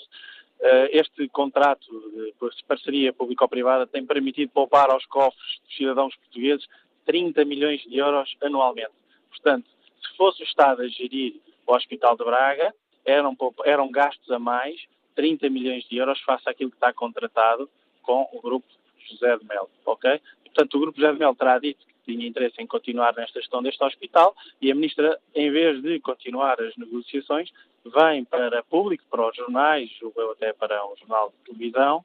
eh, 0.59 0.89
este 0.93 1.27
contrato 1.29 1.87
de 2.11 2.63
parceria 2.65 3.13
público-privada 3.13 3.85
tem 3.85 4.05
permitido 4.05 4.49
poupar 4.51 4.89
aos 4.89 5.05
cofres 5.05 5.59
dos 5.63 5.75
cidadãos 5.75 6.15
portugueses 6.15 6.65
30 7.05 7.45
milhões 7.45 7.81
de 7.81 7.97
euros 7.97 8.35
anualmente. 8.41 8.93
Portanto, 9.29 9.67
se 10.01 10.17
fosse 10.17 10.41
o 10.41 10.45
Estado 10.45 10.81
a 10.81 10.87
gerir 10.87 11.39
o 11.65 11.73
Hospital 11.73 12.17
de 12.17 12.23
Braga, 12.23 12.73
eram, 13.05 13.35
eram 13.65 13.91
gastos 13.91 14.29
a 14.31 14.39
mais 14.39 14.79
30 15.15 15.49
milhões 15.49 15.83
de 15.87 15.97
euros 15.97 16.19
face 16.21 16.49
àquilo 16.49 16.71
que 16.71 16.77
está 16.77 16.91
contratado 16.93 17.69
com 18.01 18.27
o 18.31 18.41
Grupo 18.41 18.67
José 19.09 19.37
de 19.37 19.45
Mel, 19.45 19.69
ok? 19.85 20.21
portanto, 20.45 20.75
o 20.75 20.79
Grupo 20.79 20.99
José 20.99 21.13
de 21.13 21.19
Mel 21.19 21.35
terá 21.35 21.59
dito 21.59 21.85
que 21.85 21.93
tinha 22.07 22.25
interesse 22.25 22.61
em 22.61 22.65
continuar 22.65 23.13
nesta 23.15 23.39
gestão 23.39 23.61
deste 23.61 23.83
hospital 23.83 24.35
e 24.61 24.71
a 24.71 24.75
Ministra, 24.75 25.19
em 25.35 25.51
vez 25.51 25.81
de 25.81 25.99
continuar 25.99 26.59
as 26.61 26.75
negociações, 26.77 27.51
vem 27.85 28.23
para 28.23 28.63
público, 28.63 29.03
para 29.09 29.27
os 29.27 29.35
jornais, 29.35 29.89
ou 30.01 30.31
até 30.31 30.53
para 30.53 30.85
um 30.87 30.95
jornal 30.95 31.29
de 31.29 31.51
televisão, 31.51 32.03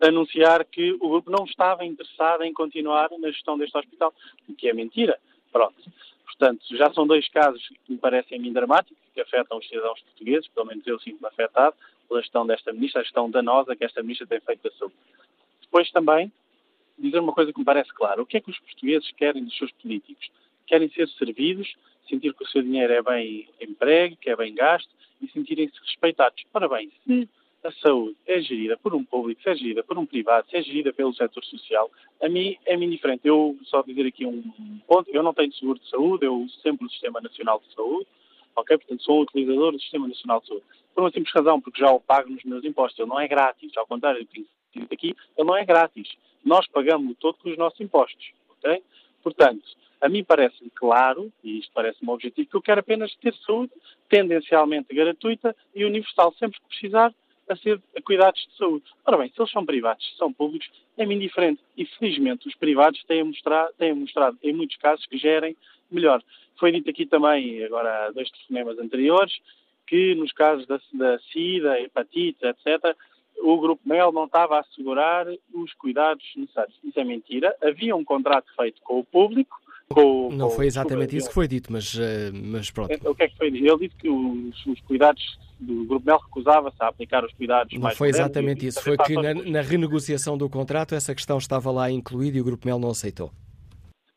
anunciar 0.00 0.64
que 0.64 0.92
o 0.92 1.08
grupo 1.08 1.30
não 1.30 1.44
estava 1.44 1.84
interessado 1.84 2.42
em 2.42 2.52
continuar 2.52 3.08
na 3.18 3.30
gestão 3.30 3.56
deste 3.56 3.78
hospital, 3.78 4.12
o 4.48 4.54
que 4.54 4.68
é 4.68 4.74
mentira. 4.74 5.18
Pronto. 5.52 5.76
Portanto, 6.24 6.64
já 6.76 6.92
são 6.92 7.06
dois 7.06 7.26
casos 7.28 7.66
que 7.66 7.92
me 7.92 7.98
parecem 7.98 8.38
a 8.38 8.42
mim 8.42 8.52
dramáticos, 8.52 8.98
que 9.14 9.20
afetam 9.20 9.56
os 9.58 9.66
cidadãos 9.66 10.00
portugueses, 10.02 10.48
pelo 10.48 10.66
menos 10.66 10.86
eu 10.86 10.98
sinto-me 11.00 11.26
afetado 11.26 11.74
pela 12.08 12.20
gestão 12.20 12.46
desta 12.46 12.72
ministra, 12.72 13.00
a 13.00 13.04
gestão 13.04 13.30
danosa 13.30 13.74
que 13.74 13.84
esta 13.84 14.02
ministra 14.02 14.26
tem 14.26 14.40
feito 14.40 14.62
da 14.62 14.70
saúde. 14.76 14.94
Depois 15.62 15.90
também, 15.90 16.30
dizer 16.98 17.18
uma 17.18 17.32
coisa 17.32 17.52
que 17.52 17.58
me 17.58 17.64
parece 17.64 17.92
clara. 17.92 18.22
O 18.22 18.26
que 18.26 18.36
é 18.36 18.40
que 18.40 18.50
os 18.50 18.58
portugueses 18.58 19.10
querem 19.12 19.44
dos 19.44 19.56
seus 19.56 19.72
políticos? 19.72 20.28
Querem 20.66 20.88
ser 20.90 21.08
servidos, 21.10 21.74
sentir 22.08 22.34
que 22.34 22.44
o 22.44 22.46
seu 22.48 22.62
dinheiro 22.62 22.92
é 22.92 23.02
bem 23.02 23.48
emprego, 23.60 24.16
que 24.16 24.30
é 24.30 24.36
bem 24.36 24.54
gasto 24.54 24.90
e 25.20 25.28
sentirem-se 25.28 25.78
respeitados. 25.80 26.44
Ora 26.52 26.68
bem, 26.68 26.90
se 27.04 27.28
a 27.64 27.72
saúde 27.72 28.16
é 28.26 28.40
gerida 28.40 28.76
por 28.76 28.94
um 28.94 29.04
público, 29.04 29.42
se 29.42 29.50
é 29.50 29.54
gerida 29.54 29.82
por 29.82 29.98
um 29.98 30.06
privado, 30.06 30.48
se 30.48 30.56
é 30.56 30.62
gerida 30.62 30.92
pelo 30.92 31.14
setor 31.14 31.44
social, 31.44 31.90
a 32.22 32.28
mim 32.28 32.56
é-me 32.64 32.86
indiferente. 32.86 33.26
Eu, 33.26 33.56
só 33.64 33.82
dizer 33.82 34.06
aqui 34.06 34.24
um 34.24 34.42
ponto, 34.86 35.10
eu 35.10 35.22
não 35.22 35.34
tenho 35.34 35.52
seguro 35.52 35.78
de 35.78 35.88
saúde, 35.88 36.26
eu 36.26 36.34
uso 36.34 36.60
sempre 36.60 36.86
o 36.86 36.90
Sistema 36.90 37.20
Nacional 37.20 37.60
de 37.66 37.74
Saúde, 37.74 38.06
ok? 38.54 38.78
Portanto, 38.78 39.02
sou 39.02 39.18
um 39.18 39.22
utilizador 39.22 39.72
do 39.72 39.80
Sistema 39.80 40.08
Nacional 40.08 40.40
de 40.40 40.48
Saúde. 40.48 40.64
Por 40.94 41.02
uma 41.02 41.10
simples 41.10 41.34
razão, 41.34 41.60
porque 41.60 41.80
já 41.80 41.90
o 41.90 42.00
pago 42.00 42.30
nos 42.30 42.42
meus 42.44 42.64
impostos. 42.64 42.98
Ele 42.98 43.08
não 43.08 43.20
é 43.20 43.28
grátis, 43.28 43.76
ao 43.76 43.86
contrário 43.86 44.20
do 44.20 44.26
que 44.26 44.46
aqui, 44.84 45.14
ele 45.36 45.46
não 45.46 45.56
é 45.56 45.64
grátis. 45.64 46.08
Nós 46.44 46.66
pagamos 46.68 47.16
todo 47.18 47.36
com 47.38 47.50
os 47.50 47.56
nossos 47.56 47.80
impostos, 47.80 48.32
ok? 48.58 48.82
Portanto, 49.22 49.64
a 50.00 50.08
mim 50.08 50.22
parece-me 50.22 50.70
claro, 50.70 51.32
e 51.42 51.58
isto 51.58 51.72
parece-me 51.72 52.10
objetivo, 52.10 52.48
que 52.48 52.56
eu 52.56 52.62
quero 52.62 52.80
apenas 52.80 53.14
ter 53.16 53.34
saúde 53.46 53.72
tendencialmente 54.08 54.94
gratuita 54.94 55.56
e 55.74 55.84
universal, 55.84 56.32
sempre 56.38 56.60
que 56.60 56.68
precisar, 56.68 57.12
a 57.48 57.56
ser 57.56 57.80
a 57.96 58.02
cuidados 58.02 58.40
de 58.40 58.56
saúde. 58.56 58.84
Ora 59.04 59.18
bem, 59.18 59.30
se 59.30 59.40
eles 59.40 59.50
são 59.50 59.64
privados, 59.64 60.04
se 60.04 60.16
são 60.16 60.32
públicos, 60.32 60.68
é-me 60.96 61.14
indiferente. 61.14 61.60
E 61.76 61.86
felizmente 61.86 62.48
os 62.48 62.54
privados 62.54 63.02
têm 63.04 63.22
mostrado, 63.22 63.72
têm 63.78 63.94
mostrado, 63.94 64.36
em 64.42 64.52
muitos 64.52 64.76
casos, 64.76 65.06
que 65.06 65.16
gerem 65.16 65.56
melhor. 65.90 66.22
Foi 66.58 66.72
dito 66.72 66.90
aqui 66.90 67.06
também, 67.06 67.62
agora, 67.64 68.10
dois 68.12 68.30
telefonemas 68.30 68.78
anteriores, 68.78 69.38
que 69.86 70.14
nos 70.14 70.32
casos 70.32 70.66
da, 70.66 70.80
da 70.92 71.18
SIDA, 71.20 71.80
hepatite, 71.80 72.44
etc., 72.44 72.96
o 73.42 73.60
Grupo 73.60 73.82
Mel 73.84 74.12
não 74.12 74.24
estava 74.24 74.56
a 74.56 74.60
assegurar 74.60 75.26
os 75.54 75.72
cuidados 75.74 76.24
necessários. 76.36 76.76
Isso 76.82 76.98
é 76.98 77.04
mentira. 77.04 77.54
Havia 77.62 77.94
um 77.94 78.04
contrato 78.04 78.46
feito 78.56 78.80
com 78.82 79.00
o 79.00 79.04
público. 79.04 79.56
Com, 79.88 80.30
não 80.32 80.48
com, 80.48 80.56
foi 80.56 80.66
exatamente 80.66 81.16
isso 81.16 81.28
que 81.28 81.34
foi 81.34 81.46
dito, 81.46 81.72
mas, 81.72 81.96
eh, 81.96 82.30
mas 82.32 82.70
pronto. 82.70 82.92
O 83.08 83.14
que 83.14 83.22
é 83.22 83.28
que 83.28 83.36
foi 83.36 83.50
dito? 83.50 83.66
Ele 83.66 83.86
disse 83.86 83.96
que 84.00 84.08
os, 84.08 84.66
os 84.66 84.80
cuidados 84.80 85.38
do 85.60 85.84
Grupo 85.86 86.06
Mel 86.06 86.18
recusava-se 86.18 86.76
a 86.80 86.88
aplicar 86.88 87.24
os 87.24 87.32
cuidados 87.32 87.72
não 87.72 87.80
mais 87.80 87.96
foi 87.96 88.08
exatamente 88.08 88.66
isso. 88.66 88.82
Foi 88.82 88.96
que 88.96 89.14
na, 89.14 89.32
na, 89.32 89.60
renegociação 89.60 90.36
do 90.36 90.50
contrato 90.50 90.94
essa 90.94 91.14
questão 91.14 91.38
estava 91.38 91.70
lá 91.70 91.90
incluída 91.90 92.36
e 92.36 92.40
o 92.40 92.44
Grupo 92.44 92.66
Mel 92.66 92.78
não 92.78 92.90
aceitou. 92.90 93.32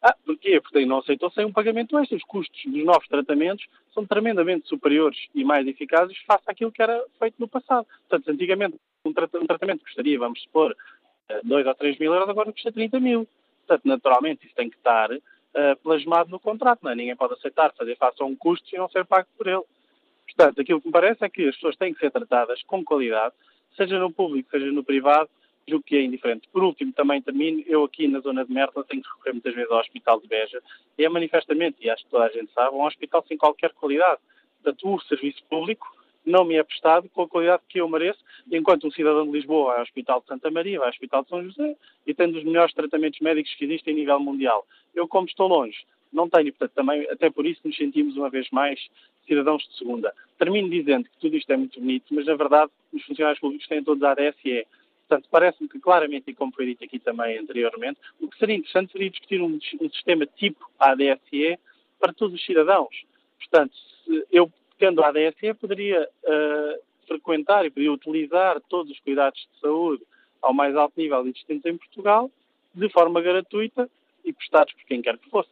Ah, 0.01 0.15
porquê? 0.25 0.61
Porque 0.61 0.85
não 0.85 0.99
aceitou 0.99 1.29
sem 1.31 1.45
um 1.45 1.51
pagamento 1.51 1.97
extra. 1.97 2.17
Os 2.17 2.23
custos 2.23 2.59
dos 2.65 2.85
novos 2.85 3.07
tratamentos 3.07 3.65
são 3.93 4.05
tremendamente 4.05 4.67
superiores 4.67 5.17
e 5.35 5.43
mais 5.43 5.67
eficazes 5.67 6.17
face 6.19 6.43
àquilo 6.47 6.71
que 6.71 6.81
era 6.81 7.03
feito 7.17 7.35
no 7.37 7.47
passado. 7.47 7.85
Portanto, 8.07 8.29
antigamente 8.31 8.77
um, 9.03 9.13
tratamento 9.13 9.83
custaria, 9.83 10.17
vamos 10.17 10.41
supor, 10.41 10.75
2 11.43 11.65
eh, 11.65 11.69
ou 11.69 11.75
3 11.75 11.99
mil 11.99 12.13
euros, 12.13 12.29
agora 12.29 12.51
custa 12.51 12.71
30 12.71 12.99
mil. 12.99 13.27
Portanto, 13.67 13.85
naturalmente, 13.85 14.45
isso 14.45 14.55
tem 14.55 14.69
que 14.69 14.77
estar 14.77 15.11
uh, 15.11 15.19
plasmado 15.83 16.29
no 16.29 16.39
contrato. 16.39 16.79
Não 16.81 16.91
é? 16.91 16.95
Ninguém 16.95 17.15
pode 17.15 17.33
aceitar 17.33 17.73
fazer 17.73 17.97
face 17.97 18.21
a 18.21 18.25
um 18.25 18.35
custo 18.35 18.67
e 18.73 18.77
não 18.77 18.89
ser 18.89 19.05
pago 19.05 19.27
por 19.37 19.47
ele. 19.47 19.63
Portanto, 20.25 20.61
aquilo 20.61 20.79
que 20.79 20.87
me 20.87 20.93
parece 20.93 21.25
é 21.25 21.29
que 21.29 21.47
as 21.47 21.55
pessoas 21.55 21.75
têm 21.75 21.93
que 21.93 21.99
ser 21.99 22.11
tratadas 22.11 22.63
com 22.63 22.83
qualidade, 22.85 23.35
seja 23.75 23.99
no 23.99 24.11
público, 24.11 24.49
seja 24.49 24.71
no 24.71 24.83
privado, 24.83 25.29
julgo 25.70 25.84
que 25.86 25.95
é 25.95 26.01
indiferente. 26.01 26.47
Por 26.51 26.63
último, 26.63 26.91
também 26.93 27.22
termino, 27.22 27.63
eu 27.67 27.84
aqui 27.84 28.07
na 28.07 28.20
zona 28.20 28.43
de 28.43 28.51
Merda 28.51 28.84
tenho 28.84 29.01
que 29.01 29.09
recorrer 29.09 29.34
muitas 29.34 29.53
vezes 29.53 29.72
ao 29.72 29.80
Hospital 29.80 30.20
de 30.20 30.28
Beja, 30.28 30.61
é 30.97 31.09
manifestamente, 31.09 31.78
e 31.82 31.89
acho 31.89 32.03
que 32.03 32.09
toda 32.09 32.26
a 32.26 32.30
gente 32.30 32.51
sabe, 32.53 32.76
um 32.76 32.84
hospital 32.84 33.24
sem 33.28 33.38
qualquer 33.38 33.72
qualidade. 33.74 34.20
Portanto, 34.61 34.93
o 34.93 34.99
serviço 35.01 35.41
público 35.49 35.88
não 36.26 36.43
me 36.43 36.55
é 36.55 36.63
prestado 36.63 37.09
com 37.09 37.24
a 37.24 37.28
qualidade 37.28 37.63
que 37.70 37.80
eu 37.80 37.88
mereço, 37.88 38.20
enquanto 38.51 38.88
um 38.88 38.91
cidadão 38.91 39.26
de 39.26 39.32
Lisboa 39.32 39.67
vai 39.67 39.78
ao 39.78 39.84
Hospital 39.84 40.22
de 40.22 40.28
Santa 40.28 40.51
Maria, 40.51 40.80
vai 40.80 40.88
ao 40.88 40.91
Hospital 40.91 41.24
de 41.24 41.30
São 41.30 41.43
José 41.43 41.76
e 42.05 42.13
tem 42.13 42.32
dos 42.32 42.43
melhores 42.43 42.74
tratamentos 42.74 43.20
médicos 43.20 43.53
que 43.55 43.65
existem 43.65 43.93
a 43.93 43.97
nível 43.97 44.20
mundial. 44.20 44.65
Eu, 44.93 45.07
como 45.07 45.28
estou 45.28 45.47
longe, 45.47 45.78
não 46.11 46.30
tenho, 46.30 46.51
portanto, 46.51 46.74
também, 46.74 47.07
até 47.09 47.30
por 47.30 47.45
isso 47.45 47.61
nos 47.63 47.76
sentimos 47.76 48.17
uma 48.17 48.30
vez 48.30 48.49
mais 48.51 48.80
cidadãos 49.28 49.63
de 49.67 49.78
segunda. 49.78 50.13
Termino 50.38 50.70
dizendo 50.70 51.05
que 51.05 51.17
tudo 51.20 51.38
isto 51.38 51.51
é 51.51 51.57
muito 51.57 51.80
bonito, 51.80 52.05
mas 52.11 52.26
na 52.26 52.36
verdade 52.36 52.72
os 52.91 53.03
funcionários 53.03 53.39
públicos 53.39 53.67
têm 53.67 53.84
todos 53.84 54.01
a 54.03 54.11
ADSE. 54.11 54.65
Portanto, 55.10 55.28
parece-me 55.32 55.68
que 55.68 55.80
claramente, 55.80 56.30
e 56.30 56.36
como 56.36 56.53
foi 56.53 56.68
dito 56.68 56.84
aqui 56.84 56.99
também 56.99 57.39
anteriormente, 57.39 57.99
o 58.22 58.28
que 58.30 58.38
seria 58.38 58.55
interessante 58.55 58.91
seria 58.91 59.10
discutir 59.10 59.41
um, 59.41 59.57
um 59.82 59.89
sistema 59.89 60.28
tipo 60.28 60.70
ADSE 60.78 61.57
para 61.99 62.14
todos 62.14 62.36
os 62.36 62.45
cidadãos. 62.45 62.95
Portanto, 63.39 63.74
eu 64.32 64.51
tendo 64.78 65.03
ADSE, 65.03 65.55
poderia 65.60 66.03
uh, 66.03 66.80
frequentar 67.07 67.66
e 67.66 67.72
poderia 67.72 67.91
utilizar 67.91 68.62
todos 68.70 68.91
os 68.91 68.99
cuidados 68.99 69.39
de 69.51 69.60
saúde 69.60 70.03
ao 70.43 70.53
mais 70.53 70.76
alto 70.76 70.93
nível 70.95 71.22
existentes 71.22 71.66
em 71.66 71.76
Portugal, 71.76 72.30
de 72.76 72.88
forma 72.89 73.20
gratuita 73.20 73.89
e 74.24 74.32
prestados 74.32 74.74
por 74.74 74.86
quem 74.86 75.01
quer 75.01 75.18
que 75.18 75.28
fosse. 75.32 75.49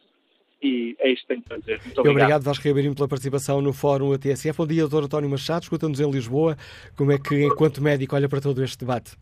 E 0.60 0.96
é 0.98 1.10
isto 1.10 1.26
que 1.26 1.34
tenho 1.34 1.42
para 1.42 1.58
dizer. 1.58 1.80
Muito 1.84 2.00
obrigado. 2.00 2.22
obrigado, 2.22 2.42
Vasco 2.42 2.64
Ribeirinho, 2.64 2.94
pela 2.94 3.08
participação 3.08 3.60
no 3.60 3.72
Fórum 3.72 4.12
ATSF. 4.12 4.56
Bom 4.56 4.66
dia, 4.66 4.86
Dr. 4.88 5.04
António 5.04 5.30
Machado. 5.30 5.62
Escuta-nos 5.62 6.00
em 6.00 6.10
Lisboa. 6.10 6.56
Como 6.96 7.12
é 7.12 7.18
que, 7.18 7.44
enquanto 7.44 7.82
médico, 7.82 8.16
olha 8.16 8.28
para 8.28 8.40
todo 8.40 8.62
este 8.62 8.78
debate? 8.78 9.16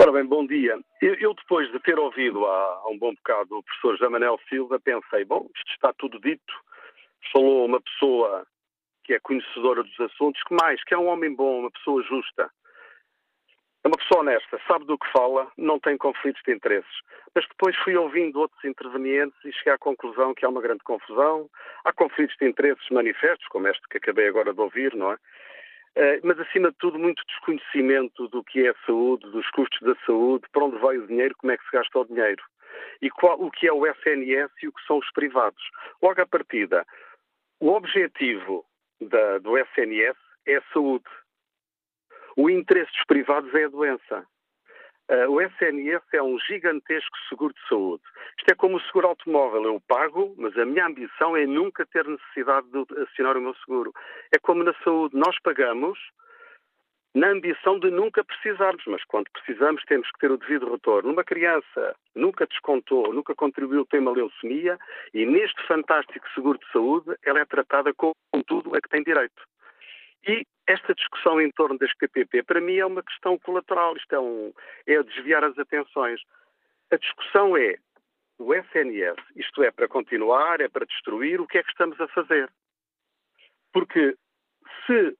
Ora 0.00 0.12
bem, 0.12 0.24
bom 0.24 0.46
dia. 0.46 0.78
Eu, 1.02 1.14
eu 1.14 1.34
depois 1.34 1.70
de 1.70 1.78
ter 1.80 1.98
ouvido 1.98 2.44
há, 2.46 2.82
há, 2.84 2.88
um 2.88 2.98
bom 2.98 3.12
bocado 3.14 3.58
o 3.58 3.62
professor 3.62 3.98
Jamanel 3.98 4.38
Silva, 4.48 4.80
pensei, 4.80 5.24
bom, 5.24 5.48
isto 5.56 5.72
está 5.72 5.92
tudo 5.92 6.20
dito, 6.20 6.54
falou 7.32 7.66
uma 7.66 7.80
pessoa 7.80 8.46
que 9.04 9.14
é 9.14 9.20
conhecedora 9.20 9.82
dos 9.82 10.00
assuntos, 10.00 10.42
que 10.44 10.54
mais, 10.54 10.82
que 10.84 10.94
é 10.94 10.98
um 10.98 11.08
homem 11.08 11.34
bom, 11.34 11.60
uma 11.60 11.70
pessoa 11.70 12.02
justa. 12.04 12.50
É 13.84 13.88
uma 13.88 13.96
pessoa 13.96 14.20
honesta, 14.20 14.60
sabe 14.66 14.84
do 14.86 14.98
que 14.98 15.10
fala, 15.12 15.50
não 15.56 15.78
tem 15.78 15.96
conflitos 15.96 16.42
de 16.44 16.52
interesses. 16.52 17.00
Mas 17.34 17.46
depois 17.48 17.76
fui 17.76 17.96
ouvindo 17.96 18.40
outros 18.40 18.64
intervenientes 18.64 19.38
e 19.44 19.52
cheguei 19.52 19.72
à 19.72 19.78
conclusão 19.78 20.34
que 20.34 20.44
há 20.44 20.48
uma 20.48 20.60
grande 20.60 20.82
confusão, 20.82 21.48
há 21.84 21.92
conflitos 21.92 22.36
de 22.38 22.48
interesses 22.48 22.88
manifestos, 22.90 23.46
como 23.48 23.68
este 23.68 23.86
que 23.88 23.98
acabei 23.98 24.28
agora 24.28 24.52
de 24.52 24.60
ouvir, 24.60 24.94
não 24.94 25.12
é? 25.12 25.16
Eh, 25.94 26.20
mas, 26.22 26.38
acima 26.38 26.70
de 26.70 26.76
tudo, 26.78 26.98
muito 26.98 27.24
desconhecimento 27.26 28.28
do 28.28 28.44
que 28.44 28.66
é 28.66 28.70
a 28.70 28.86
saúde, 28.86 29.28
dos 29.30 29.48
custos 29.50 29.80
da 29.80 29.96
saúde, 30.06 30.46
para 30.52 30.64
onde 30.64 30.78
vai 30.78 30.96
o 30.96 31.06
dinheiro, 31.06 31.34
como 31.38 31.52
é 31.52 31.56
que 31.56 31.64
se 31.64 31.72
gasta 31.72 31.98
o 31.98 32.04
dinheiro. 32.04 32.42
E 33.02 33.10
qual, 33.10 33.40
o 33.40 33.50
que 33.50 33.66
é 33.66 33.72
o 33.72 33.84
SNS 33.86 34.52
e 34.62 34.68
o 34.68 34.72
que 34.72 34.86
são 34.86 34.98
os 34.98 35.10
privados. 35.12 35.62
Logo 36.02 36.20
à 36.20 36.26
partida, 36.26 36.86
o 37.60 37.70
objetivo 37.72 38.64
da, 39.00 39.38
do 39.38 39.58
SNS 39.58 40.16
é 40.46 40.56
a 40.56 40.62
saúde. 40.72 41.04
O 42.38 42.48
interesse 42.48 42.92
dos 42.92 43.04
privados 43.04 43.52
é 43.52 43.64
a 43.64 43.68
doença. 43.68 44.24
Uh, 45.10 45.28
o 45.28 45.40
SNS 45.40 46.04
é 46.12 46.22
um 46.22 46.38
gigantesco 46.38 47.16
seguro 47.28 47.52
de 47.52 47.68
saúde. 47.68 48.02
Isto 48.38 48.52
é 48.52 48.54
como 48.54 48.76
o 48.76 48.80
seguro 48.82 49.08
automóvel. 49.08 49.64
Eu 49.64 49.82
pago, 49.88 50.36
mas 50.38 50.56
a 50.56 50.64
minha 50.64 50.86
ambição 50.86 51.36
é 51.36 51.44
nunca 51.46 51.84
ter 51.86 52.06
necessidade 52.06 52.68
de 52.70 53.02
assinar 53.02 53.36
o 53.36 53.40
meu 53.40 53.56
seguro. 53.56 53.92
É 54.32 54.38
como 54.38 54.62
na 54.62 54.72
saúde. 54.84 55.16
Nós 55.16 55.36
pagamos 55.42 55.98
na 57.12 57.26
ambição 57.30 57.80
de 57.80 57.90
nunca 57.90 58.22
precisarmos, 58.22 58.84
mas 58.86 59.02
quando 59.06 59.28
precisamos 59.32 59.82
temos 59.86 60.08
que 60.12 60.20
ter 60.20 60.30
o 60.30 60.36
devido 60.36 60.70
retorno. 60.70 61.10
Uma 61.10 61.24
criança 61.24 61.96
nunca 62.14 62.46
descontou, 62.46 63.12
nunca 63.12 63.34
contribuiu 63.34 63.84
para 63.84 63.98
uma 63.98 64.12
leucemia 64.12 64.78
e 65.12 65.26
neste 65.26 65.60
fantástico 65.66 66.24
seguro 66.36 66.56
de 66.56 66.70
saúde 66.70 67.16
ela 67.24 67.40
é 67.40 67.44
tratada 67.44 67.92
com 67.92 68.12
tudo 68.46 68.76
a 68.76 68.80
que 68.80 68.88
tem 68.88 69.02
direito. 69.02 69.42
E 70.24 70.46
esta 70.68 70.94
discussão 70.94 71.40
em 71.40 71.50
torno 71.50 71.78
das 71.78 71.92
PPP, 71.94 72.42
para 72.42 72.60
mim, 72.60 72.76
é 72.76 72.84
uma 72.84 73.02
questão 73.02 73.38
colateral, 73.38 73.96
isto 73.96 74.14
é, 74.14 74.20
um, 74.20 74.52
é 74.86 75.02
desviar 75.02 75.42
as 75.42 75.58
atenções. 75.58 76.20
A 76.90 76.96
discussão 76.96 77.56
é 77.56 77.76
do 78.38 78.54
SNS, 78.54 79.16
isto 79.34 79.62
é 79.62 79.70
para 79.70 79.88
continuar, 79.88 80.60
é 80.60 80.68
para 80.68 80.84
destruir, 80.84 81.40
o 81.40 81.46
que 81.46 81.56
é 81.56 81.62
que 81.62 81.70
estamos 81.70 81.98
a 81.98 82.06
fazer? 82.08 82.50
Porque 83.72 84.14
se 84.86 85.16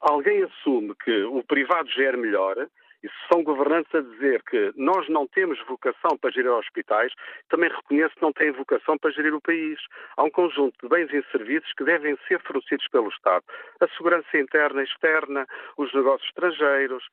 alguém 0.00 0.42
assume 0.44 0.94
que 1.04 1.22
o 1.24 1.44
privado 1.44 1.90
gera 1.90 2.16
melhor, 2.16 2.56
e 3.02 3.08
se 3.08 3.14
são 3.32 3.42
governantes 3.42 3.94
a 3.94 4.00
dizer 4.00 4.42
que 4.42 4.72
nós 4.76 5.08
não 5.08 5.26
temos 5.26 5.58
vocação 5.66 6.16
para 6.20 6.30
gerir 6.30 6.50
hospitais, 6.50 7.12
também 7.48 7.70
reconheço 7.70 8.14
que 8.14 8.22
não 8.22 8.32
têm 8.32 8.50
vocação 8.50 8.98
para 8.98 9.10
gerir 9.10 9.34
o 9.34 9.40
país. 9.40 9.78
Há 10.16 10.24
um 10.24 10.30
conjunto 10.30 10.76
de 10.82 10.88
bens 10.88 11.12
e 11.12 11.22
serviços 11.30 11.72
que 11.74 11.84
devem 11.84 12.16
ser 12.26 12.40
fornecidos 12.42 12.88
pelo 12.88 13.08
Estado. 13.08 13.44
A 13.80 13.88
segurança 13.96 14.36
interna 14.36 14.80
e 14.80 14.84
externa, 14.84 15.46
os 15.76 15.92
negócios 15.94 16.28
estrangeiros, 16.28 17.04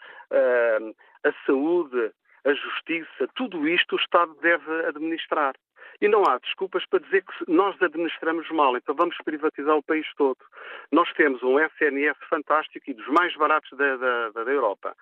a 1.24 1.46
saúde, 1.46 2.12
a 2.46 2.54
justiça, 2.54 3.28
tudo 3.36 3.68
isto 3.68 3.96
o 3.96 4.00
Estado 4.00 4.36
deve 4.42 4.72
administrar. 4.86 5.56
E 6.02 6.08
não 6.08 6.24
há 6.28 6.38
desculpas 6.40 6.86
para 6.86 7.00
dizer 7.00 7.24
que 7.24 7.52
nós 7.52 7.82
administramos 7.82 8.50
mal, 8.52 8.76
então 8.76 8.94
vamos 8.94 9.16
privatizar 9.24 9.76
o 9.78 9.84
país 9.84 10.06
todo. 10.18 10.38
Nós 10.92 11.12
temos 11.14 11.42
um 11.42 11.60
SNS 11.60 12.18
fantástico 12.30 12.90
e 12.90 12.94
dos 12.94 13.08
mais 13.08 13.34
baratos 13.36 13.72
da, 13.78 13.96
da, 13.96 14.30
da 14.30 14.52
Europa. 14.52 14.96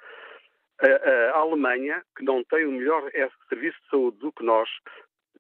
A, 0.82 0.88
a, 0.88 1.38
Alemanha, 1.38 2.04
que 2.18 2.24
não 2.24 2.44
tem 2.44 2.66
o 2.66 2.72
melhor 2.72 3.04
serviço 3.48 3.78
de 3.84 3.90
saúde 3.90 4.18
do 4.18 4.32
que 4.32 4.44
nós, 4.44 4.70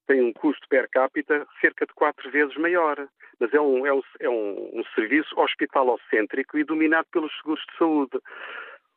tem 0.07 0.21
um 0.21 0.33
custo 0.33 0.67
per 0.69 0.89
capita 0.89 1.47
cerca 1.61 1.85
de 1.85 1.93
quatro 1.93 2.29
vezes 2.31 2.55
maior. 2.57 3.07
Mas 3.39 3.53
é 3.53 3.59
um, 3.59 3.85
é 3.85 3.93
um, 3.93 4.01
é 4.19 4.29
um 4.29 4.83
serviço 4.95 5.37
hospitalocêntrico 5.39 6.57
e 6.57 6.63
dominado 6.63 7.07
pelos 7.11 7.35
seguros 7.37 7.63
de 7.71 7.77
saúde. 7.77 8.19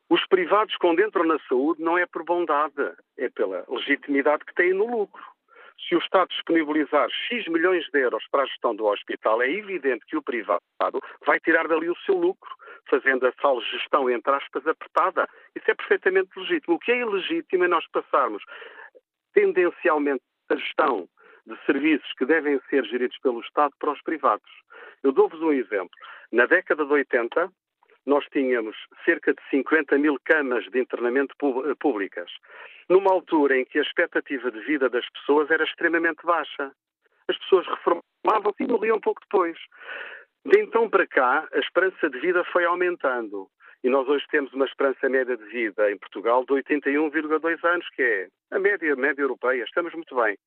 Os 0.09 0.25
privados, 0.27 0.75
quando 0.77 1.01
entram 1.01 1.25
na 1.25 1.37
saúde, 1.49 1.81
não 1.81 1.97
é 1.97 2.05
por 2.05 2.23
bondade, 2.23 2.93
é 3.17 3.29
pela 3.29 3.65
legitimidade 3.67 4.45
que 4.45 4.53
têm 4.53 4.73
no 4.73 4.85
lucro. 4.85 5.21
Se 5.87 5.95
o 5.95 5.99
Estado 5.99 6.29
disponibilizar 6.29 7.09
X 7.09 7.47
milhões 7.47 7.85
de 7.91 7.99
euros 7.99 8.25
para 8.31 8.43
a 8.43 8.45
gestão 8.45 8.75
do 8.75 8.85
hospital, 8.85 9.41
é 9.41 9.51
evidente 9.51 10.05
que 10.05 10.17
o 10.17 10.23
privado 10.23 10.61
vai 11.25 11.39
tirar 11.39 11.67
dali 11.67 11.89
o 11.89 11.97
seu 11.97 12.15
lucro, 12.15 12.49
fazendo 12.89 13.27
a 13.27 13.31
tal 13.33 13.61
gestão, 13.61 14.09
entre 14.09 14.33
aspas, 14.33 14.65
apertada. 14.65 15.27
Isso 15.55 15.69
é 15.69 15.75
perfeitamente 15.75 16.29
legítimo. 16.37 16.75
O 16.75 16.79
que 16.79 16.91
é 16.91 16.99
ilegítimo 16.99 17.63
é 17.63 17.67
nós 17.67 17.85
passarmos 17.91 18.43
tendencialmente 19.33 20.23
a 20.49 20.55
gestão 20.55 21.07
de 21.45 21.57
serviços 21.65 22.11
que 22.17 22.25
devem 22.25 22.59
ser 22.69 22.83
geridos 22.85 23.17
pelo 23.19 23.39
Estado 23.41 23.73
para 23.79 23.91
os 23.91 24.01
privados. 24.01 24.49
Eu 25.03 25.11
dou-vos 25.11 25.41
um 25.41 25.53
exemplo. 25.53 25.91
Na 26.31 26.45
década 26.45 26.85
de 26.85 26.91
80, 26.91 27.49
nós 28.05 28.25
tínhamos 28.31 28.75
cerca 29.05 29.33
de 29.33 29.41
50 29.49 29.97
mil 29.97 30.17
camas 30.25 30.65
de 30.71 30.79
internamento 30.79 31.35
eh, 31.41 31.75
públicas, 31.79 32.31
numa 32.89 33.11
altura 33.11 33.57
em 33.57 33.65
que 33.65 33.79
a 33.79 33.81
expectativa 33.81 34.49
de 34.49 34.59
vida 34.61 34.89
das 34.89 35.07
pessoas 35.09 35.51
era 35.51 35.63
extremamente 35.63 36.25
baixa. 36.25 36.71
As 37.27 37.37
pessoas 37.37 37.67
reformavam-se 37.67 38.63
e 38.63 38.67
morriam 38.67 38.99
pouco 38.99 39.21
depois. 39.21 39.57
De 40.45 40.59
então 40.59 40.89
para 40.89 41.05
cá, 41.07 41.47
a 41.51 41.59
esperança 41.59 42.09
de 42.09 42.19
vida 42.19 42.43
foi 42.45 42.65
aumentando. 42.65 43.47
E 43.83 43.89
nós 43.89 44.07
hoje 44.07 44.25
temos 44.29 44.51
uma 44.53 44.65
esperança 44.65 45.07
média 45.09 45.37
de 45.37 45.45
vida 45.45 45.91
em 45.91 45.97
Portugal 45.97 46.43
de 46.45 46.53
81,2 46.53 47.63
anos, 47.63 47.87
que 47.89 48.01
é 48.01 48.27
a 48.51 48.59
média, 48.59 48.95
média 48.95 49.21
europeia. 49.21 49.63
Estamos 49.63 49.93
muito 49.93 50.15
bem. 50.15 50.37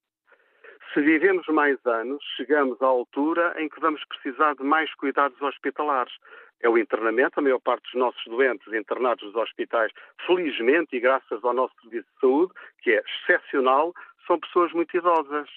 Se 0.92 1.00
vivemos 1.00 1.46
mais 1.46 1.78
anos, 1.86 2.22
chegamos 2.36 2.80
à 2.82 2.86
altura 2.86 3.54
em 3.58 3.68
que 3.68 3.80
vamos 3.80 4.04
precisar 4.06 4.54
de 4.54 4.64
mais 4.64 4.92
cuidados 4.94 5.40
hospitalares 5.40 6.12
é 6.60 6.68
o 6.68 6.78
internamento. 6.78 7.38
A 7.38 7.42
maior 7.42 7.60
parte 7.60 7.84
dos 7.84 7.94
nossos 7.94 8.24
doentes 8.24 8.72
internados 8.72 9.24
nos 9.24 9.34
hospitais, 9.34 9.92
felizmente 10.26 10.96
e 10.96 11.00
graças 11.00 11.42
ao 11.44 11.54
nosso 11.54 11.74
serviço 11.80 12.08
de 12.14 12.20
saúde, 12.20 12.52
que 12.82 12.90
é 12.92 13.02
excepcional, 13.06 13.94
são 14.26 14.38
pessoas 14.38 14.72
muito 14.72 14.96
idosas. 14.96 15.48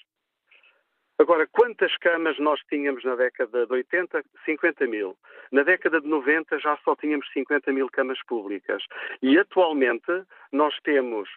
Agora, 1.18 1.46
quantas 1.46 1.96
camas 1.98 2.38
nós 2.38 2.60
tínhamos 2.68 3.04
na 3.04 3.14
década 3.14 3.66
de 3.66 3.72
80? 3.72 4.24
50 4.44 4.86
mil. 4.86 5.16
Na 5.52 5.62
década 5.62 6.00
de 6.00 6.08
90 6.08 6.58
já 6.58 6.76
só 6.84 6.96
tínhamos 6.96 7.30
50 7.32 7.72
mil 7.72 7.88
camas 7.88 8.18
públicas. 8.26 8.82
E 9.22 9.38
atualmente 9.38 10.24
nós 10.50 10.74
temos 10.82 11.28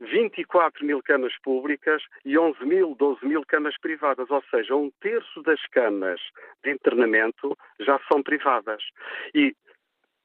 24 0.00 0.84
mil 0.84 1.02
camas 1.02 1.32
públicas 1.42 2.02
e 2.24 2.38
11 2.38 2.64
mil, 2.64 2.94
12 2.94 3.26
mil 3.26 3.42
camas 3.46 3.76
privadas, 3.80 4.30
ou 4.30 4.42
seja, 4.50 4.74
um 4.76 4.90
terço 5.00 5.42
das 5.42 5.60
camas 5.68 6.20
de 6.62 6.70
internamento 6.70 7.56
já 7.80 7.98
são 8.10 8.22
privadas. 8.22 8.82
E 9.34 9.54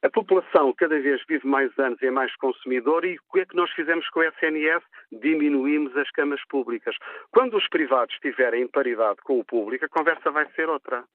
a 0.03 0.09
população 0.09 0.73
cada 0.73 0.99
vez 0.99 1.21
vive 1.27 1.47
mais 1.47 1.71
anos 1.79 2.01
e 2.01 2.07
é 2.07 2.11
mais 2.11 2.35
consumidor 2.35 3.05
e 3.05 3.15
o 3.15 3.33
que 3.33 3.39
é 3.39 3.45
que 3.45 3.55
nós 3.55 3.71
fizemos 3.71 4.07
com 4.09 4.19
o 4.19 4.23
SNS? 4.23 4.83
Diminuímos 5.11 5.95
as 5.95 6.11
camas 6.11 6.41
públicas. 6.49 6.93
Quando 7.31 7.55
os 7.55 7.67
privados 7.69 8.13
estiverem 8.13 8.63
em 8.63 8.67
paridade 8.67 9.21
com 9.23 9.39
o 9.39 9.45
público, 9.45 9.85
a 9.85 9.89
conversa 9.89 10.29
vai 10.29 10.45
ser 10.51 10.67
outra. 10.67 11.05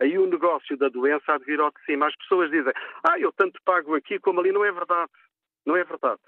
Aí 0.00 0.16
o 0.16 0.26
negócio 0.26 0.76
da 0.76 0.88
doença 0.88 1.32
há 1.32 1.38
de 1.38 1.44
vir 1.44 1.60
ao 1.60 1.72
de 1.72 1.84
cima. 1.84 2.06
As 2.06 2.16
pessoas 2.16 2.50
dizem, 2.50 2.72
ah, 3.02 3.18
eu 3.18 3.32
tanto 3.32 3.60
pago 3.64 3.96
aqui 3.96 4.20
como 4.20 4.40
ali. 4.40 4.52
Não 4.52 4.64
é 4.64 4.70
verdade. 4.70 5.10
Não 5.66 5.76
é 5.76 5.82
verdade. 5.82 6.20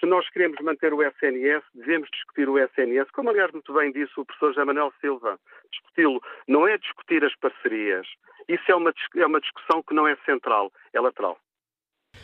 Se 0.00 0.06
nós 0.06 0.28
queremos 0.30 0.60
manter 0.60 0.94
o 0.94 1.02
SNS, 1.02 1.64
devemos 1.74 2.08
discutir 2.10 2.48
o 2.48 2.56
SNS, 2.56 3.10
como 3.12 3.30
aliás 3.30 3.50
muito 3.50 3.72
bem 3.74 3.90
disse 3.90 4.12
o 4.16 4.24
professor 4.24 4.50
José 4.50 4.64
Manuel 4.64 4.92
Silva. 5.00 5.38
Discuti-lo 5.72 6.22
não 6.46 6.68
é 6.68 6.78
discutir 6.78 7.24
as 7.24 7.34
parcerias. 7.36 8.06
Isso 8.48 8.62
é 8.70 8.76
uma, 8.76 8.92
é 9.16 9.26
uma 9.26 9.40
discussão 9.40 9.82
que 9.82 9.94
não 9.94 10.06
é 10.06 10.16
central, 10.24 10.72
é 10.92 11.00
lateral. 11.00 11.36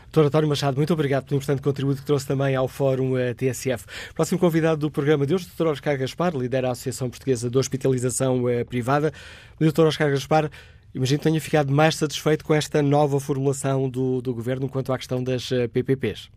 Doutor 0.04 0.26
António 0.26 0.48
Machado, 0.48 0.76
muito 0.76 0.92
obrigado 0.92 1.24
pelo 1.24 1.36
importante 1.36 1.62
contributo 1.62 2.00
que 2.00 2.06
trouxe 2.06 2.26
também 2.26 2.54
ao 2.54 2.68
Fórum 2.68 3.18
eh, 3.18 3.34
TSF. 3.34 3.84
Próximo 4.14 4.38
convidado 4.38 4.80
do 4.80 4.90
programa 4.90 5.26
de 5.26 5.34
hoje, 5.34 5.46
Dr. 5.46 5.66
Oscar 5.66 5.98
Gaspar, 5.98 6.34
lidera 6.36 6.68
a 6.68 6.72
Associação 6.72 7.10
Portuguesa 7.10 7.50
de 7.50 7.58
Hospitalização 7.58 8.48
eh, 8.48 8.64
Privada. 8.64 9.12
Dr. 9.60 9.86
Oscar 9.86 10.10
Gaspar, 10.10 10.48
imagino 10.94 11.18
que 11.18 11.24
tenha 11.24 11.40
ficado 11.40 11.72
mais 11.72 11.96
satisfeito 11.96 12.44
com 12.44 12.54
esta 12.54 12.80
nova 12.80 13.18
formulação 13.18 13.90
do, 13.90 14.22
do 14.22 14.32
Governo 14.32 14.68
quanto 14.68 14.92
à 14.92 14.96
questão 14.96 15.22
das 15.22 15.50
PPPs. 15.72 16.30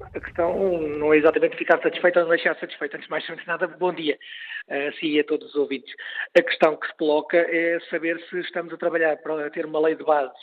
Eh, 0.00 0.18
a 0.18 0.20
questão 0.20 0.78
não 0.80 1.12
é 1.12 1.18
exatamente 1.18 1.56
ficar 1.56 1.80
satisfeito 1.82 2.18
ou 2.18 2.22
não 2.22 2.30
deixar 2.30 2.56
satisfeito. 2.58 2.94
Antes 2.94 3.06
de 3.06 3.10
mais, 3.10 3.28
antes 3.30 3.42
de 3.42 3.48
nada, 3.48 3.66
bom 3.66 3.92
dia 3.92 4.18
a 4.68 4.92
si 4.92 5.08
e 5.08 5.20
a 5.20 5.24
todos 5.24 5.48
os 5.48 5.56
ouvintes. 5.56 5.94
A 6.38 6.42
questão 6.42 6.76
que 6.76 6.86
se 6.86 6.96
coloca 6.96 7.36
é 7.36 7.78
saber 7.90 8.20
se 8.28 8.40
estamos 8.40 8.72
a 8.72 8.76
trabalhar 8.76 9.16
para 9.18 9.50
ter 9.50 9.66
uma 9.66 9.80
lei 9.80 9.94
de 9.94 10.04
bases 10.04 10.38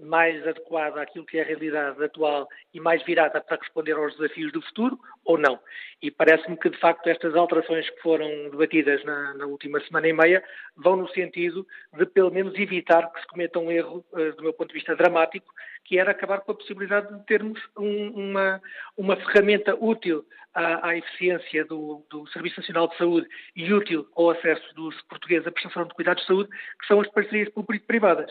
mais 0.00 0.46
adequada 0.46 1.02
àquilo 1.02 1.26
que 1.26 1.38
é 1.38 1.42
a 1.42 1.44
realidade 1.44 2.02
atual 2.02 2.48
e 2.72 2.80
mais 2.80 3.02
virada 3.04 3.40
para 3.40 3.56
responder 3.56 3.92
aos 3.92 4.16
desafios 4.16 4.52
do 4.52 4.62
futuro 4.62 4.98
ou 5.24 5.36
não. 5.36 5.58
E 6.00 6.10
parece-me 6.10 6.56
que, 6.56 6.70
de 6.70 6.78
facto, 6.78 7.08
estas 7.08 7.34
alterações 7.34 7.88
que 7.90 8.00
foram 8.00 8.28
debatidas 8.50 9.02
na, 9.04 9.34
na, 9.34 9.46
última 9.46 9.80
semana 9.80 10.08
e 10.08 10.12
meia 10.12 10.42
vão 10.76 10.96
no 10.96 11.08
sentido 11.08 11.66
de, 11.96 12.06
pelo 12.06 12.30
menos, 12.30 12.54
evitar 12.54 13.12
que 13.12 13.20
se 13.20 13.26
cometa 13.26 13.58
um 13.58 13.70
erro, 13.70 14.04
uh, 14.12 14.32
do 14.36 14.42
meu 14.42 14.52
ponto 14.52 14.68
de 14.68 14.74
vista, 14.74 14.94
dramático, 14.94 15.52
que 15.88 15.98
era 15.98 16.10
acabar 16.10 16.42
com 16.42 16.52
a 16.52 16.54
possibilidade 16.54 17.08
de 17.16 17.24
termos 17.24 17.58
um, 17.78 18.08
uma, 18.10 18.60
uma 18.94 19.16
ferramenta 19.16 19.74
útil 19.74 20.22
à, 20.52 20.88
à 20.88 20.96
eficiência 20.98 21.64
do, 21.64 22.04
do, 22.10 22.26
Serviço 22.28 22.60
Nacional 22.60 22.88
de 22.88 22.98
Saúde 22.98 23.26
e 23.56 23.72
útil 23.72 24.06
ao 24.14 24.28
acesso 24.30 24.74
dos 24.74 25.00
portugueses 25.02 25.46
à 25.46 25.50
prestação 25.50 25.86
de 25.86 25.94
cuidados 25.94 26.22
de 26.22 26.26
saúde, 26.26 26.50
que 26.50 26.86
são 26.86 27.00
as 27.00 27.08
parcerias 27.08 27.48
público-privadas. 27.54 28.30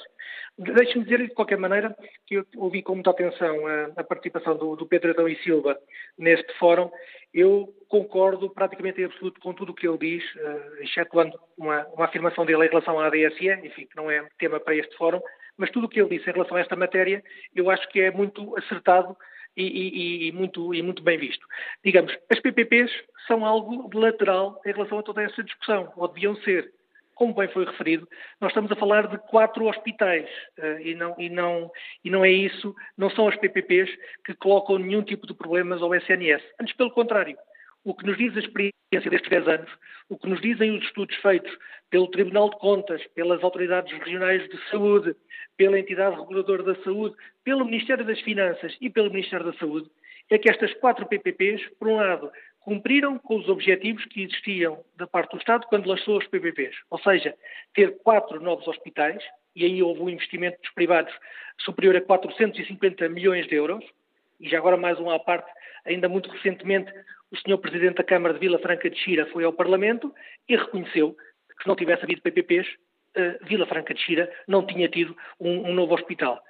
Deixe-me 0.55 1.03
dizer, 1.03 1.27
de 1.27 1.33
qualquer 1.33 1.57
maneira, 1.57 1.95
que 2.27 2.35
eu 2.35 2.45
ouvi 2.57 2.83
com 2.83 2.93
muita 2.93 3.09
atenção 3.09 3.65
a, 3.65 3.85
a 4.01 4.03
participação 4.03 4.55
do, 4.55 4.75
do, 4.75 4.85
Pedro 4.85 5.09
Adão 5.09 5.27
e 5.27 5.35
Silva 5.37 5.79
neste 6.15 6.53
fórum. 6.59 6.91
Eu 7.33 7.73
concordo 7.87 8.51
praticamente 8.51 9.01
em 9.01 9.05
absoluto 9.05 9.41
com 9.41 9.53
tudo 9.53 9.71
o 9.71 9.75
que 9.75 9.87
ele 9.87 9.97
diz, 9.97 10.23
uh, 10.35 10.83
excetuando 10.83 11.39
uma, 11.57 11.87
uma 11.87 12.05
afirmação 12.05 12.45
dele 12.45 12.65
em 12.65 12.69
relação 12.69 12.99
à 12.99 13.07
ADSE, 13.07 13.49
enfim, 13.65 13.87
que 13.87 13.95
não 13.95 14.11
é 14.11 14.27
tema 14.37 14.59
para 14.59 14.75
este 14.75 14.95
fórum, 14.95 15.21
mas 15.57 15.71
tudo 15.71 15.85
o 15.85 15.89
que 15.89 15.99
ele 15.99 16.17
disse 16.17 16.29
em 16.29 16.33
relação 16.33 16.55
a 16.55 16.61
esta 16.61 16.75
matéria, 16.75 17.23
eu 17.55 17.69
acho 17.69 17.87
que 17.89 17.99
é 17.99 18.11
muito 18.11 18.55
acertado 18.57 19.17
e, 19.57 19.63
e, 19.63 20.27
e, 20.27 20.31
muito, 20.31 20.73
e 20.73 20.81
muito 20.83 21.01
bem 21.01 21.17
visto. 21.17 21.45
Digamos, 21.83 22.15
as 22.29 22.39
PPPs 22.39 22.91
são 23.25 23.43
algo 23.43 23.89
lateral 23.97 24.61
em 24.65 24.71
relação 24.71 24.99
a 24.99 25.03
toda 25.03 25.23
essa 25.23 25.43
discussão, 25.43 25.91
ou 25.95 26.07
deviam 26.07 26.35
ser. 26.37 26.71
Como 27.15 27.33
bem 27.33 27.47
foi 27.47 27.65
referido, 27.65 28.07
nós 28.39 28.51
estamos 28.51 28.71
a 28.71 28.75
falar 28.75 29.07
de 29.07 29.17
quatro 29.17 29.65
hospitais 29.65 30.29
uh, 30.59 30.79
e, 30.79 30.93
não, 30.93 31.15
e, 31.17 31.29
não, 31.31 31.71
e 32.05 32.11
não 32.11 32.23
é 32.23 32.29
isso, 32.29 32.75
não 32.95 33.09
são 33.09 33.27
as 33.27 33.35
PPPs 33.37 33.89
que 34.23 34.35
colocam 34.35 34.77
nenhum 34.77 35.01
tipo 35.01 35.25
de 35.25 35.33
problemas 35.33 35.81
ao 35.81 35.95
SNS. 35.95 36.43
Antes, 36.61 36.75
pelo 36.75 36.91
contrário, 36.91 37.35
o 37.87 37.95
que 37.95 38.05
nos 38.05 38.17
diz 38.17 38.35
a 38.35 38.39
experiência 38.39 39.09
destes 39.09 39.29
10 39.29 39.47
anos, 39.47 39.71
o 40.09 40.17
que 40.17 40.27
nos 40.27 40.41
dizem 40.41 40.77
os 40.77 40.83
estudos 40.83 41.15
feitos 41.17 41.57
pelo 41.89 42.11
Tribunal 42.11 42.49
de 42.49 42.57
Contas, 42.57 43.01
pelas 43.15 43.41
autoridades 43.41 43.97
regionais 43.97 44.43
de 44.49 44.57
saúde, 44.69 45.15
pela 45.55 45.79
entidade 45.79 46.17
reguladora 46.17 46.63
da 46.63 46.75
saúde, 46.83 47.15
pelo 47.45 47.63
Ministério 47.63 48.03
das 48.03 48.19
Finanças 48.19 48.75
e 48.81 48.89
pelo 48.89 49.09
Ministério 49.09 49.45
da 49.45 49.57
Saúde, 49.57 49.89
é 50.29 50.37
que 50.37 50.51
estas 50.51 50.73
quatro 50.73 51.05
PPPs, 51.05 51.65
por 51.79 51.87
um 51.87 51.95
lado, 51.95 52.29
cumpriram 52.59 53.17
com 53.17 53.37
os 53.37 53.47
objetivos 53.47 54.03
que 54.03 54.23
existiam 54.23 54.83
da 54.97 55.07
parte 55.07 55.31
do 55.31 55.37
Estado 55.37 55.65
quando 55.69 55.87
lançou 55.87 56.17
os 56.17 56.27
PPPs, 56.27 56.75
ou 56.89 56.99
seja, 56.99 57.33
ter 57.73 57.97
quatro 57.99 58.41
novos 58.41 58.67
hospitais, 58.67 59.23
e 59.55 59.63
aí 59.63 59.81
houve 59.81 60.01
um 60.01 60.09
investimento 60.09 60.61
dos 60.61 60.73
privados 60.73 61.13
superior 61.59 61.95
a 61.95 62.01
450 62.01 63.07
milhões 63.07 63.47
de 63.47 63.55
euros, 63.55 63.85
e 64.39 64.49
já 64.49 64.57
agora 64.57 64.77
mais 64.77 64.99
um 64.99 65.09
à 65.09 65.19
parte, 65.19 65.49
ainda 65.85 66.07
muito 66.07 66.29
recentemente 66.29 66.91
o 67.31 67.37
senhor 67.37 67.57
Presidente 67.57 67.95
da 67.95 68.03
Câmara 68.03 68.33
de 68.33 68.39
Vila 68.39 68.59
Franca 68.59 68.89
de 68.89 68.97
Xira 68.97 69.25
foi 69.27 69.43
ao 69.43 69.53
Parlamento 69.53 70.13
e 70.47 70.55
reconheceu 70.55 71.13
que 71.13 71.63
se 71.63 71.67
não 71.67 71.75
tivesse 71.75 72.03
havido 72.03 72.21
PPPs, 72.21 72.67
uh, 72.67 73.45
Vila 73.45 73.65
Franca 73.65 73.93
de 73.93 74.01
Xira 74.01 74.31
não 74.47 74.65
tinha 74.65 74.87
tido 74.87 75.15
um, 75.39 75.69
um 75.69 75.73
novo 75.73 75.93
hospital. 75.93 76.41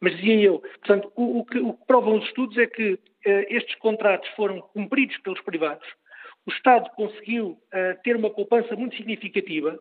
Mas 0.00 0.14
dizia 0.16 0.40
eu, 0.40 0.58
portanto, 0.58 1.10
o, 1.16 1.38
o, 1.38 1.44
que, 1.46 1.58
o, 1.58 1.72
que, 1.72 1.86
provam 1.86 2.16
os 2.16 2.24
estudos 2.26 2.58
é 2.58 2.66
que 2.66 2.94
uh, 2.94 2.98
estes 3.48 3.74
contratos 3.76 4.28
foram 4.30 4.60
cumpridos 4.60 5.16
pelos 5.18 5.40
privados, 5.40 5.86
o 6.46 6.50
Estado 6.50 6.90
conseguiu 6.90 7.50
uh, 7.50 8.02
ter 8.04 8.14
uma 8.16 8.30
poupança 8.30 8.76
muito 8.76 8.96
significativa 8.96 9.78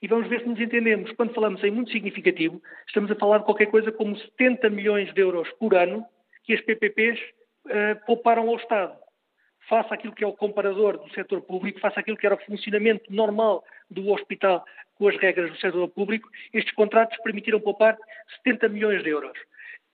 e 0.00 0.08
vamos 0.08 0.28
ver 0.28 0.40
se 0.40 0.48
nos 0.48 0.60
entendemos. 0.60 1.12
Quando 1.12 1.32
falamos 1.32 1.62
em 1.62 1.70
muito 1.70 1.92
significativo, 1.92 2.60
estamos 2.88 3.10
a 3.10 3.14
falar 3.14 3.38
de 3.38 3.44
qualquer 3.44 3.66
coisa 3.66 3.92
como 3.92 4.16
70 4.16 4.68
milhões 4.68 5.14
de 5.14 5.20
euros 5.20 5.48
por 5.52 5.74
ano 5.74 6.04
que 6.44 6.54
as 6.54 6.60
PPPs 6.60 7.18
uh, 7.66 8.06
pouparam 8.06 8.48
ao 8.48 8.56
Estado. 8.56 8.96
Faça 9.68 9.94
aquilo 9.94 10.14
que 10.14 10.24
é 10.24 10.26
o 10.26 10.32
comparador 10.32 10.98
do 10.98 11.12
setor 11.14 11.40
público, 11.42 11.80
faça 11.80 12.00
aquilo 12.00 12.16
que 12.16 12.26
era 12.26 12.34
o 12.34 12.44
funcionamento 12.44 13.12
normal 13.12 13.64
do 13.88 14.10
hospital 14.10 14.64
com 14.94 15.08
as 15.08 15.16
regras 15.16 15.50
do 15.50 15.58
setor 15.58 15.88
público, 15.88 16.28
estes 16.52 16.72
contratos 16.74 17.16
permitiram 17.24 17.60
poupar 17.60 17.96
70 18.44 18.68
milhões 18.68 19.02
de 19.02 19.10
euros. 19.10 19.36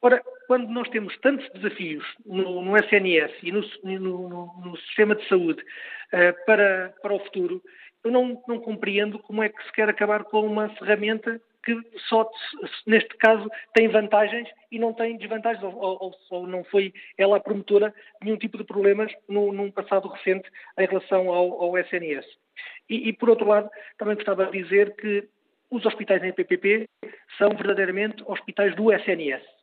Ora, 0.01 0.23
quando 0.47 0.69
nós 0.69 0.89
temos 0.91 1.17
tantos 1.19 1.49
desafios 1.51 2.05
no, 2.25 2.63
no 2.63 2.77
SNS 2.77 3.33
e 3.43 3.51
no, 3.51 3.63
no, 3.99 4.61
no, 4.65 4.77
sistema 4.77 5.15
de 5.15 5.27
saúde 5.29 5.61
uh, 5.61 6.47
para, 6.47 6.95
para 7.03 7.15
o 7.15 7.19
futuro, 7.21 7.63
eu 8.05 8.11
não, 8.11 8.41
não, 8.47 8.61
compreendo 8.61 9.19
como 9.19 9.43
é 9.43 9.49
que 9.49 9.63
se 9.65 9.73
quer 9.73 9.89
acabar 9.89 10.25
com 10.25 10.47
uma 10.47 10.69
ferramenta 10.77 11.41
que 11.65 11.77
só, 12.09 12.29
neste 12.87 13.17
caso, 13.17 13.49
tem 13.75 13.89
vantagens 13.89 14.49
e 14.71 14.79
não 14.79 14.93
tem 14.93 15.17
desvantagens, 15.17 15.63
ou, 15.63 15.75
ou, 15.75 16.15
ou 16.31 16.47
não 16.47 16.65
foi 16.65 16.93
ela 17.17 17.37
a 17.37 17.41
promotora 17.41 17.91
de 18.21 18.27
nenhum 18.27 18.39
tipo 18.39 18.57
de 18.57 18.65
problemas 18.65 19.13
no, 19.29 19.53
num 19.53 19.71
passado 19.71 20.09
recente 20.09 20.49
em 20.79 20.87
relação 20.87 21.31
ao, 21.31 21.63
ao 21.63 21.79
SNS. 21.79 22.27
E, 22.89 23.09
e, 23.09 23.13
por 23.13 23.31
outro 23.31 23.47
lado, 23.47 23.69
também 23.99 24.15
gostava 24.15 24.47
de 24.47 24.63
dizer 24.63 24.95
que 24.97 25.29
os 25.71 25.85
hospitais 25.85 26.23
em 26.25 26.33
PPP 26.33 26.89
são 27.37 27.51
verdadeiramente 27.51 28.23
hospitais 28.27 28.75
do 28.75 28.93
SNS 28.93 29.58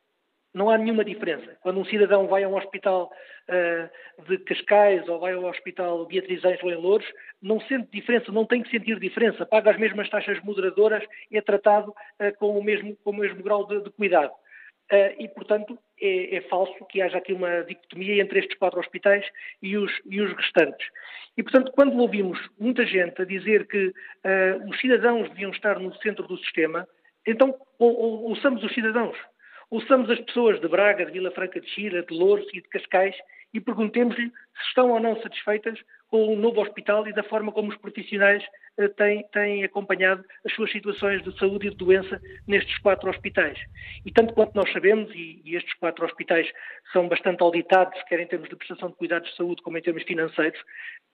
não 0.56 0.70
há 0.70 0.78
nenhuma 0.78 1.04
diferença. 1.04 1.54
Quando 1.60 1.78
um 1.78 1.84
cidadão 1.84 2.26
vai 2.26 2.42
a 2.42 2.48
um 2.48 2.56
hospital 2.56 3.12
uh, 3.46 4.24
de 4.24 4.38
Cascais 4.38 5.06
ou 5.06 5.20
vai 5.20 5.34
ao 5.34 5.44
hospital 5.44 6.06
Beatriz 6.06 6.42
Ângelo 6.46 6.70
em 6.70 6.76
Louros, 6.76 7.06
não 7.42 7.60
sente 7.60 7.90
diferença, 7.92 8.32
não 8.32 8.46
tem 8.46 8.62
que 8.62 8.70
sentir 8.70 8.98
diferença, 8.98 9.44
paga 9.44 9.70
as 9.70 9.78
mesmas 9.78 10.08
taxas 10.08 10.42
moderadoras 10.42 11.04
e 11.30 11.36
é 11.36 11.42
tratado 11.42 11.90
uh, 11.90 12.38
com, 12.38 12.58
o 12.58 12.64
mesmo, 12.64 12.96
com 13.04 13.10
o 13.10 13.16
mesmo 13.16 13.42
grau 13.42 13.66
de, 13.66 13.82
de 13.82 13.90
cuidado. 13.90 14.32
Uh, 14.90 15.12
e, 15.18 15.28
portanto, 15.28 15.78
é, 16.00 16.36
é, 16.36 16.40
falso 16.42 16.72
que 16.86 17.02
haja 17.02 17.18
aqui 17.18 17.34
uma 17.34 17.62
dicotomia 17.64 18.22
entre 18.22 18.38
estes 18.38 18.56
quatro 18.56 18.80
hospitais 18.80 19.26
e 19.60 19.76
os, 19.76 19.92
e 20.06 20.22
os 20.22 20.32
restantes. 20.32 20.88
E, 21.36 21.42
portanto, 21.42 21.70
quando 21.72 21.98
ouvimos 21.98 22.38
muita 22.58 22.86
gente 22.86 23.20
a 23.20 23.26
dizer 23.26 23.66
que 23.66 23.92
os 24.66 24.80
cidadãos 24.80 25.28
deviam 25.28 25.50
estar 25.50 25.78
no 25.78 25.94
centro 25.96 26.26
do 26.26 26.38
sistema, 26.38 26.88
então 27.26 27.54
ou, 27.78 27.94
ou, 27.94 28.22
ouçamos 28.30 28.62
os 28.64 28.72
cidadãos. 28.72 29.16
Ouçamos 29.70 30.08
as 30.10 30.20
pessoas 30.20 30.60
de 30.60 30.68
Braga, 30.68 31.04
de 31.04 31.12
Vila 31.12 31.30
Franca 31.32 31.60
de 31.60 31.68
Xira, 31.68 32.02
de 32.02 32.14
Louros 32.14 32.46
e 32.52 32.60
de 32.60 32.68
Cascais 32.68 33.16
e 33.52 33.60
perguntemos-lhe 33.60 34.28
se 34.28 34.68
estão 34.68 34.90
ou 34.90 35.00
não 35.00 35.20
satisfeitas 35.22 35.78
com 36.08 36.32
o 36.32 36.36
novo 36.36 36.60
hospital 36.60 37.06
e 37.08 37.12
da 37.12 37.22
forma 37.22 37.50
como 37.50 37.70
os 37.70 37.76
profissionais 37.78 38.42
uh, 38.78 38.88
têm, 38.90 39.26
têm, 39.32 39.64
acompanhado 39.64 40.24
as 40.44 40.52
suas 40.54 40.70
situações 40.70 41.22
de 41.22 41.36
saúde 41.38 41.66
e 41.66 41.70
de 41.70 41.76
doença 41.76 42.20
nestes 42.46 42.78
quatro 42.78 43.10
hospitais. 43.10 43.58
E 44.04 44.12
tanto 44.12 44.34
quanto 44.34 44.54
nós 44.54 44.70
sabemos, 44.72 45.12
e, 45.14 45.42
e, 45.44 45.56
estes 45.56 45.74
quatro 45.74 46.04
hospitais 46.04 46.46
são 46.92 47.08
bastante 47.08 47.42
auditados, 47.42 48.00
quer 48.04 48.20
em 48.20 48.26
termos 48.26 48.48
de 48.48 48.56
prestação 48.56 48.90
de 48.90 48.96
cuidados 48.96 49.28
de 49.30 49.36
saúde 49.36 49.62
como 49.62 49.78
em 49.78 49.82
termos 49.82 50.04
financeiros, 50.04 50.60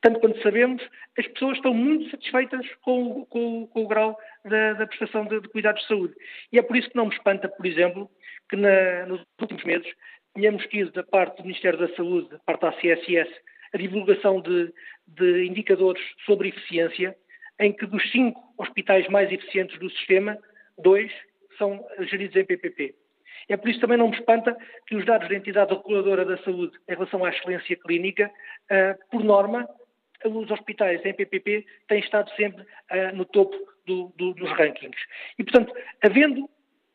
tanto 0.02 0.20
quanto 0.20 0.42
sabemos, 0.42 0.82
as 1.18 1.26
pessoas 1.28 1.56
estão 1.56 1.72
muito 1.72 2.10
satisfeitas 2.10 2.66
com, 2.82 3.24
com, 3.26 3.66
com 3.68 3.84
o 3.84 3.88
grau 3.88 4.18
da, 4.44 4.74
da 4.74 4.86
prestação 4.86 5.24
de, 5.24 5.40
de, 5.40 5.48
cuidados 5.48 5.80
de 5.82 5.88
saúde. 5.88 6.14
E 6.52 6.58
é 6.58 6.62
por 6.62 6.76
isso 6.76 6.90
que 6.90 6.96
não 6.96 7.06
me 7.06 7.14
espanta, 7.14 7.48
por 7.48 7.64
exemplo, 7.64 8.10
que 8.52 8.56
na, 8.56 9.06
nos 9.06 9.24
últimos 9.40 9.64
meses 9.64 9.90
tínhamos 10.34 10.66
tido 10.66 10.92
da 10.92 11.02
parte 11.02 11.38
do 11.38 11.44
Ministério 11.44 11.78
da 11.78 11.88
Saúde, 11.96 12.28
da 12.28 12.38
parte 12.40 12.60
da 12.60 12.72
CSS, 12.72 13.30
a 13.72 13.78
divulgação 13.78 14.42
de, 14.42 14.70
de 15.06 15.46
indicadores 15.46 16.02
sobre 16.26 16.50
eficiência, 16.50 17.16
em 17.58 17.72
que 17.72 17.86
dos 17.86 18.10
cinco 18.12 18.38
hospitais 18.58 19.08
mais 19.08 19.32
eficientes 19.32 19.78
do 19.78 19.88
sistema, 19.88 20.36
dois 20.76 21.10
são 21.56 21.82
geridos 22.00 22.36
em 22.36 22.44
PPP. 22.44 22.94
É 23.48 23.56
por 23.56 23.70
isso 23.70 23.80
também 23.80 23.96
não 23.96 24.10
me 24.10 24.16
espanta 24.18 24.54
que 24.86 24.96
os 24.96 25.06
dados 25.06 25.28
da 25.30 25.34
entidade 25.34 25.74
reguladora 25.74 26.24
da 26.26 26.36
saúde 26.42 26.76
em 26.86 26.92
relação 26.92 27.24
à 27.24 27.30
excelência 27.30 27.76
clínica, 27.76 28.30
uh, 28.70 29.10
por 29.10 29.24
norma, 29.24 29.66
os 30.26 30.50
hospitais 30.50 31.04
em 31.06 31.14
PPP 31.14 31.64
têm 31.88 32.00
estado 32.00 32.30
sempre 32.36 32.62
uh, 32.62 33.16
no 33.16 33.24
topo 33.24 33.56
do, 33.86 34.12
do, 34.16 34.34
dos 34.34 34.50
rankings. 34.50 35.00
E, 35.38 35.42
portanto, 35.42 35.74
havendo 36.02 36.48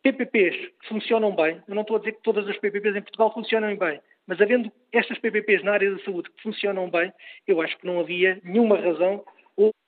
PPPs 0.08 0.56
funcionam 0.88 1.36
bem, 1.36 1.62
eu 1.68 1.76
não 1.76 1.82
estou 1.82 1.98
a 1.98 2.00
dizer 2.00 2.14
que 2.14 2.24
todas 2.24 2.48
as 2.48 2.58
PPPs 2.58 2.96
em 2.96 3.02
Portugal 3.02 3.34
funcionam 3.34 3.76
bem, 3.76 4.00
mas 4.26 4.40
havendo 4.40 4.72
estas 4.94 5.20
PPPs 5.20 5.64
na 5.64 5.74
área 5.74 5.92
da 5.92 6.00
saúde 6.04 6.30
que 6.30 6.44
funcionam 6.44 6.90
bem, 6.90 7.12
eu 7.46 7.62
acho 7.62 7.78
que 7.78 7.86
não 7.86 8.00
havia 8.00 8.40
nenhuma 8.42 8.78
razão 8.78 9.24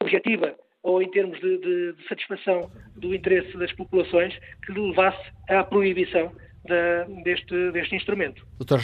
objetiva 0.02 0.56
ou 0.84 1.02
em 1.02 1.10
termos 1.10 1.40
de, 1.40 1.58
de, 1.60 1.94
de 1.94 2.08
satisfação 2.08 2.70
do 2.98 3.16
interesse 3.16 3.56
das 3.58 3.72
populações 3.74 4.38
que 4.66 4.74
levasse 4.74 5.32
à 5.48 5.64
proibição 5.64 6.34
da, 6.70 7.04
deste, 7.24 7.72
deste 7.72 7.96
instrumento. 7.96 8.46
Doutor, 8.58 8.80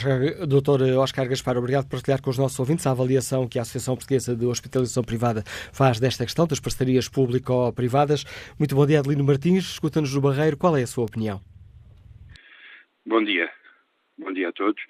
doutor 0.46 0.82
Oscar 0.98 1.28
Gaspar, 1.28 1.56
obrigado 1.56 1.84
por 1.84 1.92
partilhar 1.92 2.20
com 2.20 2.28
os 2.28 2.36
nossos 2.36 2.58
ouvintes 2.58 2.86
a 2.86 2.90
avaliação 2.90 3.48
que 3.48 3.58
a 3.58 3.62
Associação 3.62 3.94
Portuguesa 3.94 4.36
de 4.36 4.44
Hospitalização 4.44 5.02
Privada 5.02 5.42
faz 5.72 5.98
desta 5.98 6.24
questão 6.24 6.46
das 6.46 6.60
parcerias 6.60 7.08
público-privadas. 7.08 8.24
Muito 8.58 8.74
bom 8.74 8.84
dia, 8.84 8.98
Adelino 8.98 9.24
Martins. 9.24 9.64
Escuta-nos 9.64 10.12
do 10.12 10.20
Barreiro. 10.20 10.56
Qual 10.56 10.76
é 10.76 10.82
a 10.82 10.86
sua 10.86 11.04
opinião? 11.04 11.40
Bom 13.06 13.22
dia. 13.22 13.48
Bom 14.18 14.32
dia 14.32 14.48
a 14.48 14.52
todos. 14.52 14.82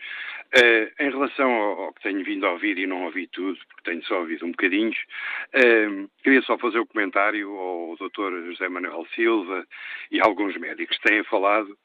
Uh, 0.57 1.03
em 1.03 1.11
relação 1.11 1.51
ao, 1.51 1.81
ao, 1.83 1.93
que 1.93 2.03
tenho 2.03 2.25
vindo 2.25 2.47
a 2.47 2.53
ouvir 2.53 2.79
e 2.79 2.87
não 2.87 3.05
ouvi 3.05 3.27
tudo, 3.27 3.59
porque 3.69 3.91
tenho 3.91 4.03
só 4.05 4.21
ouvido 4.21 4.47
um 4.47 4.53
bocadinho, 4.53 4.91
uh, 4.91 6.09
queria 6.23 6.41
só 6.43 6.57
fazer 6.57 6.79
o 6.79 6.83
um 6.83 6.87
comentário 6.87 7.51
ao 7.51 7.97
Dr. 7.97 8.47
José 8.47 8.69
Manuel 8.69 9.05
Silva 9.15 9.67
e 10.11 10.21
alguns 10.21 10.57
médicos 10.57 10.97
que 10.97 11.09
têm 11.09 11.25
falado 11.25 11.77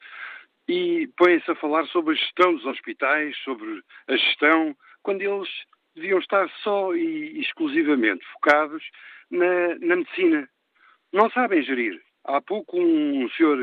e 0.72 1.06
põem-se 1.18 1.50
a 1.50 1.54
falar 1.54 1.86
sobre 1.88 2.14
a 2.14 2.16
gestão 2.16 2.54
dos 2.54 2.64
hospitais, 2.64 3.36
sobre 3.44 3.82
a 4.08 4.16
gestão, 4.16 4.74
quando 5.02 5.20
eles 5.20 5.48
deviam 5.94 6.18
estar 6.18 6.48
só 6.62 6.94
e 6.94 7.38
exclusivamente 7.40 8.24
focados 8.32 8.82
na, 9.30 9.76
na 9.80 9.96
medicina. 9.96 10.48
Não 11.12 11.30
sabem 11.30 11.62
gerir. 11.62 12.00
Há 12.24 12.40
pouco 12.40 12.80
um 12.80 13.28
senhor 13.36 13.58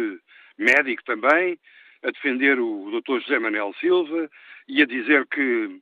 médico 0.56 1.03
também 1.03 1.57
a 2.03 2.11
defender 2.11 2.60
o 2.60 2.91
Dr. 3.02 3.22
José 3.22 3.40
Manuel 3.40 3.73
Silva 3.80 4.30
e 4.68 4.84
a 4.84 4.86
dizer 4.86 5.26
que, 5.27 5.81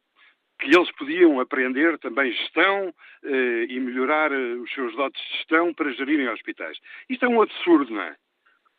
que 0.60 0.74
eles 0.74 0.90
podiam 0.94 1.42
aprender 1.42 1.98
também 2.00 2.32
gestão 2.32 2.94
eh, 3.26 3.66
e 3.68 3.80
melhorar 3.82 4.32
eh, 4.32 4.54
os 4.54 4.72
seus 4.74 4.96
dotes 4.96 5.22
de 5.22 5.38
gestão 5.40 5.74
para 5.74 5.92
gerirem 5.92 6.30
hospitais. 6.30 6.78
Isto 7.10 7.26
é 7.26 7.28
um 7.28 7.42
absurdo, 7.42 7.94
não 7.94 8.02
é? 8.02 8.16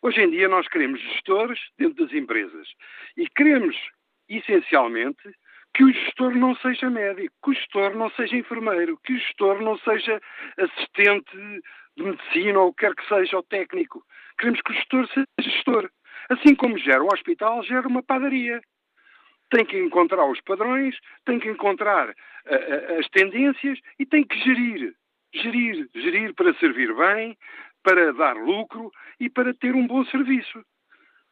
Hoje 0.00 0.22
em 0.22 0.30
dia 0.30 0.48
nós 0.48 0.68
queremos 0.68 1.00
gestores 1.00 1.58
dentro 1.76 2.04
das 2.04 2.14
empresas 2.14 2.68
e 3.16 3.28
queremos, 3.30 3.76
essencialmente, 4.28 5.22
que 5.74 5.82
o 5.82 5.92
gestor 5.92 6.34
não 6.36 6.54
seja 6.56 6.88
médico, 6.88 7.34
que 7.42 7.50
o 7.50 7.54
gestor 7.54 7.96
não 7.96 8.08
seja 8.10 8.36
enfermeiro, 8.36 8.98
que 9.04 9.14
o 9.14 9.18
gestor 9.18 9.60
não 9.60 9.76
seja 9.78 10.20
assistente 10.56 11.36
de 11.96 12.02
medicina 12.04 12.60
ou 12.60 12.72
quer 12.72 12.94
que 12.94 13.06
seja, 13.08 13.36
ou 13.36 13.42
técnico. 13.42 14.02
Queremos 14.38 14.60
que 14.62 14.70
o 14.70 14.74
gestor 14.74 15.08
seja 15.08 15.26
gestor. 15.40 15.90
Assim 16.30 16.54
como 16.54 16.78
gera 16.78 17.02
um 17.02 17.12
hospital, 17.12 17.62
gera 17.64 17.88
uma 17.88 18.02
padaria. 18.02 18.60
Tem 19.50 19.64
que 19.64 19.78
encontrar 19.78 20.24
os 20.30 20.40
padrões, 20.42 20.96
tem 21.24 21.40
que 21.40 21.48
encontrar 21.48 22.08
uh, 22.08 22.12
uh, 22.12 22.98
as 23.00 23.08
tendências 23.08 23.78
e 23.98 24.06
tem 24.06 24.24
que 24.24 24.38
gerir. 24.38 24.94
Gerir, 25.34 25.88
gerir 25.94 26.34
para 26.34 26.54
servir 26.54 26.94
bem, 26.94 27.36
para 27.82 28.12
dar 28.12 28.36
lucro 28.36 28.90
e 29.20 29.28
para 29.28 29.54
ter 29.54 29.74
um 29.74 29.86
bom 29.86 30.04
serviço. 30.06 30.62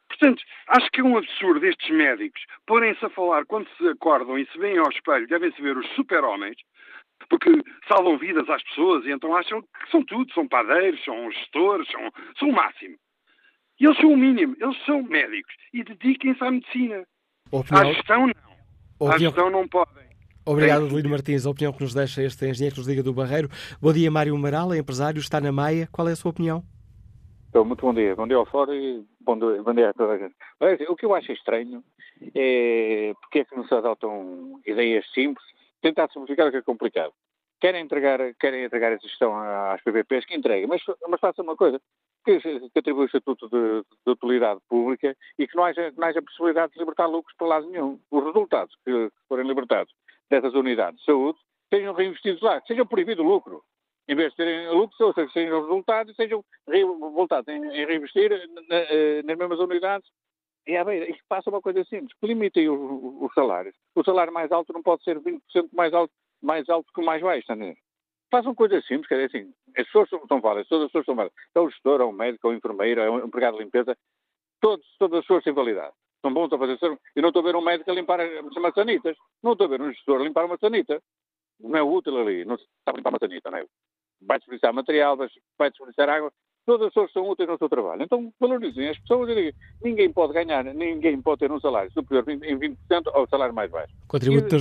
Portanto, 0.09 0.43
acho 0.69 0.89
que 0.91 1.01
é 1.01 1.05
um 1.05 1.19
absurdo 1.19 1.67
estes 1.67 1.91
médicos 1.91 2.41
porem-se 2.67 3.05
a 3.05 3.11
falar 3.11 3.45
quando 3.47 3.69
se 3.77 3.89
acordam 3.89 4.39
e 4.39 4.47
se 4.47 4.59
veem 4.59 4.79
ao 4.79 4.91
espelho, 4.91 5.27
devem-se 5.27 5.61
ver 5.61 5.77
os 5.77 5.87
super-homens, 5.95 6.57
porque 7.29 7.51
salvam 7.89 8.17
vidas 8.17 8.49
às 8.49 8.63
pessoas 8.63 9.05
e 9.05 9.11
então 9.11 9.35
acham 9.35 9.61
que 9.63 9.91
são 9.91 10.05
tudo, 10.05 10.33
são 10.33 10.47
padeiros, 10.47 11.03
são 11.05 11.31
gestores, 11.31 11.89
são, 11.91 12.13
são 12.39 12.49
o 12.51 12.53
máximo. 12.53 12.97
E 13.81 13.85
eles 13.85 13.99
são 13.99 14.13
o 14.13 14.17
mínimo, 14.17 14.57
eles 14.59 14.85
são 14.85 15.03
médicos 15.03 15.55
e 15.73 15.83
dediquem-se 15.83 16.43
à 16.43 16.51
medicina. 16.51 17.05
Opinião... 17.51 17.83
À 17.83 17.93
gestão, 17.93 18.27
não. 18.27 18.33
Opinião... 18.99 19.15
À 19.15 19.19
gestão 19.19 19.51
não 19.51 19.69
podem. 19.69 20.06
Obrigado, 20.49 20.87
Lino 20.87 21.11
Martins. 21.11 21.45
A 21.45 21.51
opinião 21.51 21.73
que 21.73 21.83
nos 21.83 21.93
deixa 21.93 22.23
este 22.23 22.47
engenheiro 22.47 22.75
que 22.75 22.81
nos 22.81 22.89
liga 22.89 23.03
do 23.03 23.13
Barreiro. 23.13 23.49
Bom 23.83 23.93
dia, 23.93 24.09
Mário 24.09 24.33
Amaral, 24.33 24.73
é 24.73 24.79
empresário, 24.79 25.19
está 25.19 25.41
na 25.41 25.51
Maia. 25.51 25.89
Qual 25.91 26.09
é 26.09 26.13
a 26.13 26.17
sua 26.17 26.31
opinião? 26.31 26.63
Então, 27.49 27.65
muito 27.65 27.81
bom 27.81 27.93
dia. 27.93 28.15
Bom 28.15 28.29
dia 28.29 28.37
ao 28.37 28.47
fora 28.47 28.73
e 28.73 29.05
bom 29.21 29.37
dia, 29.37 29.61
bom 29.61 29.75
dia 29.75 29.91
a 29.91 29.93
toda 29.93 30.13
a 30.13 30.19
gente. 30.19 30.37
Mas, 30.61 30.79
o 30.89 30.95
que 30.95 31.05
eu 31.05 31.17
acho 31.17 31.33
estranho 31.33 31.83
é 32.33 33.13
porque 33.21 33.41
é 33.41 33.45
que 33.45 33.57
não 33.57 33.67
se 33.67 33.75
adotam 33.75 34.61
ideias 34.65 35.05
simples. 35.13 35.45
Tentar 35.83 36.09
simplificar 36.13 36.47
o 36.47 36.53
que 36.53 36.59
é 36.59 36.63
complicado. 36.63 37.13
Querem 37.61 37.83
entregar, 37.83 38.21
querem 38.39 38.65
entregar 38.65 38.93
a 38.93 38.99
gestão 38.99 39.35
às 39.37 39.83
PPPs, 39.83 40.27
que 40.27 40.37
entreguem, 40.37 40.69
mas, 40.69 40.81
mas 41.09 41.19
façam 41.19 41.43
uma 41.43 41.57
coisa, 41.57 41.81
que, 42.25 42.39
que 42.39 42.79
atribui 42.79 43.05
o 43.05 43.07
estatuto 43.07 43.49
de, 43.49 43.83
de, 44.05 44.13
utilidade 44.13 44.61
pública 44.69 45.17
e 45.39 45.49
que 45.49 45.57
não 45.57 45.65
haja, 45.65 45.93
não 45.97 46.07
haja 46.07 46.23
possibilidade 46.23 46.73
de 46.73 46.79
libertar 46.79 47.07
lucros 47.07 47.35
para 47.37 47.47
lado 47.49 47.69
nenhum. 47.69 47.99
Os 48.11 48.25
resultados 48.25 48.77
que 48.85 49.11
forem 49.29 49.47
libertados 49.47 49.93
dessas 50.31 50.55
unidades 50.55 50.99
de 51.01 51.07
saúde 51.07 51.39
sejam 51.73 51.95
reinvestidos 51.95 52.43
lá, 52.43 52.61
sejam 52.67 52.87
proibido 52.87 53.23
o 53.23 53.29
lucro 53.29 53.63
em 54.09 54.15
vez 54.15 54.31
de 54.31 54.37
terem 54.37 54.69
lucros, 54.71 55.01
ou 55.01 55.13
seja, 55.13 55.33
sejam 55.33 55.63
resultados 55.63 56.13
e 56.13 56.17
sejam 56.17 56.45
voltados 57.15 57.49
em, 57.49 57.65
em 57.65 57.87
reinvestir 57.87 58.31
na, 58.69 58.77
eh, 58.77 59.23
nas 59.25 59.37
mesmas 59.37 59.59
unidades. 59.59 60.09
E 60.67 60.77
à 60.77 60.85
beira, 60.85 61.13
passa 61.29 61.51
uma 61.51 61.61
coisa 61.61 61.85
simples, 61.85 62.13
que 62.21 62.27
limitem 62.27 62.69
os, 62.69 63.23
os, 63.23 63.35
salários. 63.35 63.75
O 63.95 64.05
salário 64.05 64.33
mais 64.33 64.51
alto 64.51 64.73
não 64.73 64.83
pode 64.83 65.03
ser 65.05 65.19
20% 65.21 65.41
mais 65.73 65.93
alto, 65.93 66.13
mais 66.43 66.69
alto 66.69 66.93
que 66.93 67.01
o 67.01 67.05
mais 67.05 67.23
baixo, 67.23 67.55
não 67.55 67.67
é? 67.67 67.77
Façam 68.31 68.55
coisas 68.55 68.85
simples, 68.87 69.09
quer 69.09 69.27
dizer 69.27 69.39
assim, 69.39 69.55
as 69.77 69.87
pessoas 69.87 70.09
são 70.29 70.41
válidas, 70.41 70.69
todas 70.69 70.87
as 70.87 70.91
pessoas 70.91 71.07
são 71.07 71.15
válidas. 71.15 71.37
É 71.55 71.61
o 71.61 71.71
gestor, 71.71 72.01
é 72.01 72.05
o 72.05 72.13
médico, 72.13 72.49
é 72.49 72.51
o 72.51 72.55
enfermeiro, 72.55 73.01
é 73.01 73.11
o 73.11 73.25
empregado 73.25 73.57
de 73.57 73.65
limpeza, 73.65 73.97
todos, 74.61 74.85
todas 74.99 75.21
as 75.21 75.25
pessoas 75.25 75.45
têm 75.45 75.53
validade. 75.53 75.95
São 76.27 76.35
bons 76.35 76.53
a 76.53 76.59
fazer 76.59 76.79
E 77.15 77.21
não 77.23 77.29
estou 77.29 77.41
a 77.41 77.45
ver 77.45 77.55
um 77.55 77.63
médico 77.63 77.91
a 77.91 77.95
limpar 77.95 78.21
as 78.21 78.55
maçanitas. 78.61 79.17
Não 79.43 79.53
estou 79.53 79.67
a 79.67 79.71
ver 79.71 79.81
um 79.81 79.93
gestor 79.93 80.21
a 80.21 80.25
limpar 80.25 80.45
uma 80.45 80.59
sanita. 80.59 81.01
Não 81.61 81.79
é 81.79 81.83
útil 81.83 82.19
ali. 82.19 82.45
Não 82.45 82.59
se 82.59 82.65
está 82.65 82.93
a 82.93 82.97
limpar 82.97 83.11
uma 83.11 83.19
sanita, 83.19 83.51
não 83.51 83.59
é? 83.59 83.65
vai 84.23 84.39
desperdiçar 84.39 84.73
material, 84.73 85.17
vai 85.17 85.71
desperdiçar 85.71 86.09
água, 86.09 86.33
todas 86.65 86.89
as 86.89 86.95
pessoas 86.95 87.13
são 87.13 87.29
úteis 87.29 87.49
no 87.49 87.59
seu 87.59 87.69
trabalho. 87.69 88.03
Então 88.03 88.33
valorizem 88.41 88.89
as 88.89 88.99
pessoas 88.99 89.31
e 89.31 89.35
digam, 89.35 89.53
ninguém 89.83 90.13
pode 90.13 90.33
ganhar, 90.33 90.65
ninguém 90.65 91.21
pode 91.21 91.41
ter 91.41 91.53
um 91.53 91.61
salário 91.61 91.91
superior 91.93 92.29
em 92.29 92.59
20% 92.59 92.77
ao 93.13 93.29
salário 93.29 93.55
mais 93.55 93.71
baixo. 93.71 93.95
Contributo 94.09 94.57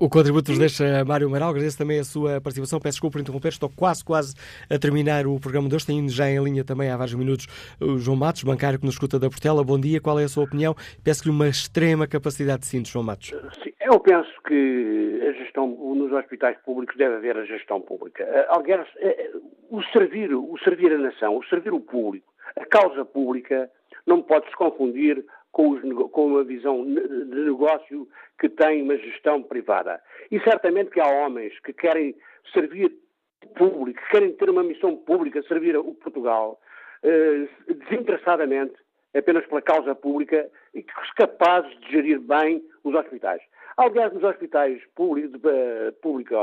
o 0.00 0.08
contributo 0.08 0.50
nos 0.50 0.60
deixa 0.60 1.04
Mário 1.04 1.26
Amaral, 1.26 1.50
agradeço 1.50 1.76
também 1.76 1.98
a 1.98 2.04
sua 2.04 2.40
participação. 2.40 2.78
Peço 2.78 2.94
desculpa 2.94 3.14
por 3.14 3.20
interromper, 3.20 3.48
estou 3.48 3.68
quase, 3.68 4.04
quase 4.04 4.34
a 4.70 4.78
terminar 4.78 5.26
o 5.26 5.40
programa 5.40 5.68
de 5.68 5.74
hoje. 5.74 5.86
Tenho 5.86 6.08
já 6.08 6.30
em 6.30 6.42
linha 6.42 6.64
também 6.64 6.88
há 6.88 6.96
vários 6.96 7.16
minutos 7.16 7.46
o 7.80 7.98
João 7.98 8.16
Matos, 8.16 8.44
bancário 8.44 8.78
que 8.78 8.84
nos 8.84 8.94
escuta 8.94 9.18
da 9.18 9.28
Portela. 9.28 9.64
Bom 9.64 9.78
dia, 9.78 10.00
qual 10.00 10.20
é 10.20 10.24
a 10.24 10.28
sua 10.28 10.44
opinião? 10.44 10.74
Peço-lhe 11.02 11.30
uma 11.30 11.48
extrema 11.48 12.06
capacidade 12.06 12.60
de 12.60 12.66
síntese, 12.66 12.92
João 12.92 13.04
Matos. 13.04 13.30
Sim, 13.62 13.72
eu 13.80 13.98
penso 13.98 14.30
que 14.46 15.20
a 15.28 15.32
gestão 15.32 15.66
nos 15.66 16.12
hospitais 16.12 16.56
públicos 16.64 16.96
deve 16.96 17.16
haver 17.16 17.36
a 17.36 17.44
gestão 17.44 17.80
pública. 17.80 18.22
Eh, 18.22 18.46
Alguém, 18.50 18.76
eh, 19.00 19.30
o 19.68 19.82
servir, 19.92 20.32
o 20.32 20.56
servir 20.62 20.92
a 20.92 20.98
nação, 20.98 21.36
o 21.36 21.44
servir 21.46 21.72
o 21.72 21.80
público, 21.80 22.26
a 22.56 22.64
causa 22.66 23.04
pública 23.04 23.68
não 24.06 24.22
pode 24.22 24.48
se 24.48 24.56
confundir 24.56 25.24
com, 25.52 25.70
os, 25.70 26.10
com 26.10 26.26
uma 26.26 26.44
visão 26.44 26.84
de 26.84 27.44
negócio 27.44 28.08
que 28.38 28.48
tem 28.48 28.82
uma 28.82 28.96
gestão 28.96 29.42
privada. 29.42 30.00
E 30.30 30.38
certamente 30.40 30.90
que 30.90 31.00
há 31.00 31.06
homens 31.06 31.58
que 31.60 31.72
querem 31.72 32.14
servir 32.52 32.92
público, 33.56 34.00
que 34.00 34.10
querem 34.10 34.32
ter 34.32 34.50
uma 34.50 34.62
missão 34.62 34.96
pública, 34.96 35.42
servir 35.42 35.76
o 35.76 35.94
Portugal, 35.94 36.60
eh, 37.02 37.48
desinteressadamente, 37.68 38.74
apenas 39.14 39.46
pela 39.46 39.62
causa 39.62 39.94
pública, 39.94 40.48
e 40.74 40.82
que 40.82 40.92
são 40.92 41.02
capazes 41.16 41.78
de 41.80 41.90
gerir 41.90 42.20
bem 42.20 42.62
os 42.84 42.94
hospitais. 42.94 43.40
Aliás, 43.76 44.12
nos 44.12 44.24
hospitais 44.24 44.82
públicos, 44.96 45.40
público, 46.02 46.34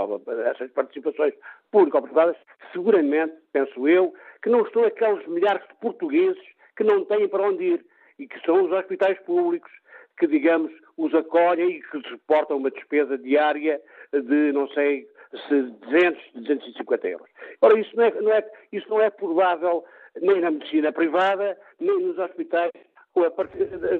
essas 0.46 0.72
participações 0.72 1.34
público-privadas, 1.70 2.38
seguramente, 2.72 3.34
penso 3.52 3.88
eu, 3.88 4.14
que 4.42 4.50
não 4.50 4.62
estão 4.62 4.86
aqueles 4.86 5.28
milhares 5.28 5.62
de 5.68 5.76
portugueses 5.76 6.42
que 6.78 6.84
não 6.84 7.04
têm 7.04 7.28
para 7.28 7.44
onde 7.44 7.64
ir 7.64 7.86
e 8.20 8.28
que 8.28 8.40
são 8.46 8.66
os 8.66 8.72
hospitais 8.72 9.20
públicos 9.20 9.72
que, 10.18 10.28
digamos, 10.28 10.72
os 10.98 11.14
acolhem 11.14 11.70
e 11.70 11.82
que 11.82 12.10
suportam 12.10 12.58
uma 12.58 12.72
despesa 12.72 13.18
diária 13.18 13.82
de, 14.14 14.52
não 14.54 14.68
sei, 14.70 15.08
200, 15.50 16.24
250 16.36 17.08
euros. 17.08 17.30
Ora, 17.62 17.80
isso 17.80 17.96
não 17.96 18.04
é, 18.04 18.22
não 18.22 18.32
é, 18.32 18.52
isso 18.72 18.90
não 18.90 19.02
é 19.02 19.10
provável 19.10 19.84
nem 20.22 20.40
na 20.40 20.52
medicina 20.52 20.92
privada, 20.92 21.58
nem 21.80 22.00
nos 22.00 22.18
hospitais 22.18 22.72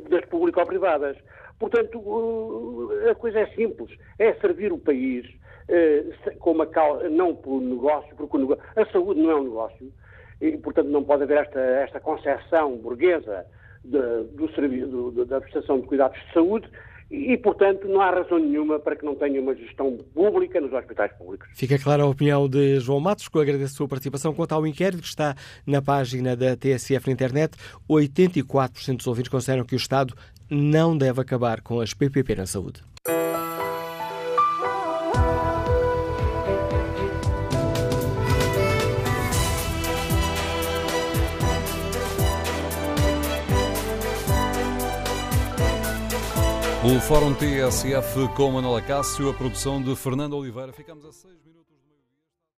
das 0.10 0.26
público-privadas. 0.26 1.18
Portanto, 1.60 2.90
a 3.10 3.16
coisa 3.16 3.40
é 3.40 3.48
simples, 3.48 3.98
é 4.20 4.34
servir 4.36 4.72
o 4.74 4.78
país 4.78 5.26
eh, 5.70 6.04
com 6.40 6.52
uma 6.52 6.70
não 7.10 7.36
por 7.36 7.62
negócio, 7.62 8.14
porque 8.16 8.38
a 8.76 8.86
saúde 8.92 9.22
não 9.22 9.32
é 9.32 9.36
um 9.36 9.44
negócio, 9.44 9.94
e, 10.42 10.58
portanto, 10.58 10.90
não 10.90 11.04
pode 11.04 11.24
haver 11.24 11.38
esta, 11.38 11.60
esta 11.60 12.00
concepção 12.00 12.76
burguesa 12.78 13.46
de, 13.86 14.24
do 14.36 14.54
serviço, 14.54 14.88
do, 14.88 15.26
da 15.26 15.40
prestação 15.40 15.80
de 15.80 15.88
cuidados 15.88 16.20
de 16.20 16.34
saúde 16.34 16.70
e, 17.10 17.38
portanto, 17.38 17.88
não 17.88 18.02
há 18.02 18.10
razão 18.10 18.40
nenhuma 18.40 18.80
para 18.80 18.96
que 18.96 19.06
não 19.06 19.16
tenha 19.16 19.40
uma 19.40 19.56
gestão 19.56 19.96
pública 20.14 20.60
nos 20.60 20.74
hospitais 20.74 21.12
públicos. 21.14 21.48
Fica 21.54 21.78
clara 21.78 22.04
a 22.04 22.08
opinião 22.08 22.50
de 22.50 22.80
João 22.80 23.00
Matos, 23.00 23.28
que 23.28 23.38
eu 23.38 23.42
agradeço 23.42 23.74
a 23.74 23.78
sua 23.78 23.88
participação. 23.88 24.34
Quanto 24.34 24.54
ao 24.54 24.66
inquérito 24.66 25.02
que 25.02 25.08
está 25.08 25.36
na 25.68 25.82
página 25.82 26.36
da 26.36 26.56
TSF 26.56 27.08
na 27.08 27.14
internet, 27.14 27.56
84% 27.90 28.98
dos 28.98 29.08
ouvintes 29.08 29.30
consideram 29.30 29.64
que 29.64 29.76
o 29.76 29.78
Estado 29.78 30.16
não 30.50 30.98
deve 30.98 31.22
acabar 31.22 31.62
com 31.62 31.80
as 31.80 31.94
PPP 31.94 32.36
na 32.36 32.46
saúde. 32.48 32.82
O 46.86 47.02
Fórum 47.02 47.34
TSF 47.34 48.28
com 48.36 48.52
Manuela 48.52 48.80
Cássio, 48.80 49.28
a 49.28 49.34
produção 49.34 49.82
de 49.82 49.96
Fernando 49.96 50.38
Oliveira. 50.38 50.72
Ficamos 50.72 51.04
a 51.04 51.12
seis 51.12 51.44
minutos. 51.44 51.65